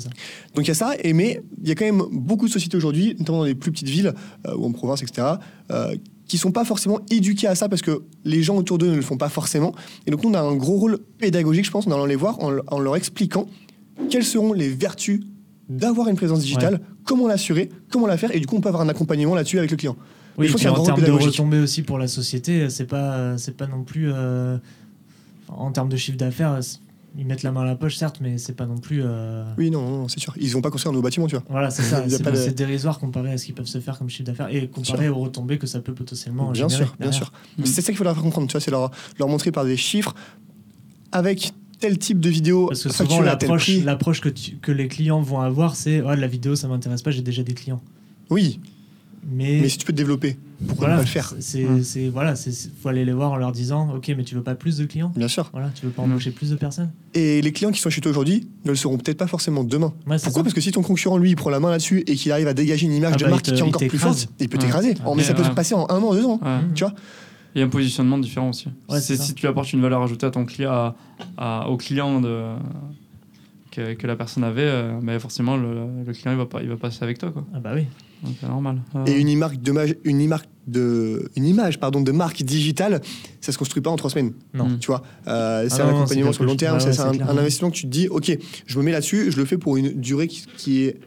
ça. 0.00 0.10
Donc 0.54 0.64
il 0.64 0.68
y 0.68 0.70
a 0.70 0.74
ça, 0.74 0.94
et 1.02 1.12
mais 1.12 1.42
il 1.62 1.68
y 1.68 1.72
a 1.72 1.74
quand 1.74 1.84
même 1.84 2.02
beaucoup 2.12 2.46
de 2.46 2.52
sociétés 2.52 2.76
aujourd'hui, 2.76 3.14
notamment 3.18 3.38
dans 3.38 3.44
les 3.44 3.54
plus 3.54 3.72
petites 3.72 3.88
villes 3.88 4.12
euh, 4.46 4.56
ou 4.56 4.66
en 4.66 4.72
province, 4.72 5.02
etc., 5.02 5.26
euh, 5.70 5.94
qui 6.26 6.38
sont 6.38 6.52
pas 6.52 6.64
forcément 6.64 7.00
éduqués 7.10 7.46
à 7.48 7.54
ça 7.54 7.68
parce 7.68 7.82
que 7.82 8.02
les 8.24 8.42
gens 8.42 8.56
autour 8.56 8.78
d'eux 8.78 8.90
ne 8.90 8.96
le 8.96 9.02
font 9.02 9.18
pas 9.18 9.28
forcément. 9.28 9.74
Et 10.06 10.10
donc 10.10 10.22
nous, 10.24 10.30
on 10.30 10.34
a 10.34 10.40
un 10.40 10.54
gros 10.56 10.76
rôle 10.78 10.98
pédagogique, 11.18 11.66
je 11.66 11.70
pense, 11.70 11.86
en 11.86 11.90
allant 11.92 12.06
les 12.06 12.16
voir, 12.16 12.42
en, 12.42 12.56
en 12.68 12.78
leur 12.78 12.96
expliquant 12.96 13.46
quelles 14.08 14.24
seront 14.24 14.52
les 14.54 14.70
vertus 14.70 15.20
d'avoir 15.68 16.08
une 16.08 16.16
présence 16.16 16.40
digitale, 16.40 16.80
comment 17.04 17.28
l'assurer, 17.28 17.68
comment 17.90 18.06
la 18.06 18.16
faire, 18.16 18.34
et 18.34 18.40
du 18.40 18.46
coup, 18.46 18.56
on 18.56 18.60
peut 18.60 18.68
avoir 18.68 18.82
un 18.82 18.88
accompagnement 18.88 19.34
là-dessus 19.34 19.58
avec 19.58 19.70
le 19.70 19.76
client. 19.76 19.96
Oui, 20.36 20.48
pense 20.48 20.60
puis 20.60 20.68
en 20.68 20.82
termes 20.82 20.98
de 20.98 21.04
pédagogique. 21.04 21.30
retombées 21.30 21.60
aussi 21.60 21.82
pour 21.82 21.98
la 21.98 22.08
société, 22.08 22.68
c'est 22.70 22.86
pas, 22.86 23.38
c'est 23.38 23.56
pas 23.56 23.66
non 23.66 23.84
plus. 23.84 24.10
euh, 24.12 24.58
en 25.48 25.70
termes 25.70 25.88
de 25.88 25.96
chiffre 25.96 26.16
d'affaires, 26.18 26.58
ils 27.16 27.24
mettent 27.26 27.42
la 27.44 27.52
main 27.52 27.62
à 27.62 27.64
la 27.64 27.76
poche, 27.76 27.96
certes, 27.96 28.18
mais 28.20 28.38
c'est 28.38 28.54
pas 28.54 28.66
non 28.66 28.78
plus. 28.78 29.00
euh, 29.04 29.44
Oui, 29.58 29.70
non, 29.70 29.82
non, 29.88 30.08
c'est 30.08 30.18
sûr. 30.20 30.34
Ils 30.40 30.50
vont 30.50 30.60
pas 30.60 30.70
construire 30.70 30.92
nos 30.92 31.00
bâtiments, 31.02 31.26
tu 31.28 31.36
vois. 31.36 31.44
Voilà, 31.48 31.70
c'est 31.70 31.82
ça. 31.84 32.04
C'est 32.08 32.22
de- 32.22 32.50
dérisoire 32.50 32.98
comparé 32.98 33.32
à 33.32 33.38
ce 33.38 33.44
qu'ils 33.46 33.54
peuvent 33.54 33.66
se 33.66 33.78
faire 33.80 33.98
comme 33.98 34.08
chiffre 34.10 34.24
d'affaires 34.24 34.48
et 34.54 34.68
comparé 34.68 35.08
aux 35.08 35.14
retombées 35.16 35.58
que 35.58 35.66
ça 35.66 35.80
peut 35.80 35.94
potentiellement 35.94 36.50
bien 36.50 36.68
générer 36.68 36.84
sûr, 36.86 36.96
bien 36.98 37.10
derrière. 37.10 37.32
sûr. 37.58 37.66
C'est 37.66 37.82
ça 37.82 37.88
qu'il 37.92 37.96
faut 37.96 38.04
leur 38.04 38.14
faire 38.14 38.22
comprendre, 38.22 38.48
tu 38.48 38.52
vois, 38.52 38.60
c'est 38.60 38.70
leur, 38.70 38.90
leur 39.18 39.28
montrer 39.28 39.52
par 39.52 39.64
des 39.64 39.76
chiffres 39.76 40.14
avec 41.12 41.52
tel 41.80 41.98
type 41.98 42.20
de 42.20 42.30
vidéo 42.30 42.66
Parce 42.66 42.82
que 42.82 42.92
souvent, 42.92 43.20
l'approche, 43.20 44.20
que, 44.20 44.28
tu- 44.28 44.56
que 44.56 44.72
les 44.72 44.88
clients 44.88 45.20
vont 45.20 45.40
avoir, 45.40 45.76
c'est 45.76 46.00
la 46.00 46.26
vidéo, 46.26 46.56
ça 46.56 46.68
m'intéresse 46.68 47.02
pas, 47.02 47.10
j'ai 47.10 47.22
déjà 47.22 47.42
des 47.42 47.54
clients. 47.54 47.82
Oui, 48.30 48.58
Mais, 49.30 49.60
mais 49.60 49.68
si 49.68 49.78
tu 49.78 49.84
peux 49.86 49.92
te 49.92 49.96
développer, 49.98 50.36
pourquoi 50.66 50.86
voilà, 50.88 50.94
ne 50.94 50.98
pas 51.00 51.04
le 51.04 51.10
faire 51.10 51.34
c'est, 51.40 51.62
Mm. 51.64 51.82
c'est- 51.84 52.08
voilà, 52.08 52.34
faut 52.82 52.88
aller 52.88 53.04
les 53.04 53.12
voir 53.12 53.32
en 53.32 53.36
leur 53.36 53.52
disant, 53.52 53.94
ok, 53.94 54.12
mais 54.16 54.24
tu 54.24 54.34
veux 54.34 54.42
pas 54.42 54.54
plus 54.54 54.78
de 54.78 54.84
clients? 54.86 55.12
Bien 55.16 55.28
sûr. 55.28 55.48
Voilà, 55.52 55.70
tu 55.74 55.86
veux 55.86 55.92
pas 55.92 56.02
Mm. 56.02 56.12
embaucher 56.12 56.30
plus 56.30 56.50
de 56.50 56.56
personnes? 56.56 56.90
Et 57.14 57.40
les 57.42 57.52
clients 57.52 57.70
qui 57.70 57.80
sont 57.80 57.90
chez 57.90 58.00
toi 58.00 58.10
aujourd'hui 58.10 58.48
ne 58.64 58.70
le 58.70 58.76
seront 58.76 58.96
peut-être 58.98 59.18
pas 59.18 59.26
forcément 59.26 59.64
demain. 59.64 59.92
Ouais, 60.06 60.16
Pourquoi? 60.16 60.18
ça. 60.18 60.42
Parce 60.42 60.54
que 60.54 60.60
si 60.60 60.72
ton 60.72 60.82
concurrent, 60.82 61.18
lui, 61.18 61.30
il 61.30 61.36
prend 61.36 61.50
la 61.50 61.60
main 61.60 61.70
là-dessus 61.70 62.04
et 62.06 62.14
qu'il 62.16 62.32
arrive 62.32 62.48
à 62.48 62.54
dégager 62.54 62.86
une 62.86 62.92
image 62.92 63.12
Ah 63.14 63.18
de 63.18 63.24
bah, 63.24 63.30
marque 63.30 63.44
te- 63.44 63.50
qui 63.52 63.58
est 63.60 63.62
encore 63.62 63.86
plus 63.86 63.98
forte, 63.98 64.28
il 64.40 64.48
peut 64.48 64.56
Ouais. 64.58 64.64
t'écraser. 64.64 64.94
Mais 65.16 65.22
ça 65.22 65.34
peut 65.34 65.42
se 65.44 65.48
ouais. 65.48 65.54
passer 65.54 65.74
en 65.74 65.86
un 65.90 65.98
an, 66.02 66.12
deux 66.14 66.24
ans. 66.24 66.40
Ouais. 66.42 66.58
Tu 66.74 66.84
vois 66.84 66.92
Il 67.56 67.60
y 67.60 67.62
a 67.62 67.66
un 67.66 67.68
positionnement 67.70 68.18
différent 68.18 68.48
aussi. 68.48 68.66
Ouais, 68.88 68.98
C'est- 69.00 69.14
c'est 69.14 69.16
ça. 69.16 69.22
si 69.24 69.34
tu 69.34 69.46
apportes 69.46 69.72
une 69.72 69.80
valeur 69.80 70.02
ajoutée 70.02 70.26
à 70.26 70.30
ton 70.32 70.44
client, 70.44 70.72
à- 70.72 70.96
à- 71.36 71.68
au 71.68 71.76
client 71.76 72.20
de, 72.20 72.42
que, 73.74 73.94
que 73.94 74.06
la 74.06 74.16
personne 74.16 74.44
avait, 74.44 74.62
euh, 74.62 74.92
mais 75.02 75.18
forcément 75.18 75.56
le, 75.56 75.86
le 76.06 76.12
client 76.12 76.32
il 76.32 76.38
va 76.38 76.46
pas, 76.46 76.62
il 76.62 76.68
va 76.68 76.76
passer 76.76 77.02
avec 77.02 77.18
toi 77.18 77.30
quoi. 77.30 77.44
Ah 77.54 77.58
bah 77.60 77.72
oui. 77.74 77.84
Donc 78.22 78.34
c'est 78.40 78.48
normal. 78.48 78.80
Euh, 78.94 79.04
Et 79.06 79.20
une 79.20 79.36
marque 79.38 79.60
de, 79.60 79.98
une 80.04 80.26
marque 80.28 80.48
de 80.66 81.28
une 81.36 81.44
image 81.44 81.78
pardon 81.78 82.00
de 82.00 82.10
marque 82.12 82.42
digitale, 82.42 83.00
ça 83.40 83.52
se 83.52 83.58
construit 83.58 83.82
pas 83.82 83.90
en 83.90 83.96
trois 83.96 84.10
semaines. 84.10 84.32
Non. 84.54 84.78
Tu 84.80 84.86
vois, 84.86 85.02
Euh, 85.26 85.66
c'est 85.68 85.80
Ah 85.80 85.84
un 85.88 85.90
non, 85.92 85.96
accompagnement 85.98 86.26
c'est 86.32 86.36
sur 86.36 86.44
le 86.44 86.48
long 86.50 86.56
terme, 86.56 86.80
c'est 86.80 86.86
ouais, 86.86 87.00
un, 87.00 87.12
c'est 87.12 87.22
un 87.22 87.36
investissement 87.36 87.70
que 87.70 87.76
tu 87.76 87.82
te 87.82 87.88
dis, 87.90 88.08
ok, 88.08 88.36
je 88.66 88.78
me 88.78 88.84
mets 88.84 88.92
là-dessus, 88.92 89.30
je 89.30 89.36
le 89.36 89.44
fais 89.44 89.58
pour 89.58 89.76
une 89.76 89.88
durée 90.00 90.28
qui, 90.28 90.44
qui 90.56 90.84
est 90.84 90.98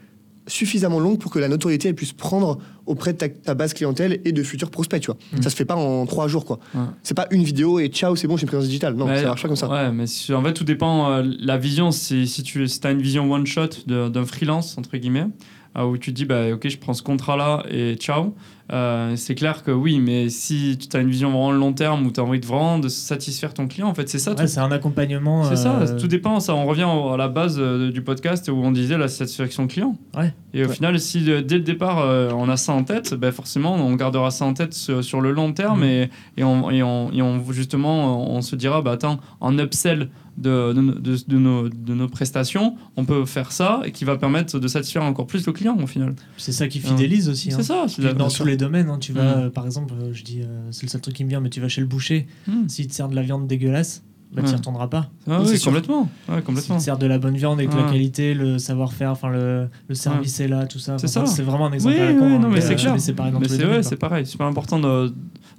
suffisamment 0.47 0.99
longue 0.99 1.19
pour 1.19 1.31
que 1.31 1.39
la 1.39 1.47
notoriété 1.47 1.89
elle 1.89 1.95
puisse 1.95 2.13
prendre 2.13 2.57
auprès 2.85 3.13
de 3.13 3.17
ta, 3.17 3.29
ta 3.29 3.53
base 3.53 3.73
clientèle 3.73 4.19
et 4.25 4.31
de 4.31 4.43
futurs 4.43 4.69
prospects. 4.71 5.01
Tu 5.01 5.07
vois, 5.07 5.17
Mm. 5.33 5.41
ça 5.41 5.49
se 5.49 5.55
fait 5.55 5.65
pas 5.65 5.75
en 5.75 6.05
trois 6.05 6.27
jours 6.27 6.45
quoi. 6.45 6.59
Ouais. 6.73 6.81
C'est 7.03 7.13
pas 7.15 7.27
une 7.31 7.43
vidéo 7.43 7.79
et 7.79 7.87
ciao, 7.89 8.15
c'est 8.15 8.27
bon, 8.27 8.37
j'ai 8.37 8.43
une 8.43 8.47
présence 8.47 8.67
digitale. 8.67 8.95
Non, 8.95 9.05
Ouais, 9.05 9.17
ça 9.21 9.25
marche 9.27 9.41
pas 9.41 9.47
comme 9.49 9.57
ça. 9.57 9.69
Ouais, 9.69 9.91
mais 9.91 10.07
si- 10.07 10.33
en 10.33 10.41
fait, 10.43 10.53
tout 10.53 10.63
dépend. 10.63 11.11
euh, 11.11 11.23
la 11.39 11.57
vision, 11.57 11.91
si 11.91 12.25
tu 12.43 12.67
si 12.67 12.79
as 12.83 12.91
une 12.91 13.01
vision 13.01 13.31
one 13.31 13.45
shot 13.45 13.67
de- 13.87 14.07
d'un 14.09 14.25
freelance, 14.25 14.77
entre 14.77 14.95
guillemets, 14.97 15.27
où 15.85 15.97
tu 15.97 16.11
te 16.11 16.15
dis, 16.15 16.25
bah, 16.25 16.53
ok, 16.53 16.67
je 16.67 16.77
prends 16.77 16.93
ce 16.93 17.03
contrat-là 17.03 17.63
et 17.69 17.95
ciao. 17.95 18.33
euh, 18.73 19.15
c'est 19.15 19.35
clair 19.35 19.63
que 19.63 19.71
oui, 19.71 19.99
mais 19.99 20.27
si 20.29 20.77
tu 20.77 20.97
as 20.97 20.99
une 20.99 21.09
vision 21.09 21.29
vraiment 21.29 21.51
long 21.51 21.71
terme 21.73 22.05
où 22.05 22.11
tu 22.11 22.19
as 22.19 22.23
envie 22.23 22.39
de 22.39 22.45
vraiment 22.45 22.79
de 22.79 22.89
satisfaire 22.89 23.53
ton 23.53 23.67
client, 23.67 23.87
en 23.87 23.93
fait, 23.93 24.09
c'est 24.09 24.19
ça. 24.19 24.33
Ouais, 24.33 24.47
c'est 24.47 24.59
un 24.59 24.71
accompagnement. 24.71 25.43
c'est 25.45 25.55
ça, 25.55 25.79
euh, 25.79 25.99
tout 25.99 26.07
dépend. 26.07 26.39
Ça, 26.39 26.53
on 26.55 26.65
revient 26.65 26.83
à 27.13 27.15
la 27.17 27.27
base 27.29 27.57
euh, 27.59 27.91
du 27.91 28.01
podcast 28.01 28.49
où 28.49 28.55
on 28.55 28.71
disait 28.71 28.97
la 28.97 29.07
satisfaction 29.07 29.67
client. 29.67 29.95
Ouais. 30.17 30.33
Et 30.53 30.63
au 30.63 30.67
Ouais. 30.67 30.73
final, 30.73 30.99
si 30.99 31.21
dès 31.21 31.41
le 31.57 31.59
départ 31.61 31.99
euh, 31.99 32.29
on 32.35 32.49
a 32.49 32.57
ça 32.57 32.73
en 32.73 32.83
tête, 32.83 33.13
ben 33.13 33.31
forcément 33.31 33.75
on 33.75 33.93
gardera 33.95 34.31
ça 34.31 34.43
en 34.45 34.53
tête 34.53 34.73
sur, 34.73 35.03
sur 35.03 35.21
le 35.21 35.31
long 35.31 35.53
terme 35.53 35.79
Mhm. 35.81 35.85
et, 35.85 36.09
et, 36.37 36.43
on, 36.43 36.71
et, 36.71 36.81
on, 36.83 37.11
et 37.13 37.21
on- 37.21 37.43
justement 37.51 38.31
on 38.35 38.41
se 38.41 38.55
dira 38.55 38.81
bah 38.81 38.91
attends 38.93 39.19
en 39.39 39.57
upsell 39.59 40.09
de, 40.37 40.71
de, 40.73 41.37
nos, 41.37 41.67
de 41.69 41.93
nos 41.93 42.07
prestations, 42.07 42.75
on 42.95 43.05
peut 43.05 43.25
faire 43.25 43.51
ça 43.51 43.81
et 43.85 43.91
qui 43.91 44.05
va 44.05 44.17
permettre 44.17 44.59
de 44.59 44.67
satisfaire 44.67 45.03
encore 45.03 45.25
plus 45.27 45.45
le 45.47 45.51
client 45.53 45.77
au 45.81 45.87
final. 45.87 46.15
C'est 46.37 46.51
ça 46.51 46.67
qui 46.67 46.79
fidélise 46.79 47.27
aussi. 47.29 47.51
C'est 47.51 47.71
hein. 47.71 47.87
ça. 47.87 48.01
la- 48.01 48.13
dans 48.13 48.29
tous 48.29 48.45
les 48.45 48.57
domaines, 48.57 48.89
hein, 48.89 48.97
tu 48.99 49.13
vas, 49.13 49.23
Mm. 49.37 49.39
euh, 49.39 49.49
par 49.49 49.65
exemple, 49.65 49.93
euh, 49.99 50.13
je 50.13 50.23
dis, 50.23 50.41
euh, 50.41 50.45
c'est 50.71 50.83
le 50.83 50.89
seul 50.89 51.01
truc 51.01 51.15
qui 51.15 51.23
me 51.23 51.29
vient, 51.29 51.39
mais 51.39 51.49
tu 51.49 51.59
vas 51.59 51.67
chez 51.67 51.81
le 51.81 51.87
boucher, 51.87 52.27
Mhm. 52.47 52.69
s'il 52.69 52.87
te 52.87 52.93
sert 52.93 53.07
de 53.07 53.15
la 53.15 53.21
viande 53.23 53.47
dégueulasse, 53.47 54.03
bah, 54.31 54.41
tu 54.41 54.45
Ouais. 54.47 54.49
n'y 54.51 54.57
retourneras 54.57 54.87
pas. 54.87 55.09
Ah 55.27 55.41
Oui, 55.43 55.59
complètement. 55.59 56.09
Ouais, 56.29 56.41
complètement. 56.41 56.77
te 56.77 56.83
sert 56.83 56.97
de 56.97 57.07
la 57.07 57.17
bonne 57.17 57.35
viande 57.37 57.59
avec 57.59 57.73
la 57.73 57.83
qualité, 57.83 58.33
le 58.33 58.59
savoir-faire, 58.59 59.11
enfin 59.11 59.29
le, 59.29 59.67
le 59.87 59.95
service 59.95 60.39
est 60.39 60.47
là, 60.47 60.65
tout 60.67 60.79
ça. 60.79 60.97
C'est 60.97 61.07
Enfin, 61.07 61.25
ça. 61.25 61.33
C'est 61.33 61.43
vraiment 61.43 61.67
un 61.67 61.71
exemple 61.71 61.95
Oui, 61.95 62.01
à 62.01 62.11
la 62.11 62.13
con, 62.13 62.25
hein, 62.25 62.39
non, 62.39 62.49
mais 62.49 62.61
c'est 62.61 62.73
euh, 62.73 62.75
clair. 62.75 62.95
c'est 62.99 63.13
pareil 63.13 63.33
c'est 63.47 63.65
ouais, 63.65 63.97
pareil, 63.97 64.25
super 64.25 64.45
important 64.45 64.79
de, 64.79 65.13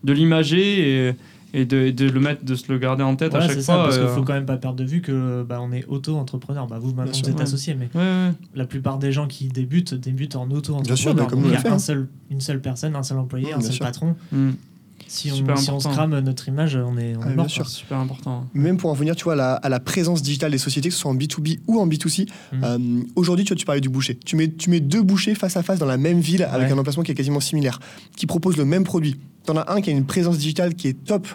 de 0.04 0.12
l'imager 0.12 1.08
et, 1.08 1.14
et, 1.54 1.64
de, 1.64 1.92
le 2.04 2.20
mettre, 2.20 2.44
de 2.44 2.54
se 2.54 2.70
le 2.70 2.78
garder 2.78 3.02
en 3.02 3.16
tête 3.16 3.30
Voilà, 3.30 3.46
à 3.46 3.48
chaque 3.48 3.58
c'est 3.58 3.64
fois. 3.64 3.74
ça, 3.76 3.82
parce 3.84 3.96
qu'il 3.96 4.06
euh, 4.06 4.14
faut 4.14 4.22
quand 4.22 4.34
même 4.34 4.46
pas 4.46 4.56
perdre 4.58 4.76
de 4.76 4.84
vue 4.84 5.00
que 5.00 5.42
bah, 5.48 5.58
on 5.62 5.72
est 5.72 5.84
auto-entrepreneur. 5.86 6.66
Bah, 6.66 6.78
vous, 6.78 6.92
maintenant, 6.94 7.12
sûr, 7.12 7.24
vous 7.24 7.30
êtes 7.30 7.36
ouais. 7.36 7.42
associés, 7.42 7.74
mais 7.74 7.88
ouais, 7.94 8.00
ouais. 8.00 8.30
la 8.54 8.66
plupart 8.66 8.98
des 8.98 9.12
gens 9.12 9.26
qui 9.26 9.48
débutent 9.48 9.94
débutent 9.94 10.36
en 10.36 10.44
auto-entrepreneur. 10.50 10.82
Bien 10.82 10.96
sûr, 10.96 11.14
comme 11.14 11.24
Donc, 11.26 11.32
nous, 11.32 11.44
on 11.46 11.48
il 11.48 11.52
y 11.52 11.56
a 11.56 11.60
fait, 11.60 11.68
un 11.68 11.78
seul, 11.78 12.08
une 12.30 12.40
seule 12.40 12.60
personne, 12.60 12.94
un 12.96 13.02
seul 13.02 13.18
employé, 13.18 13.52
Mmh, 13.54 13.58
un 13.58 13.60
seul 13.62 13.72
sûr. 13.72 13.84
patron. 13.86 14.14
Mm. 14.32 14.50
Si 15.06 15.30
on, 15.32 15.36
si 15.36 15.70
on 15.70 15.76
important. 15.76 15.78
scrame 15.92 16.18
notre 16.18 16.48
image, 16.48 16.76
on 16.76 16.98
est, 16.98 17.16
on 17.16 17.20
Ah, 17.22 17.26
est 17.26 17.28
bien 17.28 17.36
mort. 17.36 17.48
sûr. 17.50 17.66
Super 17.66 17.96
important. 17.98 18.44
Même 18.52 18.76
pour 18.76 18.90
en 18.90 18.94
venir, 18.94 19.16
tu 19.16 19.24
vois, 19.24 19.32
à 19.32 19.36
la, 19.36 19.54
à 19.54 19.68
la 19.70 19.80
présence 19.80 20.22
digitale 20.22 20.50
des 20.50 20.58
sociétés, 20.58 20.90
que 20.90 20.94
ce 20.94 21.00
soit 21.00 21.10
en 21.10 21.14
B2B 21.14 21.60
ou 21.66 21.78
en 21.80 21.86
B2C. 21.86 22.26
Mhm. 22.52 22.60
euh, 22.64 22.78
Aujourd'hui, 23.16 23.46
tu 23.46 23.50
vois, 23.54 23.56
tu 23.56 23.64
parlais 23.64 23.80
du 23.80 23.88
boucher. 23.88 24.16
Tu 24.22 24.36
mets, 24.36 24.48
tu 24.52 24.68
mets 24.68 24.80
deux 24.80 25.00
bouchers 25.00 25.34
face 25.34 25.56
à 25.56 25.62
face 25.62 25.78
dans 25.78 25.86
la 25.86 25.96
même 25.96 26.20
ville 26.20 26.42
avec 26.42 26.66
Ouais. 26.68 26.74
un 26.74 26.78
emplacement 26.78 27.04
qui 27.04 27.12
est 27.12 27.14
quasiment 27.14 27.40
similaire, 27.40 27.80
qui 28.16 28.26
propose 28.26 28.58
le 28.58 28.66
même 28.66 28.84
produit. 28.84 29.16
T'en 29.48 29.56
as 29.56 29.72
un 29.72 29.80
qui 29.80 29.88
a 29.88 29.94
une 29.94 30.04
présence 30.04 30.36
digitale 30.36 30.74
qui 30.74 30.88
est 30.88 31.04
top, 31.06 31.26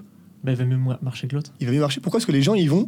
Bah, 0.44 0.52
il 0.52 0.56
va 0.58 0.66
mieux 0.66 0.78
marcher 1.02 1.28
que 1.28 1.34
l'autre. 1.36 1.52
il 1.60 1.66
va 1.66 1.74
mieux 1.74 1.80
marcher. 1.80 2.00
Pourquoi 2.00 2.20
Parce 2.20 2.28
que 2.28 2.32
les 2.32 2.44
gens, 2.44 2.54
ils 2.54 2.70
vont 2.70 2.88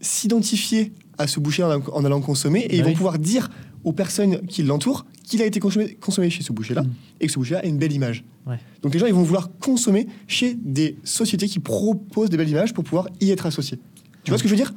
s'identifier 0.00 0.92
à 1.18 1.26
ce 1.26 1.40
boucher 1.40 1.64
en, 1.64 2.04
allant- 2.04 2.20
consommer 2.20 2.60
et 2.60 2.68
Bah 2.68 2.74
ils 2.76 2.82
vont 2.82 2.88
oui. 2.90 2.94
pouvoir 2.94 3.18
dire 3.18 3.50
aux 3.82 3.92
personnes 3.92 4.46
qui 4.46 4.62
l'entourent 4.62 5.06
qu'il 5.24 5.42
a 5.42 5.44
été 5.44 5.58
consommé, 5.58 5.94
consommé 6.00 6.30
chez 6.30 6.42
ce 6.44 6.52
boucher-là 6.52 6.82
Mm. 6.82 6.90
et 7.20 7.26
que 7.26 7.32
ce 7.32 7.38
boucher-là 7.40 7.60
a 7.64 7.66
une 7.66 7.78
belle 7.78 7.92
image. 7.92 8.22
Ouais. 8.46 8.58
Donc 8.82 8.92
les 8.94 9.00
gens, 9.00 9.06
ils 9.06 9.14
vont 9.14 9.24
vouloir 9.24 9.50
consommer 9.58 10.06
chez 10.28 10.54
des 10.54 10.98
sociétés 11.02 11.48
qui 11.48 11.58
proposent 11.58 12.30
des 12.30 12.36
belles 12.36 12.48
images 12.50 12.72
pour 12.74 12.84
pouvoir 12.84 13.08
y 13.20 13.30
être 13.32 13.46
associés. 13.46 13.80
Tu 14.22 14.30
vois 14.30 14.38
ce 14.38 14.42
que 14.44 14.48
je 14.48 14.54
veux 14.54 14.60
dire? 14.60 14.72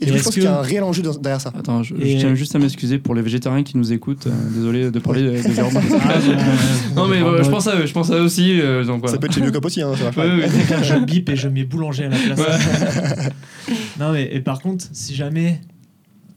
Et, 0.00 0.04
Et 0.04 0.06
du 0.06 0.12
coup, 0.12 0.18
je 0.18 0.24
pense 0.24 0.34
qu'il 0.34 0.42
y 0.44 0.46
a 0.46 0.58
un 0.58 0.62
réel 0.62 0.82
enjeu 0.82 1.02
derrière 1.20 1.40
ça. 1.40 1.52
Attends, 1.56 1.82
je, 1.82 1.94
tiens 1.94 2.34
juste 2.34 2.54
à 2.56 2.58
m'excuser 2.58 2.98
pour 2.98 3.14
les 3.14 3.20
végétariens 3.22 3.62
qui 3.62 3.76
nous 3.76 3.92
écoutent. 3.92 4.26
euh, 4.28 4.50
désolé 4.54 4.90
de 4.90 4.98
parler 4.98 5.22
de, 5.22 5.30
de 5.30 5.52
viande. 5.52 5.72
non 6.96 7.06
mais 7.06 7.22
euh, 7.22 7.42
je 7.42 7.50
pense 7.50 7.66
à 7.66 7.76
eux, 7.76 7.86
je 7.86 7.92
pense 7.92 8.10
à 8.10 8.16
eux 8.16 8.22
aussi. 8.22 8.60
euh, 8.60 8.84
donc 8.84 9.00
voilà. 9.00 9.12
Ça 9.14 9.18
peut 9.18 9.26
être 9.26 9.34
chez 9.34 9.40
Biocop 9.42 9.64
aussi, 9.64 9.82
hein, 9.82 9.92
ça 9.96 10.10
Ouais, 10.18 10.40
ouais, 10.40 10.48
je 10.82 11.04
bip 11.04 11.28
et 11.28 11.36
je 11.36 11.48
mets 11.48 11.64
boulanger 11.64 12.04
à 12.06 12.08
la 12.08 12.16
place. 12.16 12.40
non, 13.98 14.12
mais 14.12 14.28
et 14.32 14.40
par 14.40 14.60
contre, 14.60 14.86
si 14.92 15.14
jamais, 15.14 15.60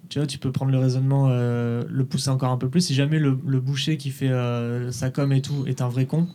tu 0.09 0.19
vois, 0.19 0.27
tu 0.27 0.37
peux 0.37 0.51
prendre 0.51 0.71
le 0.71 0.79
raisonnement, 0.79 1.27
euh, 1.29 1.83
le 1.89 2.03
pousser 2.05 2.29
encore 2.29 2.51
un 2.51 2.57
peu 2.57 2.69
plus. 2.69 2.81
Si 2.81 2.93
jamais 2.95 3.19
le, 3.19 3.37
le 3.47 3.59
boucher 3.59 3.97
qui 3.97 4.09
fait 4.09 4.29
euh, 4.29 4.91
sa 4.91 5.09
com 5.09 5.31
et 5.31 5.41
tout 5.41 5.63
est 5.67 5.81
un 5.81 5.87
vrai 5.87 6.05
con, 6.05 6.27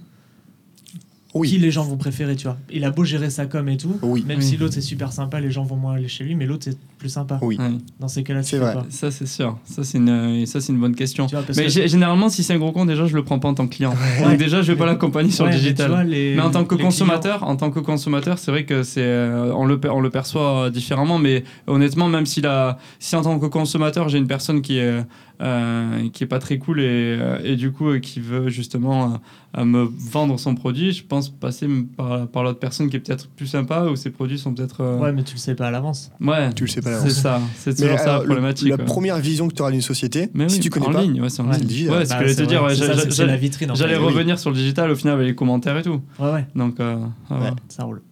Oui. 1.35 1.49
qui 1.51 1.59
les 1.59 1.71
gens 1.71 1.85
vont 1.85 1.97
préférer, 1.99 2.37
tu 2.37 2.45
vois 2.45 2.57
Il 2.73 2.85
a 2.85 2.91
beau 2.91 3.05
gérer 3.05 3.29
sa 3.29 3.45
com 3.47 3.69
et 3.69 3.77
tout, 3.77 3.99
Oui. 4.03 4.25
même 4.27 4.39
Oui. 4.39 4.45
si 4.45 4.57
l'autre 4.57 4.73
c'est 4.75 4.81
super 4.81 5.13
sympa, 5.13 5.41
les 5.41 5.51
gens 5.51 5.63
vont 5.63 5.77
moins 5.77 5.95
aller 5.95 6.09
chez 6.09 6.25
lui, 6.25 6.35
mais 6.35 6.47
l'autre 6.47 6.65
c'est 6.65 6.79
plus 6.99 7.11
sympa. 7.11 7.39
Oui. 7.43 7.59
Dans 8.01 8.09
ces 8.09 8.23
cas-là, 8.23 8.43
tu 8.43 8.49
C'est 8.51 8.59
vrai. 8.59 8.75
ça 8.89 9.11
c'est 9.11 9.27
sûr. 9.27 9.59
Ça 9.65 9.85
c'est 9.85 9.99
une, 9.99 10.09
euh, 10.09 10.47
ça 10.47 10.61
c'est 10.61 10.73
une 10.73 10.81
bonne 10.81 10.95
question. 10.95 11.27
Tu 11.27 11.35
vois, 11.35 11.45
parce 11.45 11.59
Mais 11.59 11.67
que- 11.67 11.87
généralement, 11.87 12.29
si 12.31 12.43
c'est 12.43 12.55
un 12.55 12.59
gros 12.59 12.73
con, 12.73 12.87
déjà 12.87 13.07
je 13.07 13.15
le 13.15 13.23
prends 13.25 13.39
pas 13.39 13.49
en 13.49 13.55
tant 13.55 13.67
que 13.67 13.75
client. 13.75 13.93
Ouais. 14.21 14.25
Donc 14.31 14.39
déjà, 14.39 14.63
je 14.63 14.73
vais 14.73 14.79
pas 14.79 14.85
Mais- 14.87 14.93
l'accompagner 14.93 15.31
sur 15.31 15.45
Ouais, 15.45 15.51
le 15.51 15.57
mais 15.57 15.63
digital. 15.63 15.91
vois, 15.91 16.03
les- 16.05 16.35
Mais 16.35 16.43
en 16.43 16.51
tant 16.51 16.65
que 16.65 16.75
les 16.75 16.83
consommateur, 16.83 17.43
en 17.43 17.57
tant 17.57 17.71
que 17.71 17.81
consommateur, 17.81 18.39
c'est 18.39 18.51
vrai 18.51 18.65
que 18.65 18.83
c'est 18.83 19.03
euh, 19.03 19.53
on 19.55 19.67
le 19.67 19.79
per- 19.79 19.91
on 19.91 20.01
le 20.01 20.11
perçoit 20.11 20.65
euh, 20.67 20.71
différemment. 20.71 21.19
Mais 21.19 21.45
honnêtement, 21.67 22.09
même 22.09 22.25
si 22.27 22.41
la 22.41 22.79
si 22.99 23.15
en 23.17 23.23
tant 23.23 23.39
que 23.39 23.47
consommateur 23.47 24.09
j'ai 24.09 24.19
une 24.19 24.27
personne 24.27 24.63
qui 24.63 24.79
est 24.79 24.83
euh, 24.83 25.03
qui 25.39 26.25
est 26.25 26.27
pas 26.27 26.39
très 26.41 26.59
cool 26.59 26.81
et, 26.81 26.85
euh, 26.87 27.39
et 27.45 27.55
du 27.57 27.71
coup 27.71 27.89
euh, 27.91 27.99
qui 28.01 28.19
veut 28.21 28.49
justement 28.49 29.05
euh, 29.13 29.17
euh, 29.61 29.65
me 29.65 29.83
vendre 30.11 30.39
son 30.39 30.55
produit, 30.55 30.93
je 30.93 31.05
pense 31.05 31.29
passer 31.29 31.69
par, 31.97 32.27
par 32.29 32.43
l'autre 32.43 32.59
personne 32.59 32.91
qui 32.91 32.97
est 32.97 33.01
peut-être 33.01 33.29
plus 33.29 33.47
sympa 33.47 33.85
ou 33.85 33.95
ses 33.97 34.11
produits 34.11 34.39
sont 34.39 34.53
peut-être 34.53 34.81
euh, 34.83 34.99
Ouais, 34.99 35.13
mais 35.13 35.23
tu 35.23 35.35
le 35.35 35.39
sais 35.39 35.55
pas 35.55 35.69
à 35.69 35.71
l'avance. 35.71 36.11
ouais, 36.21 36.53
Tu 36.55 36.65
le 36.65 36.69
sais 36.69 36.83
pas 36.83 36.91
à 36.91 36.99
c'est 37.09 37.09
l'avance. 37.09 37.23
ça, 37.23 37.41
c'est 37.57 37.75
toujours 37.81 37.99
ça 37.99 38.07
la 38.07 38.19
le- 38.19 38.25
problématique. 38.25 38.69
la 38.69 38.79
première 38.79 39.19
vision 39.19 39.47
que 39.49 39.55
tu 39.55 39.63
auras 39.63 39.71
d'une 39.71 39.81
société, 39.81 40.29
Mais 40.35 40.49
si 40.49 40.57
oui, 40.57 40.61
tu 40.63 40.71
connais 40.71 40.87
en 40.89 40.93
pas, 40.93 41.03
ligne, 41.03 41.21
ouais, 41.23 41.29
c'est 41.31 41.41
en 41.43 41.45
ligne. 41.45 41.55
c'est 41.61 41.65
digital. 41.67 41.99
Ouais, 41.99 42.05
c'est 42.05 42.09
ce 42.09 42.15
Bah, 42.15 42.19
que 42.19 42.25
j'allais 42.25 42.35
te 42.35 42.41
c'est 42.41 42.47
dire. 42.47 42.65
c'est 42.71 43.11
c'est- 43.11 43.11
c'est 43.27 43.37
vitrine. 43.37 43.71
J'allais 43.75 43.97
oui. 43.97 44.05
revenir 44.05 44.39
sur 44.39 44.51
le 44.51 44.57
digital 44.57 44.91
au 44.91 44.97
final 44.97 45.15
avec 45.15 45.27
les 45.29 45.35
commentaires 45.35 45.77
et 45.79 45.83
tout. 45.83 46.01
Ouais, 46.19 46.33
ouais. 46.33 46.47
Donc, 46.57 46.81
euh, 46.81 46.97
ça 47.29 47.35
va. 47.37 47.45
Ouais, 47.45 47.51
ça 47.69 47.85
roule. 47.85 48.03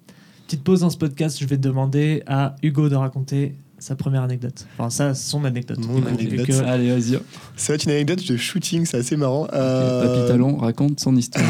Petite 0.47 0.63
pause 0.63 0.81
dans 0.83 0.91
ce 0.91 0.97
podcast, 0.97 1.39
je 1.41 1.45
vais 1.47 1.57
demander 1.57 2.23
à 2.29 2.55
Hugo 2.63 2.89
de 2.89 2.95
raconter 2.95 3.57
sa 3.87 3.95
première 3.95 4.23
anecdote. 4.23 4.67
Enfin, 4.79 4.91
ça, 4.91 5.15
son 5.15 5.45
anecdote. 5.45 5.79
Mon 5.87 6.05
anecdote. 6.07 6.47
que- 6.47 6.65
Allez, 6.65 6.91
vas-y. 6.91 7.21
ça 7.57 7.73
va 7.73 7.75
être 7.77 7.85
une 7.85 7.93
anecdote 7.93 8.27
de 8.27 8.37
shooting, 8.37 8.85
c'est 8.85 8.97
assez 8.97 9.17
marrant. 9.17 9.47
Euh, 9.53 10.03
Papy 10.03 10.27
Talon 10.33 10.57
raconte 10.57 10.99
son 10.99 11.15
histoire. 11.15 11.45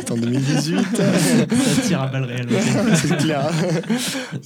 c'est 0.00 0.10
en 0.10 0.16
2018. 0.16 0.78
ça 0.96 1.82
tire 1.86 2.02
à 2.02 2.08
balles 2.08 2.24
réelles. 2.24 2.48
c'est 2.96 3.16
clair. 3.16 3.50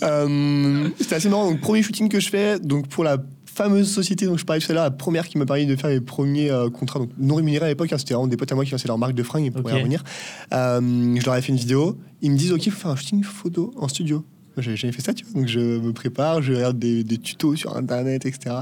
Euh, 0.03 0.89
C'était 1.01 1.17
assez 1.17 1.29
marrant. 1.29 1.51
Donc, 1.51 1.61
premier 1.61 1.83
shooting 1.83 2.09
que 2.09 2.21
je 2.21 2.29
fais, 2.29 2.59
donc 2.61 2.89
pour 2.89 3.03
la 3.05 3.17
fameuse 3.47 3.91
société 3.93 4.27
dont 4.27 4.37
je 4.37 4.45
parlais 4.45 4.61
tout 4.61 4.71
à 4.71 4.75
l'heure, 4.75 4.85
la 4.85 4.91
première 4.93 5.27
qui 5.27 5.37
m'a 5.39 5.45
permis 5.45 5.67
de 5.67 5.75
faire 5.75 5.91
mes 5.91 6.01
premiers 6.01 6.51
euh, 6.51 6.71
contrats, 6.71 7.01
donc 7.01 7.11
non 7.19 7.35
rémunérés 7.35 7.65
à 7.67 7.69
l'époque, 7.69 7.93
hein, 7.93 7.99
c'était 7.99 8.15
vraiment 8.15 8.29
des 8.29 8.37
potes 8.37 8.53
à 8.53 8.55
moi 8.55 8.65
qui 8.65 8.71
lançaient 8.71 8.87
leur 8.87 8.99
marque 8.99 9.15
de 9.15 9.23
fringues, 9.25 9.47
ils 9.47 9.51
pourraient 9.53 9.73
Ok. 9.73 9.79
y 9.79 9.83
revenir. 9.83 10.05
Euh, 10.53 11.17
je 11.19 11.25
leur 11.25 11.35
ai 11.35 11.43
fait 11.43 11.49
une 11.49 11.59
vidéo. 11.59 11.99
Ils 12.23 12.31
me 12.31 12.37
disent, 12.37 12.53
OK, 12.53 12.67
il 12.67 12.71
faut 12.73 12.79
faire 12.79 12.91
un 12.93 12.97
shooting 12.97 13.25
photo 13.25 13.73
en 13.77 13.89
studio. 13.89 14.25
J'avais 14.63 14.77
jamais 14.77 14.93
fait 14.93 15.03
ça, 15.03 15.13
tu 15.15 15.25
vois. 15.25 15.41
Donc, 15.41 15.49
je 15.49 15.59
me 15.61 15.93
prépare, 15.93 16.43
je 16.43 16.53
regarde 16.55 16.79
des, 16.79 17.05
des 17.05 17.19
tutos 17.19 17.57
sur 17.57 17.77
Internet, 17.77 18.27
etc. 18.27 18.57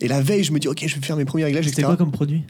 Et 0.00 0.08
la 0.08 0.20
veille, 0.20 0.44
je 0.44 0.52
me 0.52 0.58
dis, 0.58 0.68
OK, 0.68 0.82
je 0.86 0.94
vais 0.94 1.00
faire 1.06 1.16
mes 1.16 1.24
premiers 1.24 1.44
réglages, 1.44 1.64
C'était 1.64 1.82
etc. 1.82 1.86
quoi 1.88 1.96
comme 1.96 2.12
produit? 2.12 2.42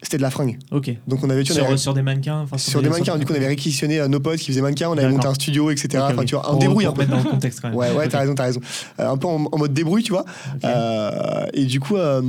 C'était 0.00 0.16
de 0.18 0.22
la 0.22 0.30
fringue. 0.30 0.58
Ok. 0.70 0.92
Donc, 1.08 1.24
on 1.24 1.30
avait, 1.30 1.42
tu 1.42 1.52
on 1.52 1.56
avait- 1.56 1.76
Sur, 1.76 1.92
des 1.92 2.02
mannequins 2.02 2.46
sur 2.56 2.80
des 2.82 2.88
mannequins. 2.88 3.18
Du 3.18 3.26
coup, 3.26 3.32
on 3.32 3.36
avait 3.36 3.48
réquisitionné 3.48 3.98
euh, 3.98 4.06
nos 4.06 4.20
potes 4.20 4.38
qui 4.38 4.46
faisaient 4.52 4.60
mannequins, 4.62 4.88
on 4.90 4.96
avait 4.96 5.08
monté 5.10 5.26
un 5.26 5.34
studio, 5.34 5.70
etc. 5.72 5.88
Ok, 5.94 6.00
Enfin, 6.04 6.14
oui. 6.18 6.24
tu 6.26 6.34
vois, 6.36 6.46
un 6.46 6.50
Pour- 6.50 6.58
débrouille 6.60 6.84
pour 6.84 6.92
un 6.92 6.96
peu. 6.96 7.00
mettre 7.02 7.10
dans 7.16 7.24
le 7.24 7.30
contexte 7.30 7.60
quand 7.60 7.68
même. 7.70 7.76
Ouais, 7.76 7.90
ouais, 7.90 8.04
Ok. 8.04 8.10
t'as 8.12 8.20
raison, 8.20 8.34
t'as 8.36 8.44
raison. 8.44 8.60
Euh, 9.00 9.08
un 9.10 9.16
peu 9.16 9.26
en, 9.26 9.44
en 9.50 9.58
mode 9.58 9.72
débrouille, 9.74 10.04
tu 10.04 10.12
vois. 10.12 10.24
Euh, 10.64 11.46
et 11.52 11.64
du 11.64 11.80
coup, 11.80 11.96
euh, 11.96 12.22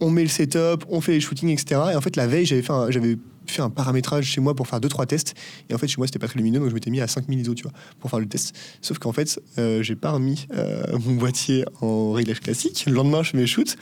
on 0.00 0.10
met 0.10 0.22
le 0.22 0.28
setup, 0.28 0.84
on 0.88 1.00
fait 1.00 1.12
les 1.12 1.20
shootings, 1.20 1.50
etc. 1.50 1.80
Et 1.92 1.96
en 1.96 2.00
fait, 2.00 2.16
la 2.16 2.26
veille, 2.26 2.44
j'avais 2.46 2.62
fait 2.62 2.72
j'avais 2.88 3.16
fait 3.46 3.62
un 3.62 3.70
paramétrage 3.70 4.24
chez 4.26 4.40
moi 4.40 4.54
pour 4.54 4.68
faire 4.68 4.80
deux 4.80 4.88
trois 4.88 5.06
tests. 5.06 5.34
Et 5.68 5.74
en 5.74 5.78
fait, 5.78 5.88
chez 5.88 5.96
moi, 5.98 6.06
c'était 6.06 6.18
pas 6.18 6.28
très 6.28 6.38
lumineux, 6.38 6.60
donc 6.60 6.68
je 6.68 6.74
m'étais 6.74 6.90
mis 6.90 7.00
à 7.00 7.06
5000 7.06 7.40
ISO, 7.40 7.54
tu 7.54 7.62
vois, 7.62 7.72
pour 7.98 8.10
faire 8.10 8.20
le 8.20 8.26
test. 8.26 8.54
Sauf 8.80 8.98
qu'en 8.98 9.12
fait, 9.12 9.40
euh, 9.58 9.82
j'ai 9.82 9.96
pas 9.96 10.12
remis 10.12 10.46
euh, 10.54 10.82
mon 11.04 11.14
boîtier 11.14 11.64
en 11.80 12.12
réglage 12.12 12.40
classique. 12.40 12.84
Le 12.86 12.92
lendemain, 12.92 13.22
je 13.22 13.30
fais 13.30 13.38
mes 13.38 13.46
shoots. 13.46 13.76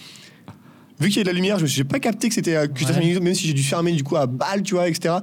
Vu 1.01 1.09
qu'il 1.09 1.19
y 1.19 1.21
a 1.21 1.23
de 1.25 1.29
la 1.29 1.35
lumière, 1.35 1.59
je 1.59 1.63
me 1.63 1.69
suis 1.69 1.77
j'ai 1.79 1.85
pas 1.85 2.01
capté 2.01 2.29
que 2.29 2.35
c'était 2.35 2.57
à 2.57 2.67
que 2.67 2.79
j'étais 2.79 2.91
à 2.91 2.95
Ouais. 2.95 3.01
5000 3.03 3.13
ISO, 3.13 3.21
même 3.21 3.35
si 3.35 3.47
j'ai 3.47 3.53
dû 3.53 3.63
fermer 3.63 3.93
du 3.93 4.03
coup 4.03 4.17
à 4.17 4.27
balle, 4.27 4.63
tu 4.63 4.75
vois, 4.75 4.89
etc. 4.89 5.15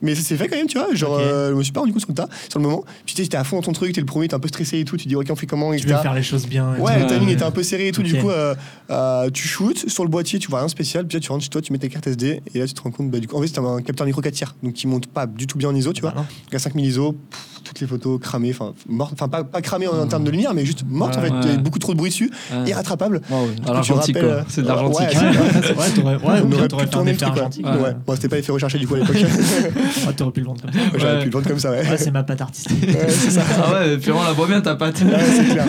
Mais 0.00 0.14
ça 0.14 0.20
s'est 0.22 0.36
fait 0.36 0.46
quand 0.48 0.56
même, 0.56 0.66
tu 0.68 0.78
vois. 0.78 0.94
Genre, 0.94 1.16
euh, 1.18 1.50
je 1.50 1.54
me 1.54 1.62
suis 1.62 1.72
pas 1.72 1.80
rendu 1.80 1.92
compte 1.92 2.02
sur 2.02 2.10
le 2.10 2.14
tas, 2.14 2.28
sur 2.48 2.58
le 2.60 2.64
moment. 2.64 2.84
Puis 3.04 3.14
tu 3.16 3.22
sais, 3.22 3.28
t'es 3.28 3.36
à 3.36 3.42
fond 3.42 3.56
dans 3.56 3.62
ton 3.62 3.72
truc, 3.72 3.92
t'es 3.94 4.00
le 4.00 4.06
premier, 4.06 4.28
t'es 4.28 4.34
un 4.34 4.38
peu 4.38 4.46
stressé 4.48 4.78
et 4.78 4.84
tout. 4.84 4.96
Tu 4.96 5.08
dis, 5.08 5.16
ok, 5.16 5.26
on 5.30 5.34
fait 5.34 5.46
comment, 5.46 5.70
Tu 5.72 5.78
etc. 5.78 5.94
veux 5.96 6.02
faire 6.02 6.14
les 6.14 6.22
choses 6.22 6.46
bien. 6.46 6.76
et 6.76 6.80
Ouais, 6.80 7.00
le 7.00 7.06
timing 7.06 7.26
Ouais. 7.26 7.32
était 7.32 7.42
un 7.42 7.50
peu 7.50 7.62
serré 7.64 7.88
et 7.88 7.92
tout. 7.92 8.02
Du 8.02 8.16
coup, 8.16 8.30
euh, 8.30 8.54
euh, 8.90 9.28
tu 9.30 9.48
shootes 9.48 9.88
sur 9.88 10.04
le 10.04 10.10
boîtier, 10.10 10.38
tu 10.38 10.48
vois 10.48 10.58
rien 10.60 10.66
de 10.66 10.70
spécial. 10.70 11.06
Puis 11.06 11.16
là, 11.16 11.20
tu 11.20 11.30
rentres 11.32 11.42
chez 11.44 11.50
toi, 11.50 11.60
tu 11.62 11.72
mets 11.72 11.78
tes 11.78 11.88
cartes 11.88 12.06
SD. 12.06 12.42
Et 12.54 12.58
là, 12.58 12.66
tu 12.66 12.74
te 12.74 12.80
rends 12.82 12.90
compte, 12.92 13.10
bah, 13.10 13.18
du 13.18 13.26
coup, 13.26 13.36
en 13.36 13.40
fait, 13.40 13.48
c'était 13.48 13.60
un 13.60 13.80
capteur 13.82 14.06
micro 14.06 14.20
4 14.20 14.34
tiers. 14.34 14.54
Donc, 14.62 14.74
qui 14.74 14.86
monte 14.86 15.06
pas 15.08 15.26
du 15.26 15.46
tout 15.48 15.58
bien 15.58 15.70
en 15.70 15.74
ISO, 15.74 15.92
tu 15.92 16.02
vois. 16.02 16.10
Bah 16.10 16.16
non. 16.20 16.26
Donc, 16.44 16.54
à 16.54 16.58
5000 16.60 16.84
ISO, 16.86 17.12
pff, 17.12 17.53
toutes 17.64 17.80
les 17.80 17.86
photos 17.86 18.20
cramées, 18.20 18.50
enfin 18.54 18.72
mortes, 18.88 19.12
enfin 19.14 19.28
pas, 19.28 19.42
pas 19.44 19.60
cramées 19.62 19.88
en, 19.88 19.92
en 19.94 20.02
Ouais. 20.02 20.08
termes 20.08 20.24
de 20.24 20.30
lumière, 20.30 20.54
mais 20.54 20.64
juste 20.64 20.84
mortes 20.88 21.16
en 21.16 21.22
Ouais. 21.22 21.28
fait. 21.28 21.48
Ouais. 21.48 21.56
beaucoup 21.58 21.78
trop 21.78 21.92
de 21.92 21.98
bruit 21.98 22.10
dessus, 22.10 22.30
Ouais. 22.52 22.68
irrattrapable. 22.70 23.20
Wow, 23.30 23.48
l'argentique, 23.66 24.16
euh, 24.16 24.42
C'est 24.48 24.62
de 24.62 24.68
l'argentique. 24.68 25.08
ouais, 25.08 25.14
Ouais, 25.14 25.24
ouais, 25.24 25.90
t'aurais 25.94 26.14
ouais, 26.14 26.20
On 26.44 26.52
aurait 26.52 26.68
pu 26.84 26.90
tourner 26.90 27.12
le 27.12 27.18
truc. 27.18 27.34
ouais. 27.34 27.64
Ouais. 27.64 27.70
ouais. 27.80 27.96
Bon, 28.06 28.14
c'était 28.14 28.28
pas 28.28 28.38
effet 28.38 28.52
recherché 28.52 28.78
du 28.78 28.86
coup 28.86 28.94
à 28.94 28.98
l'époque. 28.98 29.16
Ouais, 29.16 30.12
t'aurais 30.16 30.30
pu 30.32 30.40
le 30.40 30.46
vendre 30.46 30.60
comme 30.62 30.72
ça. 30.72 30.78
J'aurais 30.96 31.12
Ouais. 31.14 31.18
pu 31.20 31.24
le 31.26 31.30
vendre 31.32 31.48
comme 31.48 31.58
ça, 31.58 31.70
ouais. 31.70 31.88
Ouais, 31.88 31.96
c'est 31.96 32.10
ma 32.10 32.22
patte 32.22 32.40
artistique. 32.40 32.82
Ouais, 32.86 33.06
c'est 33.08 33.30
ça. 33.30 33.42
Ah 33.66 33.72
ouais, 33.72 33.96
puis 33.98 34.10
on 34.10 34.22
la 34.22 34.32
voit 34.32 34.46
bien 34.46 34.60
ta 34.60 34.74
patte. 34.74 35.00
Ouais, 35.02 35.18
c'est 35.36 35.44
clair. 35.52 35.66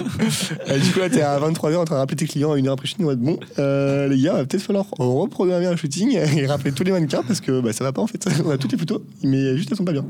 Euh, 0.69 0.77
du 0.79 0.91
coup, 0.91 0.99
là, 0.99 1.09
t'es 1.09 1.21
à 1.21 1.39
23h 1.39 1.77
en 1.77 1.85
train 1.85 1.95
de 1.95 1.99
rappeler 1.99 2.17
tes 2.17 2.25
clients 2.25 2.51
à 2.53 2.57
une 2.57 2.67
heure 2.67 2.73
après 2.73 2.87
shooting. 2.87 3.05
mode, 3.05 3.19
Bon, 3.19 3.39
euh, 3.59 4.07
les 4.07 4.19
gars, 4.21 4.33
va 4.33 4.45
peut-être 4.45 4.61
falloir 4.63 4.85
reprogrammer 4.97 5.67
un 5.67 5.75
shooting 5.75 6.17
et 6.37 6.45
rappeler 6.47 6.71
tous 6.71 6.83
les 6.83 6.91
mannequins 6.91 7.21
parce 7.25 7.39
que 7.41 7.61
bah, 7.61 7.71
ça 7.73 7.83
va 7.83 7.91
pas 7.93 8.01
en 8.01 8.07
fait. 8.07 8.25
On 8.45 8.49
a 8.51 8.57
toutes 8.57 8.71
les 8.71 8.77
photos, 8.77 9.01
mais 9.23 9.55
juste 9.57 9.69
elles 9.71 9.77
sont 9.77 9.85
pas 9.85 9.91
bien. 9.93 10.05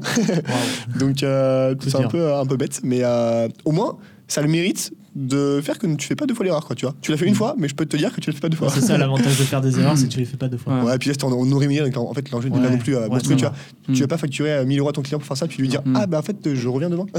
Donc, 0.99 1.23
euh, 1.23 1.74
c'est 1.82 1.95
un 1.95 2.07
peu, 2.07 2.34
un 2.34 2.45
peu 2.45 2.57
bête, 2.57 2.82
mais 2.84 2.99
euh, 3.03 3.47
au 3.65 3.71
moins, 3.71 3.97
ça 4.28 4.41
le 4.41 4.47
mérite 4.47 4.91
de 5.16 5.61
faire 5.63 5.80
que 5.80 5.88
tu 5.95 6.07
fais 6.07 6.16
pas 6.16 6.26
deux 6.26 6.34
fois 6.36 6.45
l'erreur, 6.45 6.66
quoi, 6.66 6.76
tu 6.76 6.86
vois. 6.86 6.93
Tu 7.01 7.09
l'as 7.11 7.18
fait 7.18 7.26
une 7.26 7.36
fois, 7.36 7.55
mais 7.57 7.68
je 7.70 7.76
peux 7.76 7.86
te 7.86 7.95
dire 7.95 8.13
que 8.13 8.20
tu 8.20 8.30
l'as 8.30 8.36
fait 8.36 8.41
pas 8.41 8.49
deux 8.49 8.57
fois. 8.57 8.70
C'est 8.70 8.82
ça 8.82 8.97
l'avantage 8.97 9.38
de 9.39 9.43
faire 9.43 9.61
des 9.61 9.80
erreurs, 9.80 9.97
c'est 9.97 10.07
que 10.07 10.11
tu 10.11 10.20
les 10.20 10.26
fais 10.26 10.36
pas 10.38 10.47
deux 10.49 10.57
fois. 10.57 10.76
Ouais. 10.80 10.84
Ouais, 10.91 10.97
puis 10.97 11.09
là, 11.09 11.16
en 11.24 11.51
aurémier, 11.51 11.80
donc 11.82 11.95
en 11.97 12.13
fait, 12.13 12.30
l'enjeu 12.32 12.49
n'est 12.49 12.59
pas 12.61 12.70
non 12.70 12.78
plus 12.78 12.95
euh, 12.95 13.03
Ouais, 13.03 13.09
monstrueux, 13.09 13.38
ça 13.38 13.51
tu 13.86 13.86
vois. 13.86 13.95
Tu 13.95 14.01
vas 14.01 14.07
pas 14.07 14.18
facturer 14.18 14.51
euh, 14.51 14.66
1000 14.66 14.80
euros 14.80 14.89
à 14.89 14.91
ton 14.91 15.01
client 15.01 15.18
pour 15.20 15.28
faire 15.28 15.38
ça, 15.38 15.47
puis 15.47 15.59
lui 15.61 15.68
dire 15.70 15.82
Mm. 15.86 15.95
Ah, 15.97 16.07
bah 16.07 16.20
en 16.20 16.22
fait, 16.22 16.53
je 16.55 16.68
reviens 16.68 16.89
demain. 16.89 17.05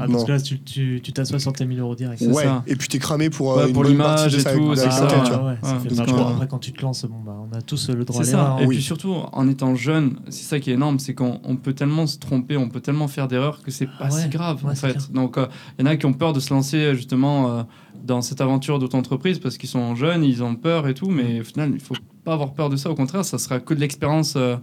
Ah, 0.00 0.06
Non. 0.06 0.12
parce 0.12 0.24
que 0.24 0.32
là, 0.32 0.40
tu 1.02 1.12
t'assois 1.12 1.38
sur 1.38 1.52
tes 1.52 1.66
1000 1.66 1.80
euros 1.80 1.94
direct. 1.94 2.22
Ouais, 2.22 2.44
ça. 2.44 2.62
et 2.66 2.76
puis 2.76 2.88
t'es 2.88 2.98
cramé 2.98 3.28
pour, 3.30 3.52
euh, 3.52 3.62
Ouais, 3.62 3.66
une 3.68 3.72
pour 3.74 3.82
bonne 3.82 3.96
partie 3.96 4.28
l'image 4.28 4.32
de 4.34 4.38
et 4.38 4.90
ça. 4.90 5.08
Après, 6.30 6.46
quand 6.48 6.58
tu 6.58 6.72
te 6.72 6.82
lances, 6.82 7.04
bon, 7.04 7.18
bah, 7.24 7.36
on 7.50 7.56
a 7.56 7.60
tous 7.60 7.90
le 7.90 8.04
droit 8.04 8.22
à 8.22 8.24
l'erreur. 8.24 8.56
hein. 8.56 8.58
Et 8.62 8.66
puis 8.66 8.82
surtout, 8.82 9.14
en 9.32 9.48
étant 9.48 9.74
jeune, 9.74 10.16
c'est 10.28 10.44
ça 10.44 10.60
qui 10.60 10.70
est 10.70 10.74
énorme, 10.74 10.98
c'est 10.98 11.14
qu'on 11.14 11.40
on 11.44 11.56
peut 11.56 11.72
tellement 11.72 12.06
se 12.06 12.18
tromper, 12.18 12.56
on 12.56 12.68
peut 12.68 12.80
tellement 12.80 13.08
faire 13.08 13.28
d'erreurs 13.28 13.62
que 13.62 13.70
c'est 13.70 13.86
pas 13.86 13.92
Ah 14.00 14.12
ouais. 14.14 14.22
si 14.22 14.28
grave 14.28 14.64
Ouais, 14.64 14.72
en 14.72 14.74
fait. 14.74 15.12
Donc 15.12 15.36
il 15.78 15.84
y 15.84 15.88
en 15.88 15.90
a 15.90 15.96
qui 15.96 16.06
ont 16.06 16.12
peur 16.12 16.32
de 16.32 16.40
se 16.40 16.52
lancer 16.52 16.94
justement 16.94 17.17
euh, 17.24 17.62
dans 18.04 18.22
cette 18.22 18.40
aventure 18.40 18.78
d'auto-entreprise 18.78 19.38
parce 19.38 19.56
qu'ils 19.58 19.68
sont 19.68 19.94
jeunes, 19.94 20.24
ils 20.24 20.42
ont 20.42 20.54
peur 20.54 20.86
et 20.88 20.94
tout, 20.94 21.08
mais 21.10 21.40
au 21.40 21.44
final, 21.44 21.70
il 21.74 21.80
faut 21.80 21.94
pas 22.24 22.32
avoir 22.34 22.52
peur 22.52 22.68
de 22.70 22.76
ça. 22.76 22.90
Au 22.90 22.94
contraire, 22.94 23.24
ça 23.24 23.38
sera 23.38 23.60
que 23.60 23.74
de 23.74 23.80
l'expérience 23.80 24.34
euh, 24.36 24.56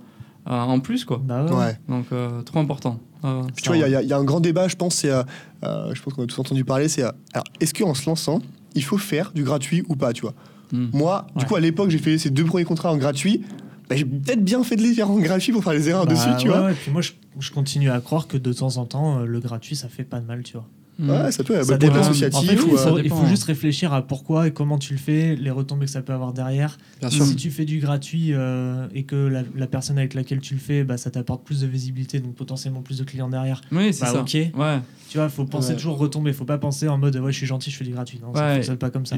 euh, 0.48 0.52
en 0.52 0.80
plus, 0.80 1.06
quoi. 1.06 1.22
Bah 1.24 1.46
ouais. 1.46 1.54
Ouais. 1.54 1.80
Donc 1.90 2.06
euh, 2.12 2.42
trop 2.44 2.60
important. 2.60 3.00
Ah, 3.24 3.42
Puis 3.56 3.64
tu 3.64 3.70
vois, 3.70 3.78
il 3.78 3.82
y 3.92 3.96
a- 3.96 4.02
y, 4.04 4.14
un 4.14 4.24
grand 4.24 4.40
débat, 4.40 4.68
je 4.68 4.76
pense, 4.76 4.96
c'est, 4.96 5.10
euh, 5.10 5.24
euh, 5.64 5.94
je 5.96 6.02
pense 6.02 6.14
qu'on 6.14 6.24
a 6.24 6.28
tous 6.28 6.40
entendu 6.40 6.64
parler, 6.64 6.88
c'est, 6.88 7.04
euh, 7.04 7.10
alors, 7.34 7.44
est-ce 7.60 7.74
qu'en 7.74 7.94
se 7.94 8.08
lançant, 8.10 8.40
il 8.76 8.84
faut 8.84 8.98
faire 9.00 9.32
du 9.34 9.44
gratuit 9.44 9.84
ou 9.90 9.96
pas, 9.96 10.14
tu 10.14 10.22
vois? 10.22 10.34
Hmm. 10.72 10.88
Moi, 10.94 11.26
du 11.36 11.46
coup, 11.46 11.56
à 11.56 11.60
l'époque, 11.60 11.90
j'ai 11.90 11.98
fait 11.98 12.18
ces 12.18 12.30
deux 12.30 12.44
premiers 12.46 12.64
contrats 12.66 12.92
en 12.92 12.98
gratuit. 12.98 13.44
Bah, 13.90 13.96
j'ai 13.96 14.06
peut-être 14.06 14.44
bien 14.44 14.64
fait 14.64 14.76
de 14.76 14.82
les 14.82 14.94
faire 14.96 15.10
en 15.12 15.20
gratuit 15.20 15.52
pour 15.54 15.64
faire 15.64 15.74
les 15.74 15.90
erreurs 15.90 16.06
Bah, 16.06 16.14
dessus, 16.14 16.30
tu 16.40 16.48
ouais, 16.50 16.56
vois. 16.58 16.66
ouais, 16.68 16.74
puis 16.74 16.92
moi, 16.92 17.02
je, 17.02 17.12
je 17.40 17.52
continue 17.52 17.90
à 17.92 18.00
croire 18.02 18.28
que 18.28 18.36
de 18.38 18.52
temps 18.54 18.78
en 18.78 18.86
temps, 18.86 19.20
le 19.20 19.40
gratuit, 19.40 19.76
ça 19.76 19.90
fait 19.90 20.04
pas 20.04 20.20
de 20.20 20.26
mal, 20.26 20.42
tu 20.44 20.54
vois. 20.54 20.66
Mm. 20.98 21.10
Ouais, 21.10 21.32
ça 21.32 21.44
peut, 21.44 21.56
bah, 21.56 21.64
Ça 21.64 21.74
pour 21.74 21.80
dépend. 21.80 21.96
l'associatif. 21.98 22.38
En 22.40 22.42
fait, 22.44 22.60
ou, 22.62 22.68
il 22.70 22.74
euh, 22.74 22.78
faut, 22.78 23.00
il 23.00 23.12
hein. 23.12 23.28
juste 23.30 23.44
réfléchir 23.44 23.94
à 23.94 24.02
pourquoi 24.02 24.48
et 24.48 24.52
comment 24.52 24.78
tu 24.78 24.94
le 24.94 25.00
fais, 25.00 25.36
les 25.36 25.52
retombées 25.52 25.86
que 25.86 25.92
ça 25.92 26.02
peut 26.02 26.14
avoir 26.14 26.32
derrière. 26.34 26.78
Bien 27.02 27.10
sûr. 27.10 27.26
Si 27.26 27.36
tu 27.36 27.52
fais 27.52 27.66
du 27.66 27.80
gratuit 27.80 28.30
euh, 28.34 28.88
et 28.94 29.04
que 29.04 29.16
la, 29.16 29.44
la 29.56 29.68
personne 29.68 29.98
avec 29.98 30.14
laquelle 30.14 30.40
tu 30.40 30.54
le 30.54 30.60
fais, 30.60 30.84
bah, 30.84 30.98
ça 30.98 31.12
t'apporte 31.12 31.44
plus 31.44 31.62
de 31.62 31.68
visibilité, 31.68 32.20
donc 32.20 32.36
potentiellement 32.36 32.82
plus 32.82 32.98
de 33.00 33.04
clients 33.04 33.30
derrière. 33.30 33.62
Oui, 33.72 33.94
c'est 33.94 34.06
Bah, 34.06 34.12
ça. 34.14 34.22
ok. 34.22 34.34
Ouais. 34.34 34.80
Tu 35.10 35.18
vois, 35.18 35.30
faut 35.30 35.46
penser 35.46 35.70
Ouais. 35.72 35.76
toujours 35.76 35.98
retomber. 35.98 36.34
Faut 36.34 36.46
pas 36.46 36.58
penser 36.58 36.88
en 36.88 36.98
mode 36.98 37.16
ouais, 37.18 37.32
je 37.32 37.38
suis 37.38 37.46
gentil, 37.48 37.72
je 37.72 37.78
fais 37.78 37.86
du 37.86 37.92
gratuit. 37.92 38.20
Non, 38.22 38.34
ça 38.34 38.46
Ouais. 38.48 38.56
fonctionne 38.56 38.78
pas 38.78 38.90
comme 38.90 39.06
ça. 39.06 39.16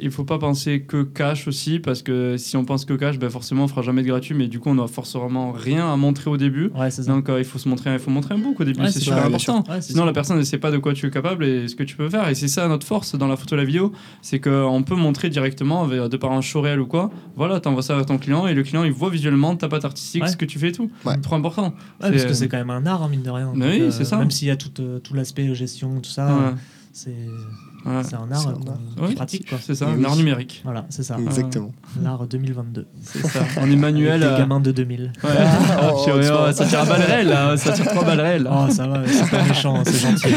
Il 0.00 0.10
faut 0.10 0.24
pas 0.24 0.38
penser 0.38 0.82
que 0.82 1.02
cash 1.02 1.46
aussi, 1.48 1.78
parce 1.78 2.02
que 2.02 2.36
si 2.36 2.56
on 2.56 2.64
pense 2.64 2.84
que 2.84 2.94
cash, 2.94 3.18
ben 3.18 3.30
forcément 3.30 3.64
on 3.64 3.68
fera 3.68 3.82
jamais 3.82 4.02
de 4.02 4.08
gratuit, 4.08 4.34
mais 4.34 4.48
du 4.48 4.58
coup 4.60 4.68
on 4.70 4.78
a 4.82 4.86
forcément 4.88 5.52
rien 5.52 5.92
à 5.92 5.96
montrer 5.96 6.30
au 6.30 6.36
début. 6.36 6.70
Ouais, 6.76 6.90
c'est 6.90 7.02
ça. 7.04 7.12
Donc 7.12 7.28
euh, 7.28 7.38
il 7.38 7.44
faut 7.44 7.58
se 7.58 7.68
montrer, 7.68 7.92
il 7.92 7.98
faut 7.98 8.10
montrer 8.10 8.34
un 8.34 8.38
book 8.38 8.60
au 8.60 8.64
début, 8.64 8.80
Ouais, 8.80 8.90
c'est 8.90 9.00
super 9.00 9.18
ça, 9.18 9.26
important. 9.26 9.64
Sinon 9.80 10.04
la 10.04 10.12
personne 10.12 10.38
ne 10.38 10.42
sait 10.42 10.58
pas 10.58 10.70
de 10.70 10.78
quoi 10.78 10.92
tu 10.94 11.06
es 11.06 11.10
capable 11.22 11.44
et 11.44 11.68
ce 11.68 11.74
que 11.74 11.82
tu 11.82 11.96
peux 11.96 12.08
faire. 12.08 12.28
Et 12.28 12.34
c'est 12.34 12.48
ça 12.48 12.66
notre 12.68 12.86
force 12.86 13.14
dans 13.14 13.26
la 13.28 13.36
photo 13.36 13.54
et 13.54 13.58
la 13.58 13.64
vidéo, 13.64 13.92
c'est 14.22 14.40
qu'on 14.40 14.82
peut 14.86 14.94
montrer 14.94 15.28
directement 15.30 15.82
avec- 15.84 16.00
de 16.10 16.16
par 16.16 16.32
un 16.32 16.40
show 16.40 16.60
réel 16.60 16.80
ou 16.80 16.86
quoi. 16.86 17.10
Voilà, 17.36 17.60
t'envoies 17.60 17.82
ça 17.82 17.98
à 17.98 18.04
ton 18.04 18.18
client 18.18 18.46
et 18.46 18.54
le 18.54 18.62
client 18.62 18.84
il 18.84 18.92
voit 18.92 19.10
visuellement 19.10 19.54
ta 19.56 19.68
patte 19.68 19.84
artistique, 19.84 20.22
Ouais. 20.22 20.28
ce 20.28 20.36
que 20.36 20.44
tu 20.44 20.58
fais 20.58 20.68
et 20.68 20.72
tout. 20.72 20.90
Ouais. 21.04 21.18
Trop 21.20 21.36
important. 21.36 21.66
Ouais, 21.66 21.72
parce 22.00 22.16
c'est- 22.18 22.26
que 22.26 22.32
c'est 22.34 22.48
quand 22.48 22.58
même 22.58 22.70
un 22.70 22.86
art, 22.86 23.02
hein, 23.02 23.08
mine 23.10 23.22
de 23.22 23.30
rien. 23.30 23.52
Mais 23.54 23.78
Donc, 23.78 23.86
oui, 23.88 23.92
c'est 23.92 24.04
ça. 24.04 24.16
Même 24.18 24.30
s'il 24.30 24.48
y 24.48 24.50
a 24.50 24.56
tout, 24.56 24.70
euh, 24.80 24.98
tout 24.98 25.14
l'aspect 25.14 25.54
gestion, 25.54 26.00
tout 26.00 26.10
ça, 26.10 26.26
Ouais. 26.26 26.32
euh, 26.46 26.50
c'est 26.92 27.10
Ouais. 27.86 27.92
un 27.92 28.30
art 28.32 28.46
un 28.48 28.50
euh, 28.52 28.54
qu'on 28.98 29.06
Ouais, 29.06 29.14
pratique. 29.14 29.48
quoi. 29.48 29.58
C'est 29.62 29.74
ça, 29.74 29.88
un 29.88 30.04
art 30.04 30.16
numérique. 30.16 30.60
Voilà, 30.64 30.84
c'est 30.90 31.02
ça. 31.02 31.16
Exactement. 31.18 31.72
L'art 32.02 32.26
2022. 32.26 32.86
C'est 33.02 33.24
ça. 33.26 33.40
On 33.58 33.70
est 33.70 33.76
manuel. 33.76 34.22
Euh, 34.22 34.38
gamins 34.38 34.60
de 34.60 34.70
2000. 34.72 35.12
Ouais. 35.24 35.30
Oh, 35.82 35.94
ouais, 35.96 36.20
tu 36.22 36.26
vois. 36.28 36.46
ouais, 36.46 36.52
ça 36.52 36.66
tire 36.66 36.80
à 36.80 36.84
balles 36.84 37.00
réelles, 37.02 37.28
là. 37.28 37.56
Ça 37.56 37.72
tire 37.72 37.86
trois 37.86 38.04
balles 38.04 38.20
réelles. 38.20 38.48
Oh, 38.50 38.68
ça 38.70 38.86
va, 38.86 39.02
c'est 39.06 39.30
pas 39.30 39.42
méchant, 39.44 39.76
hein, 39.78 39.82
c'est 39.86 39.98
gentil. 39.98 40.28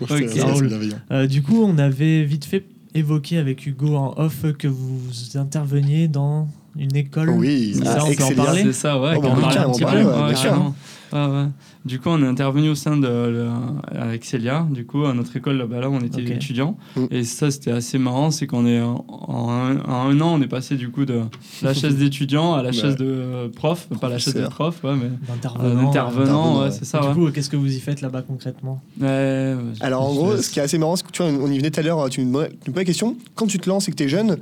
C'est- 0.00 0.04
Ok. 0.04 0.08
c'est- 0.10 0.28
c'est 0.28 0.42
Raoul. 0.42 0.68
bienveillant. 0.68 0.96
Euh, 1.10 1.26
du 1.26 1.42
coup, 1.42 1.60
on 1.64 1.76
avait 1.76 2.22
vite 2.24 2.44
fait 2.44 2.64
évoqué 2.94 3.36
avec 3.38 3.66
Hugo 3.66 3.96
en 3.96 4.14
off 4.16 4.44
que 4.56 4.68
vous 4.68 5.00
interveniez 5.34 6.06
dans 6.06 6.48
une 6.76 6.94
école. 6.94 7.30
Oui, 7.30 7.72
C'est 7.74 7.86
ah, 7.88 7.98
ça, 7.98 8.04
on 8.04 8.14
peut 8.14 8.22
en 8.40 8.44
parler 8.44 8.62
C'est 8.62 8.72
ça, 8.74 9.00
ouais. 9.00 9.14
Oh, 9.16 9.18
on 9.18 9.20
peut 9.20 9.28
en 9.28 9.72
parler, 9.78 10.04
ouais, 10.04 10.26
bien 10.28 10.34
sûr. 10.36 10.72
Ouais. 11.12 11.46
Du 11.84 12.00
coup, 12.00 12.08
on 12.10 12.22
est 12.22 12.26
intervenu 12.26 12.68
au 12.68 12.74
sein 12.74 12.96
de 12.96 13.06
le- 13.06 13.48
avec 13.98 14.24
Célia, 14.24 14.66
du 14.70 14.84
coup, 14.84 15.04
à 15.04 15.14
notre 15.14 15.34
école 15.36 15.56
là-bas, 15.56 15.80
là, 15.80 15.88
où 15.90 15.94
on 15.94 16.00
était 16.00 16.22
Ok. 16.22 16.30
étudiants. 16.30 16.76
Mm. 16.96 17.04
Et 17.10 17.24
ça, 17.24 17.50
c'était 17.50 17.70
assez 17.70 17.98
marrant, 17.98 18.30
c'est 18.30 18.46
qu'on 18.46 18.66
est 18.66 18.80
en, 18.80 19.04
en 19.08 19.50
un, 19.50 19.78
en 19.84 20.10
un 20.10 20.20
an, 20.20 20.34
on 20.38 20.40
est 20.42 20.48
passé 20.48 20.76
du 20.76 20.90
coup 20.90 21.04
de 21.04 21.22
la 21.62 21.72
chaise 21.74 21.96
d'étudiant 21.98 22.54
à 22.54 22.62
la 22.62 22.72
chaise 22.72 22.96
de 22.96 23.06
euh, 23.06 23.48
prof, 23.48 23.88
pas 24.00 24.08
la 24.08 24.18
chaise 24.18 24.34
de 24.34 24.46
prof, 24.48 24.82
ouais, 24.84 24.94
mais 24.96 25.10
D'intervenant. 25.26 25.64
euh, 25.64 25.86
intervenant, 25.88 25.88
Intervenant, 25.88 26.62
ouais, 26.64 26.70
c'est 26.70 26.82
Et 26.82 26.84
ça. 26.84 27.00
du 27.00 27.06
ouais. 27.08 27.14
coup, 27.14 27.30
qu'est-ce 27.32 27.50
que 27.50 27.56
vous 27.56 27.74
y 27.74 27.80
faites 27.80 28.00
là-bas 28.00 28.22
concrètement? 28.22 28.80
Alors 29.80 30.02
en 30.02 30.14
gros, 30.14 30.36
ce 30.36 30.50
qui 30.50 30.58
est 30.58 30.62
assez 30.62 30.78
marrant, 30.78 30.96
c'est 30.96 31.06
que 31.06 31.12
tu 31.12 31.22
vois, 31.22 31.30
on 31.32 31.50
y 31.50 31.56
venait 31.58 31.70
tout 31.70 31.80
à 31.80 31.82
l'heure, 31.82 32.08
tu 32.10 32.22
me 32.24 32.32
posais 32.32 32.50
la 32.74 32.84
question, 32.84 33.16
quand 33.34 33.46
tu 33.46 33.58
te 33.58 33.68
lances 33.68 33.88
et 33.88 33.92
que 33.92 33.96
tu 33.96 34.04
es 34.04 34.08
jeune, 34.08 34.36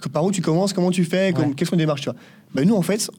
que 0.00 0.08
par 0.08 0.24
où 0.24 0.30
tu 0.32 0.42
commences, 0.42 0.72
comment 0.72 0.90
tu 0.90 1.04
fais, 1.04 1.32
comme- 1.32 1.48
Ouais. 1.48 1.54
quelles 1.56 1.68
sont 1.68 1.76
les 1.76 1.82
démarches, 1.82 2.02
tu 2.02 2.10
vois? 2.10 2.18
Bah, 2.54 2.64
nous, 2.64 2.74
en 2.74 2.82
fait, 2.82 3.10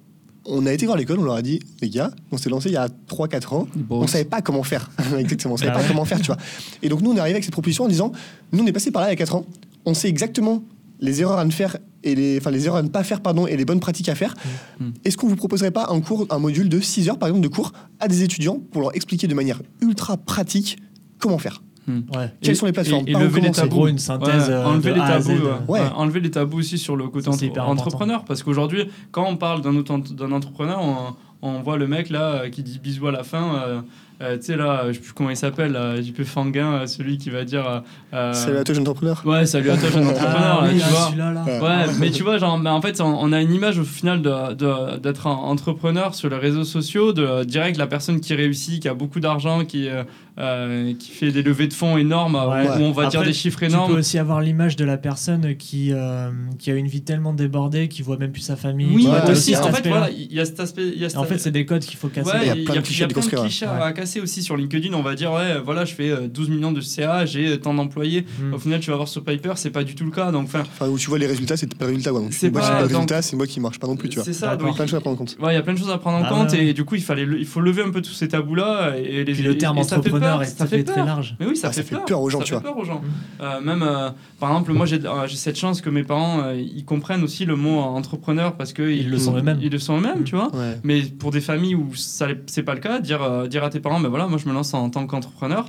on 0.47 0.65
a 0.65 0.73
été 0.73 0.85
voir 0.85 0.97
l'école, 0.97 1.19
on 1.19 1.23
leur 1.23 1.35
a 1.35 1.41
dit, 1.41 1.59
les 1.81 1.89
gars, 1.89 2.11
on 2.31 2.37
s'est 2.37 2.49
lancé 2.49 2.69
il 2.69 2.73
y 2.73 2.77
a 2.77 2.87
3-4 3.09 3.53
ans, 3.53 3.67
Bon, 3.75 4.01
on 4.01 4.07
savait 4.07 4.25
pas 4.25 4.41
comment 4.41 4.63
faire. 4.63 4.89
Exactement, 5.17 5.55
on 5.55 5.57
savait 5.57 5.71
Bah 5.71 5.79
pas 5.79 5.87
comment 5.87 6.05
faire, 6.05 6.19
tu 6.19 6.27
vois. 6.27 6.37
Et 6.81 6.89
donc 6.89 7.01
nous, 7.01 7.11
on 7.11 7.15
est 7.15 7.19
arrivé 7.19 7.35
avec 7.35 7.43
cette 7.43 7.53
proposition 7.53 7.85
en 7.85 7.87
disant, 7.87 8.11
nous, 8.51 8.63
on 8.63 8.67
est 8.67 8.71
passé 8.71 8.91
par 8.91 9.01
là 9.01 9.09
il 9.09 9.11
y 9.11 9.13
a 9.13 9.17
4 9.17 9.35
ans, 9.35 9.45
on 9.85 9.93
sait 9.93 10.09
exactement 10.09 10.63
les 10.99 11.21
erreurs 11.21 11.37
à 11.37 11.45
ne 11.45 11.51
faire 11.51 11.77
et 12.03 12.15
les, 12.15 12.37
enfin, 12.37 12.51
les 12.51 12.65
erreurs 12.65 12.79
à 12.79 12.83
ne 12.83 12.87
pas 12.87 13.03
faire, 13.03 13.21
pardon, 13.21 13.47
et 13.47 13.57
les 13.57 13.65
bonnes 13.65 13.79
pratiques 13.79 14.09
à 14.09 14.15
faire. 14.15 14.33
Mm. 14.79 14.89
Est-ce 15.05 15.17
qu'on 15.17 15.27
vous 15.27 15.35
proposerait 15.35 15.71
pas 15.71 15.87
un 15.89 15.99
cours, 15.99 16.25
un 16.29 16.39
module 16.39 16.69
de 16.69 16.79
6 16.79 17.09
heures, 17.09 17.19
par 17.19 17.29
exemple, 17.29 17.43
de 17.43 17.53
cours 17.53 17.73
à 17.99 18.07
des 18.07 18.23
étudiants 18.23 18.59
pour 18.71 18.81
leur 18.81 18.95
expliquer 18.95 19.27
de 19.27 19.33
manière 19.33 19.61
ultra 19.81 20.17
pratique 20.17 20.77
comment 21.19 21.37
faire? 21.37 21.61
Ouais. 21.87 22.33
Quelles 22.41 22.51
Et- 22.51 22.55
sont 22.55 22.65
les 22.65 22.71
plateformes 22.73 23.05
et, 23.07 23.11
et 23.11 23.15
où 23.15 23.19
lever 23.19 23.41
les 23.41 23.51
tabous. 23.51 23.87
une 23.87 23.97
synthèse. 23.97 24.47
Ouais, 24.49 24.53
euh, 24.53 24.65
enlever 24.65 24.89
de 24.91 24.95
les 24.95 25.01
tabous, 25.01 25.29
ouais. 25.31 25.37
Ouais. 25.67 25.79
Ouais, 25.81 25.87
enlever 25.95 26.19
les 26.19 26.31
tabous 26.31 26.57
aussi 26.59 26.77
sur 26.77 26.95
le 26.97 27.07
côté 27.07 27.29
entre- 27.29 27.59
entrepreneur, 27.61 28.25
parce 28.25 28.43
qu'aujourd'hui, 28.43 28.89
quand 29.11 29.25
on 29.27 29.37
parle 29.37 29.61
d'un 29.61 30.31
entrepreneur, 30.31 30.79
on, 30.81 31.15
on 31.41 31.61
voit 31.61 31.77
le 31.77 31.87
mec 31.87 32.09
là 32.09 32.41
euh, 32.43 32.49
qui 32.49 32.61
dit 32.63 32.79
bisous 32.79 33.07
à 33.07 33.11
la 33.11 33.23
fin. 33.23 33.55
euh, 33.55 33.81
euh, 34.21 34.37
tu 34.37 34.43
sais 34.45 34.55
là, 34.57 34.83
je 34.87 34.93
sais 34.93 34.99
plus 34.99 35.13
comment 35.13 35.29
il 35.29 35.37
s'appelle, 35.37 35.71
là, 35.73 36.01
JP 36.01 36.23
Fanguin, 36.23 36.73
euh, 36.73 36.87
celui 36.87 37.17
qui 37.17 37.29
va 37.29 37.43
dire. 37.43 37.83
euh, 38.13 38.33
Salut 38.33 38.57
à 38.57 38.63
toi, 38.63 38.73
jeune 38.75 38.81
entrepreneur. 38.87 39.21
Ouais, 39.25 39.45
salut 39.45 39.69
à 39.69 39.77
toi, 39.77 39.89
jeune 39.89 40.07
entrepreneur, 40.07 40.59
Ah, 40.61 40.65
là, 40.65 40.71
oui, 40.73 40.79
tu 40.79 40.89
vois. 40.89 41.05
celui-là, 41.07 41.31
là. 41.33 41.43
Ouais. 41.85 41.91
Mais 41.99 42.09
tu 42.11 42.23
vois, 42.23 42.37
genre, 42.37 42.57
mais 42.57 42.69
en 42.69 42.81
fait, 42.81 42.99
on, 43.01 43.05
on 43.05 43.31
a 43.31 43.41
une 43.41 43.53
image 43.53 43.77
au 43.79 43.83
final 43.83 44.21
de- 44.21 44.53
de- 44.53 44.97
d'être 44.97 45.27
un 45.27 45.31
entrepreneur 45.31 46.15
sur 46.15 46.29
les 46.29 46.37
réseaux 46.37 46.63
sociaux, 46.63 47.13
de 47.13 47.43
direct 47.43 47.77
la 47.77 47.87
personne 47.87 48.19
qui 48.19 48.33
réussit, 48.33 48.81
qui 48.81 48.87
a 48.89 48.93
beaucoup 48.93 49.19
d'argent, 49.19 49.65
qui, 49.65 49.87
euh, 49.89 50.03
euh, 50.39 50.93
qui 50.99 51.11
fait 51.11 51.31
des 51.31 51.41
levées 51.41 51.67
de 51.67 51.73
fonds 51.73 51.97
énormes, 51.97 52.35
où- 52.35 52.49
Ouais. 52.51 52.67
où 52.67 52.83
on 52.83 52.91
va 52.91 53.07
dire 53.07 53.23
des 53.23 53.33
chiffres 53.33 53.59
Tu 53.59 53.65
énormes. 53.65 53.91
peux 53.93 53.99
aussi 53.99 54.17
avoir 54.19 54.41
l'image 54.41 54.75
de 54.75 54.85
la 54.85 54.97
personne 54.97 55.55
qui, 55.57 55.91
euh, 55.91 56.29
qui 56.59 56.69
a 56.71 56.75
une 56.75 56.87
vie 56.87 57.01
tellement 57.01 57.33
débordée, 57.33 57.87
qui 57.87 58.01
voit 58.03 58.17
même 58.17 58.31
plus 58.31 58.41
sa 58.41 58.55
famille. 58.55 58.87
Oui, 58.95 59.07
Ouais, 59.07 59.31
aussi, 59.31 59.55
en 59.55 59.71
fait, 59.71 59.87
voilà, 59.87 60.09
il 60.11 60.31
y 60.33 60.39
a 60.39 60.45
cet 60.45 60.59
aspect. 60.59 60.83
Y 60.95 61.03
a 61.03 61.07
Et 61.07 61.09
cet 61.09 61.17
En 61.17 61.23
fait, 61.23 61.37
c'est 61.39 61.51
des 61.51 61.65
codes 61.65 61.83
qu'il 61.83 61.97
faut 61.97 62.07
casser. 62.07 62.29
Ouais, 62.29 62.37
Il 62.43 62.47
y 62.47 62.49
a 62.49 62.53
plein 62.65 62.73
de 62.75 62.79
a- 62.79 62.81
clichés 62.81 63.01
y 63.01 63.03
a 63.03 63.07
de 63.07 63.13
à 63.13 63.91
casser 63.93 64.06
aussi 64.21 64.41
sur 64.43 64.55
LinkedIn. 64.57 64.93
On 64.93 65.01
va 65.01 65.15
dire, 65.15 65.31
ouais, 65.33 65.59
voilà, 65.63 65.85
je 65.85 65.93
fais 65.93 66.09
euh, 66.09 66.27
12 66.27 66.49
millions 66.49 66.71
de 66.71 66.81
CA, 66.81 67.25
j'ai 67.25 67.59
tant 67.59 67.73
d'employés. 67.73 68.25
Mm. 68.39 68.53
Au 68.53 68.57
final, 68.57 68.79
tu 68.79 68.89
vas 68.89 68.95
voir 68.95 69.07
sur 69.07 69.23
Piper, 69.23 69.53
c'est 69.55 69.69
pas 69.69 69.83
du 69.83 69.95
tout 69.95 70.05
le 70.05 70.11
cas. 70.11 70.31
Donc, 70.31 70.45
enfin, 70.45 70.61
Enfin, 70.61 70.87
où 70.89 70.97
tu 70.97 71.09
vois 71.09 71.19
les 71.19 71.27
résultats, 71.27 71.57
c'est 71.57 71.67
pas 71.75 71.85
le 71.85 71.91
résultat. 71.91 72.11
quoi. 72.11 72.21
Donc, 72.21 72.33
C'est 72.33 72.49
moi, 72.49 72.61
pas- 72.61 72.81
donc- 72.83 72.89
résultats, 72.91 73.21
c'est 73.21 73.35
moi 73.35 73.47
qui 73.47 73.59
marche 73.59 73.79
pas 73.79 73.87
non 73.87 73.95
plus, 73.95 74.09
tu 74.09 74.15
vois. 74.15 74.25
c'est 74.25 74.33
ça. 74.33 74.47
D'accord. 74.51 74.67
donc, 74.67 74.75
Plein 74.77 74.85
de 74.85 74.89
choses 74.89 74.97
à 74.97 75.01
prendre 75.01 75.15
en 75.15 75.19
compte. 75.19 75.37
Ouais, 75.41 75.51
il 75.53 75.55
y 75.55 75.59
a 75.59 75.61
plein 75.61 75.73
de 75.73 75.79
choses 75.79 75.89
à 75.91 75.97
prendre 75.97 76.17
en 76.17 76.23
Ah 76.23 76.29
compte 76.29 76.51
ouais, 76.51 76.57
ouais. 76.59 76.67
et 76.67 76.73
du 76.73 76.83
coup, 76.85 76.95
il, 76.95 77.01
fallait 77.03 77.25
le- 77.25 77.39
il 77.39 77.45
faut 77.45 77.59
lever 77.61 77.81
un 77.83 77.89
peu 77.91 78.01
tous 78.01 78.13
ces 78.13 78.27
tabous-là. 78.27 78.95
Et, 78.97 79.23
les, 79.23 79.33
Puis 79.33 79.43
le 79.43 79.57
terme 79.57 79.77
et 79.77 79.83
ça 79.83 79.89
fait 79.89 79.95
entrepreneur 79.97 80.33
peur, 80.37 80.43
est 80.43 80.45
ça 80.45 80.65
très, 80.65 80.77
fait 80.77 80.83
très 80.83 81.05
large. 81.05 81.35
Mais 81.39 81.45
oui, 81.47 81.55
ça, 81.57 81.67
Ah, 81.69 81.71
fait, 81.71 81.81
ça 81.83 81.87
fait 81.97 82.05
peur 82.05 82.21
aux 82.21 82.29
gens, 82.29 82.39
ça 82.39 82.43
tu 82.45 82.49
fait 82.53 82.59
vois. 82.59 82.63
peur 82.73 82.77
aux 82.77 82.85
gens. 82.85 83.01
Mm. 83.01 83.41
Euh, 83.43 83.61
même, 83.61 83.83
euh, 83.83 84.09
par 84.39 84.49
exemple, 84.51 84.73
moi, 84.73 84.85
j'ai 84.85 84.97
euh, 85.05 85.27
cette 85.27 85.57
chance 85.57 85.81
que 85.81 85.89
mes 85.89 86.03
parents, 86.03 86.41
euh, 86.41 86.55
ils 86.55 86.85
comprennent 86.85 87.23
aussi 87.23 87.45
le 87.45 87.55
mot 87.55 87.79
entrepreneur 87.79 88.55
parce 88.55 88.73
que 88.73 88.83
Ils 88.87 89.09
le 89.09 89.17
sont 89.17 89.35
eux-mêmes. 89.37 89.59
Ils 89.61 89.71
le 89.71 89.79
sont 89.79 89.97
eux-mêmes, 89.97 90.23
tu 90.23 90.35
vois. 90.35 90.53
Ouais. 90.55 90.77
Mais 90.83 91.01
pour 91.01 91.31
des 91.31 91.41
familles 91.41 91.75
où 91.75 91.93
ça 91.95 92.27
c'est 92.47 92.63
pas 92.63 92.73
le 92.73 92.79
cas, 92.79 92.99
dire, 92.99 93.21
euh, 93.23 93.47
dire 93.47 93.63
à 93.63 93.69
tes 93.69 93.79
parents, 93.79 93.96
ben 93.99 94.09
voilà, 94.09 94.27
moi 94.27 94.37
je 94.37 94.47
me 94.47 94.53
lance 94.53 94.73
en 94.73 94.89
tant 94.89 95.05
qu'entrepreneur, 95.07 95.65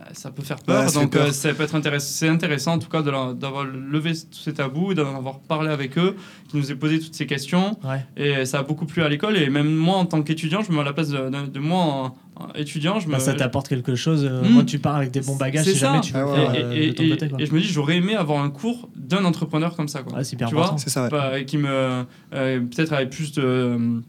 euh, 0.00 0.04
ça 0.12 0.30
peut 0.30 0.42
faire 0.42 0.58
peur. 0.58 0.86
Ouais, 0.86 0.92
donc 0.92 1.12
fait 1.12 1.18
peur. 1.18 1.26
euh, 1.28 1.32
ça 1.32 1.52
peut 1.54 1.62
être 1.64 1.74
intéressant. 1.74 2.06
C'est 2.10 2.28
intéressant 2.28 2.72
en 2.74 2.78
tout 2.78 2.88
cas 2.88 3.02
d'avoir 3.02 3.64
levé 3.64 4.12
tous 4.12 4.38
ces 4.38 4.54
tabous, 4.54 4.94
d'en 4.94 5.16
avoir 5.16 5.40
parlé 5.40 5.70
avec 5.70 5.98
eux, 5.98 6.16
qui 6.48 6.56
nous 6.56 6.70
aient 6.70 6.76
posé 6.76 6.98
toutes 7.00 7.14
ces 7.14 7.26
questions. 7.26 7.78
Ouais. 7.84 8.04
Et 8.16 8.44
ça 8.46 8.60
a 8.60 8.62
beaucoup 8.62 8.86
plu 8.86 9.02
à 9.02 9.08
l'école. 9.08 9.36
Et 9.36 9.50
même 9.50 9.72
moi, 9.74 9.96
en 9.96 10.06
tant 10.06 10.22
qu'étudiant, 10.22 10.62
je 10.62 10.70
me 10.70 10.76
mets 10.76 10.82
à 10.82 10.84
la 10.84 10.92
place 10.92 11.08
de, 11.08 11.28
de- 11.28 11.46
de 11.50 11.58
moi 11.58 11.78
en, 11.80 12.14
étudiant, 12.54 13.00
je 13.00 13.08
me. 13.08 13.12
Bah, 13.14 13.18
ça 13.18 13.34
t'apporte 13.34 13.66
quelque 13.68 13.96
chose. 13.96 14.24
euh, 14.24 14.42
Hmm. 14.42 14.50
Moi, 14.52 14.62
tu 14.64 14.78
pars 14.78 14.94
avec 14.96 15.10
des 15.10 15.20
bons 15.20 15.34
bagages 15.36 15.64
C'est 15.64 15.72
si 15.72 15.78
jamais 15.78 15.96
ça. 15.98 16.02
tu 16.02 16.12
veux 16.12 16.20
Ah 16.20 16.24
le 16.24 16.30
ouais, 16.30 16.36
faire 16.46 16.54
et, 16.54 16.62
euh, 16.64 16.72
et- 16.82 16.86
de 16.90 16.92
ton 16.94 17.02
et- 17.02 17.08
côté. 17.10 17.28
quoi. 17.28 17.40
et 17.42 17.46
je 17.46 17.52
me 17.52 17.60
dis, 17.60 17.66
j'aurais 17.66 17.96
aimé 17.96 18.14
avoir 18.14 18.42
un 18.44 18.50
cours 18.50 18.88
d'un 18.94 19.24
entrepreneur 19.24 19.74
comme 19.74 19.88
ça. 19.88 20.02
Quoi. 20.04 20.18
Ouais, 20.18 20.24
c'est 20.24 20.34
hyper 20.34 20.48
tu 20.48 20.54
vois 20.54 20.66
important. 20.66 20.88
Ça, 20.88 21.08
ouais. 21.32 21.44
Qui 21.44 21.58
me 21.58 21.68
euh, 21.68 22.60
peut-être 22.60 22.92
avec 22.92 23.10
plus 23.10 23.32
de 23.32 23.42
euh, 23.44 24.00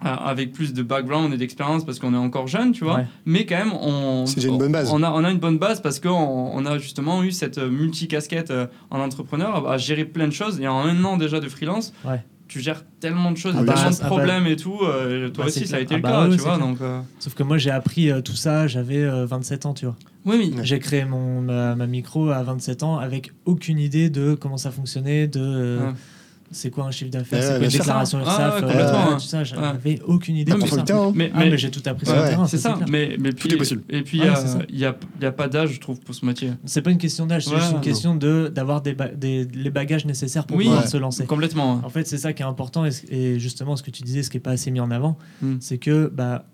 avec 0.00 0.52
plus 0.52 0.72
de 0.74 0.82
background 0.82 1.32
et 1.32 1.36
d'expérience 1.36 1.84
parce 1.84 1.98
qu'on 1.98 2.12
est 2.14 2.18
encore 2.18 2.46
jeune 2.46 2.72
tu 2.72 2.84
vois 2.84 2.96
Ouais. 2.96 3.06
mais 3.24 3.46
quand 3.46 3.56
même 3.56 3.72
on 3.72 4.26
C'est 4.26 4.36
déjà 4.36 4.48
une 4.48 4.58
bonne 4.58 4.72
base. 4.72 4.90
on 4.92 5.02
a 5.02 5.10
on 5.10 5.24
a 5.24 5.30
une 5.30 5.38
bonne 5.38 5.58
base 5.58 5.80
parce 5.80 6.00
qu'on 6.00 6.10
on 6.10 6.66
a 6.66 6.78
justement 6.78 7.22
eu 7.24 7.32
cette 7.32 7.58
multi 7.58 8.06
casquette 8.06 8.52
en 8.90 9.00
entrepreneur 9.00 9.68
à 9.68 9.78
gérer 9.78 10.04
plein 10.04 10.26
de 10.28 10.32
choses 10.32 10.60
et 10.60 10.68
en 10.68 10.80
un 10.80 11.02
an 11.04 11.16
déjà 11.16 11.40
de 11.40 11.48
freelance 11.48 11.92
Ouais. 12.04 12.22
tu 12.46 12.60
gères 12.60 12.84
tellement 13.00 13.30
de 13.32 13.36
choses 13.38 13.54
Ah 13.58 13.62
bah, 13.62 13.72
tellement 13.72 13.90
de 13.90 13.96
ah 13.96 14.00
bah- 14.02 14.06
problèmes 14.06 14.46
et 14.46 14.56
tout 14.56 14.78
euh, 14.82 15.30
toi 15.30 15.44
Bah, 15.44 15.48
aussi 15.48 15.66
ça 15.66 15.76
a 15.76 15.80
été 15.80 15.94
Ah 15.94 15.96
le 15.96 16.02
bah 16.02 16.10
cas 16.10 16.28
tu 16.30 16.36
vois 16.42 16.56
clair. 16.56 16.66
donc 16.68 16.80
euh, 16.82 17.00
Sauf 17.18 17.34
que 17.34 17.42
moi, 17.42 17.56
j'ai 17.58 17.70
appris 17.70 18.10
euh, 18.10 18.20
tout 18.20 18.36
ça, 18.36 18.66
j'avais 18.66 19.02
euh, 19.02 19.24
27 19.26 19.66
ans, 19.66 19.74
tu 19.74 19.86
vois. 19.86 19.96
oui 20.26 20.36
oui 20.38 20.54
Ouais. 20.56 20.64
J'ai 20.64 20.78
créé 20.78 21.04
mon, 21.06 21.40
ma, 21.40 21.74
ma 21.74 21.86
micro 21.86 22.28
à 22.30 22.42
27 22.42 22.82
ans 22.82 22.98
avec 22.98 23.32
aucune 23.46 23.78
idée 23.78 24.10
de 24.10 24.34
comment 24.34 24.58
ça 24.58 24.70
fonctionnait, 24.70 25.26
de 25.26 25.40
euh, 25.40 25.86
Ouais. 25.86 25.92
C'est 26.50 26.70
quoi 26.70 26.84
un 26.84 26.90
chiffre 26.90 27.10
d'affaires, 27.10 27.38
Ouais, 27.40 27.44
c'est 27.44 27.56
quoi 27.58 27.64
une 27.64 27.70
déclaration 27.70 28.18
Ah, 28.18 28.22
URSAF, 28.22 28.62
ouais, 28.64 28.76
euh, 28.76 28.94
hein. 28.94 29.12
tout 29.14 29.20
ça, 29.26 29.44
j'avais 29.44 30.00
aucune 30.06 30.36
idée 30.36 30.52
tout 30.52 30.58
mais, 31.14 31.30
Ah, 31.34 31.38
mais- 31.40 31.50
mais 31.50 31.58
j'ai 31.58 31.70
tout 31.70 31.82
appris 31.86 32.06
sur 32.06 32.14
le 32.14 32.22
terrain, 32.22 32.46
c'est 32.46 32.58
ça, 32.58 32.78
mais, 32.90 33.16
mais 33.18 33.32
puis, 33.32 33.52
est 33.52 33.56
possible. 33.56 33.82
Et 33.90 34.02
puis, 34.02 34.20
euh, 34.22 34.34
ça. 34.34 34.58
il 34.68 34.76
n'y 34.76 34.84
a, 34.84 34.96
il 35.18 35.22
y 35.22 35.26
a 35.26 35.32
pas 35.32 35.48
d'âge, 35.48 35.70
je 35.74 35.80
trouve, 35.80 35.98
pour 36.00 36.14
ce 36.14 36.24
métier. 36.24 36.52
C'est 36.64 36.82
pas 36.82 36.90
une 36.90 36.98
question 36.98 37.26
d'âge, 37.26 37.44
c'est 37.44 37.50
Ouais, 37.50 37.56
juste 37.56 37.70
une 37.70 37.76
non. 37.76 37.82
question 37.82 38.14
de 38.14 38.52
d'avoir 38.54 38.80
des, 38.82 38.94
ba- 38.94 39.08
des 39.08 39.44
les 39.44 39.70
bagages 39.70 40.06
nécessaires 40.06 40.46
pour 40.46 40.56
Oui. 40.56 40.64
pouvoir 40.64 40.82
Ouais. 40.84 40.88
se 40.88 40.96
lancer. 40.96 41.24
Complètement. 41.26 41.80
En 41.84 41.88
fait, 41.90 42.06
c'est 42.06 42.18
ça 42.18 42.32
qui 42.32 42.42
est 42.42 42.46
important 42.46 42.84
et, 43.10 43.38
justement 43.38 43.76
ce 43.76 43.82
que 43.82 43.90
tu 43.90 44.02
disais, 44.02 44.22
ce 44.22 44.30
qui 44.30 44.36
est 44.36 44.40
pas 44.40 44.52
assez 44.52 44.70
mis 44.70 44.80
en 44.80 44.90
avant, 44.90 45.18
Mm. 45.42 45.56
c'est 45.60 45.78
que 45.78 46.10
bah 46.14 46.44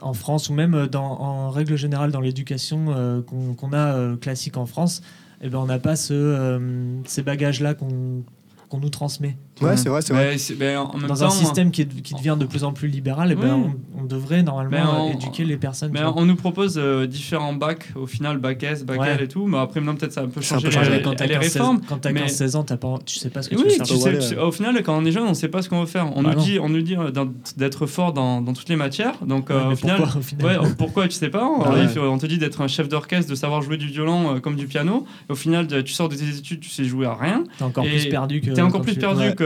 en 0.00 0.12
France 0.12 0.48
ou 0.48 0.52
même 0.52 0.86
dans, 0.86 1.20
en 1.20 1.50
règle 1.50 1.76
générale 1.76 2.12
dans 2.12 2.20
l'éducation 2.20 2.86
euh, 2.90 3.20
qu'on 3.22 3.72
a 3.72 3.94
euh, 3.96 4.16
classique 4.16 4.56
en 4.56 4.66
France, 4.66 5.00
eh 5.42 5.48
ben 5.48 5.58
on 5.58 5.66
n'a 5.66 5.78
pas 5.80 5.96
ce, 5.96 6.12
euh, 6.14 6.58
ces 7.04 7.22
bagages-là 7.22 7.74
qu'on 7.74 8.22
qu'on 8.68 8.78
nous 8.78 8.90
transmet. 8.90 9.36
Ouais, 9.60 9.76
c'est 9.76 9.88
vrai, 9.88 10.02
c'est 10.02 10.12
vrai. 10.12 10.36
Mais 10.36 10.56
mais 10.58 10.76
en 10.76 10.96
même 10.96 11.08
Dans 11.08 11.14
temps, 11.16 11.26
un 11.26 11.30
système 11.30 11.70
qui, 11.70 11.82
est- 11.82 12.02
qui 12.02 12.14
devient 12.14 12.36
de 12.38 12.44
plus 12.46 12.64
en 12.64 12.72
plus 12.72 12.88
libéral, 12.88 13.30
eh 13.32 13.34
ben 13.34 13.54
Oui. 13.54 13.70
on, 13.96 14.02
on 14.02 14.04
devrait 14.04 14.42
normalement 14.42 15.06
on- 15.08 15.12
éduquer 15.12 15.44
les 15.44 15.56
personnes. 15.56 15.90
Mais 15.92 16.00
tu 16.00 16.06
on 16.14 16.24
nous 16.24 16.36
propose 16.36 16.76
euh, 16.78 17.06
différents 17.06 17.52
bacs, 17.54 17.92
au 17.96 18.06
final, 18.06 18.38
bac 18.38 18.62
S, 18.62 18.84
bac 18.84 19.00
Ouais. 19.00 19.08
L 19.10 19.22
et 19.22 19.28
tout. 19.28 19.46
Mais 19.46 19.58
après, 19.58 19.80
maintenant, 19.80 19.96
peut-être 19.96 20.12
ça 20.12 20.20
a 20.20 20.24
un 20.24 20.28
peu 20.28 20.40
Ça 20.42 20.54
a 20.54 20.58
un 20.58 20.60
changé 20.60 20.78
peu 20.78 20.84
changé. 20.84 21.02
quand 21.02 21.14
t'as 21.14 21.26
les 21.26 21.34
15, 21.34 21.42
réformes. 21.42 21.80
quand 21.88 21.96
t'as 21.98 22.12
mais- 22.12 22.20
15-16 22.26 22.56
ans, 22.56 22.62
t'as 22.64 22.76
pas, 22.76 22.94
tu 23.04 23.18
sais 23.18 23.30
pas 23.30 23.42
ce 23.42 23.48
que 23.48 23.54
tu 23.54 23.62
Oui, 23.62 23.68
veux 23.68 23.74
faire. 23.76 23.86
tu 23.86 23.94
peux 23.94 24.20
sais, 24.20 24.34
tu- 24.34 24.40
au 24.40 24.52
final, 24.52 24.82
quand 24.82 24.96
on 24.96 25.04
est 25.04 25.12
jeune, 25.12 25.24
on 25.24 25.30
ne 25.30 25.34
sait 25.34 25.48
pas 25.48 25.62
ce 25.62 25.68
qu'on 25.68 25.80
veut 25.80 25.86
faire. 25.86 26.10
On 26.16 26.22
Bah 26.22 26.34
nous 26.34 26.40
dit, 26.42 26.58
on 26.60 26.68
nous 26.68 26.82
dit 26.82 26.96
euh, 26.96 27.10
d'être 27.56 27.86
fort 27.86 28.12
dans, 28.12 28.40
dans 28.40 28.52
toutes 28.52 28.68
les 28.68 28.76
matières. 28.76 29.14
Donc, 29.26 29.48
Ouais, 29.50 29.56
euh, 29.56 29.72
au 29.72 29.76
final, 29.76 29.96
pourquoi, 29.98 30.20
au 30.20 30.22
final 30.22 30.46
Ouais, 30.46 30.56
oh, 30.62 30.66
pourquoi 30.76 31.08
tu 31.08 31.14
sais 31.14 31.28
pas 31.30 31.44
On, 31.46 31.60
Ouais. 31.72 31.82
il 31.82 31.88
faut- 31.88 32.00
on 32.00 32.18
te 32.18 32.26
dit 32.26 32.38
d'être 32.38 32.60
un 32.60 32.68
chef 32.68 32.88
d'orchestre, 32.88 33.30
de 33.30 33.34
savoir 33.34 33.62
jouer 33.62 33.76
du 33.76 33.86
violon 33.88 34.36
euh, 34.36 34.40
comme 34.40 34.56
du 34.56 34.66
piano. 34.66 35.04
Et 35.28 35.32
au 35.32 35.36
final, 35.36 35.66
tu 35.84 35.92
sors 35.92 36.08
de 36.08 36.14
tes 36.16 36.28
études, 36.28 36.60
tu 36.60 36.70
sais 36.70 36.84
jouer 36.84 37.06
à 37.06 37.14
rien. 37.14 37.44
T'es 37.58 37.64
encore 37.64 37.84
Et 37.84 37.90
plus 37.90 38.08
perdu 38.08 38.40
que. 38.40 38.50
T'es 38.50 38.62
encore 38.62 38.82
plus 38.82 38.94
tu- 38.94 38.98
perdu 39.00 39.34
que- 39.34 39.44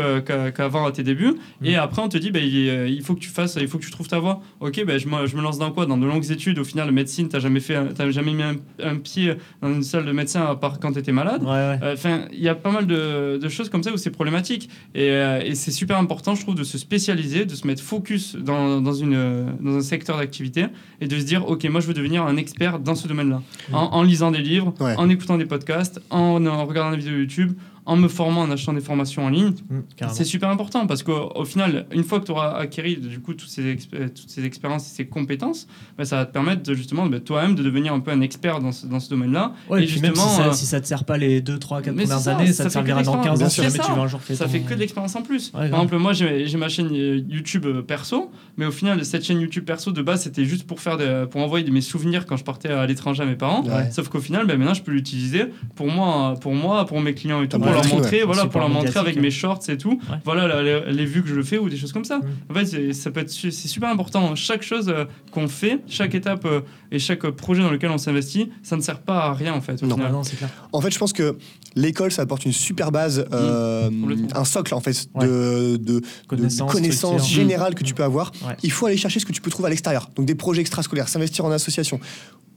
qu'avant 0.54 0.86
à 0.86 0.92
tes 0.92 1.02
débuts. 1.02 1.34
Mm. 1.60 1.66
Et 1.66 1.76
après, 1.76 2.02
on 2.02 2.08
te 2.08 2.18
dit, 2.18 2.30
bah, 2.30 2.40
il, 2.40 2.68
euh, 2.68 2.88
il 2.88 3.02
faut 3.02 3.14
que 3.14 3.20
tu 3.20 3.28
fasses, 3.28 3.56
il 3.60 3.68
faut 3.68 3.78
que 3.78 3.84
tu 3.84 3.90
trouves 3.90 4.08
ta 4.08 4.18
voie. 4.18 4.40
Ok, 4.60 4.84
bah, 4.86 4.98
je, 4.98 5.06
me, 5.08 5.26
je 5.26 5.36
me 5.36 5.42
lance 5.42 5.58
dans 5.58 5.70
quoi? 5.70 5.86
Dans 5.86 5.96
de 5.98 6.06
longues 6.06 6.30
études. 6.30 6.58
Au 6.58 6.64
final, 6.64 6.90
médecine, 6.92 7.28
t'as 7.28 7.38
jamais 7.40 7.60
fait, 7.60 7.78
t'as 7.94 8.10
jamais 8.10 8.32
mis 8.32 8.42
un, 8.42 8.56
un 8.82 8.96
pied 8.96 9.34
dans 9.60 9.72
une 9.72 9.82
salle 9.82 10.04
de 10.04 10.12
médecin 10.12 10.44
à 10.44 10.54
part 10.56 10.80
quand 10.80 10.92
t'étais 10.92 11.12
malade. 11.12 11.42
Ouais, 11.42 11.50
ouais. 11.50 11.92
Enfin, 11.92 12.26
il 12.32 12.40
y 12.40 12.48
a 12.48 12.54
pas 12.54 12.70
mal 12.70 12.86
de, 12.86 13.38
de 13.40 13.48
choses 13.48 13.68
comme 13.68 13.82
ça 13.82 13.92
où 13.92 13.96
c'est 13.96 14.10
problématique. 14.10 14.68
Et, 14.94 15.10
euh, 15.10 15.40
et 15.44 15.54
c'est 15.54 15.70
super 15.70 15.98
important, 15.98 16.34
je 16.34 16.42
trouve, 16.42 16.54
de 16.54 16.64
se 16.64 16.78
spécialiser, 16.78 17.44
de 17.44 17.54
se 17.54 17.66
mettre 17.66 17.82
focus 17.82 18.36
dans, 18.36 18.80
dans, 18.80 18.92
une, 18.94 19.14
euh, 19.14 19.44
dans 19.60 19.76
un 19.76 19.80
secteur 19.82 20.18
d'activité 20.18 20.66
et 21.00 21.06
de 21.06 21.18
se 21.18 21.24
dire, 21.24 21.48
OK, 21.48 21.64
moi, 21.64 21.80
je 21.80 21.86
veux 21.86 21.94
devenir 21.94 22.24
un 22.24 22.36
expert 22.36 22.78
dans 22.78 22.94
ce 22.94 23.08
domaine-là. 23.08 23.42
Mm. 23.70 23.74
En, 23.74 23.94
en 23.94 24.02
lisant 24.02 24.30
des 24.30 24.38
livres, 24.42 24.74
Ouais. 24.80 24.94
en 24.96 25.08
écoutant 25.08 25.38
des 25.38 25.44
podcasts, 25.46 26.00
en, 26.10 26.44
en 26.46 26.66
regardant 26.66 26.90
des 26.92 26.96
vidéos 26.96 27.16
YouTube, 27.18 27.52
en 27.84 27.96
me 27.96 28.06
formant, 28.08 28.42
en 28.42 28.50
achetant 28.50 28.72
des 28.72 28.80
formations 28.80 29.24
en 29.24 29.28
ligne. 29.28 29.50
Mm, 29.68 29.80
carrément. 29.96 30.16
C'est 30.16 30.24
super 30.24 30.48
important 30.50 30.86
parce 30.86 31.02
qu'au 31.02 31.32
au 31.34 31.44
final, 31.44 31.86
une 31.92 32.04
fois 32.04 32.20
que 32.20 32.26
tu 32.26 32.30
auras 32.32 32.52
acquis 32.56 32.96
du 32.96 33.18
coup, 33.20 33.34
toutes, 33.34 33.48
ces 33.48 33.76
euh, 33.94 34.08
toutes 34.08 34.28
ces 34.30 34.44
expériences 34.44 34.86
et 34.90 34.94
ces 34.94 35.06
compétences, 35.06 35.66
bah, 35.98 36.04
ça 36.04 36.16
va 36.16 36.26
te 36.26 36.32
permettre 36.32 36.62
de, 36.62 36.74
justement 36.74 37.06
bah, 37.06 37.18
toi-même 37.20 37.54
de 37.54 37.62
devenir 37.62 37.92
un 37.92 38.00
peu 38.00 38.10
un 38.12 38.20
expert 38.20 38.60
dans 38.60 38.72
ce, 38.72 38.86
dans 38.86 39.00
ce 39.00 39.10
domaine-là. 39.10 39.52
Ouais, 39.68 39.82
et 39.82 39.86
si 39.86 39.94
justement, 39.94 40.14
ça, 40.28 40.48
euh, 40.48 40.52
si 40.52 40.66
ça 40.66 40.80
te 40.80 40.86
sert 40.86 41.04
pas 41.04 41.18
les 41.18 41.40
2, 41.40 41.58
3, 41.58 41.82
4 41.82 41.94
mais 41.94 42.02
premières 42.04 42.20
ça, 42.20 42.36
années, 42.36 42.46
ça 42.48 42.64
ça, 42.64 42.64
te 42.64 42.72
servira 42.74 43.02
dans 43.02 43.12
l'expérience. 43.14 43.38
15 43.40 43.46
ans 43.46 43.50
si 43.50 43.56
jamais 43.56 43.70
C'est 43.70 43.78
tu 43.78 43.84
ça. 43.84 43.92
veux 43.94 44.00
un 44.00 44.06
jour 44.06 44.20
créer 44.20 44.36
Ça 44.36 44.44
ton- 44.44 44.50
fait 44.50 44.60
que 44.60 44.74
de 44.74 44.78
l'expérience 44.78 45.16
en 45.16 45.22
plus. 45.22 45.46
Ouais, 45.54 45.68
Par 45.70 45.80
exemple, 45.80 45.96
moi 45.98 46.12
j'ai 46.12 46.56
ma 46.56 46.68
chaîne 46.68 46.88
euh, 46.92 47.20
YouTube 47.28 47.66
euh, 47.66 47.82
perso, 47.82 48.30
mais 48.56 48.66
au 48.66 48.70
final, 48.70 49.04
cette 49.04 49.24
chaîne 49.24 49.40
YouTube 49.40 49.64
perso 49.64 49.90
de 49.92 50.02
base 50.02 50.22
c'était 50.22 50.44
juste 50.44 50.66
pour, 50.66 50.80
faire 50.80 50.98
pour 51.28 51.40
envoyer 51.40 51.68
mes 51.70 51.80
souvenirs 51.80 52.26
quand 52.26 52.36
je 52.36 52.44
partais 52.44 52.68
à 52.68 52.86
l'étranger 52.86 53.22
à 53.22 53.26
mes 53.26 53.34
parents. 53.36 53.64
Ouais. 53.64 53.90
Sauf 53.90 54.08
qu'au 54.08 54.20
final, 54.20 54.46
ben, 54.46 54.56
maintenant 54.56 54.74
je 54.74 54.82
peux 54.82 54.92
l'utiliser 54.92 55.46
pour 55.74 55.88
moi, 55.88 56.34
pour 56.40 56.54
moi, 56.54 56.86
pour 56.86 57.00
mes 57.00 57.14
clients 57.14 57.42
et 57.42 57.48
tout, 57.48 57.58
T'as 57.58 57.71
pour 57.74 57.82
leur 57.82 57.94
montrer, 57.94 58.18
ouais. 58.20 58.24
voilà, 58.26 58.46
pour 58.46 58.60
leur 58.60 58.68
montrer 58.68 58.98
avec 59.00 59.16
hein. 59.16 59.20
mes 59.20 59.30
shorts 59.30 59.60
et 59.68 59.76
tout. 59.78 60.00
Ouais. 60.10 60.16
Voilà 60.24 60.46
la- 60.46 60.62
les, 60.62 60.92
les 60.92 61.04
vues 61.06 61.22
que 61.22 61.28
je 61.28 61.42
fais 61.42 61.58
ou 61.58 61.68
des 61.68 61.76
choses 61.76 61.92
comme 61.92 62.04
ça. 62.04 62.20
En 62.50 62.54
fait, 62.54 62.66
c'est- 62.66 62.92
ça 62.92 63.10
peut 63.10 63.20
être 63.20 63.30
su- 63.30 63.50
c'est 63.50 63.68
super 63.68 63.88
important. 63.90 64.34
Chaque 64.34 64.62
chose 64.62 64.88
euh, 64.88 65.04
qu'on 65.30 65.48
fait, 65.48 65.80
chaque 65.88 66.14
étape 66.14 66.44
euh, 66.44 66.60
et 66.90 66.98
chaque 66.98 67.26
projet 67.30 67.62
dans 67.62 67.70
lequel 67.70 67.90
on 67.90 67.98
s'investit, 67.98 68.50
ça 68.62 68.76
ne 68.76 68.80
sert 68.82 69.00
pas 69.00 69.24
à 69.26 69.32
rien 69.34 69.54
en 69.54 69.60
fait. 69.60 69.82
Au 69.82 69.86
Non. 69.86 69.94
Ah 69.94 69.98
final. 69.98 70.12
non, 70.12 70.22
c'est 70.22 70.36
clair. 70.36 70.50
En 70.72 70.80
fait, 70.80 70.90
je 70.92 70.98
pense 70.98 71.12
que 71.12 71.36
l'école, 71.74 72.12
ça 72.12 72.22
apporte 72.22 72.44
une 72.44 72.52
super 72.52 72.92
base, 72.92 73.24
euh, 73.32 73.88
complètement. 73.90 74.28
un 74.36 74.44
socle 74.44 74.74
en 74.74 74.80
fait 74.80 75.08
Ouais. 75.14 75.26
de, 75.26 75.76
de, 75.76 76.00
de 76.00 76.02
Connaissance, 76.28 76.72
connaissances 76.72 77.22
structure. 77.22 77.34
générales 77.40 77.74
que 77.74 77.84
tu 77.84 77.94
peux 77.94 78.04
avoir. 78.04 78.32
Ouais. 78.46 78.54
Il 78.62 78.70
faut 78.72 78.86
aller 78.86 78.96
chercher 78.96 79.20
ce 79.20 79.26
que 79.26 79.32
tu 79.32 79.40
peux 79.40 79.50
trouver 79.50 79.66
à 79.66 79.70
l'extérieur. 79.70 80.10
Donc 80.16 80.26
des 80.26 80.34
projets 80.34 80.60
extrascolaires, 80.60 81.08
s'investir 81.08 81.44
en 81.44 81.50
association, 81.50 82.00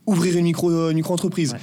ouvrir 0.05 0.37
une 0.37 0.43
micro, 0.45 0.69
une 0.89 0.95
micro-entreprise. 0.95 1.53
Ouais. 1.53 1.59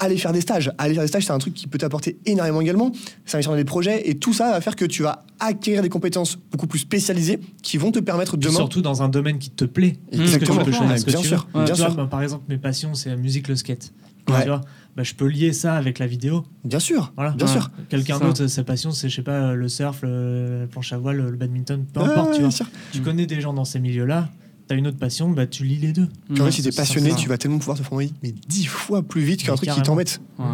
Aller 0.00 0.16
faire 0.16 0.32
des 0.32 0.40
stages. 0.40 0.70
Aller 0.78 0.94
faire 0.94 1.02
des 1.02 1.08
stages, 1.08 1.26
c'est 1.26 1.32
un 1.32 1.38
truc 1.38 1.54
qui 1.54 1.66
peut 1.66 1.78
t'apporter 1.78 2.18
énormément 2.26 2.60
également. 2.60 2.92
S'investir 3.26 3.50
dans 3.52 3.56
des 3.56 3.64
projets 3.64 4.08
et 4.08 4.18
tout 4.18 4.32
ça 4.32 4.50
va 4.52 4.60
faire 4.60 4.76
que 4.76 4.84
tu 4.84 5.02
vas 5.02 5.24
acquérir 5.40 5.82
des 5.82 5.88
compétences 5.88 6.38
beaucoup 6.52 6.66
plus 6.66 6.78
spécialisées 6.80 7.40
qui 7.62 7.78
vont 7.78 7.90
te 7.90 7.98
permettre 7.98 8.36
demain. 8.36 8.54
surtout 8.54 8.80
dans 8.82 9.02
un 9.02 9.08
domaine 9.08 9.38
qui 9.38 9.50
te 9.50 9.64
plaît. 9.64 9.96
Exactement. 10.12 10.58
Que 10.58 10.64
tu 10.64 10.70
peux 10.70 10.78
Ouais, 10.78 11.02
bien 11.04 11.22
sûr, 11.22 11.48
bien 11.52 11.64
vois, 11.64 11.74
sûr. 11.74 11.94
bah, 11.94 12.06
par 12.10 12.22
exemple, 12.22 12.44
mes 12.48 12.58
passions, 12.58 12.94
c'est 12.94 13.08
la 13.10 13.16
musique, 13.16 13.48
le 13.48 13.56
skate. 13.56 13.92
Ouais. 14.28 14.42
Tu 14.42 14.48
vois 14.48 14.60
bah, 14.96 15.04
je 15.04 15.14
peux 15.14 15.26
lier 15.28 15.52
ça 15.52 15.74
avec 15.74 16.00
la 16.00 16.08
vidéo. 16.08 16.44
Bien 16.64 16.80
sûr. 16.80 17.12
Voilà. 17.14 17.30
Bien 17.30 17.46
Ouais. 17.46 17.52
sûr. 17.52 17.70
Quelqu'un 17.88 18.18
ça. 18.18 18.24
d'autre, 18.24 18.46
sa 18.48 18.64
passion, 18.64 18.90
c'est, 18.90 19.08
je 19.08 19.14
sais 19.16 19.22
pas, 19.22 19.54
le 19.54 19.68
surf, 19.68 20.00
le, 20.02 20.62
la 20.62 20.66
planche 20.66 20.92
à 20.92 20.98
voile, 20.98 21.18
le 21.18 21.36
badminton, 21.36 21.84
peu 21.92 22.00
importe. 22.00 22.32
tu 22.32 22.40
vois. 22.40 22.48
bien 22.48 22.50
sûr. 22.50 22.66
Tu 22.92 23.00
connais 23.00 23.26
des 23.26 23.40
gens 23.40 23.52
dans 23.52 23.64
ces 23.64 23.78
milieux-là, 23.78 24.28
tu 24.68 24.74
as 24.74 24.76
une 24.76 24.86
autre 24.86 24.98
passion, 24.98 25.30
bah, 25.30 25.46
tu 25.46 25.64
lis 25.64 25.76
les 25.78 25.92
deux. 25.92 26.08
En 26.32 26.44
fait, 26.44 26.50
si 26.52 26.62
t'es 26.62 26.72
passionné, 26.72 27.14
tu 27.16 27.28
vas 27.28 27.38
tellement 27.38 27.58
pouvoir 27.58 27.76
te 27.78 27.82
former 27.82 28.10
mais 28.22 28.32
dix 28.48 28.66
fois 28.66 29.02
plus 29.02 29.22
vite 29.22 29.42
qu'un 29.42 29.54
truc 29.54 29.70
qui 29.70 29.82
t'embête. 29.82 30.20
Ouais. 30.38 30.44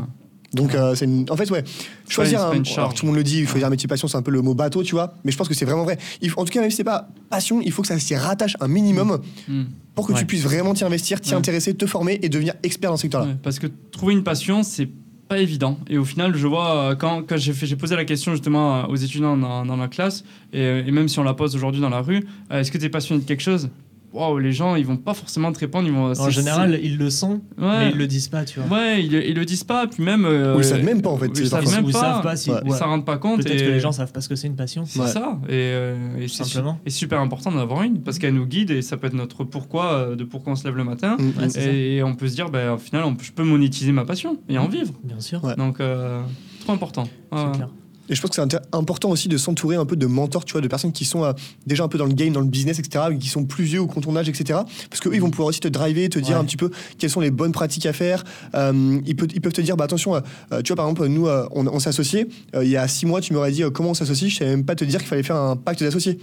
Donc, 0.55 0.73
euh, 0.75 0.95
c'est 0.95 1.07
une- 1.07 1.27
en 1.31 1.37
fait, 1.37 1.51
ouais. 1.51 1.65
Choisir 2.09 2.41
un. 2.41 2.63
alors, 2.77 2.95
tout 2.95 3.05
le 3.05 3.09
monde 3.09 3.17
le 3.17 3.25
dit, 3.25 3.45
choisir 3.45 3.67
un 3.67 3.71
métier 3.71 3.89
passion, 3.89 4.07
c'est 4.07 4.17
un 4.17 4.23
peu 4.23 4.31
le 4.31 4.41
mot 4.41 4.55
bateau, 4.55 4.85
tu 4.85 4.95
vois. 4.95 5.15
Mais 5.25 5.33
je 5.33 5.37
pense 5.37 5.49
que 5.49 5.55
c'est 5.55 5.65
vraiment 5.65 5.83
vrai. 5.83 5.99
Il 6.23 6.31
faut- 6.31 6.41
en 6.41 6.45
tout 6.45 6.53
cas, 6.53 6.61
même 6.61 6.71
si 6.71 6.77
c'est 6.77 6.85
pas 6.85 7.09
passion, 7.29 7.61
il 7.61 7.73
faut 7.73 7.83
que 7.83 7.89
ça 7.89 7.99
s'y 7.99 8.15
rattache 8.15 8.57
un 8.61 8.69
minimum 8.69 9.21
Mm. 9.49 9.63
pour 9.97 10.07
que 10.07 10.13
Ouais. 10.13 10.19
tu 10.21 10.27
puisses 10.27 10.45
vraiment 10.45 10.73
t'y 10.73 10.85
investir, 10.85 11.21
t'y 11.21 11.31
Ouais. 11.31 11.37
intéresser, 11.37 11.75
te 11.75 11.87
former 11.87 12.21
et 12.23 12.29
devenir 12.29 12.55
expert 12.63 12.91
dans 12.91 12.97
ce 12.97 13.03
secteur-là. 13.03 13.27
Ouais, 13.31 13.37
parce 13.43 13.59
que 13.59 13.67
trouver 13.91 14.13
une 14.15 14.23
passion, 14.23 14.63
c'est 14.63 14.89
pas 15.27 15.39
évident. 15.39 15.77
Et 15.89 15.99
au 15.99 16.05
final, 16.05 16.37
je 16.37 16.47
vois, 16.47 16.77
euh, 16.77 16.95
quand, 16.95 17.23
quand 17.27 17.37
j'ai, 17.37 17.53
fait- 17.53 17.67
j'ai 17.67 17.75
posé 17.77 17.97
la 17.97 18.05
question 18.05 18.31
justement 18.31 18.77
euh, 18.77 18.87
aux 18.87 18.95
étudiants 18.97 19.37
dans, 19.37 19.65
dans 19.67 19.77
la 19.77 19.89
classe, 19.89 20.23
et, 20.53 20.63
et 20.87 20.91
même 20.93 21.09
si 21.09 21.19
on 21.19 21.25
la 21.25 21.35
pose 21.35 21.57
aujourd'hui 21.57 21.81
dans 21.81 21.89
la 21.89 22.01
rue, 22.03 22.25
est-ce 22.51 22.71
que 22.71 22.79
tu 22.79 22.85
es 22.85 22.89
passionné 22.91 23.23
de 23.23 23.27
quelque 23.27 23.43
chose? 23.43 23.71
Waouh, 24.15 24.39
les 24.39 24.53
gens, 24.53 24.77
ils 24.77 24.87
vont 24.87 24.97
pas 24.97 25.13
forcément 25.13 25.51
te 25.53 25.59
répondre. 25.59 25.89
Ils 25.89 25.93
vont, 25.95 26.13
En 26.19 26.31
général, 26.31 26.79
ils 26.83 26.97
le 26.97 27.11
sont, 27.11 27.41
ouais, 27.59 27.79
mais 27.87 27.91
ils 27.91 27.99
le 27.99 28.07
disent 28.07 28.29
pas, 28.29 28.45
tu 28.45 28.61
vois. 28.61 28.79
ouais, 28.79 29.05
ils, 29.05 29.13
ils 29.13 29.35
le 29.35 29.45
disent 29.45 29.65
pas. 29.65 29.89
Puis 29.89 30.05
même. 30.05 30.25
euh, 30.25 30.55
Ou 30.57 30.61
ils 30.61 30.65
savent 30.65 30.85
même 30.85 31.03
pas, 31.03 31.11
en 31.11 31.17
fait, 31.19 31.27
Ils 31.27 31.37
c'est 31.37 31.47
savent 31.47 31.69
même 31.69 31.85
Ou 31.85 31.89
ils 31.89 31.93
pas. 31.93 32.01
savent 32.01 32.23
pas 32.23 32.37
si. 32.37 32.51
Ouais. 32.53 32.61
Ils 32.65 32.73
s'en 32.73 32.87
rendent 32.87 33.05
pas 33.05 33.19
compte. 33.19 33.43
Peut-être 33.43 33.61
et- 33.61 33.67
que 33.67 33.71
les 33.73 33.81
gens 33.81 33.91
savent 33.93 34.13
pas 34.13 34.21
ce 34.21 34.29
que 34.29 34.37
c'est 34.37 34.47
une 34.47 34.55
passion. 34.57 34.85
C'est 34.87 35.01
Ouais. 35.01 35.09
ça. 35.09 35.39
Et, 35.49 35.51
euh, 35.53 36.17
et 36.17 36.29
c'est, 36.29 36.45
su- 36.45 36.51
Simplement. 36.53 36.79
et 36.87 36.91
super 36.91 37.19
important 37.21 37.51
d'en 37.51 37.59
avoir 37.59 37.83
une 37.83 38.03
parce 38.03 38.19
qu'elle 38.21 38.35
nous 38.35 38.47
guide 38.47 38.71
et 38.71 38.83
ça 38.83 38.97
peut 38.97 39.09
être 39.09 39.15
notre 39.15 39.43
pourquoi 39.43 39.93
euh, 39.93 40.15
de 40.17 40.23
pourquoi 40.23 40.53
on 40.53 40.57
se 40.57 40.65
lève 40.65 40.77
le 40.77 40.85
matin. 40.85 41.17
Mm, 41.19 41.45
mm. 41.47 41.59
Et, 41.69 42.03
on 42.05 42.15
peut 42.15 42.29
se 42.29 42.35
dire, 42.37 42.51
ben, 42.51 42.73
au 42.75 42.79
final, 42.79 43.03
on 43.05 43.17
je 43.21 43.33
peux 43.33 43.43
monétiser 43.45 43.91
ma 43.91 44.05
passion 44.05 44.39
et 44.49 44.59
en 44.59 44.69
vivre. 44.69 44.93
Bien 45.03 45.19
sûr. 45.19 45.43
Ouais. 45.43 45.57
Donc, 45.57 45.81
euh, 45.81 46.23
trop 46.61 46.73
important. 46.73 47.05
C'est 47.33 47.53
clair. 47.57 47.69
Et 48.09 48.15
je 48.15 48.21
pense 48.21 48.31
que 48.31 48.37
c'est 48.37 48.59
important 48.73 49.11
aussi 49.11 49.29
de 49.29 49.37
s'entourer 49.37 49.77
un 49.77 49.87
peu 49.87 49.97
de 49.97 50.07
mentors, 50.07 50.45
tu 50.45 50.53
vois, 50.53 50.61
de 50.61 50.69
personnes 50.69 50.93
qui 50.93 51.05
sont 51.05 51.25
euh, 51.25 51.33
déjà 51.67 51.85
un 51.85 51.89
peu 51.89 51.97
dans 51.99 52.07
le 52.07 52.13
game, 52.13 52.33
dans 52.33 52.41
le 52.41 52.47
business, 52.47 52.79
etc., 52.79 53.07
ou 53.13 53.19
qui 53.19 53.29
sont 53.29 53.45
plus 53.45 53.65
vieux 53.65 53.81
ou 53.81 53.87
ton 53.87 54.15
âge, 54.17 54.29
etc. 54.29 54.61
Parce 54.91 55.01
qu'eux, 55.01 55.15
ils 55.15 55.21
vont 55.21 55.31
pouvoir 55.31 55.49
aussi 55.49 55.61
te 55.61 55.69
driver, 55.69 56.09
te 56.09 56.19
dire 56.19 56.35
Ouais. 56.37 56.41
un 56.41 56.45
petit 56.45 56.57
peu 56.57 56.71
quelles 56.99 57.11
sont 57.11 57.21
les 57.21 57.31
bonnes 57.31 57.53
pratiques 57.53 57.87
à 57.87 57.93
faire. 57.93 58.25
Euh, 58.55 59.01
ils, 59.07 59.17
peuvent, 59.17 59.29
ils 59.35 59.41
peuvent 59.41 59.53
te 59.53 59.61
dire, 59.61 59.77
bah 59.77 59.85
attention, 59.85 60.15
euh, 60.17 60.63
tu 60.63 60.73
vois, 60.73 60.77
par 60.77 60.87
exemple, 60.87 61.07
nous, 61.09 61.27
on, 61.29 61.67
on 61.67 61.79
s'est 61.81 61.89
associés. 61.89 62.27
Euh, 62.55 62.65
il 62.65 62.71
y 62.71 62.77
a 62.77 62.87
six 62.89 63.07
mois, 63.07 63.21
tu 63.21 63.33
m'aurais 63.33 63.53
dit 63.53 63.63
comment 63.73 63.91
on 63.91 63.95
s'associe. 63.95 64.31
Je 64.31 64.37
savais 64.37 64.51
même 64.51 64.65
pas 64.65 64.75
te 64.75 64.85
dire 64.85 64.99
qu'il 65.01 65.09
fallait 65.09 65.23
faire 65.23 65.37
un 65.37 65.57
pacte 65.57 65.83
d'associés. 65.83 66.19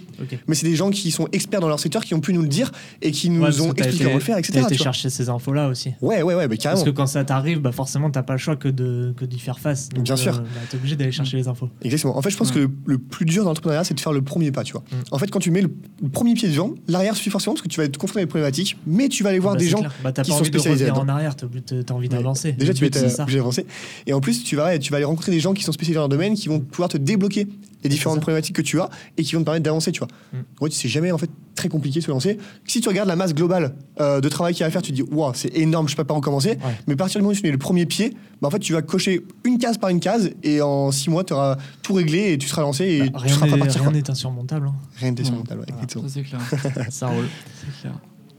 Mais 0.48 0.56
c'est 0.56 0.68
des 0.68 0.76
gens 0.76 0.90
qui 0.92 1.10
sont 1.12 1.28
experts 1.32 1.62
dans 1.62 1.68
leur 1.68 1.80
secteur, 1.80 2.04
qui 2.06 2.14
ont 2.14 2.20
pu 2.20 2.34
nous 2.34 2.42
le 2.42 2.48
dire 2.48 2.72
et 3.02 3.12
qui 3.12 3.30
nous 3.30 3.42
Ouais, 3.42 3.48
parce 3.48 3.60
ont 3.62 3.74
expliqué 3.74 4.04
comment 4.04 4.16
le 4.18 4.22
faire, 4.22 4.38
etc. 4.38 4.54
T'as 4.60 4.66
été 4.68 4.76
tu 4.76 4.84
chercher 4.84 5.10
ces 5.10 5.30
infos-là 5.30 5.68
aussi. 5.68 5.94
Ouais, 6.02 6.22
ouais, 6.22 6.36
ouais, 6.36 6.48
Parce 6.48 6.60
carrément. 6.60 6.84
que 6.84 6.90
quand 6.92 7.08
ça 7.08 7.24
t'arrive, 7.24 7.60
bah 7.60 7.72
forcément, 7.72 8.10
t'as 8.12 8.24
pas 8.24 8.34
le 8.34 8.40
choix 8.40 8.56
que 8.56 8.68
de 8.68 9.14
que 9.18 9.26
d'y 9.26 9.40
faire 9.40 9.60
face. 9.60 9.90
Donc, 9.90 10.04
Bien 10.04 10.16
sûr. 10.16 10.34
bah, 10.34 10.44
t'es 10.70 10.78
obligé 10.78 10.96
d'aller 10.96 11.12
chercher 11.12 11.38
les 11.38 11.48
infos. 11.48 11.70
Exactement. 11.84 12.18
En 12.18 12.22
fait, 12.22 12.30
je 12.30 12.38
pense 12.38 12.50
Ouais. 12.50 12.56
que 12.56 12.60
le, 12.60 12.70
le 12.86 12.98
plus 12.98 13.26
dur 13.26 13.44
dans 13.44 13.50
l'entrepreneuriat, 13.50 13.84
c'est 13.84 13.94
de 13.94 14.00
faire 14.00 14.12
le 14.14 14.22
premier 14.22 14.52
pas, 14.52 14.64
tu 14.64 14.74
vois. 14.74 14.84
Mm. 14.92 14.96
En 15.12 15.18
fait, 15.18 15.32
quand 15.32 15.40
tu 15.40 15.52
mets 15.52 15.62
le, 15.62 15.72
le 16.02 16.10
premier 16.10 16.34
pied 16.34 16.48
devant, 16.50 16.74
l'arrière 16.88 17.16
suffit 17.16 17.30
forcément 17.30 17.54
parce 17.54 17.64
que 17.64 17.68
tu 17.70 17.80
vas 17.80 17.86
être 17.86 17.98
confronté 17.98 18.22
à 18.22 18.24
des 18.24 18.28
problématiques, 18.30 18.78
mais 18.86 19.10
tu 19.10 19.24
vas 19.24 19.30
aller 19.30 19.40
voir 19.40 19.54
Bah, 19.56 19.60
des 19.60 19.68
gens. 19.68 19.82
Bah, 20.04 20.12
qui 20.12 20.22
pas 20.22 20.24
sont 20.24 20.40
de 20.40 20.46
spécialisés 20.46 20.86
revenir 20.90 21.04
en 21.04 21.08
arrière, 21.10 21.36
t'as 21.36 21.46
envie 21.46 21.62
de- 21.62 22.14
Ouais. 22.14 22.20
d'avancer. 22.20 22.52
Déjà, 22.54 22.74
Le 22.74 22.78
tu 22.78 23.00
ça. 23.10 23.24
obligé 23.24 23.38
d'avancer. 23.40 23.66
Et 24.08 24.14
en 24.14 24.22
plus, 24.22 24.44
tu 24.44 24.56
vas, 24.56 24.78
tu 24.78 24.92
vas 24.92 24.98
aller 24.98 25.06
rencontrer 25.06 25.32
des 25.32 25.40
gens 25.40 25.54
qui 25.54 25.64
sont 25.64 25.72
spécialisés 25.72 25.96
dans 25.96 26.02
leur 26.02 26.10
domaine, 26.10 26.34
qui 26.36 26.48
vont 26.50 26.60
pouvoir 26.60 26.90
te 26.90 26.98
débloquer 26.98 27.48
les 27.84 27.90
différentes 27.90 28.20
problématiques 28.22 28.56
que 28.56 28.62
tu 28.62 28.80
as 28.80 28.90
et 29.18 29.24
qui 29.24 29.34
vont 29.36 29.42
te 29.42 29.46
permettre 29.46 29.64
d'avancer, 29.64 29.92
tu 29.92 30.00
vois. 30.00 30.08
Mm. 30.34 30.38
En 30.62 30.66
fait, 30.66 30.72
c'est 30.74 30.88
jamais 30.90 31.12
en 31.12 31.18
fait 31.18 31.30
très 31.56 31.68
compliqué 31.70 32.00
de 32.00 32.06
se 32.06 32.12
lancer. 32.12 32.38
Si 32.66 32.82
tu 32.82 32.88
regardes 32.90 33.08
la 33.08 33.16
masse 33.16 33.34
globale 33.34 33.76
euh, 34.00 34.22
de 34.22 34.30
travail 34.30 34.54
qu'il 34.54 34.62
y 34.62 34.64
a 34.64 34.68
à 34.68 34.72
faire, 34.72 34.82
tu 34.82 34.92
te 34.92 34.96
dis, 34.96 35.04
waouh, 35.04 35.32
c'est 35.36 35.56
énorme, 35.58 35.88
je 35.88 35.92
sais 35.92 35.96
pas 35.96 36.06
par 36.06 36.18
où 36.18 36.22
commencer. 36.22 36.52
Ouais. 36.52 36.58
Mais 36.88 36.94
à 36.94 36.98
partir 36.98 37.20
du 37.20 37.24
moment 37.24 37.34
où 37.34 37.36
tu 37.36 37.44
mets 37.44 37.52
le 37.52 37.58
premier 37.58 37.86
pied, 37.86 38.14
bah, 38.42 38.48
en 38.48 38.52
fait, 38.52 38.60
tu 38.60 38.74
vas 38.74 38.82
cocher 38.82 39.26
une 39.44 39.58
case 39.58 39.78
par 39.78 39.90
une 39.90 40.00
case 40.00 40.32
et 40.44 40.62
en 40.62 40.92
six 40.92 41.10
mois, 41.10 41.24
tu 41.24 41.34
auras 41.34 41.58
tout 41.82 41.94
réglé 41.94 42.34
et 42.34 42.38
tu 42.38 42.48
seras 42.48 42.62
lancé 42.62 42.86
et 42.86 43.10
Bah, 43.10 43.20
tu 43.20 43.26
rien 43.26 43.34
seras 43.36 43.46
pas 43.48 43.52
n'est- 43.54 43.58
parti. 43.60 43.78
rien 43.80 43.84
quoi. 43.90 43.94
n'est 43.94 44.10
insurmontable. 44.10 44.68
hein. 44.68 44.76
Rien 44.98 45.12
n'est 45.12 45.22
Mm. 45.22 45.26
surmontable, 45.26 45.60
ouais, 45.62 45.66
Voilà. 45.70 45.84
exactement. 45.84 46.08
Ça, 46.08 46.14
c'est 46.14 46.24
clair. 46.24 46.86
Ça 46.92 47.08
roule. 47.08 47.26
C'est 47.60 47.82
clair. 47.82 47.94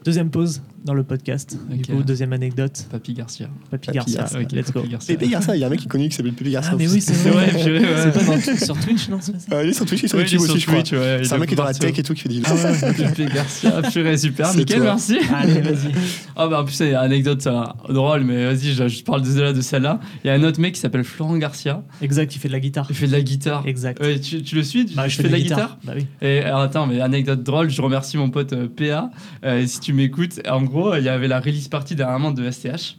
Deuxième 0.04 0.30
pause 0.30 0.62
dans 0.84 0.94
le 0.94 1.04
podcast. 1.04 1.56
Du 1.70 1.80
Ok. 1.80 1.86
coup, 1.98 2.02
deuxième 2.02 2.32
anecdote. 2.32 2.86
Papy 2.90 3.14
Garcia. 3.14 3.48
Papy 3.70 3.86
Papy 3.86 3.96
Garcia. 3.98 4.20
Garcia. 4.20 4.40
Ok, 4.40 4.52
Let's 4.52 4.72
go. 4.72 4.82
Papy 4.82 5.28
Garcia. 5.28 5.54
Il 5.56 5.60
y 5.60 5.64
a 5.64 5.66
un 5.66 5.70
mec 5.70 5.78
qui 5.80 5.86
est 5.86 5.88
connu 5.88 6.08
qui 6.08 6.16
s'appelle 6.16 6.32
Pépé 6.32 6.50
Garcia. 6.50 6.72
Ah, 6.74 6.76
mais 6.78 6.88
oui, 6.88 7.00
c'est 7.00 7.12
vrai. 7.28 7.52
ouais. 7.54 7.82
C'est 8.04 8.12
pas 8.12 8.24
dans- 8.24 8.56
sur 8.66 8.78
Twitch, 8.80 9.08
non 9.08 9.18
Euh, 9.52 9.62
il 9.64 9.70
est 9.70 9.72
sur 9.72 9.86
Twitch, 9.86 10.02
il 10.02 10.04
est 10.06 10.08
sur 10.08 10.18
Ouais, 10.18 10.24
YouTube 10.24 10.40
sur 10.40 10.50
aussi, 10.50 10.60
je 10.60 10.66
crois. 10.66 10.78
Twitch, 10.82 10.92
ouais, 10.92 11.20
C'est 11.24 11.34
un 11.34 11.38
mec 11.38 11.48
qui 11.48 11.54
est 11.54 11.56
dans 11.56 11.64
la 11.64 11.74
tech 11.74 11.98
et 11.98 12.02
tout 12.02 12.14
qui 12.14 12.22
fait 12.22 12.28
des 12.28 12.42
Ah 12.44 12.54
ouais. 12.54 12.92
Pépé 12.94 13.26
Garcia, 13.32 13.82
purée, 13.92 14.16
super, 14.18 14.46
C'est 14.48 14.58
nickel, 14.58 14.76
toi. 14.78 14.84
merci. 14.86 15.18
Allez, 15.34 15.60
vas-y. 15.60 15.92
Ah 16.36 16.46
bah 16.48 16.60
en 16.60 16.64
plus 16.64 16.74
c'est 16.74 16.90
une 16.90 16.94
anecdote 16.96 17.46
euh, 17.46 17.62
drôle 17.92 18.22
mais 18.24 18.46
vas-y 18.46 18.72
je, 18.72 18.88
je 18.88 19.04
parle 19.04 19.22
de 19.22 19.26
celle-là 19.26 19.52
de 19.52 19.60
celle-là. 19.60 20.00
Il 20.24 20.28
y 20.28 20.30
a 20.30 20.34
un 20.34 20.42
autre 20.42 20.60
mec 20.60 20.74
qui 20.74 20.80
s'appelle 20.80 21.04
Florent 21.04 21.36
Garcia, 21.38 21.82
Exact, 22.00 22.34
il 22.34 22.38
fait 22.38 22.48
de 22.48 22.52
la 22.52 22.60
guitare. 22.60 22.86
il 22.90 22.96
fait 22.96 23.06
de 23.06 23.12
la 23.12 23.20
guitare. 23.22 23.62
Exact. 23.66 24.00
Ouais, 24.02 24.18
tu, 24.18 24.42
tu 24.42 24.54
le 24.56 24.62
suis 24.62 24.84
Bah, 24.94 25.08
je 25.08 25.16
fais 25.16 25.22
de 25.24 25.28
la 25.28 25.38
guitare, 25.40 25.78
Bah 25.84 25.92
oui. 25.96 26.06
Et 26.20 26.40
alors 26.40 26.60
attends 26.60 26.86
mais 26.86 27.00
anecdote 27.00 27.42
drôle, 27.42 27.70
je 27.70 27.80
remercie 27.82 28.16
mon 28.16 28.30
pote 28.30 28.52
euh, 28.52 28.66
PA 28.68 29.10
euh, 29.44 29.64
si 29.66 29.80
tu 29.80 29.92
m'écoutes. 29.92 30.40
En 30.48 30.64
gros 30.72 30.96
il 30.96 31.04
y 31.04 31.08
avait 31.08 31.28
la 31.28 31.38
release 31.40 31.68
party 31.68 31.94
dernièrement 31.94 32.32
de 32.32 32.50
STH. 32.50 32.96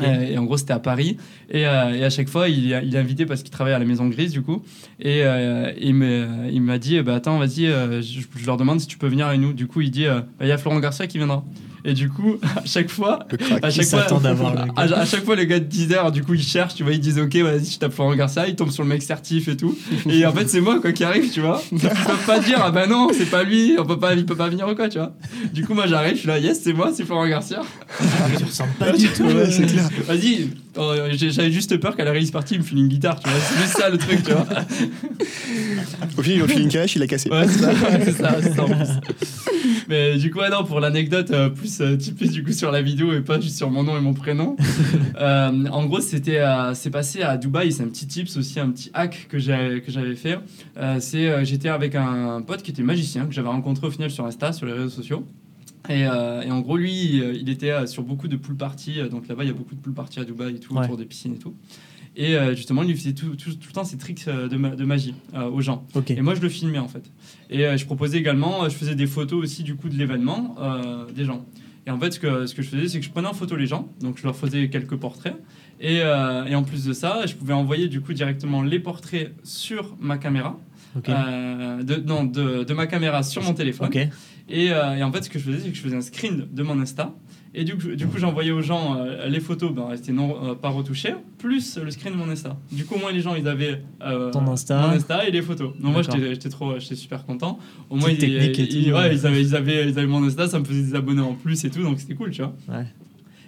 Euh, 0.00 0.20
et 0.20 0.38
en 0.38 0.44
gros, 0.44 0.56
c'était 0.56 0.72
à 0.72 0.78
Paris. 0.78 1.16
Et, 1.50 1.66
euh, 1.66 1.94
et 1.94 2.04
à 2.04 2.10
chaque 2.10 2.28
fois, 2.28 2.48
il, 2.48 2.66
il 2.66 2.94
est 2.94 2.98
invité 2.98 3.26
parce 3.26 3.42
qu'il 3.42 3.50
travaille 3.50 3.72
à 3.74 3.78
la 3.78 3.84
Maison 3.84 4.06
Grise, 4.08 4.32
du 4.32 4.42
coup. 4.42 4.62
Et 5.00 5.22
euh, 5.24 5.72
il 5.80 6.62
m'a 6.62 6.78
dit 6.78 7.00
bah, 7.02 7.16
Attends, 7.16 7.38
vas-y, 7.38 7.66
je, 7.66 8.20
je 8.36 8.46
leur 8.46 8.56
demande 8.56 8.80
si 8.80 8.86
tu 8.86 8.98
peux 8.98 9.08
venir 9.08 9.26
avec 9.26 9.40
nous. 9.40 9.52
Du 9.52 9.66
coup, 9.66 9.80
il 9.80 9.90
dit 9.90 10.06
Bah, 10.06 10.24
Il 10.40 10.48
y 10.48 10.52
a 10.52 10.58
Florent 10.58 10.80
Garcia 10.80 11.06
qui 11.06 11.18
viendra. 11.18 11.44
Et 11.84 11.94
du 11.94 12.08
coup, 12.08 12.36
à 12.56 12.62
chaque 12.64 12.90
fois, 12.90 13.20
Le 13.30 13.36
crack. 13.36 13.64
à 13.64 13.70
chaque 13.70 13.86
fois, 13.86 14.00
s'attend 14.02 14.20
d'avoir 14.20 14.54
le 14.54 14.60
à, 14.76 14.86
gars. 14.86 14.98
à 14.98 15.04
chaque 15.04 15.24
fois, 15.24 15.34
les 15.36 15.46
gars 15.46 15.58
de 15.58 15.64
10 15.64 15.92
heures, 15.92 16.12
du 16.12 16.22
coup, 16.22 16.34
ils 16.34 16.42
cherchent, 16.42 16.74
tu 16.74 16.82
vois, 16.84 16.92
ils 16.92 17.00
disent 17.00 17.18
Ok, 17.18 17.34
vas-y, 17.36 17.64
je 17.72 17.78
tape 17.78 17.92
Florent 17.92 18.14
Garcia, 18.14 18.46
ils 18.46 18.54
tombent 18.54 18.70
sur 18.70 18.82
le 18.84 18.88
mec 18.88 19.02
certif 19.02 19.48
et 19.48 19.56
tout. 19.56 19.76
Et 20.08 20.24
en 20.26 20.32
fait, 20.32 20.48
c'est 20.48 20.60
moi, 20.60 20.80
quoi, 20.80 20.92
qui 20.92 21.04
arrive, 21.04 21.30
tu 21.30 21.40
vois. 21.40 21.62
Ils 21.72 21.78
peuvent 21.78 22.26
pas 22.26 22.38
dire 22.38 22.60
Ah 22.62 22.70
bah 22.70 22.86
non, 22.86 23.08
c'est 23.12 23.30
pas 23.30 23.42
lui, 23.42 23.74
on 23.78 23.84
peut 23.84 23.98
pas, 23.98 24.14
il 24.14 24.24
peut 24.26 24.36
pas 24.36 24.48
venir 24.48 24.68
ou 24.68 24.74
quoi, 24.74 24.88
tu 24.88 24.98
vois. 24.98 25.12
Du 25.52 25.64
coup, 25.64 25.74
moi, 25.74 25.86
j'arrive, 25.86 26.14
je 26.14 26.20
suis 26.20 26.28
là 26.28 26.38
Yes, 26.38 26.60
c'est 26.62 26.72
moi, 26.72 26.90
c'est 26.94 27.04
Florent 27.04 27.26
Garcia. 27.28 27.60
Tu 28.38 28.44
ressembles 28.44 28.72
pas 28.78 28.92
du 28.92 29.08
tout. 29.08 29.24
Ouais, 29.24 29.32
euh, 29.34 29.50
c'est 29.50 29.66
clair. 29.66 29.88
Vas-y, 30.06 30.48
euh, 30.78 31.08
j'avais 31.12 31.50
juste 31.52 31.76
peur 31.78 31.96
qu'à 31.96 32.04
la 32.04 32.12
release 32.12 32.30
party, 32.30 32.54
il 32.54 32.60
me 32.60 32.64
file 32.64 32.78
une 32.78 32.88
guitare, 32.88 33.18
tu 33.20 33.28
vois. 33.28 33.38
C'est 33.40 33.60
juste 33.62 33.76
ça 33.78 33.88
le 33.90 33.98
truc, 33.98 34.22
tu 34.22 34.30
vois. 34.32 34.46
Au 36.16 36.22
final, 36.22 36.38
ils 36.38 36.42
ont 36.42 36.48
fait 36.48 36.60
une 36.60 36.68
calèche, 36.68 36.96
il 36.96 37.00
l'a 37.00 37.06
cassé. 37.06 37.30
Ouais, 37.30 37.46
c'est 37.48 37.60
ça, 37.60 37.70
c'est 38.04 38.12
ça, 38.12 38.36
c'est 38.42 38.54
ça 38.54 38.62
en 38.62 38.66
plus. 38.68 38.88
Mais 39.88 40.16
du 40.16 40.30
coup, 40.30 40.38
ouais, 40.38 40.50
non, 40.50 40.64
pour 40.64 40.80
l'anecdote 40.80 41.30
euh, 41.32 41.48
plus 41.48 41.71
euh, 41.80 41.96
typée 41.96 42.28
du 42.28 42.44
coup 42.44 42.52
sur 42.52 42.70
la 42.70 42.82
vidéo 42.82 43.12
et 43.12 43.20
pas 43.20 43.40
juste 43.40 43.56
sur 43.56 43.70
mon 43.70 43.82
nom 43.82 43.96
et 43.96 44.00
mon 44.00 44.14
prénom. 44.14 44.56
Euh, 45.20 45.66
en 45.70 45.86
gros, 45.86 46.00
c'était, 46.00 46.38
euh, 46.38 46.74
c'est 46.74 46.90
passé 46.90 47.22
à 47.22 47.36
Dubaï. 47.36 47.70
C'est 47.70 47.82
un 47.84 47.88
petit 47.88 48.06
tips 48.06 48.36
aussi, 48.36 48.58
un 48.58 48.70
petit 48.70 48.90
hack 48.94 49.26
que 49.28 49.38
j'avais 49.38 49.80
que 49.80 49.92
j'avais 49.92 50.16
fait. 50.16 50.38
Euh, 50.78 50.96
c'est, 51.00 51.28
euh, 51.28 51.44
j'étais 51.44 51.68
avec 51.68 51.94
un 51.94 52.42
pote 52.42 52.62
qui 52.62 52.70
était 52.72 52.82
magicien 52.82 53.26
que 53.26 53.32
j'avais 53.32 53.48
rencontré 53.48 53.86
au 53.86 53.90
final 53.90 54.10
sur 54.10 54.24
Insta, 54.26 54.52
sur 54.52 54.66
les 54.66 54.72
réseaux 54.72 54.88
sociaux. 54.88 55.24
Et, 55.88 56.06
euh, 56.06 56.42
et 56.42 56.50
en 56.50 56.60
gros, 56.60 56.76
lui, 56.76 57.20
euh, 57.20 57.34
il 57.38 57.48
était 57.50 57.70
euh, 57.70 57.86
sur 57.86 58.02
beaucoup 58.02 58.26
de 58.28 58.36
pool 58.36 58.56
parties. 58.56 59.00
euh, 59.00 59.08
Donc 59.08 59.28
là-bas, 59.28 59.44
il 59.44 59.48
y 59.48 59.50
a 59.50 59.54
beaucoup 59.54 59.74
de 59.74 59.80
pool 59.80 59.92
parties 59.92 60.20
à 60.20 60.24
Dubaï 60.24 60.54
et 60.56 60.58
tout, 60.60 60.74
Ouais. 60.74 60.84
autour 60.84 60.96
des 60.96 61.04
piscines 61.04 61.34
et 61.34 61.38
tout. 61.38 61.54
Et 62.14 62.36
euh, 62.36 62.54
justement, 62.54 62.82
lui, 62.82 62.90
il 62.90 62.96
faisait 62.96 63.14
tout, 63.14 63.36
tout, 63.36 63.52
tout 63.54 63.68
le 63.68 63.72
temps 63.72 63.84
ses 63.84 63.96
tricks 63.96 64.24
euh, 64.28 64.46
de, 64.48 64.56
ma- 64.56 64.76
de 64.76 64.84
magie 64.84 65.14
euh, 65.34 65.48
aux 65.48 65.60
gens. 65.62 65.86
Et 66.10 66.20
moi, 66.20 66.34
je 66.34 66.40
le 66.42 66.48
filmais 66.50 66.78
en 66.78 66.88
fait. 66.88 67.10
Et 67.48 67.64
euh, 67.64 67.76
je 67.78 67.86
proposais 67.86 68.18
également, 68.18 68.68
je 68.68 68.74
faisais 68.74 68.94
des 68.94 69.06
photos 69.06 69.42
aussi 69.42 69.62
du 69.62 69.76
coup 69.76 69.88
de 69.88 69.96
l'événement 69.96 70.56
des 71.14 71.24
gens. 71.24 71.44
Et 71.86 71.90
en 71.90 71.98
fait, 71.98 72.12
ce 72.12 72.20
que, 72.20 72.46
ce 72.46 72.54
que 72.54 72.62
je 72.62 72.68
faisais, 72.68 72.86
c'est 72.88 73.00
que 73.00 73.04
je 73.06 73.10
prenais 73.10 73.26
en 73.28 73.32
photo 73.34 73.56
les 73.56 73.66
gens, 73.66 73.88
donc 74.00 74.18
je 74.18 74.22
leur 74.24 74.36
faisais 74.36 74.68
quelques 74.68 74.94
portraits. 74.96 75.34
Et, 75.80 75.96
et 75.96 76.54
en 76.54 76.62
plus 76.62 76.84
de 76.84 76.92
ça, 76.92 77.26
je 77.26 77.34
pouvais 77.34 77.54
envoyer 77.54 77.88
du 77.88 78.00
coup 78.00 78.12
directement 78.12 78.62
les 78.62 78.78
portraits 78.78 79.34
sur 79.42 79.96
ma 79.98 80.16
caméra, 80.18 80.60
Ok. 80.96 81.08
euh, 81.08 81.82
de, 81.82 81.96
non, 81.96 82.22
de, 82.24 82.62
de 82.62 82.74
ma 82.74 82.86
caméra 82.86 83.22
sur 83.24 83.42
mon 83.42 83.52
téléphone. 83.54 83.88
Ok. 83.88 83.96
Et, 84.48 84.70
euh, 84.70 84.94
et 84.96 85.02
en 85.02 85.10
fait, 85.10 85.24
ce 85.24 85.30
que 85.30 85.40
je 85.40 85.44
faisais, 85.44 85.58
c'est 85.58 85.70
que 85.70 85.76
je 85.76 85.82
faisais 85.82 85.96
un 85.96 86.02
screen 86.02 86.46
de 86.52 86.62
mon 86.62 86.78
Insta. 86.80 87.14
Et 87.54 87.64
du 87.64 87.76
coup, 87.76 87.88
du 87.94 88.06
coup 88.06 88.16
j'envoyais 88.18 88.50
aux 88.50 88.62
gens 88.62 88.96
euh, 88.96 89.28
les 89.28 89.38
photos, 89.40 89.72
ben, 89.74 89.88
elles 89.92 89.98
étaient 89.98 90.12
non, 90.12 90.36
euh, 90.42 90.54
pas 90.54 90.70
retouchées, 90.70 91.14
plus 91.36 91.76
le 91.76 91.90
screen 91.90 92.14
de 92.14 92.18
mon 92.18 92.30
Insta. 92.30 92.56
Du 92.70 92.86
coup, 92.86 92.94
au 92.94 92.98
moins, 92.98 93.12
les 93.12 93.20
gens, 93.20 93.34
ils 93.34 93.46
avaient 93.46 93.82
euh, 94.02 94.30
Ton 94.30 94.46
Insta. 94.46 94.80
mon 94.80 94.94
Insta 94.94 95.28
et 95.28 95.30
les 95.30 95.42
photos. 95.42 95.72
Donc, 95.78 95.92
moi, 95.92 96.02
j'étais 96.02 96.48
trop, 96.48 96.78
j'étais 96.78 96.94
super 96.94 97.26
content. 97.26 97.58
Au 97.90 97.96
moins, 97.96 98.08
ils, 98.10 98.22
ils- 98.22 98.52
tout, 98.52 98.90
ouais, 98.90 98.92
ouais. 98.92 99.14
ils, 99.14 99.26
avaient, 99.26 99.42
ils, 99.42 99.54
avaient, 99.54 99.88
ils 99.90 99.98
avaient 99.98 100.06
mon 100.06 100.24
Insta, 100.24 100.48
ça 100.48 100.58
me 100.60 100.64
faisait 100.64 100.82
des 100.82 100.94
abonnés 100.94 101.20
en 101.20 101.34
plus 101.34 101.62
et 101.64 101.70
tout, 101.70 101.82
donc 101.82 102.00
c'était 102.00 102.14
cool, 102.14 102.30
tu 102.30 102.40
vois. 102.40 102.54
Ouais. 102.68 102.86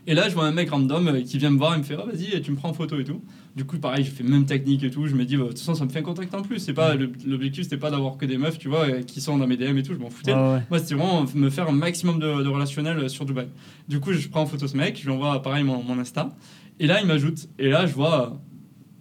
Et 0.06 0.12
là, 0.12 0.28
je 0.28 0.34
vois 0.34 0.44
un 0.44 0.52
mec 0.52 0.68
random 0.68 1.22
qui 1.22 1.38
vient 1.38 1.50
me 1.50 1.56
voir 1.56 1.74
et 1.74 1.78
me 1.78 1.82
fait 1.82 1.96
Ah, 1.98 2.04
vas-y, 2.04 2.38
tu 2.42 2.50
me 2.50 2.56
prends 2.56 2.68
en 2.68 2.74
photo 2.74 2.98
et 3.00 3.04
tout. 3.04 3.22
Du 3.56 3.64
coup, 3.64 3.78
pareil, 3.78 4.04
je 4.04 4.10
fais 4.10 4.24
même 4.24 4.46
technique 4.46 4.82
et 4.82 4.90
tout. 4.90 5.06
Je 5.06 5.14
me 5.14 5.24
dis, 5.24 5.36
bah, 5.36 5.44
de 5.44 5.48
toute 5.50 5.60
façon, 5.60 5.74
ça 5.76 5.84
me 5.84 5.90
fait 5.90 6.00
un 6.00 6.02
contact 6.02 6.34
en 6.34 6.42
plus. 6.42 6.58
C'est 6.58 6.72
pas 6.74 6.96
L'objectif, 6.96 7.62
c'était 7.64 7.76
pas 7.76 7.90
d'avoir 7.90 8.16
que 8.16 8.26
des 8.26 8.36
meufs, 8.36 8.58
tu 8.58 8.68
vois, 8.68 8.88
euh, 8.88 9.02
qui 9.02 9.20
sont 9.20 9.38
dans 9.38 9.46
mes 9.46 9.56
DM 9.56 9.78
et 9.78 9.82
tout. 9.84 9.94
Je 9.94 9.98
m'en 10.00 10.10
foutais. 10.10 10.32
Ouais. 10.32 10.60
Moi, 10.70 10.78
c'était 10.80 10.96
vraiment 10.96 11.24
me 11.34 11.50
faire 11.50 11.68
un 11.68 11.72
maximum 11.72 12.18
de, 12.18 12.42
de 12.42 12.48
relationnel 12.48 12.98
euh, 12.98 13.08
sur 13.08 13.24
Dubaï. 13.24 13.46
Du 13.88 14.00
coup, 14.00 14.12
je 14.12 14.26
prends 14.28 14.42
en 14.42 14.46
photo 14.46 14.66
ce 14.66 14.76
mec, 14.76 14.98
je 14.98 15.04
lui 15.04 15.12
envoie 15.12 15.40
pareil 15.40 15.62
mon, 15.62 15.82
mon 15.84 15.98
Insta. 16.00 16.34
Et 16.80 16.88
là, 16.88 17.00
il 17.00 17.06
m'ajoute. 17.06 17.48
Et 17.60 17.68
là, 17.68 17.86
je 17.86 17.94
vois 17.94 18.32
euh, 18.32 18.36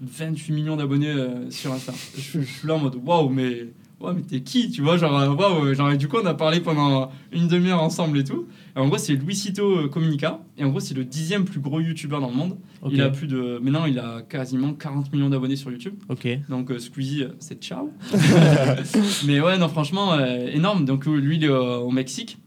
28 0.02 0.54
millions 0.54 0.76
d'abonnés 0.76 1.08
euh, 1.10 1.50
sur 1.50 1.72
Insta. 1.74 1.94
Je, 2.16 2.42
je 2.42 2.46
suis 2.46 2.68
là 2.68 2.76
en 2.76 2.80
mode 2.80 2.96
waouh, 3.04 3.30
mais. 3.30 3.68
Ouais, 4.04 4.12
mais 4.14 4.22
t'es 4.22 4.42
qui, 4.42 4.70
tu 4.70 4.82
vois, 4.82 4.98
genre, 4.98 5.18
euh, 5.18 5.30
waouh, 5.30 5.74
genre, 5.74 5.92
et 5.92 5.98
du 5.98 6.10
coup, 6.10 6.18
on 6.22 6.26
a 6.26 6.34
parlé 6.34 6.60
pendant 6.60 7.10
une 7.32 7.48
demi-heure 7.48 7.82
ensemble 7.82 8.18
et 8.20 8.24
tout. 8.26 8.48
Et 8.76 8.80
en 8.80 8.88
gros, 8.88 8.98
c'est 8.98 9.14
Luisito 9.14 9.78
euh, 9.78 9.88
Comunica, 9.88 10.42
et 10.58 10.64
en 10.66 10.70
gros, 10.70 10.82
c'est 10.82 10.94
le 10.94 11.06
dixième 11.06 11.46
plus 11.46 11.62
gros 11.62 11.80
youtubeur 11.80 12.20
dans 12.20 12.30
le 12.30 12.36
monde. 12.36 12.58
Il 12.92 13.02
a 13.02 13.10
plus 13.10 13.28
de. 13.28 13.60
Maintenant, 13.62 13.86
il 13.86 13.98
a 14.00 14.22
quasiment 14.22 14.74
40 14.74 15.14
millions 15.14 15.30
d'abonnés 15.30 15.56
sur 15.56 15.72
YouTube. 15.72 15.94
Ok. 16.10 16.28
Donc 16.50 16.70
euh, 16.70 16.80
Squeezie, 16.80 17.24
euh, 17.24 17.30
c'est 17.40 17.62
ciao. 17.64 17.92
Mais 19.26 19.40
ouais, 19.40 19.58
non, 19.58 19.70
franchement, 19.70 20.14
euh, 20.14 20.48
énorme. 20.52 20.84
Donc 20.86 21.08
euh, 21.08 21.16
lui, 21.16 21.38
il 21.38 21.46
est 21.46 21.50
euh, 21.50 21.78
au 21.78 21.92
Mexique. 21.92 22.38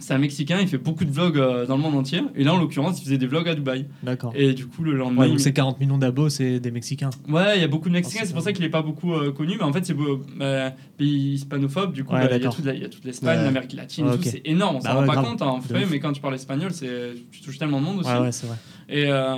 C'est 0.00 0.14
un 0.14 0.18
Mexicain, 0.18 0.58
il 0.60 0.68
fait 0.68 0.78
beaucoup 0.78 1.04
de 1.04 1.10
vlogs 1.10 1.38
euh, 1.38 1.66
dans 1.66 1.76
le 1.76 1.82
monde 1.82 1.94
entier. 1.94 2.22
Et 2.36 2.44
là, 2.44 2.54
en 2.54 2.58
l'occurrence, 2.58 3.00
il 3.00 3.04
faisait 3.04 3.18
des 3.18 3.26
vlogs 3.26 3.48
à 3.48 3.54
Dubaï. 3.54 3.86
D'accord. 4.02 4.32
Et 4.34 4.52
du 4.54 4.66
coup, 4.66 4.82
le 4.82 4.96
lendemain. 4.96 5.22
Ouais, 5.22 5.26
il- 5.28 5.30
donc 5.30 5.40
ces 5.40 5.52
40 5.52 5.80
millions 5.80 5.98
d'abos, 5.98 6.28
c'est 6.28 6.60
des 6.60 6.70
Mexicains. 6.70 7.10
Ouais, 7.28 7.56
il 7.56 7.60
y 7.60 7.64
a 7.64 7.68
beaucoup 7.68 7.88
de 7.88 7.94
Mexicains, 7.94 8.20
Oh, 8.20 8.22
c'est 8.22 8.28
c'est 8.28 8.34
pour 8.34 8.42
ça. 8.42 8.52
qu'il 8.52 8.64
est 8.64 8.68
pas 8.70 8.82
beaucoup 8.82 9.12
euh, 9.14 9.32
connu. 9.32 9.54
Mais 9.58 9.64
en 9.64 9.72
fait, 9.72 9.84
c'est 9.84 9.96
euh, 10.40 10.70
pays 10.96 11.32
hispanophobe. 11.34 11.92
Du 11.92 12.04
coup, 12.04 12.12
Ouais, 12.14 12.28
bah, 12.28 12.36
il 12.36 12.42
y 12.42 12.46
a 12.46 12.50
toute 12.50 12.64
la- 12.64 12.74
il 12.74 12.82
y 12.82 12.84
a 12.84 12.88
toute 12.88 13.04
l'Espagne, 13.04 13.38
Ouais. 13.38 13.44
l'Amérique 13.44 13.72
latine, 13.72 14.06
Ouais, 14.06 14.12
tout, 14.12 14.18
ok. 14.18 14.24
c'est 14.30 14.42
énorme. 14.44 14.76
On 14.76 14.78
Bah 14.80 14.88
s'en 14.90 14.94
rend 14.94 15.00
ouais, 15.00 15.06
pas 15.06 15.12
grave. 15.14 15.24
compte 15.26 15.42
hein, 15.42 15.46
en 15.46 15.58
ouf. 15.58 15.90
mais 15.90 16.00
quand 16.00 16.12
tu 16.12 16.20
parles 16.20 16.34
espagnol, 16.34 16.70
c'est 16.72 17.14
tu 17.30 17.40
touches 17.40 17.58
tellement 17.58 17.80
de 17.80 17.84
monde 17.86 17.98
aussi. 18.00 18.10
Ouais, 18.10 18.18
ouais, 18.20 18.32
c'est 18.32 18.46
vrai. 18.46 18.56
Et, 18.88 19.04
euh, 19.08 19.34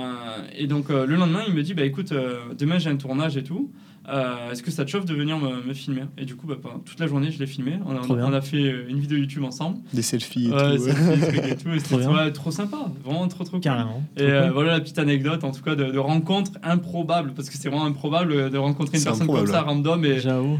et 0.57 0.67
donc 0.67 0.89
euh, 0.89 1.05
le 1.05 1.15
lendemain, 1.15 1.41
il 1.47 1.53
me 1.53 1.61
dit 1.63 1.73
bah 1.73 1.83
écoute, 1.83 2.11
euh, 2.11 2.39
demain 2.57 2.77
j'ai 2.79 2.89
un 2.89 2.95
tournage 2.95 3.35
et 3.37 3.43
tout. 3.43 3.71
Euh, 4.11 4.51
Est-ce 4.51 4.61
que 4.61 4.71
ça 4.71 4.83
te 4.83 4.89
chauffe 4.91 5.05
de 5.05 5.13
venir 5.13 5.37
me, 5.39 5.63
me 5.63 5.73
filmer 5.73 6.03
Et 6.17 6.25
du 6.25 6.35
coup, 6.35 6.45
bah, 6.47 6.55
pendant 6.61 6.79
toute 6.79 6.99
la 6.99 7.07
journée, 7.07 7.31
je 7.31 7.39
l'ai 7.39 7.47
filmé. 7.47 7.79
On 7.85 7.95
a, 7.95 8.01
on 8.27 8.41
fait 8.41 8.83
une 8.89 8.99
vidéo 8.99 9.17
YouTube 9.17 9.43
ensemble. 9.43 9.77
Des 9.93 10.01
selfies 10.01 10.47
et 10.49 10.53
Ouais, 10.53 10.77
tout. 10.77 10.87
et 10.87 11.55
tout. 11.55 11.69
et 11.69 11.77
Trop 11.81 11.97
ouais, 12.13 12.31
trop 12.31 12.51
sympa, 12.51 12.77
vraiment 13.05 13.27
trop 13.29 13.43
trop 13.43 13.51
cool. 13.53 13.61
Carrément. 13.61 14.03
Et 14.17 14.23
euh, 14.23 14.43
cool. 14.45 14.51
voilà 14.53 14.71
la 14.73 14.79
petite 14.81 14.99
anecdote, 14.99 15.43
en 15.43 15.51
tout 15.51 15.61
cas, 15.61 15.75
de, 15.75 15.85
de 15.91 15.97
rencontre 15.97 16.51
improbable, 16.63 17.33
parce 17.33 17.49
que 17.49 17.57
c'est 17.57 17.69
vraiment 17.69 17.85
improbable 17.85 18.31
euh, 18.33 18.49
de 18.49 18.57
rencontrer 18.57 18.97
une 18.97 19.03
personne 19.03 19.23
improbable, 19.23 19.45
comme 19.47 19.55
ça, 19.55 19.61
random, 19.61 20.03
et, 20.05 20.19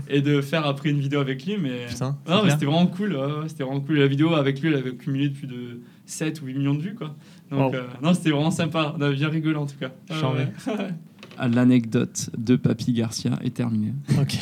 et 0.10 0.22
de 0.22 0.42
faire 0.42 0.66
après 0.66 0.90
une 0.90 1.00
vidéo 1.00 1.20
avec 1.20 1.46
lui. 1.46 1.58
Mais 1.60 1.88
Putain. 1.90 2.18
non, 2.30 2.44
mais 2.44 2.52
c'était 2.52 2.66
vraiment 2.66 2.88
cool. 2.88 3.18
c'était 3.48 3.64
vraiment 3.64 3.82
cool. 3.82 3.98
La 4.00 4.08
vidéo 4.08 4.34
avec 4.36 4.62
lui, 4.62 4.70
elle 4.70 4.76
avait 4.76 4.96
cumulé 4.96 5.30
plus 5.30 5.48
de 5.48 5.82
7 6.06 6.42
ou 6.42 6.46
8 6.46 6.54
millions 6.56 6.74
de 6.74 6.82
vues, 6.82 6.96
quoi. 6.96 7.16
Donc, 7.52 7.74
Wow. 7.74 7.80
non, 8.02 8.14
c'était 8.14 8.30
vraiment 8.32 8.50
sympa. 8.52 8.96
On 8.98 9.02
a 9.02 9.12
bien 9.12 9.28
rigolé 9.28 9.58
en 9.58 9.66
tout 9.66 9.76
cas. 9.78 9.92
L'anecdote 11.48 12.30
de 12.38 12.56
Papy 12.56 12.94
Garcia 12.94 13.40
est 13.44 13.56
terminée. 13.56 13.94
Ok. 14.20 14.38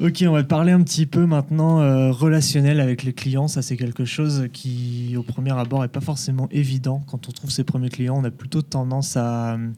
ok, 0.02 0.24
on 0.26 0.32
va 0.32 0.44
parler 0.44 0.72
un 0.72 0.82
petit 0.82 1.06
peu 1.06 1.26
maintenant 1.26 1.80
euh, 1.80 2.10
relationnel 2.10 2.80
avec 2.80 3.02
les 3.02 3.12
clients. 3.12 3.48
Ça, 3.48 3.62
c'est 3.62 3.76
quelque 3.76 4.04
chose 4.04 4.48
qui, 4.52 5.14
au 5.16 5.22
premier 5.22 5.52
abord, 5.52 5.84
est 5.84 5.88
pas 5.88 6.00
forcément 6.00 6.48
évident. 6.50 7.02
Quand 7.06 7.28
on 7.28 7.32
trouve 7.32 7.50
ses 7.50 7.64
premiers 7.64 7.90
clients, 7.90 8.16
on 8.18 8.24
a 8.24 8.30
plutôt 8.30 8.62
tendance 8.62 9.16
à 9.16 9.54
euh, 9.54 9.68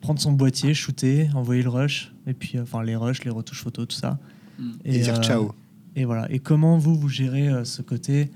prendre 0.00 0.20
son 0.20 0.32
boîtier, 0.32 0.74
shooter, 0.74 1.28
envoyer 1.34 1.62
le 1.62 1.70
rush, 1.70 2.12
et 2.26 2.34
puis, 2.34 2.58
euh, 2.58 2.62
enfin, 2.62 2.82
les 2.82 2.94
rushs, 2.94 3.24
les 3.24 3.30
retouches 3.30 3.62
photos, 3.62 3.88
tout 3.88 3.96
ça. 3.96 4.18
Mm. 4.58 4.70
Et 4.84 4.98
dire 5.00 5.18
euh, 5.18 5.22
ciao. 5.22 5.52
Et 5.96 6.04
voilà. 6.04 6.30
Et 6.30 6.38
comment 6.38 6.78
vous, 6.78 6.94
vous 6.94 7.08
gérez 7.08 7.48
euh, 7.48 7.64
ce 7.64 7.82
côté 7.82 8.30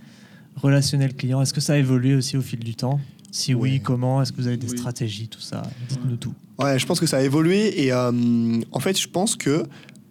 relationnel 0.56 1.14
client? 1.14 1.40
Est-ce 1.42 1.52
que 1.52 1.60
ça 1.60 1.74
a 1.74 1.76
évolué 1.76 2.14
aussi 2.14 2.36
au 2.36 2.42
fil 2.42 2.60
du 2.60 2.74
temps? 2.74 3.00
Si 3.30 3.54
oui, 3.54 3.72
Ouais. 3.72 3.80
comment 3.80 4.22
Est-ce 4.22 4.32
que 4.32 4.40
vous 4.40 4.46
avez 4.46 4.56
des 4.56 4.70
Oui. 4.70 4.78
stratégies, 4.78 5.28
tout 5.28 5.40
ça? 5.40 5.62
Dites-nous 5.88 6.16
tout. 6.16 6.32
Ouais, 6.58 6.78
je 6.78 6.86
pense 6.86 6.98
que 7.00 7.06
ça 7.06 7.18
a 7.18 7.22
évolué 7.22 7.84
et 7.84 7.92
euh, 7.92 8.10
en 8.72 8.80
fait, 8.80 8.98
je 8.98 9.06
pense 9.08 9.36
que 9.36 9.64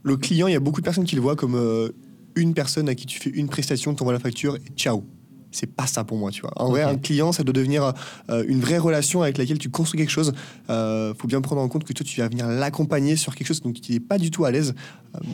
le 0.04 0.18
client, 0.18 0.48
il 0.48 0.54
y 0.54 0.56
a 0.56 0.60
beaucoup 0.60 0.80
de 0.82 0.86
personnes 0.86 1.04
qui 1.06 1.16
le 1.16 1.22
voient 1.22 1.36
comme 1.36 1.56
euh, 1.56 1.90
une 2.36 2.54
personne 2.54 2.88
à 2.90 2.96
qui 2.96 3.06
tu 3.06 3.20
fais 3.20 3.30
une 3.32 3.50
prestation, 3.50 3.94
tu 3.96 4.02
envoies 4.04 4.14
la 4.14 4.20
facture 4.20 4.56
et 4.56 4.62
ciao. 4.76 5.04
C'est 5.52 5.66
pas 5.74 5.88
ça 5.88 6.04
pour 6.04 6.18
moi, 6.18 6.30
tu 6.30 6.42
vois. 6.42 6.52
En 6.62 6.70
vrai, 6.70 6.84
un 6.84 6.98
client, 6.98 7.32
ça 7.32 7.44
doit 7.44 7.54
devenir 7.54 7.94
euh, 8.30 8.44
une 8.48 8.60
vraie 8.60 8.78
relation 8.78 9.24
avec 9.24 9.38
laquelle 9.38 9.58
tu 9.58 9.70
construis 9.70 9.98
quelque 10.00 10.12
chose. 10.12 10.34
Euh, 10.70 11.14
faut 11.18 11.28
bien 11.28 11.42
prendre 11.42 11.62
en 11.62 11.68
compte 11.70 11.84
que 11.86 11.94
toi, 11.94 12.06
tu 12.06 12.20
vas 12.22 12.28
venir 12.28 12.48
l'accompagner 12.48 13.16
sur 13.16 13.34
quelque 13.34 13.48
chose 13.48 13.62
donc 13.62 13.88
il 13.90 13.94
n'est 13.94 14.00
pas 14.00 14.18
du 14.20 14.30
tout 14.30 14.46
à 14.46 14.52
l'aise. 14.52 14.76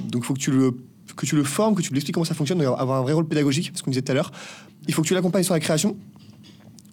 Donc, 0.10 0.24
faut 0.24 0.34
que 0.34 0.40
tu 0.40 0.52
le 0.52 0.72
que 1.18 1.26
tu 1.26 1.36
le 1.36 1.44
formes, 1.44 1.76
que 1.76 1.82
tu 1.82 1.90
lui 1.92 1.98
expliques 1.98 2.14
comment 2.14 2.24
ça 2.24 2.34
fonctionne, 2.34 2.62
avoir 2.62 3.00
un 3.00 3.02
vrai 3.04 3.14
rôle 3.14 3.28
pédagogique, 3.28 3.72
parce 3.72 3.82
qu'on 3.82 3.92
disait 3.92 4.02
tout 4.02 4.12
à 4.14 4.16
l'heure. 4.16 4.32
Il 4.88 4.94
faut 4.94 5.02
que 5.02 5.08
tu 5.08 5.14
l'accompagnes 5.14 5.44
sur 5.44 5.54
la 5.54 5.60
création, 5.60 5.98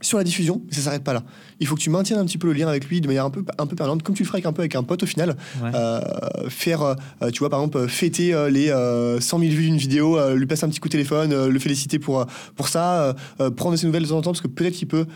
sur 0.00 0.18
la 0.18 0.24
diffusion, 0.24 0.62
mais 0.66 0.74
ça 0.74 0.82
s'arrête 0.82 1.04
pas 1.04 1.12
là. 1.12 1.22
Il 1.58 1.66
faut 1.66 1.74
que 1.74 1.80
tu 1.80 1.90
maintiennes 1.90 2.18
un 2.18 2.24
petit 2.24 2.38
peu 2.38 2.46
le 2.46 2.54
lien 2.54 2.68
avec 2.68 2.86
lui 2.86 3.00
de 3.00 3.06
manière 3.06 3.24
un 3.24 3.30
peu, 3.30 3.44
un 3.58 3.66
peu 3.66 3.76
permanente, 3.76 4.02
comme 4.02 4.14
tu 4.14 4.22
le 4.22 4.26
ferais 4.26 4.36
avec 4.36 4.46
un 4.46 4.52
peu 4.52 4.62
avec 4.62 4.74
un 4.74 4.82
pote 4.82 5.02
au 5.02 5.06
final. 5.06 5.36
Ouais. 5.62 5.70
Euh, 5.74 6.00
faire, 6.48 6.82
euh, 6.82 7.30
tu 7.32 7.40
vois, 7.40 7.50
par 7.50 7.60
exemple, 7.60 7.86
fêter 7.88 8.32
euh, 8.32 8.48
les 8.48 8.70
euh, 8.70 9.20
100 9.20 9.38
000 9.38 9.50
vues 9.52 9.64
d'une 9.64 9.76
vidéo, 9.76 10.18
lui 10.34 10.46
passer 10.46 10.64
un 10.64 10.68
petit 10.68 10.80
coup 10.80 10.88
de 10.88 10.92
téléphone, 10.92 11.48
le 11.48 11.58
féliciter 11.58 11.98
pour, 11.98 12.26
pour 12.56 12.68
ça, 12.68 13.14
prendre 13.56 13.76
ses 13.76 13.86
nouvelles 13.86 14.04
de 14.04 14.08
temps 14.08 14.18
en 14.18 14.22
temps, 14.22 14.30
parce 14.30 14.40
que 14.40 14.48
peut-être 14.48 14.74
qu'il 14.74 14.88
peut 14.88 15.06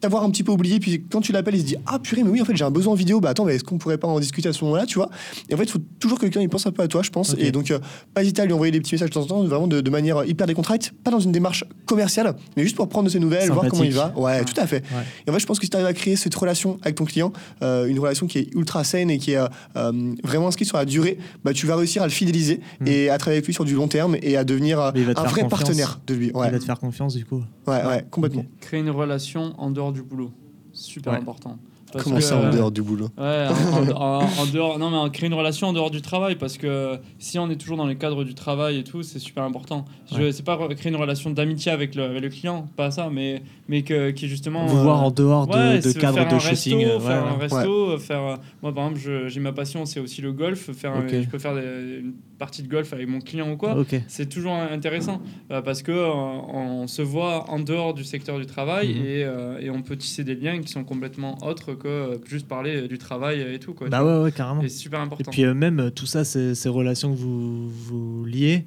t'avoir 0.00 0.22
un 0.24 0.30
petit 0.30 0.42
peu 0.44 0.52
oublié, 0.52 0.78
puis 0.80 1.04
quand 1.10 1.20
tu 1.20 1.32
l'appelles, 1.32 1.54
il 1.56 1.60
se 1.60 1.66
dit 1.66 1.76
Ah 1.86 1.98
purée, 1.98 2.22
mais 2.24 2.30
oui, 2.30 2.40
en 2.40 2.44
fait, 2.44 2.56
j'ai 2.56 2.64
un 2.64 2.70
besoin 2.70 2.92
en 2.92 2.96
vidéo, 2.96 3.20
bah 3.20 3.30
attends, 3.30 3.44
mais 3.44 3.54
est-ce 3.56 3.64
qu'on 3.64 3.78
pourrait 3.78 3.98
pas 3.98 4.08
en 4.08 4.20
discuter 4.20 4.48
à 4.48 4.52
ce 4.52 4.64
moment-là, 4.64 4.86
tu 4.86 4.98
vois? 4.98 5.10
Et 5.48 5.54
en 5.54 5.56
fait, 5.56 5.64
il 5.64 5.70
faut 5.70 5.80
toujours 6.00 6.18
que 6.18 6.24
quelqu'un 6.24 6.40
il 6.40 6.48
pense 6.48 6.66
un 6.66 6.72
peu 6.72 6.82
à 6.82 6.88
toi, 6.88 7.02
je 7.02 7.10
pense, 7.10 7.34
et 7.38 7.50
donc, 7.50 7.70
euh, 7.70 7.78
pas 8.14 8.22
hésiter 8.22 8.42
à 8.42 8.46
lui 8.46 8.52
envoyer 8.52 8.70
des 8.72 8.80
petits 8.80 8.94
messages 8.94 9.10
de 9.10 9.14
temps 9.14 9.22
en 9.22 9.26
temps, 9.26 9.44
vraiment 9.44 9.66
de, 9.66 9.80
de 9.80 9.90
manière 9.90 10.24
hyper 10.24 10.46
décontracte, 10.46 10.92
pas 11.04 11.10
dans 11.10 11.20
une 11.20 11.32
démarche 11.32 11.64
commerciale, 11.86 12.34
mais 12.56 12.62
juste 12.62 12.76
pour 12.76 12.88
prendre 12.88 13.06
de 13.06 13.10
ses 13.10 13.20
nouvelles, 13.20 13.50
voir 13.50 13.66
comment 13.68 13.82
il 13.84 13.92
va. 13.92 14.12
Ouais, 14.16 14.38
Ouais. 14.38 14.44
tout 14.44 14.60
à 14.60 14.66
fait. 14.66 14.82
Ouais. 14.82 15.02
Et 15.26 15.30
en 15.30 15.32
fait, 15.32 15.40
je 15.40 15.46
pense 15.46 15.58
que 15.58 15.64
si 15.64 15.70
tu 15.70 15.76
arrives 15.76 15.86
à 15.88 15.92
créer 15.94 16.16
cette 16.16 16.34
relation 16.34 16.78
avec 16.82 16.96
ton 16.96 17.04
client, 17.04 17.32
euh, 17.62 17.86
une 17.86 17.98
relation 17.98 18.26
qui 18.26 18.38
est 18.38 18.54
ultra 18.54 18.84
saine 18.84 19.10
et 19.10 19.18
qui 19.18 19.32
est 19.32 19.38
euh, 19.76 20.12
vraiment 20.24 20.48
inscrite 20.48 20.68
sur 20.68 20.76
la 20.76 20.84
durée, 20.84 21.18
bah, 21.44 21.52
tu 21.52 21.66
vas 21.66 21.76
réussir 21.76 22.02
à 22.02 22.06
le 22.06 22.12
fidéliser 22.12 22.60
Mm. 22.80 22.86
et 22.88 23.08
à 23.10 23.18
travailler 23.18 23.38
avec 23.38 23.46
lui 23.46 23.54
sur 23.54 23.64
du 23.64 23.74
long 23.74 23.88
terme 23.88 24.16
et 24.22 24.36
à 24.36 24.44
devenir 24.44 24.80
un 24.80 24.90
vrai 24.92 25.12
confiance. 25.42 25.48
partenaire 25.50 26.00
de 26.06 26.14
lui. 26.14 26.30
Ouais, 26.32 26.46
Il 26.48 26.52
va 26.52 26.58
te 26.58 26.64
faire 26.64 26.78
confiance, 26.78 27.14
du 27.16 27.24
coup. 27.24 27.42
ouais, 27.66 27.84
ouais, 27.86 28.04
complètement. 28.10 28.44
Créer 28.60 28.80
une 28.80 28.90
relation 28.90 29.54
en 29.58 29.70
dehors 29.70 29.87
du 29.92 30.02
boulot. 30.02 30.30
Super 30.72 31.12
Ouais. 31.14 31.18
important. 31.20 31.56
Parce 31.90 32.04
Comment 32.04 32.16
que, 32.16 32.22
ça 32.22 32.36
en 32.36 32.42
euh, 32.44 32.50
dehors 32.50 32.70
du 32.70 32.82
boulot 32.82 33.08
Ouais, 33.16 33.46
en, 33.48 33.92
en- 33.92 34.18
en- 34.20 34.24
en 34.42 34.46
dehors, 34.52 34.78
non 34.78 34.90
mais 34.90 34.98
en 34.98 35.08
créer 35.08 35.26
une 35.28 35.34
relation 35.34 35.68
en 35.68 35.72
dehors 35.72 35.90
du 35.90 36.02
travail 36.02 36.36
parce 36.36 36.58
que 36.58 36.98
si 37.18 37.38
on 37.38 37.48
est 37.48 37.56
toujours 37.56 37.78
dans 37.78 37.86
les 37.86 37.96
cadres 37.96 38.24
du 38.24 38.34
travail 38.34 38.76
et 38.76 38.84
tout, 38.84 39.02
c'est 39.02 39.18
super 39.18 39.42
important. 39.44 39.86
Je 40.12 40.18
Ouais. 40.18 40.32
c'est 40.32 40.42
pas 40.44 40.58
créer 40.74 40.92
une 40.92 40.98
relation 41.00 41.30
d'amitié 41.30 41.72
avec 41.72 41.94
le, 41.94 42.02
avec 42.02 42.20
le 42.20 42.28
client, 42.28 42.66
pas 42.76 42.90
ça, 42.90 43.08
mais 43.10 43.42
mais 43.68 43.84
que 43.84 44.10
qui 44.10 44.28
justement 44.28 44.66
Vous 44.66 44.76
euh, 44.76 44.82
voir 44.82 45.02
en 45.02 45.10
dehors 45.10 45.46
de, 45.46 45.54
ouais, 45.56 45.78
de 45.80 45.92
cadre 45.92 46.18
de 46.28 46.34
resto, 46.34 46.76
ouais, 46.76 47.00
faire 47.00 47.26
un 47.26 47.38
resto, 47.38 47.90
euh, 47.92 47.98
faire. 47.98 48.38
Moi, 48.62 48.74
par 48.74 48.88
exemple, 48.90 49.28
j'ai 49.28 49.40
ma 49.40 49.52
passion, 49.52 49.86
c'est 49.86 50.00
aussi 50.00 50.20
le 50.20 50.32
golf. 50.32 50.70
Faire, 50.72 50.92
un- 50.92 51.08
je 51.08 51.26
peux 51.26 51.38
faire 51.38 51.54
des- 51.54 52.00
une 52.00 52.12
partie 52.38 52.62
de 52.62 52.68
golf 52.68 52.92
avec 52.92 53.08
mon 53.08 53.20
client 53.20 53.50
ou 53.50 53.56
quoi. 53.56 53.76
C'est 54.06 54.28
toujours 54.28 54.54
intéressant 54.54 55.20
euh, 55.50 55.60
parce 55.60 55.82
que 55.82 55.90
euh, 55.92 56.06
on 56.08 56.86
se 56.86 57.02
voit 57.02 57.50
en 57.50 57.58
dehors 57.58 57.94
du 57.94 58.04
secteur 58.04 58.38
du 58.38 58.46
travail 58.46 58.88
Mhm. 58.94 59.04
et, 59.04 59.24
euh, 59.24 59.58
et 59.60 59.70
on 59.70 59.82
peut 59.82 59.96
tisser 59.96 60.22
des 60.24 60.34
liens 60.36 60.60
qui 60.60 60.70
sont 60.72 60.84
complètement 60.84 61.36
autres 61.42 61.74
que 61.74 62.20
juste 62.28 62.46
parler 62.46 62.86
du 62.88 62.96
travail 62.98 63.40
et 63.54 63.58
tout. 63.58 63.74
Quoi, 63.74 63.88
Bah 63.88 64.04
ouais, 64.04 64.22
ouais, 64.22 64.32
carrément. 64.32 64.62
Et 64.62 64.68
c'est 64.68 64.78
super 64.78 65.00
Et 65.00 65.02
important. 65.02 65.30
puis 65.30 65.44
euh, 65.44 65.54
même 65.54 65.90
tout 65.94 66.06
ça, 66.06 66.24
ces, 66.24 66.54
ces 66.54 66.68
relations 66.68 67.12
que 67.12 67.18
vous, 67.18 67.68
vous 67.68 68.24
liez, 68.24 68.64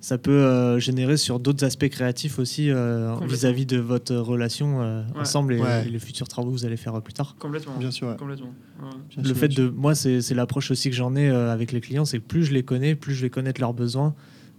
ça 0.00 0.16
peut 0.18 0.30
euh, 0.30 0.78
générer 0.78 1.16
sur 1.16 1.40
d'autres 1.40 1.64
aspects 1.64 1.88
créatifs 1.88 2.38
aussi 2.38 2.70
euh, 2.70 3.14
vis-à-vis 3.26 3.66
de 3.66 3.76
votre 3.78 4.14
relation 4.16 4.80
euh, 4.80 5.02
Ouais. 5.14 5.20
ensemble 5.20 5.54
et, 5.54 5.60
Ouais. 5.60 5.84
et 5.86 5.90
les 5.90 5.98
futurs 5.98 6.26
travaux 6.26 6.48
que 6.50 6.54
vous 6.56 6.64
allez 6.64 6.76
faire 6.78 6.94
euh, 6.94 7.00
plus 7.00 7.12
tard. 7.12 7.36
Complètement. 7.38 7.76
Bien 7.78 7.90
sûr, 7.90 8.08
ouais. 8.08 8.16
Complètement. 8.16 8.54
Ouais. 8.82 8.88
Bien 9.10 9.22
le 9.22 9.28
sûr, 9.28 9.36
fait 9.36 9.48
de 9.48 9.68
moi, 9.68 9.94
c'est 9.94 10.20
l'approche 10.34 10.70
aussi 10.70 10.88
que 10.90 10.96
j'en 10.96 11.14
ai 11.16 11.28
euh, 11.28 11.52
avec 11.52 11.72
les 11.72 11.80
clients, 11.80 12.04
c'est 12.06 12.18
que 12.18 12.24
plus 12.24 12.44
je 12.44 12.52
les 12.54 12.62
connais, 12.62 12.94
plus 12.94 13.14
je 13.14 13.20
vais 13.22 13.30
connaître 13.30 13.60
leurs 13.60 13.74
besoins 13.74 14.14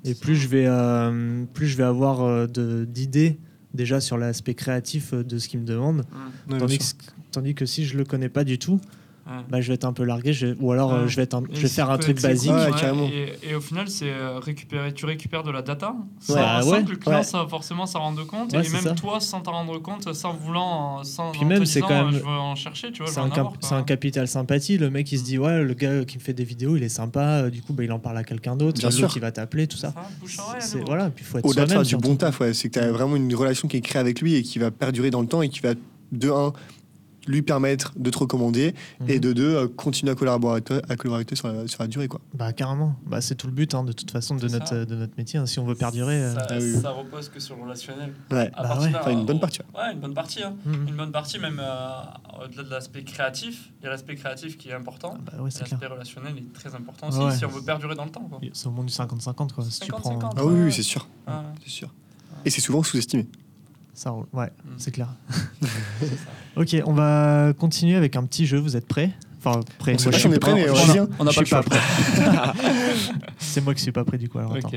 et 0.05 0.13
plus 0.15 0.35
je 0.35 0.47
vais, 0.47 0.65
euh, 0.67 1.43
plus 1.53 1.67
je 1.67 1.77
vais 1.77 1.83
avoir 1.83 2.21
euh, 2.21 2.47
de- 2.47 2.85
d'idées 2.85 3.39
déjà 3.73 3.99
sur 4.01 4.17
l'aspect 4.17 4.53
créatif 4.53 5.13
de 5.13 5.37
ce 5.39 5.47
qu'ils 5.47 5.61
me 5.61 5.65
demandent. 5.65 6.03
Tandis 6.49 6.77
que, 6.77 7.03
tandis 7.31 7.55
que 7.55 7.65
si 7.65 7.85
je 7.85 7.97
le 7.97 8.03
connais 8.03 8.29
pas 8.29 8.43
du 8.43 8.59
tout. 8.59 8.79
Bah, 9.49 9.61
je 9.61 9.67
vais 9.67 9.73
être 9.75 9.86
un 9.86 9.93
peu 9.93 10.03
largué, 10.03 10.34
je- 10.34 10.55
ou 10.59 10.71
alors 10.71 10.93
euh, 10.93 11.03
Ouais. 11.03 11.07
je 11.09 11.15
vais, 11.15 11.23
être 11.23 11.34
un- 11.36 11.41
Et 11.43 11.55
je 11.55 11.61
vais 11.61 11.67
c'est 11.67 11.75
faire 11.75 11.89
un 11.89 11.97
truc 11.97 12.21
basique. 12.21 12.51
cool, 12.51 12.59
Ouais, 12.59 12.65
ouais, 12.71 12.79
carrément. 12.79 13.07
Et, 13.07 13.34
et 13.49 13.55
au 13.55 13.61
final, 13.61 13.88
c'est 13.88 14.09
euh, 14.11 14.39
récupérer, 14.39 14.93
tu 14.93 15.05
récupères 15.05 15.43
de 15.43 15.51
la 15.51 15.61
data 15.61 15.95
sans 16.19 16.69
ouais, 16.71 16.84
que 16.84 16.91
le 16.91 16.97
client 16.97 17.17
ouais. 17.17 17.23
ça, 17.23 17.45
forcément 17.49 17.86
s'en 17.86 17.99
rende 17.99 18.25
compte. 18.27 18.53
Ouais, 18.53 18.65
et 18.65 18.69
même 18.69 18.82
ça. 18.82 18.91
toi, 18.91 19.19
sans 19.19 19.41
t'en 19.41 19.51
rendre 19.53 19.77
compte, 19.79 20.13
sans 20.13 20.34
voulant, 20.34 21.03
sans 21.03 21.32
Puis 21.32 21.41
en 21.41 21.45
même, 21.45 21.65
c'est 21.65 21.79
disant, 21.82 21.88
quand 21.88 22.05
même- 22.05 22.13
euh, 22.15 22.19
je 22.19 22.23
veux 22.23 22.29
en 22.29 22.55
chercher, 22.55 22.91
tu 22.91 23.03
vois, 23.03 23.11
C'est 23.11 23.19
un, 23.19 23.29
cap- 23.29 23.47
un 23.71 23.84
capital 23.84 24.27
sympathie. 24.27 24.77
Le 24.77 24.89
mec, 24.89 25.11
il 25.11 25.19
se 25.19 25.23
dit, 25.23 25.38
ouais, 25.38 25.63
le 25.63 25.73
gars 25.73 26.03
qui 26.05 26.17
me 26.17 26.21
fait 26.23 26.34
des 26.34 26.43
vidéos, 26.43 26.75
il 26.77 26.84
est 26.84 26.89
sympa. 26.89 27.49
Du 27.49 27.61
coup, 27.61 27.73
bah, 27.73 27.84
il 27.84 27.91
en 27.91 27.99
parle 27.99 28.17
à 28.17 28.23
quelqu'un 28.23 28.55
d'autre. 28.55 28.82
L'autre, 28.84 29.11
il 29.15 29.21
va 29.21 29.32
t'appeler, 29.32 29.67
tout 29.67 29.77
ça. 29.77 29.93
Ça, 30.59 30.77
voilà. 30.86 31.09
Puis 31.09 31.23
faut 31.25 31.38
être 31.38 31.45
Au-delà 31.45 31.63
de 31.65 31.69
soi-même. 31.71 31.86
faire 31.86 31.97
du 31.99 32.03
bon 32.07 32.15
taf, 32.15 32.41
c'est 32.53 32.69
que 32.69 32.79
tu 32.79 32.86
as 32.86 32.91
vraiment 32.91 33.15
une 33.15 33.34
relation 33.36 33.67
qui 33.67 33.77
est 33.77 33.82
créée 33.82 33.99
avec 33.99 34.21
lui 34.21 34.36
et 34.36 34.43
qui 34.43 34.59
va 34.59 34.71
perdurer 34.71 35.09
dans 35.11 35.21
le 35.21 35.27
temps 35.27 35.41
et 35.41 35.49
qui 35.49 35.59
va, 35.59 35.73
de 36.11 36.29
un, 36.29 36.53
lui 37.32 37.41
permettre 37.41 37.93
de 37.97 38.09
te 38.09 38.17
recommander 38.19 38.73
Mhm. 38.99 39.09
et 39.09 39.19
de 39.19 39.34
deux, 39.34 39.55
euh, 39.55 39.67
continuer 39.67 40.11
à 40.11 40.15
collaborer 40.15 40.53
avec 40.53 40.65
toi, 40.65 40.77
à 40.89 40.95
collaborer 40.95 41.15
avec 41.19 41.27
toi 41.29 41.38
sur, 41.38 41.47
la, 41.47 41.67
sur 41.67 41.82
la 41.82 41.88
durée. 41.88 42.07
Quoi. 42.07 42.21
Bah 42.34 42.53
carrément. 42.53 42.95
Bah 43.05 43.21
c'est 43.21 43.36
tout 43.36 43.47
le 43.47 43.53
but 43.53 43.73
hein, 43.73 43.84
de 43.84 43.91
toute 43.93 44.11
façon 44.11 44.36
de 44.36 44.47
notre 44.47 44.67
ça. 44.67 44.86
de 44.86 44.95
notre 44.95 45.13
métier. 45.17 45.39
hein. 45.39 45.45
Si 45.45 45.59
on 45.59 45.65
veut 45.65 45.75
perdurer. 45.75 46.15
euh, 46.21 46.34
Ça, 46.36 46.47
Ah 46.49 46.59
ça 46.82 46.89
repose 46.91 47.29
que 47.29 47.39
sur 47.39 47.55
le 47.55 47.63
relationnel. 47.63 48.13
Ouais. 48.32 48.51
À 48.53 48.63
Bah 48.63 48.79
ouais. 48.82 48.91
Enfin, 48.95 49.11
une 49.11 49.25
bonne 49.25 49.39
partie, 49.39 49.59
ouais. 49.59 49.79
Ouais, 49.82 49.93
une 49.93 49.99
bonne 49.99 50.13
partie. 50.13 50.43
hein. 50.43 50.53
Une 50.65 50.95
bonne 50.95 51.11
partie, 51.11 51.39
même 51.39 51.59
euh, 51.59 52.01
au-delà 52.45 52.63
de 52.63 52.69
l'aspect 52.69 53.03
créatif. 53.03 53.71
Il 53.82 53.86
y 53.86 53.88
a 53.88 53.91
l'aspect 53.91 54.15
créatif 54.15 54.57
qui 54.57 54.69
est 54.69 54.73
important. 54.73 55.17
Bah 55.25 55.34
ouais, 55.41 55.49
c'est 55.51 55.63
clair. 55.63 55.79
L'aspect 55.79 55.93
relationnel 55.93 56.38
est 56.38 56.53
très 56.53 56.73
important 56.75 57.07
aussi 57.09 57.19
Ouais. 57.19 57.36
si 57.36 57.45
on 57.45 57.49
veut 57.49 57.61
perdurer 57.61 57.95
dans 57.95 58.05
le 58.05 58.11
temps. 58.11 58.27
Quoi. 58.29 58.39
C'est 58.53 58.67
au 58.67 58.71
moins 58.71 58.84
du 58.86 58.91
50-50 58.93 59.53
quoi. 59.53 59.63
Si 59.65 59.79
tu 59.79 59.91
50-50. 59.91 60.19
prends, 60.19 60.29
Ah 60.38 60.45
oui, 60.45 60.63
oui, 60.65 60.71
c'est 60.73 60.84
sûr. 60.84 61.07
Ouais. 61.27 61.34
C'est 61.63 61.69
sûr. 61.69 61.93
Et 62.45 62.49
c'est 62.49 62.61
souvent 62.61 62.82
sous-estimé. 62.84 63.27
Ça 63.93 64.11
roule. 64.11 64.25
Ouais, 64.33 64.47
Mm. 64.65 64.69
c'est 64.77 64.91
clair. 64.91 65.07
ok, 66.55 66.75
on 66.85 66.93
va 66.93 67.53
continuer 67.57 67.95
avec 67.95 68.15
un 68.15 68.23
petit 68.25 68.45
jeu. 68.45 68.57
Vous 68.59 68.75
êtes 68.75 68.87
prêts? 68.87 69.11
Enfin 69.43 69.59
prêts. 69.79 69.95
On 69.99 70.03
Moi, 70.03 70.11
je 70.11 70.17
on 70.17 70.19
suis 70.19 70.33
est 70.33 70.39
prêts, 70.39 70.53
mais 70.53 70.69
on 71.19 71.23
n'a 71.23 71.31
pas 71.31 71.39
pas 71.41 71.45
choix. 71.45 71.63
prêt. 71.63 71.79
c'est 73.39 73.61
moi 73.63 73.73
qui 73.73 73.81
suis 73.81 73.91
pas 73.91 74.03
prêt 74.05 74.17
du 74.17 74.29
coup. 74.29 74.37
Alors. 74.39 74.55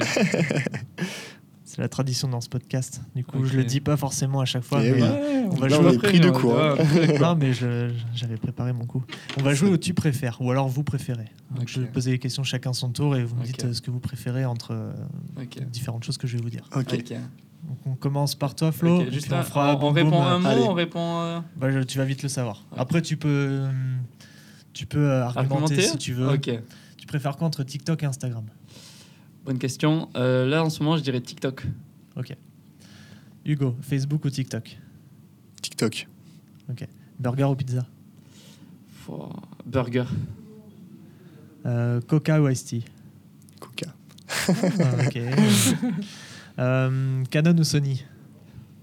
C'est 1.67 1.81
la 1.81 1.89
tradition 1.89 2.29
dans 2.29 2.41
ce 2.41 2.49
podcast. 2.49 3.01
Du 3.17 3.25
coup, 3.25 3.39
Ok. 3.39 3.47
je 3.47 3.57
le 3.57 3.65
dis 3.65 3.81
pas 3.81 3.97
forcément 3.97 4.41
à 4.41 4.45
chaque 4.45 4.63
fois. 4.63 4.79
Eh 4.85 4.93
mais- 4.93 5.03
oui. 5.03 5.09
On 5.51 5.57
va 5.57 5.69
jouer 5.69 5.79
on 5.81 5.91
est 5.91 5.97
après, 5.97 6.09
pris 6.13 6.21
hein. 6.25 6.31
ouais. 6.33 7.19
Non, 7.19 7.35
mais 7.35 7.53
je- 7.53 7.91
j'avais 8.15 8.37
préparé 8.37 8.73
mon 8.73 8.87
coup. 8.87 9.03
On 9.41 9.43
va 9.43 9.55
jouer 9.55 9.71
au 9.71 9.77
tu 9.77 9.93
préfères 9.93 10.37
ou 10.41 10.53
alors 10.53 10.69
vous 10.69 10.85
préférez. 10.85 11.25
Donc 11.57 11.67
je 11.67 11.81
vais 11.81 11.87
poser 11.89 12.13
les 12.13 12.19
questions 12.21 12.45
chacun 12.45 12.73
son 12.75 12.91
tour 12.91 13.17
et 13.17 13.25
vous 13.25 13.35
me 13.35 13.43
dites 13.45 13.65
euh, 13.65 13.73
ce 13.73 13.81
que 13.81 13.91
vous 13.91 13.99
préférez 13.99 14.45
entre 14.45 14.71
euh, 14.73 14.93
différentes 15.73 16.05
choses 16.05 16.17
que 16.17 16.29
je 16.29 16.37
vais 16.37 16.43
vous 16.45 16.51
dire. 16.51 16.63
Ok. 16.77 16.95
Ok. 17.69 17.69
Donc 17.69 17.79
on 17.87 17.95
commence 17.97 18.35
par 18.35 18.55
toi, 18.55 18.73
Flo. 18.73 19.01
Ok, 19.03 19.11
juste 19.11 19.33
on 19.33 19.37
un- 19.37 19.43
fera 19.43 19.77
on, 19.77 19.79
boum, 19.79 19.95
répond 19.95 20.11
boum, 20.11 20.21
un 20.23 20.39
mot, 20.39 20.49
Allez. 20.49 20.63
on 20.63 20.73
répond. 20.75 21.21
euh, 21.21 21.41
Bah, 21.57 21.71
je- 21.71 21.81
tu 21.81 21.99
vas 21.99 22.05
vite 22.05 22.23
le 22.23 22.29
savoir. 22.29 22.65
Après, 22.77 23.03
tu 23.03 23.17
peux, 23.17 23.29
euh, 23.29 23.73
tu 24.73 24.87
peux 24.87 24.99
euh, 25.11 25.25
argumenter, 25.25 25.53
argumenter 25.55 25.83
si 25.83 25.99
tu 25.99 26.13
veux. 26.13 26.29
Ok. 26.29 26.51
Tu 26.97 27.07
préfères 27.07 27.37
quoi 27.37 27.47
entre 27.47 27.63
TikTok 27.65 28.03
et 28.03 28.07
Instagram? 28.07 28.45
Bonne 29.45 29.59
question. 29.59 30.09
Euh, 30.17 30.47
là, 30.47 30.65
en 30.65 30.71
ce 30.71 30.83
moment, 30.83 30.97
je 30.97 31.03
dirais 31.03 31.21
TikTok. 31.21 31.65
Hugo, 33.47 33.77
Facebook 33.83 34.25
ou 34.25 34.31
TikTok? 34.31 34.79
TikTok. 35.61 36.07
Burger 37.19 37.45
ou 37.45 37.55
pizza? 37.55 37.87
Burger. 39.67 40.05
Euh, 41.67 42.01
Coca 42.01 42.41
ou 42.41 42.49
Ice 42.49 42.65
Tea? 42.65 42.85
Coca. 43.61 43.93
Ah, 44.49 44.53
Ok. 45.07 45.19
Euh, 46.59 47.23
Canon 47.31 47.57
ou 47.59 47.65
Sony 47.65 48.05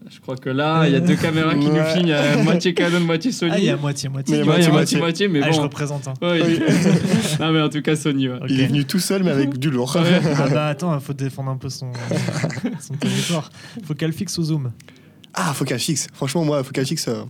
Je 0.09 0.19
crois 0.19 0.35
que 0.35 0.49
là, 0.49 0.85
il 0.87 0.93
y 0.93 0.95
a 0.95 0.99
deux 0.99 1.15
caméras 1.15 1.53
qui 1.55 1.67
nous 1.67 1.83
filment. 1.93 2.43
Moitié 2.43 2.73
Canon, 2.73 2.99
moitié 3.01 3.31
Sony. 3.31 3.51
Ah, 3.55 3.59
il 3.59 3.63
y 3.65 3.69
a 3.69 3.77
moitié, 3.77 4.09
moitié. 4.09 4.35
Mais 4.37 4.41
Ouais, 4.41 4.45
moitié, 4.47 4.71
moitié, 4.71 4.97
moitié, 4.99 5.27
mais 5.29 5.39
Ah, 5.43 5.51
je 5.51 5.61
représente. 5.61 6.07
hein. 6.07 6.13
Ouais, 6.21 6.39
il- 6.41 6.59
non, 7.39 7.51
mais 7.53 7.61
en 7.61 7.69
tout 7.69 7.81
cas, 7.81 7.95
Sony. 7.95 8.27
Ouais. 8.27 8.35
Ok. 8.41 8.47
Il 8.49 8.59
est 8.59 8.67
venu 8.67 8.83
tout 8.85 8.99
seul, 8.99 9.23
mais 9.23 9.31
avec 9.31 9.57
du 9.57 9.69
lourd. 9.69 9.95
Ah 9.97 10.47
bah 10.49 10.67
attends, 10.67 10.93
il 10.93 11.01
faut 11.01 11.13
défendre 11.13 11.51
un 11.51 11.57
peu 11.57 11.69
son, 11.69 11.91
son 12.79 12.93
territoire. 12.95 13.49
Focal 13.85 14.11
fixe 14.11 14.37
ou 14.37 14.43
zoom 14.43 14.71
Ah, 15.43 15.53
focal 15.53 15.79
fixe. 15.79 16.07
Franchement, 16.13 16.43
moi, 16.45 16.63
focal 16.63 16.85
fixe, 16.85 17.07
euh, 17.07 17.23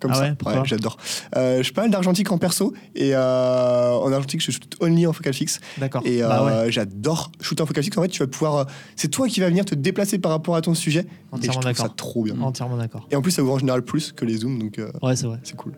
comme 0.00 0.10
Ah 0.12 0.14
ça. 0.14 0.22
ouais, 0.22 0.60
j'adore. 0.64 0.96
Euh, 1.36 1.58
je 1.58 1.62
suis 1.62 1.72
pas 1.72 1.82
mal 1.82 1.90
d'argentique 1.90 2.30
en 2.32 2.38
perso. 2.38 2.74
Et 2.94 3.14
euh, 3.14 3.92
en 3.92 4.12
argentique, 4.12 4.40
je 4.42 4.50
shoot 4.50 4.76
only 4.80 5.06
en 5.06 5.12
focal 5.12 5.32
fixe. 5.34 5.60
D'accord. 5.78 6.02
Et 6.04 6.22
euh, 6.22 6.28
bah 6.28 6.44
ouais, 6.44 6.72
j'adore 6.72 7.30
shooter 7.40 7.62
en 7.62 7.66
focal 7.66 7.84
fixe. 7.84 7.96
En 7.96 8.02
fait, 8.02 8.08
tu 8.08 8.18
vas 8.20 8.26
pouvoir. 8.26 8.66
c'est 8.96 9.08
toi 9.08 9.28
qui 9.28 9.40
vas 9.40 9.48
venir 9.48 9.64
te 9.64 9.74
déplacer 9.74 10.18
par 10.18 10.32
rapport 10.32 10.56
à 10.56 10.62
ton 10.62 10.74
sujet. 10.74 11.00
Et 11.00 11.06
je 11.32 11.36
entièrement 11.36 11.60
trouve 11.60 11.74
ça 11.76 11.88
trop 11.96 12.24
bien. 12.24 12.40
Entièrement 12.40 12.76
d'accord. 12.76 13.06
Et 13.10 13.16
en 13.16 13.22
plus, 13.22 13.30
ça 13.30 13.42
ouvre 13.42 13.52
en 13.54 13.58
général 13.58 13.82
plus 13.82 14.10
que 14.12 14.24
les 14.24 14.38
zooms, 14.38 14.58
donc 14.58 14.78
euh, 14.78 14.90
Ouais, 15.02 15.14
c'est 15.14 15.26
vrai. 15.26 15.38
c'est 15.44 15.56
cool. 15.56 15.74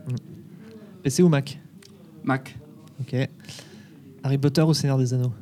PC 1.03 1.23
ou 1.23 1.29
Mac 1.29 1.59
Mac. 2.25 2.57
Ok. 3.01 3.15
Harry 4.25 4.39
Potter 4.39 4.63
ou 4.63 4.73
Seigneur 4.75 4.99
des 4.99 5.13
Anneaux 5.15 5.33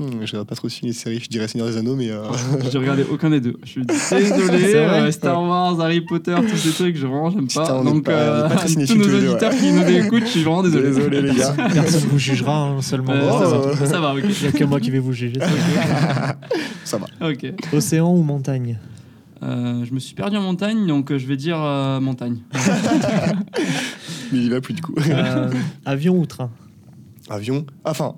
Hmm, 0.00 0.24
je 0.24 0.32
regarde 0.32 0.48
pas 0.48 0.54
trop 0.54 0.66
de 0.66 0.72
films 0.72 0.90
et 0.90 0.94
séries, 0.94 1.20
je 1.22 1.28
dirais 1.28 1.46
Seigneur 1.46 1.68
des 1.68 1.76
Anneaux, 1.76 1.94
mais. 1.94 2.10
euh, 2.10 2.22
J'ai 2.72 2.78
regardé 2.78 3.04
aucun 3.10 3.28
des 3.28 3.40
deux. 3.40 3.56
Je 3.64 3.68
suis 3.68 3.82
désolé. 3.84 4.74
Euh, 4.74 5.10
Star 5.12 5.42
Wars, 5.42 5.78
Harry 5.78 6.00
Potter, 6.00 6.34
tous 6.48 6.56
ces 6.56 6.70
trucs, 6.70 6.96
je 6.96 7.06
vraiment 7.06 7.28
j'aime 7.30 7.48
pas. 7.48 7.62
Putain, 7.66 7.84
Donc, 7.84 8.04
pas- 8.04 8.48
très 8.48 8.68
tous 8.86 8.94
nos 8.96 9.04
auditeurs 9.14 9.52
qui 9.54 9.70
nous 9.72 9.86
écoutent, 9.88 10.22
je 10.24 10.30
suis 10.30 10.42
vraiment 10.42 10.62
désolé. 10.62 10.86
Désolé, 10.88 11.20
les 11.22 11.34
gars. 11.34 11.54
Personne 11.74 12.00
vous 12.08 12.18
jugera, 12.18 12.56
hein, 12.68 12.80
seulement 12.80 13.12
Euh, 13.12 13.28
moi. 13.28 13.40
ça, 13.40 13.56
Oh. 13.58 13.74
va, 13.74 13.86
ça 13.86 14.00
va, 14.00 14.14
ok. 14.14 14.22
Il 14.24 14.42
n'y 14.42 14.46
a 14.48 14.52
que 14.52 14.64
moi 14.64 14.80
qui 14.80 14.90
vais 14.90 15.00
vous 15.00 15.12
juger. 15.12 15.38
Ça 16.84 16.96
va. 16.96 17.28
Ok. 17.28 17.46
Océan 17.74 18.10
ou 18.14 18.22
montagne? 18.22 18.78
Euh, 19.42 19.84
je 19.84 19.92
me 19.94 19.98
suis 19.98 20.14
perdu 20.14 20.36
en 20.38 20.42
montagne, 20.42 20.86
donc 20.86 21.10
euh, 21.12 21.18
je 21.18 21.26
vais 21.26 21.36
dire 21.36 21.58
euh, 21.60 22.00
montagne. 22.00 22.38
Mais 24.32 24.38
il 24.38 24.44
y 24.44 24.48
va 24.50 24.60
plus 24.60 24.74
du 24.74 24.82
coup. 24.82 24.94
Euh, 25.08 25.50
Avion 25.84 26.18
ou 26.18 26.26
train? 26.26 26.50
Avion. 27.28 27.64
Enfin. 27.84 28.14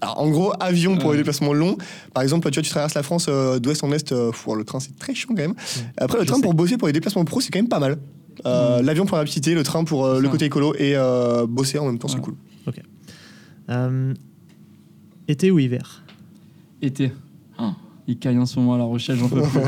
Alors, 0.00 0.20
en 0.20 0.28
gros, 0.28 0.52
avion 0.60 0.96
pour 0.96 1.06
Ouais. 1.10 1.12
les 1.16 1.18
déplacements 1.22 1.52
longs. 1.54 1.76
Par 2.12 2.22
exemple, 2.22 2.48
tu 2.50 2.54
vois, 2.54 2.62
tu 2.62 2.70
traverses 2.70 2.94
la 2.94 3.02
France 3.02 3.26
euh, 3.28 3.58
d'ouest 3.58 3.82
en 3.82 3.92
est. 3.92 4.12
euh, 4.12 4.30
pff, 4.30 4.46
le 4.56 4.64
train, 4.64 4.78
c'est 4.80 4.96
très 4.98 5.14
chiant 5.14 5.28
quand 5.30 5.36
même. 5.36 5.54
Après, 5.96 6.18
le 6.18 6.24
Je 6.24 6.28
train 6.28 6.36
sais. 6.36 6.42
pour 6.42 6.54
bosser 6.54 6.76
pour 6.76 6.86
les 6.88 6.92
déplacements 6.92 7.24
pro, 7.24 7.40
c'est 7.40 7.50
quand 7.50 7.58
même 7.58 7.68
pas 7.68 7.78
mal. 7.80 7.96
Euh, 8.44 8.82
L'avion 8.82 9.06
pour 9.06 9.16
la 9.16 9.22
rapidité, 9.22 9.54
le 9.54 9.62
train 9.62 9.84
pour 9.84 10.04
euh, 10.04 10.20
le 10.20 10.28
côté 10.28 10.44
écolo 10.44 10.74
et 10.74 10.92
euh, 10.94 11.46
bosser 11.46 11.78
en 11.78 11.86
même 11.86 11.98
temps, 11.98 12.08
c'est 12.08 12.16
Ouais. 12.16 12.22
cool. 12.22 12.34
Euh, 13.70 14.14
Été 15.28 15.50
ou 15.50 15.58
hiver? 15.58 16.02
Été. 16.82 17.10
Il 18.08 18.18
caille 18.18 18.38
en 18.38 18.46
ce 18.46 18.58
moment 18.60 18.74
à 18.74 18.78
La 18.78 18.84
Rochelle, 18.84 19.16
j'en 19.16 19.28
peux 19.28 19.42
plus. 19.42 19.60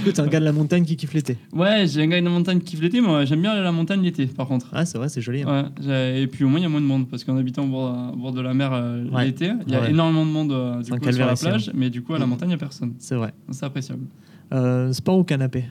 Écoute, 0.00 0.18
un 0.20 0.26
gars 0.26 0.38
de 0.38 0.44
la 0.44 0.52
montagne 0.52 0.84
qui 0.84 0.96
kiffe 0.96 1.14
l'été. 1.14 1.38
Ouais, 1.54 1.86
j'ai 1.86 2.02
un 2.02 2.06
gars 2.06 2.20
de 2.20 2.24
la 2.26 2.30
montagne 2.30 2.58
qui 2.58 2.66
kiffe 2.72 2.82
l'été, 2.82 3.00
moi 3.00 3.24
j'aime 3.24 3.40
bien 3.40 3.52
aller 3.52 3.60
à 3.60 3.64
la 3.64 3.72
montagne 3.72 4.02
l'été 4.02 4.26
par 4.26 4.46
contre. 4.48 4.66
Ah, 4.72 4.84
c'est 4.84 4.98
vrai, 4.98 5.08
c'est 5.08 5.22
joli. 5.22 5.42
hein. 5.46 5.72
Ouais, 5.86 6.22
et 6.22 6.26
puis 6.26 6.44
au 6.44 6.48
moins 6.48 6.60
il 6.60 6.64
y 6.64 6.66
a 6.66 6.68
moins 6.68 6.82
de 6.82 6.86
monde 6.86 7.08
parce 7.08 7.24
qu'en 7.24 7.36
habitant 7.38 7.64
au 7.64 7.68
bord, 7.68 8.12
au 8.12 8.16
bord 8.16 8.32
de 8.32 8.42
la 8.42 8.52
mer 8.52 8.70
euh, 8.74 9.04
Ouais. 9.10 9.24
l'été, 9.24 9.50
il 9.66 9.72
y 9.72 9.76
a 9.76 9.80
Ouais. 9.80 9.90
énormément 9.90 10.26
de 10.26 10.30
monde 10.30 10.52
euh, 10.52 10.80
C'est 10.84 10.92
un 10.92 10.96
du 10.96 11.00
coup, 11.00 11.12
sur 11.12 11.26
la 11.26 11.36
plage, 11.36 11.70
mais 11.74 11.88
du 11.88 12.02
coup 12.02 12.12
à 12.14 12.18
la 12.18 12.26
Mhm. 12.26 12.30
montagne 12.32 12.48
il 12.48 12.52
n'y 12.52 12.54
a 12.56 12.58
personne. 12.58 12.92
C'est 12.98 13.14
vrai. 13.14 13.32
C'est 13.50 13.64
appréciable. 13.64 14.02
Euh, 14.52 14.92
sport 14.92 15.16
ou 15.18 15.24
canapé? 15.24 15.64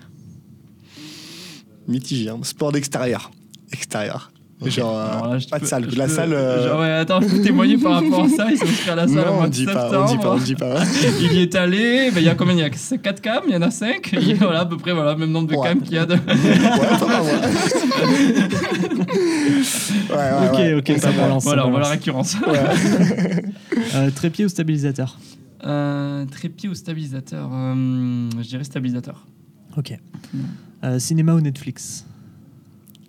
Mitigé, 1.87 2.29
hein. 2.29 2.39
sport 2.41 2.71
d'extérieur. 2.71 3.31
Extérieur. 3.71 4.31
Genre, 4.65 4.97
euh, 4.97 5.05
Alors 5.11 5.27
là, 5.33 5.37
je 5.37 5.47
pas 5.47 5.57
de 5.57 5.61
peux- 5.61 5.67
salle. 5.67 5.85
je 5.87 5.95
La 5.97 6.05
peux- 6.05 6.11
salle. 6.11 6.33
euh, 6.33 6.67
Genre, 6.67 6.79
ouais, 6.79 6.91
attends, 6.91 7.21
je 7.21 7.27
peux 7.27 7.41
témoigner 7.43 7.77
par 7.77 7.93
rapport 8.01 8.23
à 8.23 8.27
ça. 8.29 8.47
Il 8.49 8.57
s'est 8.57 8.63
inscrit 8.67 8.89
à 8.89 8.95
la 8.95 9.07
salle 9.07 9.19
au 9.19 9.25
non, 9.25 9.33
mois 9.35 9.43
on 9.43 9.47
de 9.47 9.49
dit 9.51 9.65
septembre. 9.65 9.89
pas, 9.91 10.01
on 10.01 10.05
dit 10.07 10.17
pas, 10.17 10.33
on 10.33 10.37
dit 10.39 10.55
pas. 10.55 10.83
Il 11.21 11.33
y 11.33 11.41
est 11.43 11.53
allé, 11.55 12.09
ben, 12.11 12.19
il 12.21 12.23
y 12.25 12.29
a 12.29 12.33
combien 12.33 12.55
Il 12.55 12.59
y 12.59 12.63
a 12.63 12.69
4 12.69 13.21
cams, 13.21 13.43
il 13.47 13.53
y 13.53 13.55
en 13.55 13.61
a 13.61 13.69
5. 13.69 14.13
Et 14.19 14.33
voilà, 14.33 14.61
à 14.61 14.65
peu 14.65 14.77
près, 14.77 14.93
voilà, 14.93 15.15
même 15.15 15.29
nombre 15.31 15.49
de 15.49 15.55
Ouais. 15.55 15.67
cams 15.69 15.81
qu'il 15.81 15.93
y 15.93 15.97
a. 15.99 16.07
De... 16.07 16.13
ouais, 16.15 16.19
pas 16.99 17.07
mal, 17.07 17.21
ouais. 17.21 17.31
ouais, 20.09 20.15
ouais, 20.15 20.47
Ok, 20.49 20.57
ouais. 20.57 20.73
ok, 20.73 20.91
ça 20.99 21.11
balance. 21.11 21.43
voilà, 21.43 21.67
on 21.67 21.71
voit 21.71 21.79
la 21.81 21.89
récurrence. 21.89 22.35
Ouais. 22.47 23.43
Euh, 23.95 24.09
trépied 24.11 24.43
ou 24.43 24.49
stabilisateur 24.49 25.17
Euh, 25.65 26.25
trépied 26.25 26.67
ou 26.67 26.73
stabilisateur 26.75 27.49
Euh, 27.53 28.29
Je 28.41 28.47
dirais 28.47 28.63
stabilisateur. 28.63 29.25
Ok. 29.77 29.97
Euh, 30.83 30.99
cinéma 30.99 31.33
ou 31.35 31.41
Netflix 31.41 32.05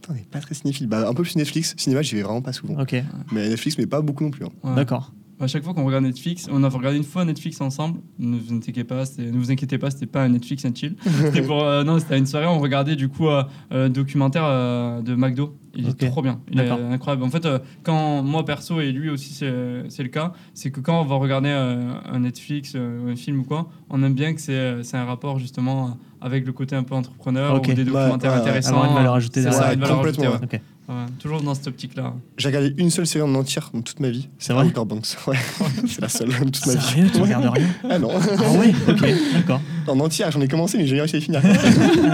on 0.08 0.14
est 0.14 0.28
pas 0.28 0.40
très 0.40 0.54
cinéphile. 0.54 0.86
Bah, 0.86 1.08
un 1.08 1.14
peu 1.14 1.22
plus 1.22 1.36
Netflix. 1.36 1.74
Cinéma, 1.76 2.02
j'y 2.02 2.16
vais 2.16 2.22
vraiment 2.22 2.42
pas 2.42 2.52
souvent. 2.52 2.80
Ok, 2.80 2.94
Mais 3.32 3.48
Netflix, 3.48 3.76
mais 3.78 3.86
pas 3.86 4.00
beaucoup 4.00 4.24
non 4.24 4.30
plus. 4.30 4.44
hein. 4.44 4.50
Ouais. 4.64 4.74
d'accord. 4.76 5.12
À 5.40 5.46
chaque 5.46 5.62
fois 5.62 5.72
qu'on 5.72 5.84
regarde 5.84 6.02
Netflix, 6.04 6.48
on 6.50 6.64
a 6.64 6.68
regardé 6.68 6.96
une 6.96 7.04
fois 7.04 7.24
Netflix 7.24 7.60
ensemble. 7.60 8.00
Ne 8.18 8.36
vous 8.36 8.52
inquiétez 8.54 8.82
pas, 8.82 9.04
ne 9.18 9.38
vous 9.38 9.52
inquiétez 9.52 9.78
pas, 9.78 9.90
c'était 9.90 10.06
pas 10.06 10.24
un 10.24 10.30
Netflix 10.30 10.64
un 10.64 10.74
chill. 10.74 10.96
C'était 11.04 11.42
pour 11.42 11.62
euh, 11.62 11.84
non, 11.84 12.00
c'était 12.00 12.18
une 12.18 12.26
soirée. 12.26 12.46
On 12.46 12.58
regardait 12.58 12.96
du 12.96 13.08
coup 13.08 13.28
euh, 13.28 13.44
euh, 13.72 13.86
un 13.86 13.88
documentaire 13.88 14.42
euh, 14.44 15.00
de 15.00 15.14
McDo. 15.14 15.56
Il 15.74 15.88
Ok. 15.90 16.02
est 16.02 16.10
trop 16.10 16.22
bien, 16.22 16.40
il 16.50 16.58
est 16.58 16.68
incroyable. 16.68 17.22
En 17.22 17.30
fait, 17.30 17.46
quand 17.84 18.22
moi 18.24 18.44
perso 18.44 18.80
et 18.80 18.90
lui 18.90 19.10
aussi 19.10 19.32
c'est 19.32 20.02
le 20.02 20.08
cas, 20.08 20.32
c'est 20.54 20.72
que 20.72 20.80
quand 20.80 21.00
on 21.00 21.04
va 21.04 21.14
regarder 21.14 21.50
un 21.50 22.18
Netflix, 22.18 22.74
un 22.74 23.14
film 23.14 23.40
ou 23.40 23.44
quoi, 23.44 23.68
on 23.90 24.02
aime 24.02 24.14
bien 24.14 24.34
que 24.34 24.40
c'est 24.40 24.96
un 24.96 25.04
rapport 25.04 25.38
justement 25.38 25.96
avec 26.20 26.44
le 26.46 26.52
côté 26.52 26.74
un 26.74 26.82
peu 26.82 26.96
entrepreneur 26.96 27.54
Ok. 27.54 27.68
ou 27.70 27.74
des 27.74 27.84
documentaires 27.84 28.32
intéressants. 28.32 28.84
Une 28.88 28.94
valeur 28.94 29.14
ajoutée 29.14 29.42
ça, 29.42 29.72
une 29.72 29.80
valeur 29.80 29.98
complètement, 29.98 30.24
ajoutée, 30.34 30.56
ouais. 30.56 30.62
Ouais, 30.88 30.94
toujours 31.18 31.42
dans 31.42 31.54
cette 31.54 31.66
optique-là. 31.66 32.14
J'ai 32.38 32.48
regardé 32.48 32.72
une 32.78 32.88
seule 32.88 33.06
série 33.06 33.22
en 33.22 33.34
entière 33.34 33.70
dans 33.74 33.82
toute 33.82 34.00
ma 34.00 34.08
vie. 34.08 34.28
C'est 34.38 34.54
vrai 34.54 34.64
Outer 34.64 34.84
Banks. 34.86 35.16
Ouais, 35.26 35.36
c'est 35.86 36.00
la 36.00 36.08
seule 36.08 36.28
de 36.30 36.34
toute 36.50 36.64
ma 36.66 36.74
vie. 36.76 36.80
Sérieux, 36.80 37.10
tu 37.12 37.20
regardes 37.20 37.44
rien 37.54 37.66
Ah 37.90 37.98
non, 37.98 38.08
Ah 38.14 38.52
ouais, 38.52 38.72
ok, 38.88 39.06
d'accord. 39.34 39.60
en 39.86 40.00
entière, 40.00 40.30
j'en 40.30 40.40
ai 40.40 40.48
commencé, 40.48 40.78
mais 40.78 40.84
j'ai 40.86 40.96
jamais 40.96 41.02
réussi 41.02 41.16
à 41.16 41.20
finir. 41.20 41.42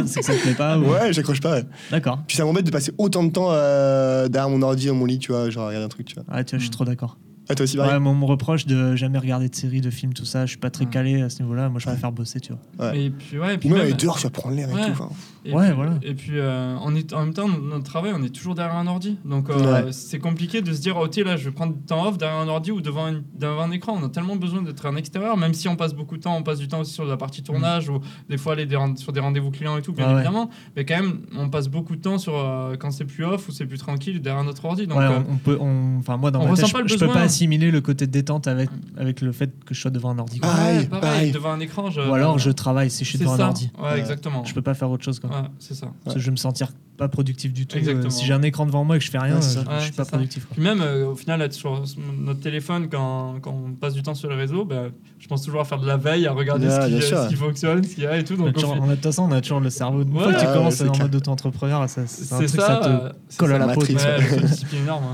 C'est 0.06 0.20
que 0.20 0.26
ça 0.26 0.34
te 0.34 0.42
plaît 0.42 0.54
pas 0.54 0.76
ou- 0.78 0.90
ouais, 0.90 1.12
j'accroche 1.12 1.40
pas. 1.40 1.52
ouais. 1.52 1.64
D'accord. 1.92 2.20
Puis 2.26 2.36
ça 2.36 2.44
m'embête 2.44 2.66
de 2.66 2.70
passer 2.72 2.92
autant 2.98 3.22
de 3.22 3.30
temps 3.30 3.48
euh, 3.52 4.26
derrière 4.28 4.50
mon 4.50 4.60
ordi 4.62 4.88
dans 4.88 4.94
mon 4.94 5.04
lit, 5.06 5.20
tu 5.20 5.30
vois, 5.30 5.48
genre 5.50 5.68
regarder 5.68 5.84
un 5.86 5.88
truc, 5.88 6.06
tu 6.06 6.16
vois. 6.16 6.24
Ouais, 6.34 6.44
tu 6.44 6.50
vois, 6.50 6.58
je 6.58 6.64
suis 6.64 6.70
trop 6.70 6.84
d'accord. 6.84 7.16
Ah, 7.48 7.54
toi 7.54 7.64
aussi, 7.64 7.76
pareil 7.76 7.92
Ouais, 7.92 7.98
moi, 8.00 8.10
on 8.12 8.16
me 8.16 8.24
reproche 8.24 8.64
de 8.66 8.96
jamais 8.96 9.18
regarder 9.18 9.48
de 9.50 9.54
séries, 9.54 9.82
de 9.82 9.90
films, 9.90 10.14
tout 10.14 10.24
ça. 10.24 10.46
Je 10.46 10.50
suis 10.52 10.58
pas 10.58 10.70
très 10.70 10.86
Ouais. 10.86 10.90
calé 10.90 11.20
à 11.22 11.28
ce 11.28 11.42
niveau-là. 11.42 11.68
Moi, 11.68 11.78
je 11.78 11.84
préfère 11.86 12.10
bosser, 12.10 12.40
tu 12.40 12.52
vois. 12.78 12.88
Ouais. 12.90 13.02
Et 13.02 13.10
puis, 13.10 13.38
ouais, 13.38 13.54
et 13.54 13.58
puis 13.58 13.68
Ou 13.68 13.72
même 13.72 13.82
même- 13.82 13.88
aller 13.92 13.96
dehors, 14.02 14.16
tu 14.16 14.22
vas 14.24 14.30
prendre 14.30 14.56
l'air 14.56 14.68
et 14.70 14.72
Ouais. 14.72 14.86
tout. 14.86 14.92
enfin. 14.92 15.10
Et 15.46 15.52
Ouais, 15.52 15.66
puis, 15.66 15.74
voilà. 15.76 15.92
Et 16.02 16.14
puis, 16.14 16.38
euh, 16.38 16.74
on 16.82 16.94
est, 16.94 17.12
en 17.12 17.20
même 17.20 17.34
temps, 17.34 17.48
notre 17.48 17.84
travail, 17.84 18.12
on 18.16 18.22
est 18.22 18.30
toujours 18.34 18.54
derrière 18.54 18.76
un 18.76 18.86
ordi. 18.86 19.18
Donc, 19.24 19.50
euh, 19.50 19.84
Ouais. 19.84 19.92
c'est 19.92 20.18
compliqué 20.18 20.62
de 20.62 20.72
se 20.72 20.80
dire, 20.80 20.96
ok, 20.96 21.16
là, 21.16 21.36
je 21.36 21.44
vais 21.44 21.50
prendre 21.50 21.74
du 21.74 21.82
temps 21.82 22.06
off 22.06 22.16
derrière 22.16 22.38
un 22.38 22.48
ordi 22.48 22.70
ou 22.70 22.80
devant, 22.80 23.08
une- 23.08 23.22
devant 23.38 23.60
un 23.62 23.70
écran. 23.70 23.98
On 24.00 24.04
a 24.06 24.08
tellement 24.08 24.36
besoin 24.36 24.62
d'être 24.62 24.86
en 24.86 24.96
extérieur, 24.96 25.36
même 25.36 25.52
si 25.52 25.68
on 25.68 25.76
passe 25.76 25.92
beaucoup 25.94 26.16
de 26.16 26.22
temps, 26.22 26.34
on 26.36 26.42
passe 26.42 26.58
du 26.58 26.68
temps 26.68 26.80
aussi 26.80 26.92
sur 26.94 27.04
la 27.04 27.16
partie 27.16 27.42
tournage 27.42 27.88
ou 27.90 28.00
des 28.30 28.38
fois 28.38 28.54
aller 28.54 28.64
des 28.66 28.78
sur 28.96 29.12
des 29.12 29.20
rendez-vous 29.20 29.50
clients 29.50 29.76
et 29.76 29.82
tout, 29.82 29.92
bien 29.92 30.06
Ah 30.06 30.10
ouais. 30.12 30.20
évidemment. 30.20 30.50
Mais 30.76 30.84
quand 30.84 30.96
même, 30.96 31.20
on 31.36 31.48
passe 31.50 31.68
beaucoup 31.68 31.94
de 31.96 32.00
temps 32.00 32.18
sur 32.18 32.34
euh, 32.36 32.76
quand 32.78 32.90
c'est 32.90 33.04
plus 33.04 33.24
off 33.24 33.48
ou 33.48 33.52
c'est 33.52 33.66
plus 33.66 33.78
tranquille 33.78 34.20
derrière 34.22 34.44
notre 34.44 34.64
ordi. 34.64 34.86
Donc, 34.86 34.98
ouais, 34.98 35.04
euh, 35.04 35.18
on, 35.28 35.34
on 35.34 35.36
peut. 35.36 35.58
Enfin, 35.98 36.16
moi, 36.16 36.30
dans 36.30 36.40
on 36.40 36.48
ma 36.48 36.54
tête, 36.56 36.66
je, 36.66 36.94
je 36.94 36.98
peux 36.98 37.06
pas 37.08 37.20
assimiler 37.20 37.70
le 37.70 37.80
côté 37.82 38.06
de 38.06 38.12
détente 38.12 38.46
avec, 38.46 38.70
avec 38.96 39.20
le 39.20 39.32
fait 39.32 39.50
que 39.64 39.74
je 39.74 39.80
sois 39.80 39.90
devant 39.90 40.10
un 40.10 40.18
ordi. 40.18 40.40
Pareil, 40.40 40.78
ouais, 40.78 40.84
pareil, 40.86 41.00
pareil. 41.02 41.32
devant 41.32 41.50
un 41.52 41.60
écran. 41.60 41.90
Je, 41.90 42.00
Ou 42.00 42.14
alors, 42.14 42.38
je 42.38 42.50
travaille 42.50 42.90
si 42.90 43.04
je 43.04 43.10
suis 43.10 43.18
c'est 43.18 43.24
devant 43.24 43.36
ça. 43.36 43.44
un 43.44 43.48
ordi. 43.48 43.70
Ouais, 43.78 43.84
Ouais. 43.92 43.98
exactement. 44.00 44.44
Je 44.44 44.54
peux 44.54 44.62
pas 44.62 44.74
faire 44.74 44.90
autre 44.90 45.04
chose. 45.04 45.20
Quoi. 45.20 45.30
Ouais, 45.42 45.48
c'est 45.58 45.74
ça. 45.74 45.88
Parce 46.04 46.14
que 46.14 46.20
je 46.20 46.26
vais 46.26 46.32
me 46.32 46.36
sentir 46.36 46.68
pas 46.96 47.08
productif 47.08 47.52
du 47.52 47.66
tout. 47.66 47.76
Exactement. 47.76 48.06
Euh, 48.06 48.10
si 48.10 48.24
j'ai 48.24 48.32
un 48.34 48.42
écran 48.42 48.66
devant 48.66 48.84
moi 48.84 48.94
et 48.94 48.98
que 49.00 49.04
je 49.04 49.10
fais 49.10 49.18
rien, 49.18 49.34
Ouais, 49.34 49.42
c'est 49.42 49.58
euh, 49.58 49.62
ça. 49.64 49.68
je 49.68 49.74
Ouais, 49.74 49.80
suis 49.80 49.90
c'est 49.90 49.96
pas 49.96 50.04
ça. 50.04 50.10
productif. 50.12 50.44
quoi. 50.46 50.54
Puis 50.54 50.62
même, 50.62 50.80
euh, 50.80 51.06
au 51.08 51.16
final, 51.16 51.42
être 51.42 51.52
sur 51.52 51.82
notre 52.20 52.38
téléphone, 52.38 52.86
quand, 52.88 53.40
quand 53.42 53.50
on 53.50 53.72
passe 53.72 53.94
du 53.94 54.02
temps 54.02 54.14
sur 54.14 54.30
les 54.30 54.36
réseaux, 54.36 54.64
ben, 54.64 54.92
je 55.18 55.26
pense 55.26 55.42
toujours 55.42 55.60
à 55.60 55.64
faire 55.64 55.80
de 55.80 55.88
la 55.88 55.96
veille, 55.96 56.28
à 56.28 56.32
regarder 56.32 56.70
ce, 56.70 56.86
qui, 56.86 57.02
sûr. 57.02 57.24
ce 57.24 57.28
qui 57.30 57.34
fonctionne, 57.34 57.82
ce 57.82 57.94
qu'il 57.96 58.04
y 58.04 58.06
a 58.06 58.16
et 58.16 58.22
tout. 58.22 58.36
Donc, 58.36 58.52
toujours- 58.52 58.76
on 58.80 58.84
a- 58.84 58.90
De 58.90 58.94
toute 58.94 59.02
façon, 59.02 59.24
on 59.28 59.32
a 59.32 59.40
toujours 59.40 59.58
le 59.58 59.70
cerveau. 59.70 60.02
Une 60.02 60.12
Ouais, 60.16 60.22
fois 60.22 60.34
que 60.34 60.38
tu 60.38 60.46
commences 60.46 60.74
c'est 60.76 60.88
en 60.88 60.96
mode 60.96 61.14
auto-entrepreneur, 61.16 61.88
ça- 61.88 62.02
c'est 62.06 62.32
un 62.32 62.38
c'est 62.38 62.46
truc, 62.46 62.60
ça, 62.60 62.66
ça 62.68 62.76
te 62.76 62.88
euh, 62.88 63.08
c'est 63.28 63.38
colle 63.38 63.54
à 63.54 63.58
ça. 63.58 63.66
la 63.66 63.74
peau. 63.74 63.80
L'autodiscipline 63.80 64.82
énorme. 64.84 65.04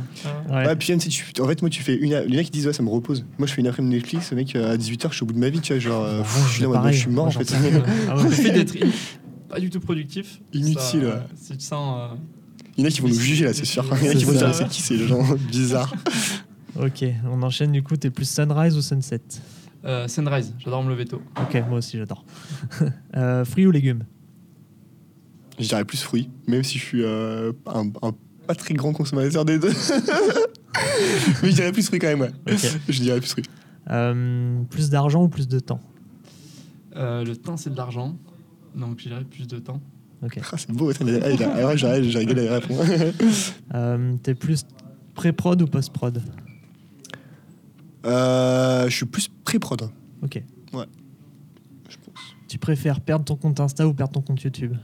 hein. 0.53 0.75
Puis 0.79 0.93
même 0.93 1.01
si 1.01 1.09
tu. 1.09 1.25
En 1.41 1.47
fait, 1.47 1.63
moi, 1.63 1.71
tu 1.71 1.83
fais 1.83 1.95
une. 1.97 2.15
Les 2.27 2.37
mecs 2.37 2.45
qui 2.47 2.53
disent, 2.53 2.67
ouais, 2.67 2.75
ça 2.75 2.83
me 2.83 2.91
repose. 2.91 3.25
Moi, 3.39 3.49
je 3.49 3.55
fais 3.55 3.63
une 3.63 3.69
après-midi 3.69 3.95
Netflix, 3.97 4.31
le 4.33 4.37
mec, 4.37 4.55
euh, 4.55 4.75
à 4.75 4.77
18h, 4.77 5.09
je 5.11 5.15
suis 5.15 5.23
au 5.23 5.27
bout 5.27 5.33
de 5.33 5.39
ma 5.39 5.49
vie, 5.49 5.61
tu 5.61 5.73
vois. 5.73 5.81
Genre, 5.81 6.05
euh, 6.05 6.21
Bah, 6.21 6.93
je 6.93 6.99
suis 6.99 7.11
mort, 7.11 7.27
en 7.29 7.31
fait. 7.31 7.51
Ah. 8.11 8.15
Le 8.23 8.29
fait 8.29 8.51
d'être 8.51 8.77
pas 9.51 9.61
du 9.61 9.71
tout 9.71 9.81
productif. 9.81 10.41
Inutile, 10.53 10.77
ça, 10.81 10.97
ouais. 10.99 11.23
Si 11.35 11.57
tu 11.57 11.65
sens. 11.65 12.11
euh, 12.13 12.17
Il 12.77 12.83
y 12.83 12.87
en 12.87 12.89
a 12.89 12.91
qui 12.91 13.01
vont 13.01 13.09
nous 13.09 13.15
juger, 13.15 13.45
là, 13.45 13.53
c'est 13.53 13.65
sûr. 13.65 13.85
Il 14.01 14.07
y 14.07 14.09
en 14.09 14.13
a 14.13 14.15
qui 14.15 14.25
vont 14.25 14.33
C'est 14.33 14.39
dire, 14.39 14.55
c'est 14.55 14.69
qui 14.69 14.81
ces 14.83 14.99
gens 15.07 15.23
bizarres 15.51 15.93
Ok, 16.81 17.05
on 17.31 17.43
enchaîne 17.43 17.73
du 17.73 17.83
coup. 17.83 17.97
T'es 17.97 18.11
plus 18.11 18.29
sunrise 18.31 18.77
ou 18.77 18.81
sunset? 18.83 19.21
Euh, 19.85 20.07
sunrise, 20.09 20.55
j'adore 20.59 20.83
me 20.85 20.91
lever 20.91 21.05
tôt. 21.07 21.21
Ok, 21.41 21.63
moi 21.69 21.79
aussi 21.79 21.99
j'adore. 21.99 22.25
Euh, 23.17 23.45
fruits 23.45 23.67
ou 23.67 23.71
légumes? 23.71 24.05
Je 25.59 25.67
dirais 25.69 25.85
plus 25.85 26.01
fruits, 26.03 26.31
même 26.47 26.63
si 26.63 26.79
je 26.79 26.85
suis 26.85 27.03
euh, 27.05 27.53
un, 27.67 27.87
un 28.03 28.13
pas 28.47 28.55
très 28.55 28.73
grand 28.75 28.93
consommateur 28.93 29.45
des 29.45 29.59
deux. 29.59 29.73
Mais 31.43 31.51
je 31.51 31.55
dirais 31.55 31.73
plus 31.73 31.83
fruits 31.87 31.99
quand 31.99 32.07
même, 32.07 32.21
ouais. 32.21 32.33
Ok. 32.51 32.79
Je 32.89 33.01
dirais 33.01 33.19
plus 33.21 33.31
fruits. 33.31 33.45
Euh, 33.91 34.63
plus 34.71 34.89
d'argent 34.91 35.25
ou 35.25 35.29
plus 35.29 35.49
de 35.49 35.59
temps? 35.59 35.81
Euh, 36.97 37.25
le 37.25 37.37
temps, 37.37 37.57
c'est 37.57 37.71
de 37.71 37.77
l'argent. 37.77 38.17
Donc, 38.75 38.99
je 38.99 39.09
dirais 39.09 39.25
plus 39.25 39.47
de 39.47 39.59
temps. 39.59 39.81
Ok. 40.23 40.39
Ah, 40.53 40.57
c'est 40.57 40.71
beau, 40.71 40.91
attends, 40.91 41.07
ah, 41.09 41.27
ah 41.63 41.67
ouais, 41.67 41.77
j'ai 41.79 42.19
rigolé 42.19 42.49
répondre. 42.49 42.85
Euh, 43.75 44.15
T'es 44.23 44.35
plus 44.35 44.67
pré-prod 45.15 45.61
ou 45.63 45.67
post-prod? 45.67 46.23
Euh, 48.07 48.89
je 48.89 48.97
suis 48.97 49.07
plus 49.07 49.29
pré-prod, 49.45 49.91
Ok. 50.23 50.43
je 50.73 50.77
pense. 50.77 52.37
Tu 52.49 52.59
préfères 52.59 53.01
perdre 53.01 53.25
ton 53.25 53.37
compte 53.37 53.61
Insta 53.61 53.87
ou 53.87 53.95
perdre 53.95 54.13
ton 54.13 54.21
compte 54.23 54.43
YouTube? 54.43 54.75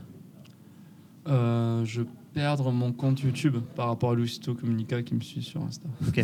Euh, 1.27 1.83
je 1.85 2.03
perdre 2.33 2.71
mon 2.71 2.91
compte 2.93 3.19
YouTube 3.21 3.57
par 3.75 3.87
rapport 3.87 4.11
à 4.11 4.15
Lucisto 4.15 4.53
Comunica 4.53 5.01
qui 5.01 5.15
me 5.15 5.21
suit 5.21 5.41
sur 5.41 5.61
Insta. 5.63 5.87
Ok. 6.07 6.23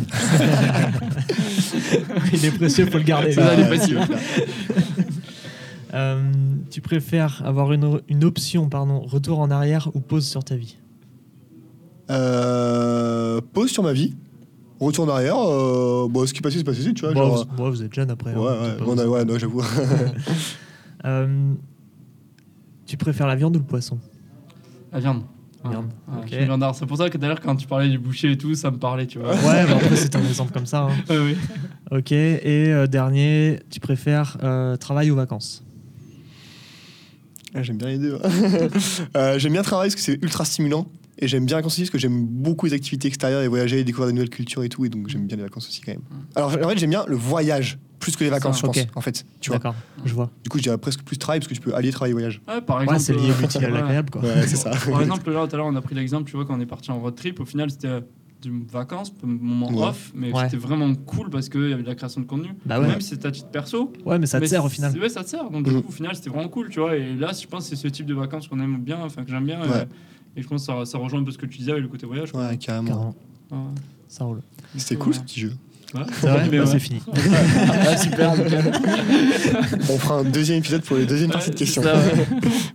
il 2.32 2.44
est 2.44 2.52
précieux, 2.56 2.86
faut 2.86 2.98
le 2.98 3.04
garder. 3.04 3.32
Ça, 3.32 3.54
il 3.54 3.60
est 3.60 3.62
Ouais, 3.68 3.76
précieux. 3.76 3.98
Euh, 5.94 6.22
tu 6.70 6.80
préfères 6.80 7.42
avoir 7.44 7.72
une, 7.72 8.00
une 8.08 8.24
option, 8.24 8.68
pardon, 8.68 9.00
retour 9.00 9.38
en 9.38 9.50
arrière 9.50 9.88
ou 9.94 10.00
pause 10.00 10.26
sur 10.26 10.42
ta 10.44 10.56
vie? 10.56 10.76
Euh, 12.10 13.40
pause 13.52 13.70
sur 13.70 13.82
ma 13.82 13.92
vie, 13.92 14.14
retour 14.80 15.06
en 15.06 15.08
arrière. 15.08 15.36
Euh, 15.38 16.06
bon, 16.08 16.26
ce 16.26 16.34
qui 16.34 16.40
passé, 16.40 16.58
c'est 16.58 16.64
passé, 16.64 16.92
tu 16.92 17.02
vois. 17.04 17.14
Bon, 17.14 17.22
genre, 17.28 17.46
vous, 17.48 17.56
bon, 17.56 17.70
vous 17.70 17.82
êtes 17.82 17.94
jeune 17.94 18.10
après. 18.10 18.34
ouais, 18.34 18.38
hein, 18.50 18.76
ouais, 18.84 18.94
vous. 19.04 19.12
ouais, 19.12 19.24
non, 19.24 19.38
j'avoue. 19.38 19.62
Euh, 21.06 21.52
tu 22.86 22.96
préfères 22.96 23.26
la 23.26 23.36
viande 23.36 23.54
ou 23.56 23.58
le 23.58 23.64
poisson? 23.66 23.98
La 24.90 25.00
viande. 25.00 25.22
Ouais. 25.62 25.70
Viande, 25.70 25.86
Ouais, 26.08 26.14
ok. 26.20 26.28
je 26.30 26.34
suis 26.36 26.44
viandard. 26.46 26.74
C'est 26.74 26.86
pour 26.86 26.96
ça 26.96 27.10
que 27.10 27.18
d'ailleurs, 27.18 27.42
quand 27.42 27.54
tu 27.56 27.66
parlais 27.66 27.90
du 27.90 27.98
boucher 27.98 28.32
et 28.32 28.38
tout, 28.38 28.54
ça 28.54 28.70
me 28.70 28.78
parlait, 28.78 29.06
tu 29.06 29.18
vois. 29.18 29.34
Ouais, 29.34 29.66
bah 29.66 29.76
après 29.76 29.96
c'est 29.96 30.16
un 30.16 30.24
exemple 30.24 30.52
comme 30.54 30.64
ça. 30.64 30.84
hein. 30.84 30.88
Ouais, 31.10 31.18
oui. 31.18 31.36
Ok, 31.90 32.10
et 32.12 32.72
euh, 32.72 32.86
dernier, 32.86 33.60
tu 33.68 33.80
préfères 33.80 34.38
euh, 34.42 34.76
travail 34.78 35.10
ou 35.10 35.16
vacances? 35.16 35.62
Ah, 37.54 37.62
j'aime 37.62 37.76
bien 37.78 37.88
les 37.88 37.98
deux. 37.98 38.18
Euh, 39.16 39.38
j'aime 39.38 39.52
bien 39.52 39.62
travailler 39.62 39.88
parce 39.90 39.94
que 39.96 40.00
c'est 40.00 40.22
ultra 40.22 40.44
stimulant. 40.44 40.86
Et 41.18 41.28
j'aime 41.28 41.46
bien 41.46 41.56
les 41.56 41.60
vacances 41.62 41.74
aussi 41.74 41.82
parce 41.82 41.90
que 41.90 41.98
j'aime 41.98 42.26
beaucoup 42.26 42.66
les 42.66 42.72
activités 42.72 43.06
extérieures 43.06 43.42
et 43.42 43.48
voyager 43.48 43.78
et 43.78 43.84
découvrir 43.84 44.08
de 44.08 44.14
nouvelles 44.16 44.30
cultures 44.30 44.64
et 44.64 44.68
tout. 44.68 44.84
Et 44.84 44.88
donc 44.88 45.08
j'aime 45.08 45.26
bien 45.26 45.36
les 45.36 45.44
vacances 45.44 45.68
aussi 45.68 45.80
quand 45.80 45.92
même. 45.92 46.02
Alors 46.34 46.48
en 46.48 46.68
fait, 46.68 46.78
j'aime 46.78 46.90
bien 46.90 47.04
le 47.06 47.14
voyage 47.16 47.78
plus 48.00 48.16
que 48.16 48.24
les 48.24 48.30
vacances, 48.30 48.60
je 48.60 48.66
Ok. 48.66 48.74
pense. 48.74 48.86
En 48.96 49.00
fait, 49.00 49.24
tu 49.40 49.48
vois. 49.50 49.58
D'accord, 49.58 49.76
je 50.04 50.12
vois. 50.12 50.30
Du 50.42 50.50
coup, 50.50 50.58
je 50.58 50.64
dirais 50.64 50.76
presque 50.76 51.02
plus 51.04 51.16
travail 51.16 51.38
parce 51.40 51.48
que 51.48 51.54
tu 51.54 51.60
peux 51.60 51.74
allier 51.74 51.90
travail 51.92 52.10
et 52.10 52.14
voyage. 52.14 52.42
Ouais, 52.48 52.60
par 52.60 52.76
Ouais, 52.78 52.82
exemple, 52.82 53.00
c'est 53.00 53.12
lié 53.14 53.30
au 53.30 53.32
euh, 53.32 53.60
ouais. 53.66 53.70
l'agréable, 53.70 54.10
quoi. 54.10 54.22
Ouais, 54.22 54.46
c'est 54.46 54.56
ça. 54.56 54.70
Par 54.90 55.00
exemple, 55.00 55.30
là, 55.30 55.46
tout 55.46 55.54
à 55.54 55.58
l'heure, 55.58 55.66
on 55.66 55.76
a 55.76 55.80
pris 55.80 55.94
l'exemple, 55.94 56.28
tu 56.28 56.36
vois, 56.36 56.44
quand 56.44 56.56
on 56.56 56.60
est 56.60 56.66
parti 56.66 56.90
en 56.90 56.98
road 57.00 57.14
trip, 57.14 57.40
au 57.40 57.44
final, 57.46 57.70
c'était 57.70 57.88
du 58.44 58.64
vacances, 58.70 59.12
un 59.22 59.26
moment 59.26 59.68
Ouais. 59.70 59.86
off, 59.88 60.12
mais 60.14 60.32
Ouais. 60.32 60.44
c'était 60.44 60.56
vraiment 60.56 60.94
cool 60.94 61.30
parce 61.30 61.48
qu'il 61.48 61.68
y 61.68 61.72
avait 61.72 61.82
de 61.82 61.88
la 61.88 61.94
création 61.94 62.20
de 62.20 62.26
contenu. 62.26 62.50
Bah 62.64 62.80
ouais. 62.80 62.86
Même 62.86 63.00
si 63.00 63.10
c'est 63.10 63.24
à 63.26 63.30
titre 63.30 63.48
perso. 63.48 63.92
Ouais, 64.04 64.18
mais 64.18 64.26
ça 64.26 64.38
te 64.38 64.42
mais 64.44 64.48
sert 64.48 64.64
au 64.64 64.68
final. 64.68 64.96
Ouais, 64.98 65.08
ça 65.08 65.24
te 65.24 65.28
sert. 65.30 65.50
Donc, 65.50 65.64
du 65.64 65.70
Mhm. 65.74 65.82
coup, 65.82 65.88
au 65.88 65.92
final, 65.92 66.14
c'était 66.14 66.30
vraiment 66.30 66.48
cool, 66.48 66.68
tu 66.70 66.80
vois. 66.80 66.96
Et 66.96 67.14
là, 67.14 67.30
je 67.38 67.46
pense 67.46 67.68
que 67.68 67.76
c'est 67.76 67.82
ce 67.82 67.88
type 67.88 68.06
de 68.06 68.14
vacances 68.14 68.48
qu'on 68.48 68.60
aime 68.60 68.78
bien, 68.80 68.98
enfin, 69.02 69.24
que 69.24 69.30
j'aime 69.30 69.44
bien. 69.46 69.60
Ouais. 69.60 69.66
euh, 69.70 69.84
Et 70.36 70.42
je 70.42 70.48
pense 70.48 70.66
que 70.66 70.72
ça, 70.72 70.84
ça 70.84 70.98
rejoint 70.98 71.20
un 71.20 71.24
peu 71.24 71.30
ce 71.30 71.38
que 71.38 71.46
tu 71.46 71.58
disais 71.58 71.70
avec 71.70 71.82
le 71.84 71.88
côté 71.88 72.06
voyage. 72.06 72.32
quoi. 72.32 72.48
Ouais, 72.48 72.56
carrément. 72.56 72.88
Carrément, 72.88 73.14
Ouais. 73.52 73.80
ça 74.08 74.24
roule. 74.24 74.40
C'était 74.76 74.96
cool 74.96 75.14
ce 75.14 75.20
petit 75.20 75.38
jeu. 75.40 75.52
Ouais. 75.94 76.00
C'est 76.12 76.26
Bah, 76.26 76.42
ouais. 76.50 76.66
c'est 76.66 76.80
fini. 76.80 77.00
Ah, 77.86 77.96
super. 77.96 78.32
On 79.90 79.96
fera 79.98 80.18
un 80.18 80.24
deuxième 80.24 80.58
épisode 80.58 80.82
pour 80.82 80.96
les 80.96 81.06
deuxièmes 81.06 81.30
parties 81.30 81.50
de 81.50 81.54
questions. 81.54 81.82
ça, 81.84 81.94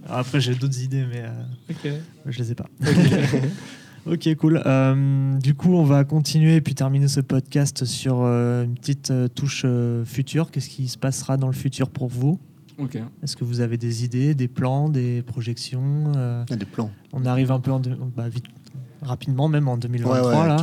Après, 0.10 0.39
j'ai 0.39 0.56
d'autres 0.56 0.81
idées, 0.81 1.03
mais 1.11 1.23
euh, 1.26 1.72
Ok. 1.72 1.91
je 2.27 2.38
les 2.39 2.52
ai 2.53 2.56
pas. 2.56 2.68
ok, 4.05 4.35
cool. 4.35 4.61
Euh, 4.65 5.38
du 5.39 5.53
coup, 5.55 5.73
on 5.76 5.84
va 5.84 6.03
continuer 6.03 6.55
et 6.55 6.61
puis 6.61 6.76
terminer 6.76 7.07
ce 7.07 7.19
podcast 7.21 7.85
sur 7.85 8.21
euh, 8.21 8.63
une 8.65 8.76
petite 8.76 9.11
euh, 9.11 9.27
touche 9.27 9.63
euh, 9.65 10.05
future. 10.05 10.51
Qu'est-ce 10.51 10.69
qui 10.69 10.88
se 10.88 10.97
passera 10.97 11.38
dans 11.38 11.47
le 11.47 11.53
futur 11.53 11.89
pour 11.89 12.07
vous? 12.07 12.39
Ok. 12.77 12.97
Est-ce 13.23 13.35
que 13.35 13.43
vous 13.43 13.59
avez 13.59 13.77
des 13.77 14.05
idées, 14.05 14.34
des 14.35 14.47
plans, 14.47 14.89
des 14.89 15.21
projections 15.21 16.13
Euh, 16.15 16.43
Il 16.47 16.51
y 16.51 16.53
a 16.53 16.57
des 16.57 16.65
plans. 16.65 16.91
On 17.11 17.26
arrive 17.26 17.51
un 17.51 17.59
peu 17.59 17.71
en 17.71 17.81
bah, 18.15 18.30
vite, 18.30 18.45
rapidement, 19.01 19.49
même 19.49 19.67
en 19.67 19.77
2023 19.77 20.30
Ouais, 20.41 20.47
là. 20.47 20.57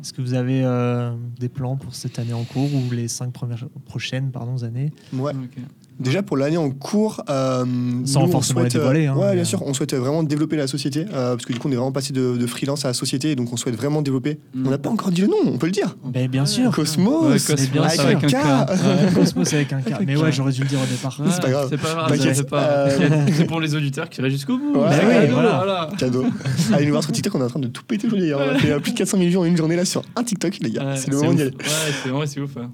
Est-ce 0.00 0.12
que 0.12 0.22
vous 0.22 0.34
avez 0.34 0.62
euh, 0.64 1.12
des 1.40 1.48
plans 1.48 1.76
pour 1.76 1.94
cette 1.94 2.18
année 2.18 2.32
en 2.32 2.44
cours 2.44 2.68
ou 2.74 2.92
les 2.92 3.08
cinq 3.08 3.32
premières 3.32 3.66
prochaines 3.84 4.30
pardon, 4.30 4.62
années? 4.62 4.92
Ouais. 5.12 5.32
Ok. 5.32 5.58
Déjà 5.98 6.22
pour 6.22 6.36
l'année 6.36 6.56
en 6.58 6.70
cours, 6.70 7.22
euh, 7.30 7.64
Sans 8.04 8.20
nous, 8.20 8.26
on 8.26 8.30
forcément 8.30 8.60
souhaite, 8.60 8.76
euh, 8.76 8.78
dévoiler, 8.80 9.06
hein, 9.06 9.14
ouais, 9.16 9.28
mais, 9.28 9.32
bien 9.34 9.42
euh, 9.42 9.44
sûr, 9.46 9.62
on 9.64 9.72
souhaite 9.72 9.94
vraiment 9.94 10.22
développer 10.22 10.56
la 10.56 10.66
société 10.66 11.06
euh, 11.12 11.32
parce 11.34 11.46
que 11.46 11.52
du 11.52 11.58
coup 11.58 11.68
on 11.68 11.72
est 11.72 11.76
vraiment 11.76 11.92
passé 11.92 12.12
de, 12.12 12.36
de 12.36 12.46
freelance 12.46 12.84
à 12.84 12.88
la 12.88 12.94
société 12.94 13.34
donc 13.34 13.52
on 13.52 13.56
souhaite 13.56 13.76
vraiment 13.76 14.02
développer. 14.02 14.38
Mm. 14.54 14.66
On 14.66 14.70
n'a 14.70 14.78
pas 14.78 14.90
encore 14.90 15.10
dit 15.10 15.22
le 15.22 15.28
nom, 15.28 15.36
on 15.46 15.56
peut 15.58 15.66
le 15.66 15.72
dire. 15.72 15.96
Ben, 16.04 16.28
bien 16.28 16.44
sûr. 16.44 16.70
Cosmos, 16.70 17.22
Ouais, 17.48 17.56
Mais 17.56 17.66
bien 17.68 17.82
Cosmos 17.82 17.98
avec 18.00 18.24
un 18.24 18.26
K. 18.26 18.30
K. 18.30 18.34
Ouais, 18.34 19.14
Cosmos 19.14 19.54
avec 19.54 19.72
un 19.72 19.80
K. 19.80 19.90
Mais 20.06 20.16
ouais, 20.16 20.32
j'aurais 20.32 20.52
dû 20.52 20.60
le 20.62 20.68
dire 20.68 20.80
au 20.82 20.86
départ. 20.86 21.18
C'est 21.30 21.40
pas 21.40 21.50
grave. 21.50 21.68
C'est 21.70 21.78
pas 21.80 21.94
grave. 21.94 22.12
Euh, 22.12 22.98
T'inquiète. 22.98 23.34
C'est 23.36 23.44
pour 23.46 23.60
les 23.60 23.74
auditeurs 23.74 24.10
qui 24.10 24.20
restent 24.20 24.36
jusqu'au 24.36 24.58
bout. 24.58 24.74
Ouais, 24.78 24.88
C'est 24.90 25.06
oui, 25.06 25.12
cadeau, 25.14 25.32
voilà. 25.34 25.88
Cadeau. 25.98 26.24
Allez 26.72 26.84
nous 26.84 26.90
voir 26.92 27.02
sur 27.02 27.12
TikTok, 27.12 27.34
on 27.34 27.40
est 27.40 27.44
en 27.44 27.48
train 27.48 27.60
de 27.60 27.68
tout 27.68 27.84
péter 27.84 28.06
aujourd'hui. 28.06 28.28
d'ailleurs. 28.28 28.40
On 28.52 28.54
a 28.54 28.58
fait 28.58 28.72
euh, 28.72 28.80
plus 28.80 28.92
de 28.92 28.98
400 28.98 29.16
000 29.18 29.30
vues 29.30 29.36
en 29.38 29.44
une 29.44 29.56
journée 29.56 29.76
là 29.76 29.86
sur 29.86 30.02
un 30.14 30.22
TikTok, 30.22 30.58
les 30.60 30.70
gars. 30.72 30.84
Ouais, 30.84 30.96
c'est 30.96 31.10
le 31.10 31.16
moment 31.16 31.32
d'y 31.32 31.42
aller. 31.42 31.50
Ouais, 31.52 31.56
c'est 32.04 32.10
ouais, 32.10 32.26
c'est 32.26 32.40
ouf. 32.40 32.56
hein. 32.58 32.70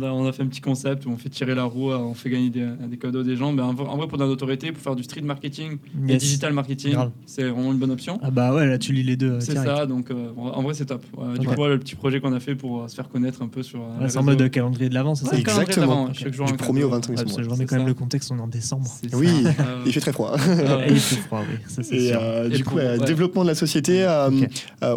On 0.00 0.26
a 0.26 0.32
fait 0.32 0.42
un 0.42 0.46
petit 0.46 0.62
concept 0.62 1.04
où 1.04 1.10
on 1.10 1.16
fait 1.18 1.28
tirer 1.28 1.54
la 1.54 1.64
roue, 1.64 1.92
on 1.92 2.14
fait 2.14 2.29
gagner 2.30 2.50
des, 2.50 2.66
des 2.88 2.96
cadeaux 2.96 3.22
des 3.22 3.36
gens. 3.36 3.52
Ben, 3.52 3.64
en 3.64 3.74
vrai- 3.74 3.86
en 3.88 3.96
vrai, 3.96 4.06
pour 4.08 4.16
notre 4.18 4.32
autorité, 4.32 4.72
pour 4.72 4.82
faire 4.82 4.96
du 4.96 5.02
street 5.02 5.20
marketing 5.22 5.78
et 6.08 6.12
Yes. 6.12 6.22
digital 6.22 6.52
marketing, 6.52 6.94
c'est 7.26 7.44
vraiment 7.44 7.72
une 7.72 7.78
bonne 7.78 7.90
option. 7.90 8.18
Ah 8.22 8.30
bah 8.30 8.54
ouais, 8.54 8.66
là 8.66 8.78
tu 8.78 8.92
lis 8.92 9.02
les 9.02 9.16
deux. 9.16 9.32
euh, 9.32 9.40
C'est 9.40 9.54
ça, 9.54 9.86
donc 9.86 10.10
euh, 10.10 10.30
en 10.36 10.62
vrai, 10.62 10.74
c'est 10.74 10.86
top. 10.86 11.04
Ouais, 11.16 11.38
Du 11.38 11.46
coup, 11.46 11.64
le 11.66 11.78
petit 11.78 11.94
projet 11.96 12.20
qu'on 12.20 12.32
a 12.32 12.40
fait 12.40 12.54
pour 12.54 12.82
euh, 12.82 12.88
se 12.88 12.94
faire 12.94 13.08
connaître 13.08 13.42
un 13.42 13.48
peu 13.48 13.62
sur. 13.62 13.80
euh, 13.80 14.08
c'est 14.08 14.18
en 14.18 14.22
mode 14.22 14.50
calendrier 14.50 14.88
de 14.88 14.94
l'avant, 14.94 15.14
c'est 15.14 15.26
ça 15.26 15.36
Exactement. 15.36 16.12
chaque 16.12 16.32
jour 16.32 16.46
Du 16.46 16.52
un 16.52 16.56
1er 16.56 16.68
au 16.84 16.88
cadeau. 16.88 16.88
25 16.90 17.10
Ouais, 17.10 17.14
parce 17.24 17.36
que 17.36 17.42
je 17.42 17.48
remets 17.50 17.66
quand 17.66 17.76
même 17.76 17.86
le 17.86 17.94
contexte, 17.94 18.30
on 18.32 18.38
est 18.38 18.40
en 18.42 18.46
décembre. 18.48 18.88
Oui. 19.14 19.28
Il 19.86 19.92
fait 19.92 20.00
très 20.00 20.12
froid. 20.12 20.36
Et 20.36 20.40
il 20.92 20.98
fait 21.00 21.16
froid, 21.16 21.42
oui, 21.48 21.56
ça 21.68 21.82
c'est 21.82 21.96
Et 21.96 22.08
sûr. 22.08 22.20
Et 22.46 22.48
du 22.50 22.64
coup, 22.64 22.76
développement 23.06 23.42
de 23.42 23.48
la 23.48 23.54
société 23.54 24.06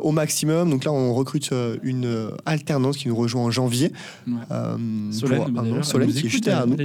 au 0.03 0.11
maximum. 0.11 0.69
Donc 0.69 0.83
là, 0.85 0.91
on 0.91 1.13
recrute 1.13 1.49
une 1.83 2.29
alternante 2.45 2.95
qui 2.97 3.07
nous 3.07 3.15
rejoint 3.15 3.43
en 3.43 3.51
janvier. 3.51 3.91
Solène, 5.11 5.45
bah, 5.51 5.63
nous 5.65 5.81
qui 5.81 6.25
est 6.25 6.29
juste 6.29 6.47
elle- 6.47 6.69
nous. 6.69 6.75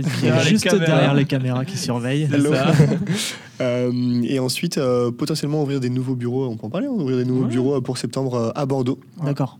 Les 0.44 0.50
juste 0.50 0.64
caméras. 0.64 0.86
derrière 0.86 1.14
les 1.14 1.24
caméras 1.24 1.64
qui 1.64 1.76
surveillent. 1.78 2.28
Euh, 3.60 4.22
et 4.22 4.38
ensuite, 4.38 4.78
euh, 4.78 5.10
potentiellement 5.10 5.62
ouvrir 5.62 5.80
des 5.80 5.90
nouveaux 5.90 6.14
bureaux. 6.14 6.46
On 6.46 6.56
peut 6.56 6.66
en 6.66 6.70
parler, 6.70 6.86
hein, 6.86 6.92
ouvrir 6.92 7.16
des 7.16 7.24
nouveaux 7.24 7.42
Ouais. 7.42 7.48
bureaux 7.50 7.80
pour 7.80 7.98
septembre 7.98 8.34
euh, 8.34 8.50
à 8.54 8.66
Bordeaux. 8.66 9.00
D'accord. 9.24 9.58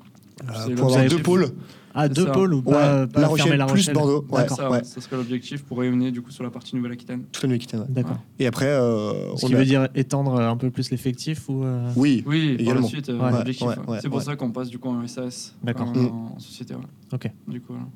euh, 0.49 0.77
pour 0.77 0.87
avoir 0.95 1.05
deux 1.09 1.19
pôles. 1.19 1.49
Ah, 1.95 2.09
deux 2.09 2.27
ça. 2.27 2.31
pôles 2.31 2.55
ou 2.55 2.59
Ouais, 2.59 2.75
pas, 3.09 3.09
La 3.21 3.27
Rochelle 3.27 3.57
La 3.59 3.67
plus 3.67 3.91
Bordeaux. 3.91 4.25
Ouais, 4.31 4.43
D'accord. 4.43 4.57
Ça, 4.57 4.71
ouais. 4.71 4.85
ça 4.85 5.01
serait 5.01 5.17
l'objectif 5.17 5.65
pour 5.65 5.79
rayonner 5.81 6.13
du 6.13 6.23
coup 6.23 6.31
sur 6.31 6.45
la 6.45 6.51
partie 6.51 6.77
Nouvelle-Aquitaine. 6.77 7.23
Tout 7.33 7.41
le 7.43 7.49
Nouvelle-Aquitaine, 7.49 7.81
ouais. 7.81 7.87
D'accord. 7.89 8.19
Et 8.39 8.47
après, 8.47 8.67
euh, 8.67 9.35
Ce 9.35 9.47
on 9.47 9.49
qui 9.49 9.55
a- 9.55 9.59
veut 9.59 9.65
dire 9.65 9.89
étendre 9.97 10.39
un 10.39 10.57
peu 10.57 10.71
plus 10.71 10.93
l'effectif 10.93 11.49
ou 11.49 11.65
euh, 11.65 11.91
Oui, 11.97 12.23
Oui, 12.25 12.53
par 12.53 12.61
Également. 12.61 12.81
la 12.83 12.87
suite, 12.87 13.09
euh, 13.09 13.19
Ouais. 13.19 13.33
l'objectif. 13.33 13.67
Ouais, 13.67 13.75
ouais. 13.79 13.83
ouais, 13.95 13.99
c'est 14.01 14.09
pour 14.09 14.19
ouais. 14.19 14.25
ça 14.25 14.37
qu'on 14.37 14.53
passe 14.53 14.69
du 14.69 14.79
coup 14.79 14.91
en 14.91 15.05
SAS. 15.09 15.57
D'accord. 15.65 15.89
En, 15.89 15.93
Mm. 15.95 16.07
en 16.37 16.39
société, 16.39 16.75
ouais. 16.75 16.81
Ok. 17.13 17.29
Du 17.49 17.61
coup, 17.63 17.73
voilà. 17.73 17.87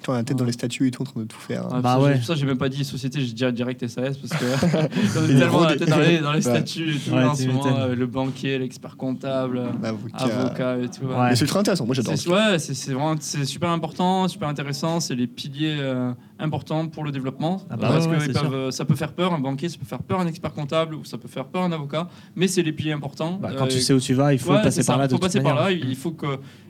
Tu 0.00 0.06
vois, 0.06 0.16
la 0.16 0.24
tête 0.24 0.36
dans 0.38 0.44
les 0.44 0.52
statuts 0.52 0.88
et 0.88 0.90
tout, 0.90 1.02
en 1.02 1.04
train 1.04 1.20
de 1.20 1.26
tout 1.26 1.38
faire. 1.38 1.64
Ah, 1.70 1.80
Bah 1.80 1.92
ça, 1.94 2.00
ouais. 2.00 2.20
ça, 2.22 2.34
j'ai 2.34 2.46
même 2.46 2.56
pas 2.58 2.68
dit 2.68 2.84
société, 2.84 3.20
j'ai 3.20 3.32
dit 3.32 3.52
direct 3.52 3.86
SAS 3.86 4.16
parce 4.16 4.40
que 4.40 4.44
on 5.18 5.28
est 5.28 5.38
tellement 5.38 5.60
la 5.64 5.76
tête 5.76 5.88
dans 5.88 5.98
les, 5.98 6.18
dans 6.18 6.32
les 6.32 6.36
Ouais. 6.46 6.54
statuts 6.54 6.94
et 6.94 6.98
tout 6.98 7.10
Ouais, 7.14 7.24
en 7.24 7.34
ce 7.34 7.46
moment, 7.46 7.66
euh, 7.78 7.94
le 7.94 8.06
banquier, 8.06 8.58
l'expert 8.58 8.96
comptable, 8.96 9.62
L'avocat. 9.82 10.16
avocat 10.18 10.78
et 10.78 10.88
tout. 10.88 11.04
ouais. 11.06 11.34
C'est 11.36 11.42
ultra 11.42 11.60
intéressant, 11.60 11.84
moi 11.86 11.94
j'adore. 11.94 12.14
Ouais, 12.28 12.58
c'est 12.58 12.74
c'est 12.74 12.92
vraiment 12.92 13.14
c'est 13.20 13.44
super 13.44 13.70
important, 13.70 14.26
super 14.28 14.48
intéressant. 14.48 15.00
C'est 15.00 15.14
les 15.14 15.26
piliers 15.26 15.76
euh, 15.80 16.12
importants 16.40 16.86
pour 16.88 17.04
le 17.04 17.12
développement 17.12 17.62
Ah 17.70 17.76
bah 17.76 17.88
parce 17.88 18.06
ouais, 18.06 18.12
que 18.12 18.18
ouais, 18.20 18.26
ils 18.28 18.34
c'est 18.34 18.40
peuvent, 18.42 18.54
euh, 18.54 18.70
ça 18.70 18.84
peut 18.84 18.94
faire 18.96 19.12
peur 19.12 19.32
un 19.32 19.38
banquier, 19.38 19.68
ça 19.68 19.78
peut 19.78 19.84
faire 19.86 20.02
peur 20.02 20.20
un 20.20 20.26
expert 20.26 20.52
comptable 20.52 20.94
ou 20.94 21.04
ça 21.04 21.18
peut 21.18 21.28
faire 21.28 21.44
peur 21.46 21.62
un 21.62 21.72
avocat, 21.72 22.08
mais 22.36 22.48
c'est 22.48 22.62
les 22.62 22.72
piliers 22.72 22.92
importants. 22.92 23.38
bah, 23.40 23.50
quand 23.56 23.64
Euh, 23.64 23.68
tu 23.68 23.80
sais 23.80 23.92
où 23.92 24.00
tu 24.00 24.14
vas, 24.14 24.32
il 24.32 24.38
faut 24.38 24.52
ouais, 24.52 24.62
passer 24.62 24.84
par 24.84 24.98
là. 24.98 25.04
Il 25.06 25.10
faut 25.10 25.18
passer 25.18 25.40
par 25.40 25.54
là. 25.54 25.70
Il 25.70 25.96
faut 25.96 26.12
qu'il 26.12 26.28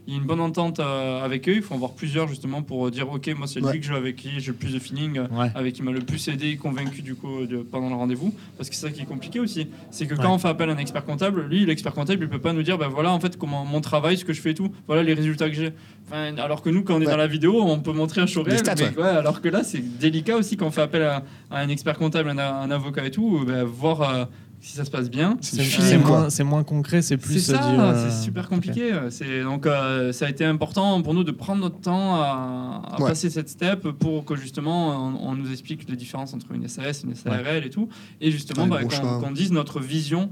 y 0.09 0.15
ait 0.15 0.19
une 0.19 0.25
bonne 0.25 0.41
entente 0.41 0.81
euh, 0.81 1.25
avec 1.25 1.49
eux. 1.49 1.55
Il 1.57 1.63
faut 1.63 1.75
en 1.75 1.77
avoir 1.77 1.93
plusieurs 1.93 2.29
justement 2.29 2.63
pour 2.63 2.87
euh, 2.87 2.91
dire 2.91 3.11
ok, 3.11 3.31
moi 3.37 3.47
c'est 3.47 3.61
lui 3.61 3.81
que 3.81 3.87
je, 3.87 3.93
avec 3.95 4.17
qui 4.17 4.31
j'ai 4.39 4.53
le 4.53 4.57
plus 4.57 4.73
de 4.75 4.79
feeling, 4.79 5.19
euh, 5.19 5.27
avec 5.55 5.75
qui 5.75 5.83
m'a 5.83 5.93
le 5.93 6.01
plus 6.01 6.27
aidé, 6.29 6.57
convaincu 6.57 7.03
du 7.03 7.15
coup 7.15 7.47
de- 7.47 7.59
pendant 7.59 7.89
le 7.89 7.95
rendez-vous. 7.95 8.35
Parce 8.57 8.69
que 8.69 8.75
c'est 8.75 8.87
ça 8.87 8.91
qui 8.93 9.03
est 9.03 9.07
compliqué 9.07 9.41
aussi. 9.41 9.69
C'est 9.91 10.07
que 10.07 10.15
quand 10.15 10.33
on 10.35 10.39
fait 10.39 10.49
appel 10.49 10.69
à 10.71 10.73
un 10.73 10.79
expert 10.79 11.05
comptable, 11.05 11.43
lui, 11.49 11.65
l'expert 11.67 11.93
comptable, 11.93 12.25
il 12.25 12.29
peut 12.29 12.39
pas 12.41 12.53
nous 12.53 12.63
dire, 12.63 12.79
ben 12.79 12.89
voilà, 12.89 13.13
en 13.13 13.21
fait, 13.21 13.37
comment 13.37 13.65
mon 13.65 13.81
travail, 13.81 14.17
ce 14.17 14.25
que 14.25 14.33
je 14.33 14.41
fais 14.41 14.51
et 14.51 14.55
tout, 14.55 14.71
voilà 14.87 15.03
les 15.03 15.15
résultats 15.15 15.49
que 15.49 15.55
j'ai. 15.55 15.73
Enfin, 16.11 16.37
alors 16.39 16.63
que 16.63 16.71
nous, 16.71 16.83
quand 16.83 16.95
on 16.95 17.01
est 17.01 17.07
Ouais. 17.07 17.11
dans 17.13 17.17
la 17.17 17.27
vidéo, 17.27 17.61
on 17.63 17.79
peut 17.79 17.93
montrer 17.93 18.21
un 18.21 18.27
show 18.27 18.43
Les 18.43 18.51
réel. 18.53 18.59
stats, 18.65 18.75
mais, 18.79 18.97
ouais, 19.01 19.09
alors 19.09 19.41
que 19.41 19.49
là, 19.49 19.63
c'est 19.63 19.79
délicat 19.99 20.37
aussi 20.37 20.57
quand 20.57 20.67
on 20.67 20.71
fait 20.71 20.83
appel 20.83 21.03
à, 21.03 21.23
à 21.51 21.61
un 21.61 21.69
expert 21.69 21.97
comptable, 21.99 22.31
un, 22.31 22.39
un 22.39 22.71
avocat 22.71 23.05
et 23.05 23.11
tout, 23.11 23.45
ben, 23.47 23.63
voir 23.65 24.03
euh, 24.03 24.25
si 24.61 24.77
ça 24.77 24.85
se 24.85 24.91
passe 24.91 25.11
bien. 25.11 25.37
C'est 25.41 26.45
moins, 26.45 26.63
concret, 26.65 27.03
c'est 27.03 27.17
plus. 27.17 27.41
C'est 27.41 27.53
ça, 27.55 27.63
euh, 27.65 28.09
c'est 28.11 28.25
super 28.25 28.49
compliqué. 28.49 28.93
C'est 29.11 29.43
donc 29.43 29.67
euh, 29.67 30.13
ça 30.13 30.27
a 30.27 30.29
été 30.31 30.45
important 30.45 31.01
pour 31.03 31.15
nous 31.15 31.25
de 31.25 31.31
prendre 31.33 31.61
notre 31.63 31.81
temps 31.81 32.15
à, 32.17 32.83
à 32.93 33.01
Ouais. 33.01 33.09
passer 33.09 33.31
cette 33.31 33.49
step 33.49 33.89
pour 33.93 34.25
que 34.25 34.37
justement 34.37 34.91
on, 35.09 35.31
on 35.31 35.35
nous 35.35 35.51
explique 35.51 35.89
les 35.89 35.97
différences 35.97 36.35
entre 36.35 36.53
une 36.53 36.69
SAS, 36.69 37.05
une 37.05 37.15
SARL 37.15 37.65
et 37.65 37.71
tout, 37.71 37.89
et 38.21 38.31
justement 38.31 38.65
Ouais, 38.65 38.85
bah, 38.85 38.99
qu'on 39.21 39.31
dise 39.31 39.51
notre 39.53 39.81
vision 39.81 40.31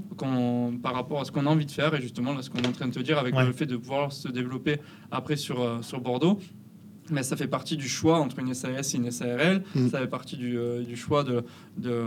par 0.83 0.93
rapport 0.93 1.21
à 1.21 1.25
ce 1.25 1.31
qu'on 1.31 1.45
a 1.45 1.49
envie 1.49 1.65
de 1.65 1.71
faire 1.71 1.93
et 1.95 2.01
justement 2.01 2.33
là, 2.33 2.41
ce 2.41 2.49
qu'on 2.49 2.59
est 2.59 2.67
en 2.67 2.71
train 2.71 2.87
de 2.87 2.93
te 2.93 2.99
dire 2.99 3.17
avec 3.17 3.35
Ouais. 3.35 3.45
le 3.45 3.53
fait 3.53 3.65
de 3.65 3.77
pouvoir 3.77 4.11
se 4.11 4.27
développer 4.27 4.77
après 5.11 5.35
sur 5.37 5.61
euh, 5.61 5.81
sur 5.81 6.01
Bordeaux. 6.01 6.39
Mais 7.11 7.23
ça 7.23 7.35
fait 7.35 7.47
partie 7.47 7.77
du 7.77 7.87
choix 7.87 8.19
entre 8.19 8.39
une 8.39 8.53
SAS 8.53 8.93
et 8.93 8.97
une 8.97 9.11
SARL. 9.11 9.63
Mm. 9.75 9.89
Ça 9.89 9.99
fait 9.99 10.07
partie 10.07 10.37
du, 10.37 10.57
euh, 10.57 10.83
du 10.83 10.95
choix 10.95 11.23
de, 11.23 11.43
de, 11.77 12.05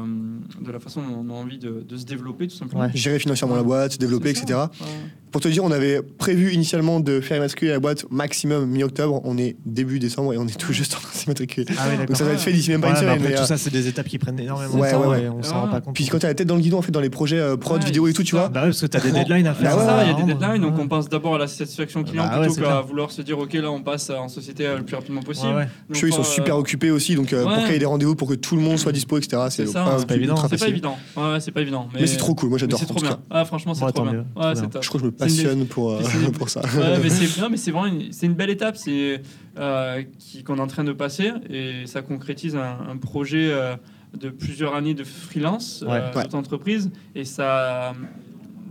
de 0.60 0.70
la 0.70 0.80
façon 0.80 1.02
dont 1.02 1.24
on 1.26 1.30
a 1.30 1.32
envie 1.32 1.58
de, 1.58 1.84
de 1.86 1.96
se 1.96 2.04
développer, 2.04 2.48
tout 2.48 2.56
simplement. 2.56 2.82
Ouais. 2.82 2.90
Gérer 2.94 3.18
financièrement 3.18 3.56
la 3.56 3.62
boîte, 3.62 3.92
se 3.92 3.98
développer, 3.98 4.30
etc. 4.30 4.46
Ouais. 4.80 4.86
Pour 5.32 5.40
te 5.40 5.48
dire, 5.48 5.64
on 5.64 5.70
avait 5.70 6.02
prévu 6.02 6.52
initialement 6.52 7.00
de 7.00 7.20
faire 7.20 7.38
immatriculer 7.38 7.70
la 7.70 7.80
boîte 7.80 8.04
maximum 8.10 8.66
mi-octobre. 8.66 9.20
On 9.24 9.38
est 9.38 9.56
début 9.64 9.98
décembre 9.98 10.34
et 10.34 10.38
on 10.38 10.46
est 10.46 10.58
tout 10.58 10.72
juste 10.74 10.94
en 10.94 10.98
train 11.00 11.10
de 11.10 11.16
s'immatriculer. 11.16 11.66
Ah 11.78 12.04
Donc 12.06 12.16
ça 12.16 12.24
va 12.24 12.32
être 12.32 12.40
fait 12.40 12.52
d'ici 12.52 12.70
même 12.70 12.82
pas 12.82 12.88
une 12.88 12.94
bah 12.94 13.00
semaine. 13.00 13.14
après, 13.14 13.28
mais, 13.30 13.34
tout 13.34 13.42
euh, 13.42 13.46
ça, 13.46 13.56
c'est 13.56 13.70
des 13.72 13.88
étapes 13.88 14.08
qui 14.08 14.18
prennent 14.18 14.38
énormément 14.38 14.74
Ouais, 14.74 14.88
de 14.88 14.92
temps 14.92 15.00
ouais, 15.00 15.06
ouais. 15.08 15.22
et 15.24 15.28
on 15.30 15.42
s'en 15.42 15.62
rend 15.62 15.68
pas 15.68 15.80
compte. 15.80 15.94
Puis 15.94 16.06
quand 16.06 16.18
t'as 16.18 16.28
la 16.28 16.34
tête 16.34 16.46
dans 16.46 16.56
le 16.56 16.60
guidon, 16.60 16.78
en 16.78 16.82
fait, 16.82 16.92
dans 16.92 17.00
les 17.00 17.10
projets 17.10 17.38
euh, 17.38 17.56
prod, 17.56 17.80
Ouais, 17.80 17.86
vidéo 17.86 18.06
et 18.08 18.12
tout, 18.12 18.22
tu 18.22 18.30
c'est 18.32 18.36
vois. 18.36 18.48
Bah 18.50 18.60
ouais, 18.60 18.66
parce 18.68 18.82
que 18.82 18.86
t'as 18.86 19.00
des 19.00 19.10
deadlines 19.10 19.46
à 19.46 19.54
faire. 19.54 19.74
Bah 19.74 19.82
ouais, 19.82 19.86
ça, 19.86 20.02
il 20.04 20.08
y 20.08 20.10
a 20.10 20.14
des 20.14 20.20
rendre. 20.22 20.34
deadlines, 20.38 20.62
donc 20.62 20.78
on 20.78 20.86
pense 20.86 21.08
d'abord 21.08 21.36
à 21.36 21.38
la 21.38 21.46
satisfaction 21.46 22.04
client 22.04 22.26
Bah 22.26 22.40
plutôt 22.40 22.60
qu'à 22.60 22.80
vouloir 22.82 23.10
se 23.10 23.22
dire 23.22 23.38
ok 23.38 23.54
là 23.54 23.70
on 23.70 23.82
passe 23.82 24.10
en 24.10 24.28
société 24.28 24.66
le 24.76 24.84
plus 24.84 24.96
rapidement 24.96 25.22
possible. 25.22 25.66
Sûr, 25.94 26.08
ils 26.08 26.14
sont 26.14 26.24
super 26.24 26.56
euh, 26.56 26.60
occupés 26.60 26.90
aussi, 26.90 27.14
donc 27.14 27.32
euh, 27.32 27.44
ouais. 27.44 27.54
pour 27.54 27.62
qu'il 27.62 27.72
y 27.72 27.76
ait 27.76 27.78
des 27.78 27.86
rendez-vous 27.86 28.16
pour 28.16 28.28
que 28.28 28.34
tout 28.34 28.56
le 28.56 28.62
monde 28.62 28.78
soit 28.78 28.92
dispo, 28.92 29.16
etc. 29.16 29.44
C'est 29.48 29.66
C'est 29.66 29.72
pas, 29.72 30.14
évident. 30.14 30.36
C'est 30.48 30.58
pas 30.58 30.68
évident. 30.68 30.96
Ouais, 31.16 31.40
c'est 31.40 31.52
pas 31.52 31.62
évident. 31.62 31.88
Mais, 31.94 32.06
c'est 32.06 32.18
trop 32.18 32.34
cool, 32.34 32.50
moi 32.50 32.58
j'adore. 32.58 32.78
C'est 32.78 32.86
trop 32.86 33.00
bien. 33.00 33.18
Ah, 33.30 33.44
franchement, 33.46 33.72
c'est 33.72 33.90
trop 33.92 34.04
bien. 34.04 34.24
Je 34.36 34.88
crois 34.88 35.00
que 35.00 35.06
je 35.06 35.10
me 35.10 35.10
passionne 35.24 35.66
pour, 35.66 35.92
euh, 35.92 36.00
pour 36.38 36.48
ça. 36.48 36.60
Ouais, 36.60 36.98
mais 37.02 37.08
c'est 37.10 37.40
non, 37.40 37.48
mais 37.50 37.56
c'est 37.56 37.70
vraiment 37.70 37.86
une, 37.86 38.12
c'est 38.12 38.26
une 38.26 38.34
belle 38.34 38.50
étape 38.50 38.76
c'est 38.76 39.22
euh, 39.58 40.02
qui- 40.18 40.42
qu'on 40.44 40.56
est 40.56 40.60
en 40.60 40.66
train 40.66 40.84
de 40.84 40.92
passer 40.92 41.30
et 41.50 41.86
ça 41.86 42.02
concrétise 42.02 42.56
un, 42.56 42.78
un 42.88 42.96
projet 42.96 43.50
euh, 43.52 43.74
de 44.18 44.28
plusieurs 44.30 44.74
années 44.74 44.94
de 44.94 45.04
freelance 45.04 45.82
Ouais. 45.86 45.92
euh, 45.94 46.12
Ouais. 46.14 46.22
d'auto-entreprise 46.24 46.90
et 47.14 47.24
ça 47.24 47.92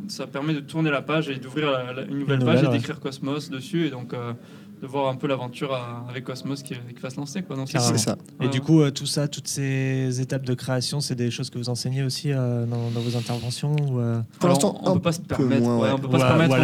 ça 0.07 0.27
permet 0.27 0.53
de 0.53 0.59
tourner 0.59 0.89
la 0.91 1.01
page 1.01 1.29
et 1.29 1.35
d'ouvrir 1.37 1.71
la- 1.71 1.93
la- 1.93 2.01
une 2.03 2.19
nouvelle 2.19 2.39
Une 2.39 2.45
page 2.45 2.55
nouvelle, 2.57 2.65
et 2.65 2.67
ouais. 2.67 2.77
d'écrire 2.77 2.99
Cosmos 2.99 3.49
dessus 3.49 3.85
et 3.87 3.89
donc 3.91 4.13
euh, 4.13 4.33
de 4.81 4.87
voir 4.87 5.09
un 5.09 5.15
peu 5.15 5.27
l'aventure 5.27 5.77
avec 6.09 6.23
Cosmos 6.23 6.63
qui, 6.63 6.73
qui 6.73 7.01
va 7.01 7.09
se 7.11 7.17
lancer. 7.17 7.43
Quoi. 7.43 7.55
C'est 7.67 7.97
ça. 7.97 8.17
Et 8.41 8.47
du 8.47 8.61
coup, 8.61 8.81
euh, 8.81 8.89
tout 8.89 9.05
ça, 9.05 9.27
toutes 9.27 9.47
ces 9.47 10.19
étapes 10.21 10.43
de 10.43 10.53
création, 10.55 11.01
c'est 11.01 11.13
des 11.15 11.29
choses 11.29 11.49
que 11.51 11.59
vous 11.59 11.69
enseignez 11.69 12.01
aussi 12.03 12.31
euh, 12.31 12.65
dans, 12.65 12.89
dans 12.89 12.99
vos 12.99 13.15
interventions 13.15 13.75
ou, 13.75 13.99
euh, 13.99 14.19
Pour 14.39 14.49
Alors, 14.49 14.55
l'instant, 14.57 14.79
on 14.83 14.89
un 14.89 14.93
peut 14.93 14.99
pas 15.01 15.11
se 15.11 15.21
permettre. 15.21 15.61
moins, 15.61 15.77
ouais, 15.77 15.83
ouais. 15.83 15.89
on 15.93 15.99
peut 15.99 16.09
pas 16.09 16.19
se 16.19 16.23
à- 16.23 16.27
permettre 16.29 16.53
à 16.55 16.57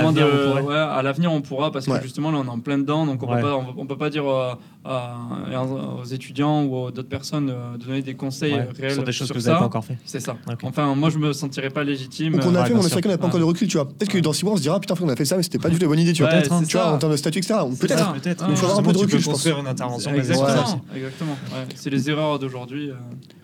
l'avenir, 1.03 1.31
on 1.31 1.37
on 1.37 1.41
pourra 1.41 1.71
parce 1.71 1.85
que 1.85 1.91
Ouais. 1.91 2.01
justement, 2.01 2.31
là, 2.31 2.39
on 2.39 2.45
est 2.45 2.49
en 2.49 2.59
plein 2.59 2.79
dedans, 2.79 3.05
donc 3.05 3.21
on 3.21 3.27
Ouais. 3.29 3.35
peut 3.41 3.47
pas, 3.47 3.55
on, 3.55 3.75
on 3.77 3.85
peut 3.85 3.97
pas 3.97 4.09
dire 4.09 4.25
euh, 4.27 4.55
aux 4.87 6.03
étudiants 6.05 6.63
ou 6.63 6.75
aux 6.75 6.91
d'autres 6.91 7.09
personnes 7.09 7.49
euh, 7.49 7.77
de 7.77 7.85
donner 7.85 8.01
des 8.01 8.13
conseils 8.15 8.53
ouais, 8.53 8.67
réels 8.77 8.93
sur 8.93 9.03
des 9.03 9.11
choses 9.11 9.29
que 9.29 9.33
vous 9.35 9.41
ça. 9.41 9.49
n'avez 9.49 9.59
pas 9.59 9.65
encore 9.65 9.85
fait 9.85 9.97
C'est 10.05 10.19
ça. 10.19 10.35
Enfin, 10.63 10.95
moi, 10.95 11.09
je 11.09 11.17
me 11.17 11.33
sentirais 11.33 11.69
pas 11.69 11.83
légitime. 11.83 12.33
Donc 12.33 12.43
on 12.45 12.55
a 12.55 12.59
euh, 12.61 12.65
fait, 12.65 12.73
mais 12.73 12.79
on 12.79 12.83
vrai 12.83 13.01
qu'on 13.01 13.09
n'a 13.09 13.17
pas 13.17 13.27
encore 13.27 13.39
de 13.39 13.45
recul, 13.45 13.67
tu 13.67 13.77
vois. 13.77 13.87
Peut-être 13.87 14.09
que 14.09 14.17
Ouais. 14.17 14.21
dans 14.21 14.33
6 14.33 14.45
mois, 14.45 14.53
on 14.53 14.57
se 14.57 14.61
dira, 14.61 14.79
putain, 14.79 14.95
on 15.01 15.09
a 15.09 15.15
fait 15.15 15.25
ça, 15.25 15.37
mais 15.37 15.43
c'était 15.43 15.59
pas 15.59 15.69
du 15.69 15.75
tout 15.75 15.81
la 15.83 15.87
bonne 15.89 15.99
idée, 15.99 16.13
tu 16.13 16.23
vois. 16.23 16.31
Ouais, 16.31 16.39
peut-être, 16.39 16.53
hein, 16.53 16.63
Tu 16.67 16.77
vois, 16.77 16.91
en 16.93 16.97
termes 16.97 17.11
de 17.11 17.17
statut, 17.17 17.39
etc. 17.39 17.55
Peut-être. 17.79 18.13
peut-être. 18.13 18.43
Ah, 18.43 18.47
Il 18.49 18.55
faut 18.57 18.65
avoir 18.65 18.79
un 18.79 18.83
peu 18.83 18.93
de 18.93 18.97
recul, 18.97 19.19
je 19.19 19.25
pense. 19.29 19.45
une 19.45 19.67
intervention 19.67 20.13
Exactement, 20.13 20.81
exactement. 20.95 21.31
ouais. 21.53 21.65
C'est 21.75 21.89
les 21.89 22.09
erreurs 22.09 22.39
d'aujourd'hui 22.39 22.89
euh, 22.89 22.93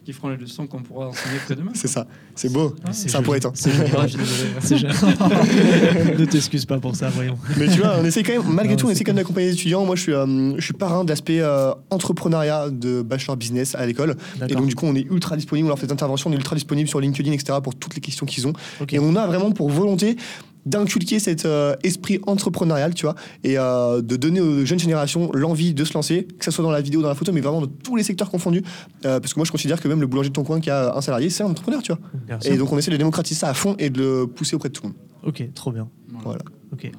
qui 0.05 0.13
feront 0.13 0.29
les 0.29 0.37
leçons 0.37 0.67
qu'on 0.67 0.81
pourra 0.81 1.07
enseigner 1.07 1.35
après-demain. 1.37 1.71
C'est 1.75 1.87
ça. 1.87 2.07
C'est 2.35 2.51
beau. 2.51 2.75
C'est 2.91 3.09
C'est 3.09 3.17
un 3.17 3.21
poète. 3.23 3.45
hein. 3.45 3.51
C'est 3.53 3.71
ne 6.19 6.25
t'excuse 6.25 6.65
pas 6.65 6.79
pour 6.79 6.95
ça, 6.95 7.09
voyons. 7.09 7.37
Mais 7.57 7.67
tu 7.67 7.79
vois, 7.79 7.95
on 7.99 8.05
essaie 8.05 8.23
quand 8.23 8.33
même, 8.33 8.43
malgré 8.53 8.75
Non, 8.75 8.79
tout, 8.81 8.87
on 8.87 8.89
essaie 8.89 9.03
quand 9.03 9.11
même 9.13 9.17
d'accompagner 9.21 9.47
les 9.47 9.53
étudiants. 9.53 9.85
Moi, 9.85 9.95
je 9.95 10.01
suis, 10.01 10.13
euh, 10.13 10.55
je 10.57 10.63
suis 10.63 10.73
parrain 10.73 11.03
de 11.03 11.09
l'aspect 11.09 11.32
euh, 11.41 11.71
entrepreneuriat 11.89 12.69
de 12.69 13.01
bachelor 13.01 13.37
business 13.37 13.75
à 13.75 13.85
l'école. 13.85 14.15
Et 14.47 14.55
donc, 14.55 14.67
du 14.67 14.75
coup, 14.75 14.85
on 14.85 14.95
est 14.95 15.05
ultra 15.09 15.35
disponible, 15.35 15.65
on 15.65 15.69
leur 15.69 15.79
fait 15.79 15.87
des 15.87 15.93
interventions, 15.93 16.29
on 16.29 16.33
est 16.33 16.37
ultra 16.37 16.55
disponible 16.55 16.89
sur 16.89 16.99
LinkedIn, 16.99 17.31
etc. 17.31 17.59
pour 17.63 17.75
toutes 17.75 17.95
les 17.95 18.01
questions 18.01 18.25
qu'ils 18.25 18.47
ont. 18.47 18.53
Et 18.91 18.99
on 18.99 19.15
a 19.15 19.27
vraiment 19.27 19.51
pour 19.51 19.69
volonté 19.69 20.17
d'inculquer 20.65 21.19
cet 21.19 21.45
euh, 21.45 21.75
esprit 21.83 22.19
entrepreneurial, 22.25 22.93
tu 22.93 23.05
vois, 23.05 23.15
et 23.43 23.57
euh, 23.57 24.01
de 24.01 24.15
donner 24.15 24.39
aux 24.39 24.65
jeunes 24.65 24.79
générations 24.79 25.31
l'envie 25.33 25.73
de 25.73 25.83
se 25.83 25.93
lancer, 25.93 26.27
que 26.39 26.45
ce 26.45 26.51
soit 26.51 26.63
dans 26.63 26.71
la 26.71 26.81
vidéo, 26.81 27.01
dans 27.01 27.09
la 27.09 27.15
photo, 27.15 27.31
mais 27.31 27.41
vraiment 27.41 27.61
dans 27.61 27.67
tous 27.67 27.95
les 27.95 28.03
secteurs 28.03 28.29
confondus. 28.29 28.63
Euh, 29.05 29.19
parce 29.19 29.33
que 29.33 29.39
moi, 29.39 29.45
je 29.45 29.51
considère 29.51 29.81
que 29.81 29.87
même 29.87 30.01
le 30.01 30.07
boulanger 30.07 30.29
de 30.29 30.33
ton 30.33 30.43
coin 30.43 30.59
qui 30.59 30.69
a 30.69 30.95
un 30.95 31.01
salarié, 31.01 31.29
c'est 31.29 31.43
un 31.43 31.47
entrepreneur, 31.47 31.81
tu 31.81 31.91
vois. 31.91 32.39
Et 32.45 32.57
donc, 32.57 32.71
on 32.71 32.77
essaie 32.77 32.91
de 32.91 32.97
démocratiser 32.97 33.39
ça 33.39 33.49
à 33.49 33.53
fond 33.53 33.75
et 33.79 33.89
de 33.89 34.01
le 34.01 34.27
pousser 34.27 34.55
auprès 34.55 34.69
de 34.69 34.73
tout 34.73 34.83
le 34.83 34.89
monde. 34.89 34.97
Ok, 35.25 35.43
trop 35.53 35.71
bien. 35.71 35.89
Voilà. 36.23 36.41
Ok. 36.71 36.89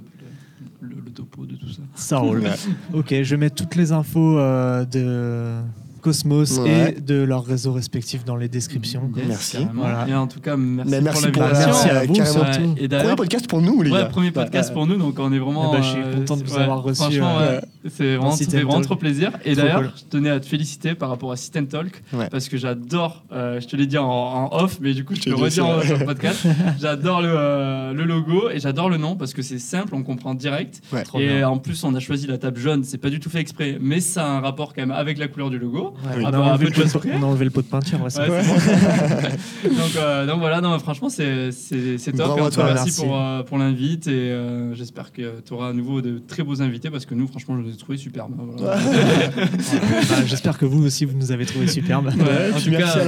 Le, 0.89 0.97
le 1.05 1.11
topo 1.11 1.47
de 1.47 1.57
tout 1.57 1.69
ça. 1.71 1.83
Ça 1.95 2.19
roule. 2.19 2.41
Ouais. 2.41 2.51
Ok, 2.93 3.15
je 3.23 3.37
mettre 3.37 3.55
toutes 3.57 3.75
les 3.77 3.93
infos 3.93 4.39
euh, 4.39 4.85
de 4.85 5.61
Cosmos 6.03 6.59
Ouais. 6.59 6.95
et 6.97 7.01
de 7.01 7.23
leurs 7.23 7.45
réseaux 7.45 7.73
respectifs 7.73 8.25
dans 8.25 8.37
les 8.37 8.49
descriptions. 8.49 9.11
Yes, 9.17 9.27
Merci. 9.27 9.67
Voilà. 9.75 10.07
Et 10.09 10.15
en 10.15 10.27
tout 10.27 10.41
cas, 10.41 10.57
merci, 10.57 10.91
Mais 10.91 11.01
merci 11.01 11.29
pour 11.31 11.43
l'invitation. 11.43 11.71
Merci 11.71 11.89
à 11.91 12.05
vous. 12.05 12.41
Ouais, 12.75 12.83
Et 12.85 12.89
Premier 12.89 13.17
podcast 13.17 13.49
pour 13.49 13.63
nous, 13.63 13.81
les 13.83 13.91
ouais, 13.91 14.01
gars. 14.01 14.05
premier 14.07 14.31
podcast 14.31 14.69
Ouais, 14.69 14.75
pour 14.75 14.87
nous, 14.87 14.97
donc 14.97 15.19
on 15.19 15.33
est 15.33 15.39
vraiment. 15.39 15.73
Eh 15.73 15.77
ben, 15.77 15.83
je 15.83 15.89
suis 15.89 16.01
euh, 16.03 16.15
content 16.17 16.37
de 16.37 16.45
vous 16.45 16.55
ouais, 16.55 16.61
avoir 16.63 16.83
reçu, 16.83 17.01
Franchement, 17.03 17.39
euh, 17.39 17.57
ouais, 17.61 17.65
c'est 17.89 18.17
vraiment, 18.17 18.31
ça 18.33 18.45
fait 18.45 18.63
and 18.63 18.67
vraiment 18.67 18.81
trop 18.81 18.97
plaisir. 18.97 19.31
Et 19.45 19.53
Trop 19.55 19.63
d'ailleurs, 19.63 19.81
cool. 19.83 19.91
je 19.97 20.05
tenais 20.11 20.31
à 20.31 20.41
te 20.41 20.47
féliciter 20.47 20.95
par 20.95 21.09
rapport 21.09 21.33
à 21.33 21.37
Sit 21.37 21.57
and 21.57 21.67
Talk, 21.67 22.03
Ouais. 22.13 22.29
parce 22.31 22.49
que 22.49 22.57
j'adore, 22.57 23.25
euh, 23.33 23.61
je 23.61 23.67
te 23.67 23.77
l'ai 23.77 23.87
dit 23.87 23.99
en, 23.99 24.07
en 24.09 24.57
off, 24.63 24.79
mais 24.81 24.95
du 24.95 25.05
coup, 25.05 25.15
je 25.15 25.21
Je 25.21 25.25
te 25.25 25.31
le 25.31 25.37
redis 25.37 25.61
en- 25.61 25.79
aussi, 25.79 25.89
sur 25.89 25.99
le 25.99 26.05
podcast. 26.07 26.47
j'adore 26.81 27.23
le, 27.23 27.29
euh, 27.31 27.93
le 27.93 28.05
logo 28.05 28.51
et 28.51 28.59
j'adore 28.61 28.89
le 28.91 28.97
nom, 28.97 29.17
parce 29.17 29.33
que 29.35 29.43
c'est 29.43 29.59
simple, 29.59 29.95
on 29.95 30.03
comprend 30.03 30.35
direct. 30.35 30.81
Ouais. 30.93 31.03
Et 31.21 31.27
bien. 31.39 31.49
en 31.49 31.59
plus, 31.59 31.85
on 31.85 31.95
a 31.95 32.01
choisi 32.01 32.27
la 32.27 32.39
table 32.39 32.59
jaune, 32.59 32.85
c'est 32.85 32.99
pas 32.99 33.11
du 33.11 33.21
tout 33.21 33.31
fait 33.31 33.41
exprès, 33.41 33.79
mais 33.81 34.01
ça 34.01 34.25
a 34.25 34.29
un 34.29 34.41
rapport 34.41 34.75
quand 34.75 34.83
même 34.83 34.91
avec 34.91 35.19
la 35.19 35.29
couleur 35.29 35.51
du 35.51 35.59
logo. 35.59 35.95
Ouais, 36.05 36.13
Oui. 36.19 36.25
on, 36.27 36.33
a 36.33 36.39
enlevé 36.39 36.67
le 36.67 36.71
pot 36.73 36.81
de, 36.83 37.45
le 37.45 37.51
pot 37.51 37.63
peinture. 37.63 37.99
bon. 37.99 38.05
donc, 39.65 39.97
euh, 39.97 40.27
donc 40.27 40.39
voilà, 40.41 40.61
non, 40.61 40.79
franchement, 40.79 41.09
c'est 41.09 41.53
c'est- 41.53 41.99
c'est 41.99 42.13
top. 42.13 42.29
Bravo 42.29 42.51
toi, 42.51 42.65
merci, 42.65 42.85
merci. 42.87 43.03
pour, 43.05 43.19
euh, 43.21 43.43
pour 43.43 43.59
l'invite 43.59 44.07
et 44.07 44.11
euh, 44.13 44.75
j'espère 44.75 45.13
que 45.13 45.41
tu 45.47 45.53
auras 45.53 45.69
à 45.69 45.73
nouveau 45.73 46.01
de 46.01 46.19
très 46.19 46.43
beaux 46.43 46.63
invités 46.63 46.91
parce 46.91 47.07
que 47.07 47.15
nous, 47.15 47.27
franchement, 47.27 47.57
je 47.67 47.74
ai 47.75 47.97
superbes. 47.97 48.33
Voilà. 48.57 48.77
Bah, 48.77 48.81
J'espère 50.27 50.59
que 50.59 50.65
vous 50.65 50.85
aussi, 50.85 51.05
vous 51.05 51.17
nous 51.17 51.33
avez 51.33 51.47
trouvé 51.47 51.67
superbes. 51.67 52.07
Ouais, 52.07 52.13
en 52.55 52.59
tout 52.61 52.71
merci 52.71 52.95
cas, 52.95 53.01
à 53.01 53.05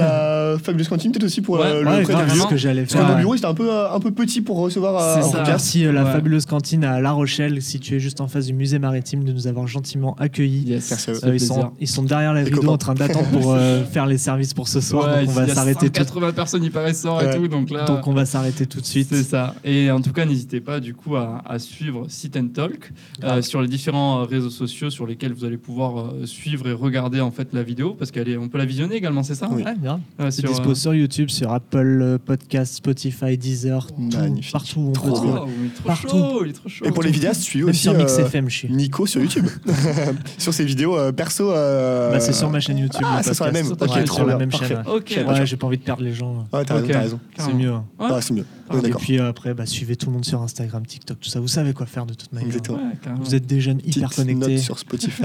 la 0.53 0.57
Fabuleuse 0.59 0.87
Cantine, 0.87 1.11
peut-être 1.11 1.23
aussi 1.25 1.41
pour 1.41 1.55
Ouais, 1.59 1.65
euh, 1.65 1.81
le 1.83 1.87
Ouais, 1.87 2.03
prêt 2.03 2.13
que 2.49 2.57
j'allais 2.57 2.81
Parce 2.81 2.93
que 2.93 2.99
faire. 2.99 3.09
nos 3.09 3.15
bureaux, 3.15 3.35
c'était 3.35 3.47
un 3.47 3.53
peu, 3.53 3.71
euh, 3.71 3.91
un 3.91 3.99
peu 3.99 4.11
petit 4.11 4.41
pour 4.41 4.57
recevoir 4.57 4.97
euh, 5.01 5.21
C'est. 5.21 5.37
Merci 5.45 5.85
euh, 5.85 5.91
la 5.91 6.03
Ouais. 6.03 6.11
fabuleuse 6.11 6.45
cantine 6.45 6.83
à 6.83 6.99
La 7.01 7.11
Rochelle, 7.11 7.61
située 7.61 7.99
juste 7.99 8.21
en 8.21 8.27
face 8.27 8.45
du 8.47 8.53
musée 8.53 8.79
maritime, 8.79 9.23
de 9.23 9.31
nous 9.33 9.47
avoir 9.47 9.67
gentiment 9.67 10.15
accueillis. 10.19 10.63
Yes, 10.67 11.07
Euh, 11.09 11.33
ils, 11.33 11.39
sont, 11.39 11.71
ils 11.79 11.87
sont 11.87 12.03
derrière 12.03 12.33
Les 12.33 12.43
vidéo 12.43 12.61
copains. 12.61 12.73
en 12.73 12.77
train 12.77 12.93
d'attendre 12.93 13.27
pour 13.29 13.53
euh, 13.53 13.83
faire 13.91 14.05
les 14.05 14.17
services 14.17 14.53
pour 14.53 14.67
ce 14.67 14.81
soir. 14.81 15.07
Ouais, 15.07 15.25
donc 15.25 15.29
on 15.35 15.41
il 15.41 15.47
va 15.47 15.53
s'arrêter 15.53 15.89
tout. 15.89 15.99
180 16.03 16.31
personnes 16.33 16.63
y 16.63 16.69
paraissant 16.69 17.19
et 17.19 17.25
Ouais. 17.27 17.35
tout, 17.35 17.47
donc 17.47 17.69
là. 17.69 17.85
Donc 17.85 18.07
on 18.07 18.13
va 18.13 18.25
s'arrêter 18.25 18.65
tout 18.65 18.79
de 18.81 18.85
suite. 18.85 19.07
C'est 19.11 19.23
ça. 19.23 19.55
Et 19.63 19.91
en 19.91 20.01
tout 20.01 20.13
cas, 20.13 20.25
n'hésitez 20.25 20.61
pas 20.61 20.79
du 20.79 20.93
coup 20.93 21.15
à, 21.15 21.41
à 21.45 21.59
suivre 21.59 22.05
Sit 22.09 22.37
and 22.37 22.47
Talk 22.53 22.91
euh, 23.23 23.41
sur 23.41 23.61
les 23.61 23.67
différents 23.67 24.21
euh, 24.21 24.23
réseaux 24.23 24.49
sociaux 24.49 24.56
sur 24.65 25.05
lesquels 25.05 25.33
vous 25.33 25.45
allez 25.45 25.57
pouvoir 25.57 25.97
euh, 26.13 26.25
suivre 26.25 26.67
et 26.67 26.73
regarder 26.73 27.21
en 27.21 27.31
fait 27.31 27.49
la 27.53 27.61
vidéo 27.63 27.93
parce 27.93 28.11
qu'elle 28.11 28.27
est, 28.29 28.37
on 28.37 28.47
peut 28.49 28.57
la 28.57 28.65
visionner 28.65 28.95
également, 28.95 29.21
c'est 29.23 29.35
ça? 29.35 29.47
Oui. 29.51 29.63
Ouais, 29.63 29.73
grave. 29.81 29.99
Ouais, 30.19 30.31
C'est 30.31 30.41
sur, 30.41 30.49
dispo 30.49 30.71
euh, 30.71 30.75
sur 30.75 30.93
YouTube, 30.95 31.29
sur 31.29 31.51
Apple 31.51 31.99
euh, 32.01 32.17
Podcast, 32.17 32.75
Spotify, 32.75 33.37
Deezer, 33.37 33.87
tout, 33.87 33.95
Magnifique. 34.17 34.51
partout 34.53 34.79
où 34.79 34.89
on 34.89 34.91
peut 34.93 34.99
trouver. 35.11 35.29
Wow, 35.29 35.47
il 35.59 35.65
est 35.67 35.69
trop 35.75 35.87
Partout. 35.87 36.07
chaud, 36.09 36.41
il 36.45 36.49
est 36.49 36.53
trop 36.53 36.69
chaud. 36.69 36.85
Et 36.85 36.91
pour 36.91 37.03
les 37.03 37.11
vidéastes, 37.11 37.53
Même 37.55 37.69
aussi 37.69 37.79
sur 37.81 37.93
Mix 37.93 38.17
euh, 38.17 38.25
FM, 38.25 38.49
je 38.49 38.55
suis. 38.57 38.69
Nico 38.71 39.05
sur 39.05 39.21
YouTube. 39.21 39.45
sur 40.37 40.53
ses 40.53 40.65
vidéos 40.65 40.97
euh, 40.97 41.11
perso. 41.11 41.51
euh, 41.51 42.11
Bah, 42.11 42.19
c'est 42.19 42.33
sur 42.33 42.49
ma 42.49 42.59
chaîne 42.59 42.77
YouTube. 42.77 43.01
Ah, 43.03 43.21
c'est 43.23 43.33
sur 43.33 43.45
la 43.45 43.51
même. 43.51 43.67
Ok, 43.71 43.81
Ouais, 43.81 44.03
trop 44.03 44.15
sur 44.17 44.25
la 44.25 44.33
bien, 44.33 44.37
même 44.39 44.49
parfait. 44.49 44.67
chaîne. 44.69 44.77
ouais. 44.77 44.93
Ok, 44.95 45.19
Ouais, 45.27 45.45
j'ai 45.45 45.57
pas 45.57 45.67
envie 45.67 45.77
de 45.77 45.83
perdre 45.83 46.03
les 46.03 46.13
gens. 46.13 46.47
Ouais, 46.53 46.63
t'as 46.65 46.75
raison, 46.75 46.87
t'as 46.89 46.99
raison. 46.99 47.19
C'est 47.37 47.53
mieux. 47.53 47.73
Ah, 47.99 48.19
c'est 48.21 48.33
mieux. 48.33 48.45
Est 48.83 48.87
Et 48.87 48.91
puis 48.93 49.19
euh, 49.19 49.29
après, 49.29 49.53
bah, 49.53 49.65
suivez 49.65 49.95
tout 49.95 50.07
le 50.07 50.13
monde 50.13 50.25
sur 50.25 50.41
Instagram, 50.41 50.85
TikTok, 50.85 51.19
tout 51.19 51.29
ça. 51.29 51.39
Vous 51.39 51.47
savez 51.47 51.73
quoi 51.73 51.85
faire 51.85 52.05
de 52.05 52.13
toute 52.13 52.31
manière. 52.33 52.47
Exactement. 52.47 52.77
Ouais. 52.77 53.11
Vous 53.21 53.35
êtes 53.35 53.45
des 53.45 53.61
jeunes 53.61 53.79
hyper 53.85 54.09
connectés. 54.09 54.53
note 54.55 54.59
sur 54.59 54.79
Spotify 54.79 55.23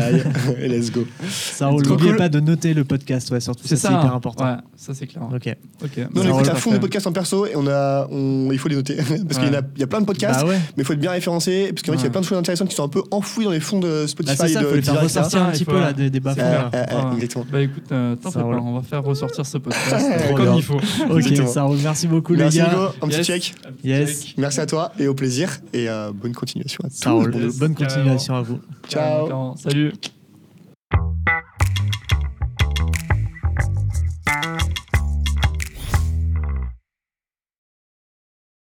et 0.59 0.69
let's 0.69 0.91
go. 0.93 1.05
Ça 1.29 1.71
N'oubliez 1.71 2.11
cool. 2.11 2.17
pas 2.17 2.29
de 2.29 2.41
noter 2.41 2.75
le 2.75 2.85
podcast, 2.85 3.31
ouais, 3.31 3.41
surtout. 3.41 3.63
C'est 3.67 3.77
Ça, 3.77 3.89
ça, 3.89 3.95
c'est 3.95 4.01
hyper 4.01 4.15
important. 4.15 4.45
Ouais, 4.45 4.57
ça 4.77 4.95
c'est 4.95 5.07
clair. 5.07 5.23
Ok. 5.35 5.57
Ok. 5.85 6.07
Nous, 6.15 6.23
on 6.23 6.29
écoute 6.35 6.49
à 6.49 6.55
fond 6.55 6.73
nos 6.73 6.79
podcasts 6.81 7.07
en 7.07 7.13
perso 7.13 7.47
et 7.47 7.57
on 7.57 7.67
a, 7.67 8.07
on, 8.11 8.49
il 8.53 8.59
faut 8.59 8.69
les 8.69 8.77
noter. 8.77 8.97
Parce 9.29 9.39
qu'il 9.41 9.53
y, 9.53 9.57
a- 9.57 9.63
il 9.77 9.81
y 9.81 9.85
a 9.85 9.87
plein 9.87 10.01
de 10.01 10.07
podcasts, 10.07 10.41
Bah 10.43 10.47
ouais. 10.49 10.59
mais 10.77 10.83
il 10.83 10.85
faut 10.85 10.93
être 10.93 11.01
bien 11.01 11.11
référencé. 11.13 11.71
Parce 11.73 11.83
qu'en 11.83 11.93
fait, 11.93 11.99
il 11.99 12.05
y 12.05 12.07
a 12.07 12.11
plein 12.11 12.21
de 12.21 12.27
choses 12.27 12.39
intéressantes 12.39 12.69
qui 12.69 12.75
sont 12.77 12.85
un 12.85 12.89
peu 12.89 13.03
enfouies 13.11 13.45
dans 13.45 13.51
les 13.51 13.61
fonds 13.61 13.81
de 13.81 14.03
Bah, 14.03 14.09
Spotify. 14.09 14.37
c'est 14.39 14.49
ça, 14.49 14.61
de 14.63 14.67
faut 14.67 14.75
les 14.77 14.83
faire 14.83 15.01
ressortir 15.03 15.43
un 15.43 15.49
Il 15.49 15.53
petit 15.53 15.65
peu 15.65 15.79
là, 15.81 15.93
des, 15.93 16.05
ouais, 16.11 16.21
ouais, 16.21 16.33
Ouais. 16.73 17.15
exactement. 17.17 17.47
Bah 17.51 17.61
écoute, 17.63 17.85
euh, 17.93 18.17
t'en 18.17 18.31
Ça 18.31 18.41
fais 18.41 18.45
pas, 18.47 18.55
roule. 18.57 18.59
on 18.65 18.75
va 18.75 18.83
faire 18.83 19.03
ressortir 19.03 19.45
ce 19.47 19.59
podcast 19.59 20.07
Trop 20.27 20.35
comme 20.37 20.55
il 20.57 20.63
faut. 20.63 20.77
Ok, 21.11 21.47
ça 21.49 21.63
roule. 21.63 21.79
Merci 21.83 22.07
beaucoup, 22.09 22.35
les 22.35 22.49
gars. 22.49 22.93
Yes. 23.85 24.37
Merci 24.37 24.61
à 24.61 24.67
toi 24.67 24.93
et 24.99 25.09
au 25.09 25.15
plaisir. 25.15 25.61
Et 25.73 25.89
euh, 25.89 26.13
bonne 26.13 26.35
continuation 26.35 26.85
à 26.85 26.89
tous. 26.89 27.05
Bon 27.05 27.27
euh, 27.27 27.51
bonne 27.59 27.75
continuation 27.75 28.35
à 28.35 28.43
vous. 28.43 28.61
Ciao. 28.89 29.29
Ciao. 29.29 29.57
Salut. 29.57 29.93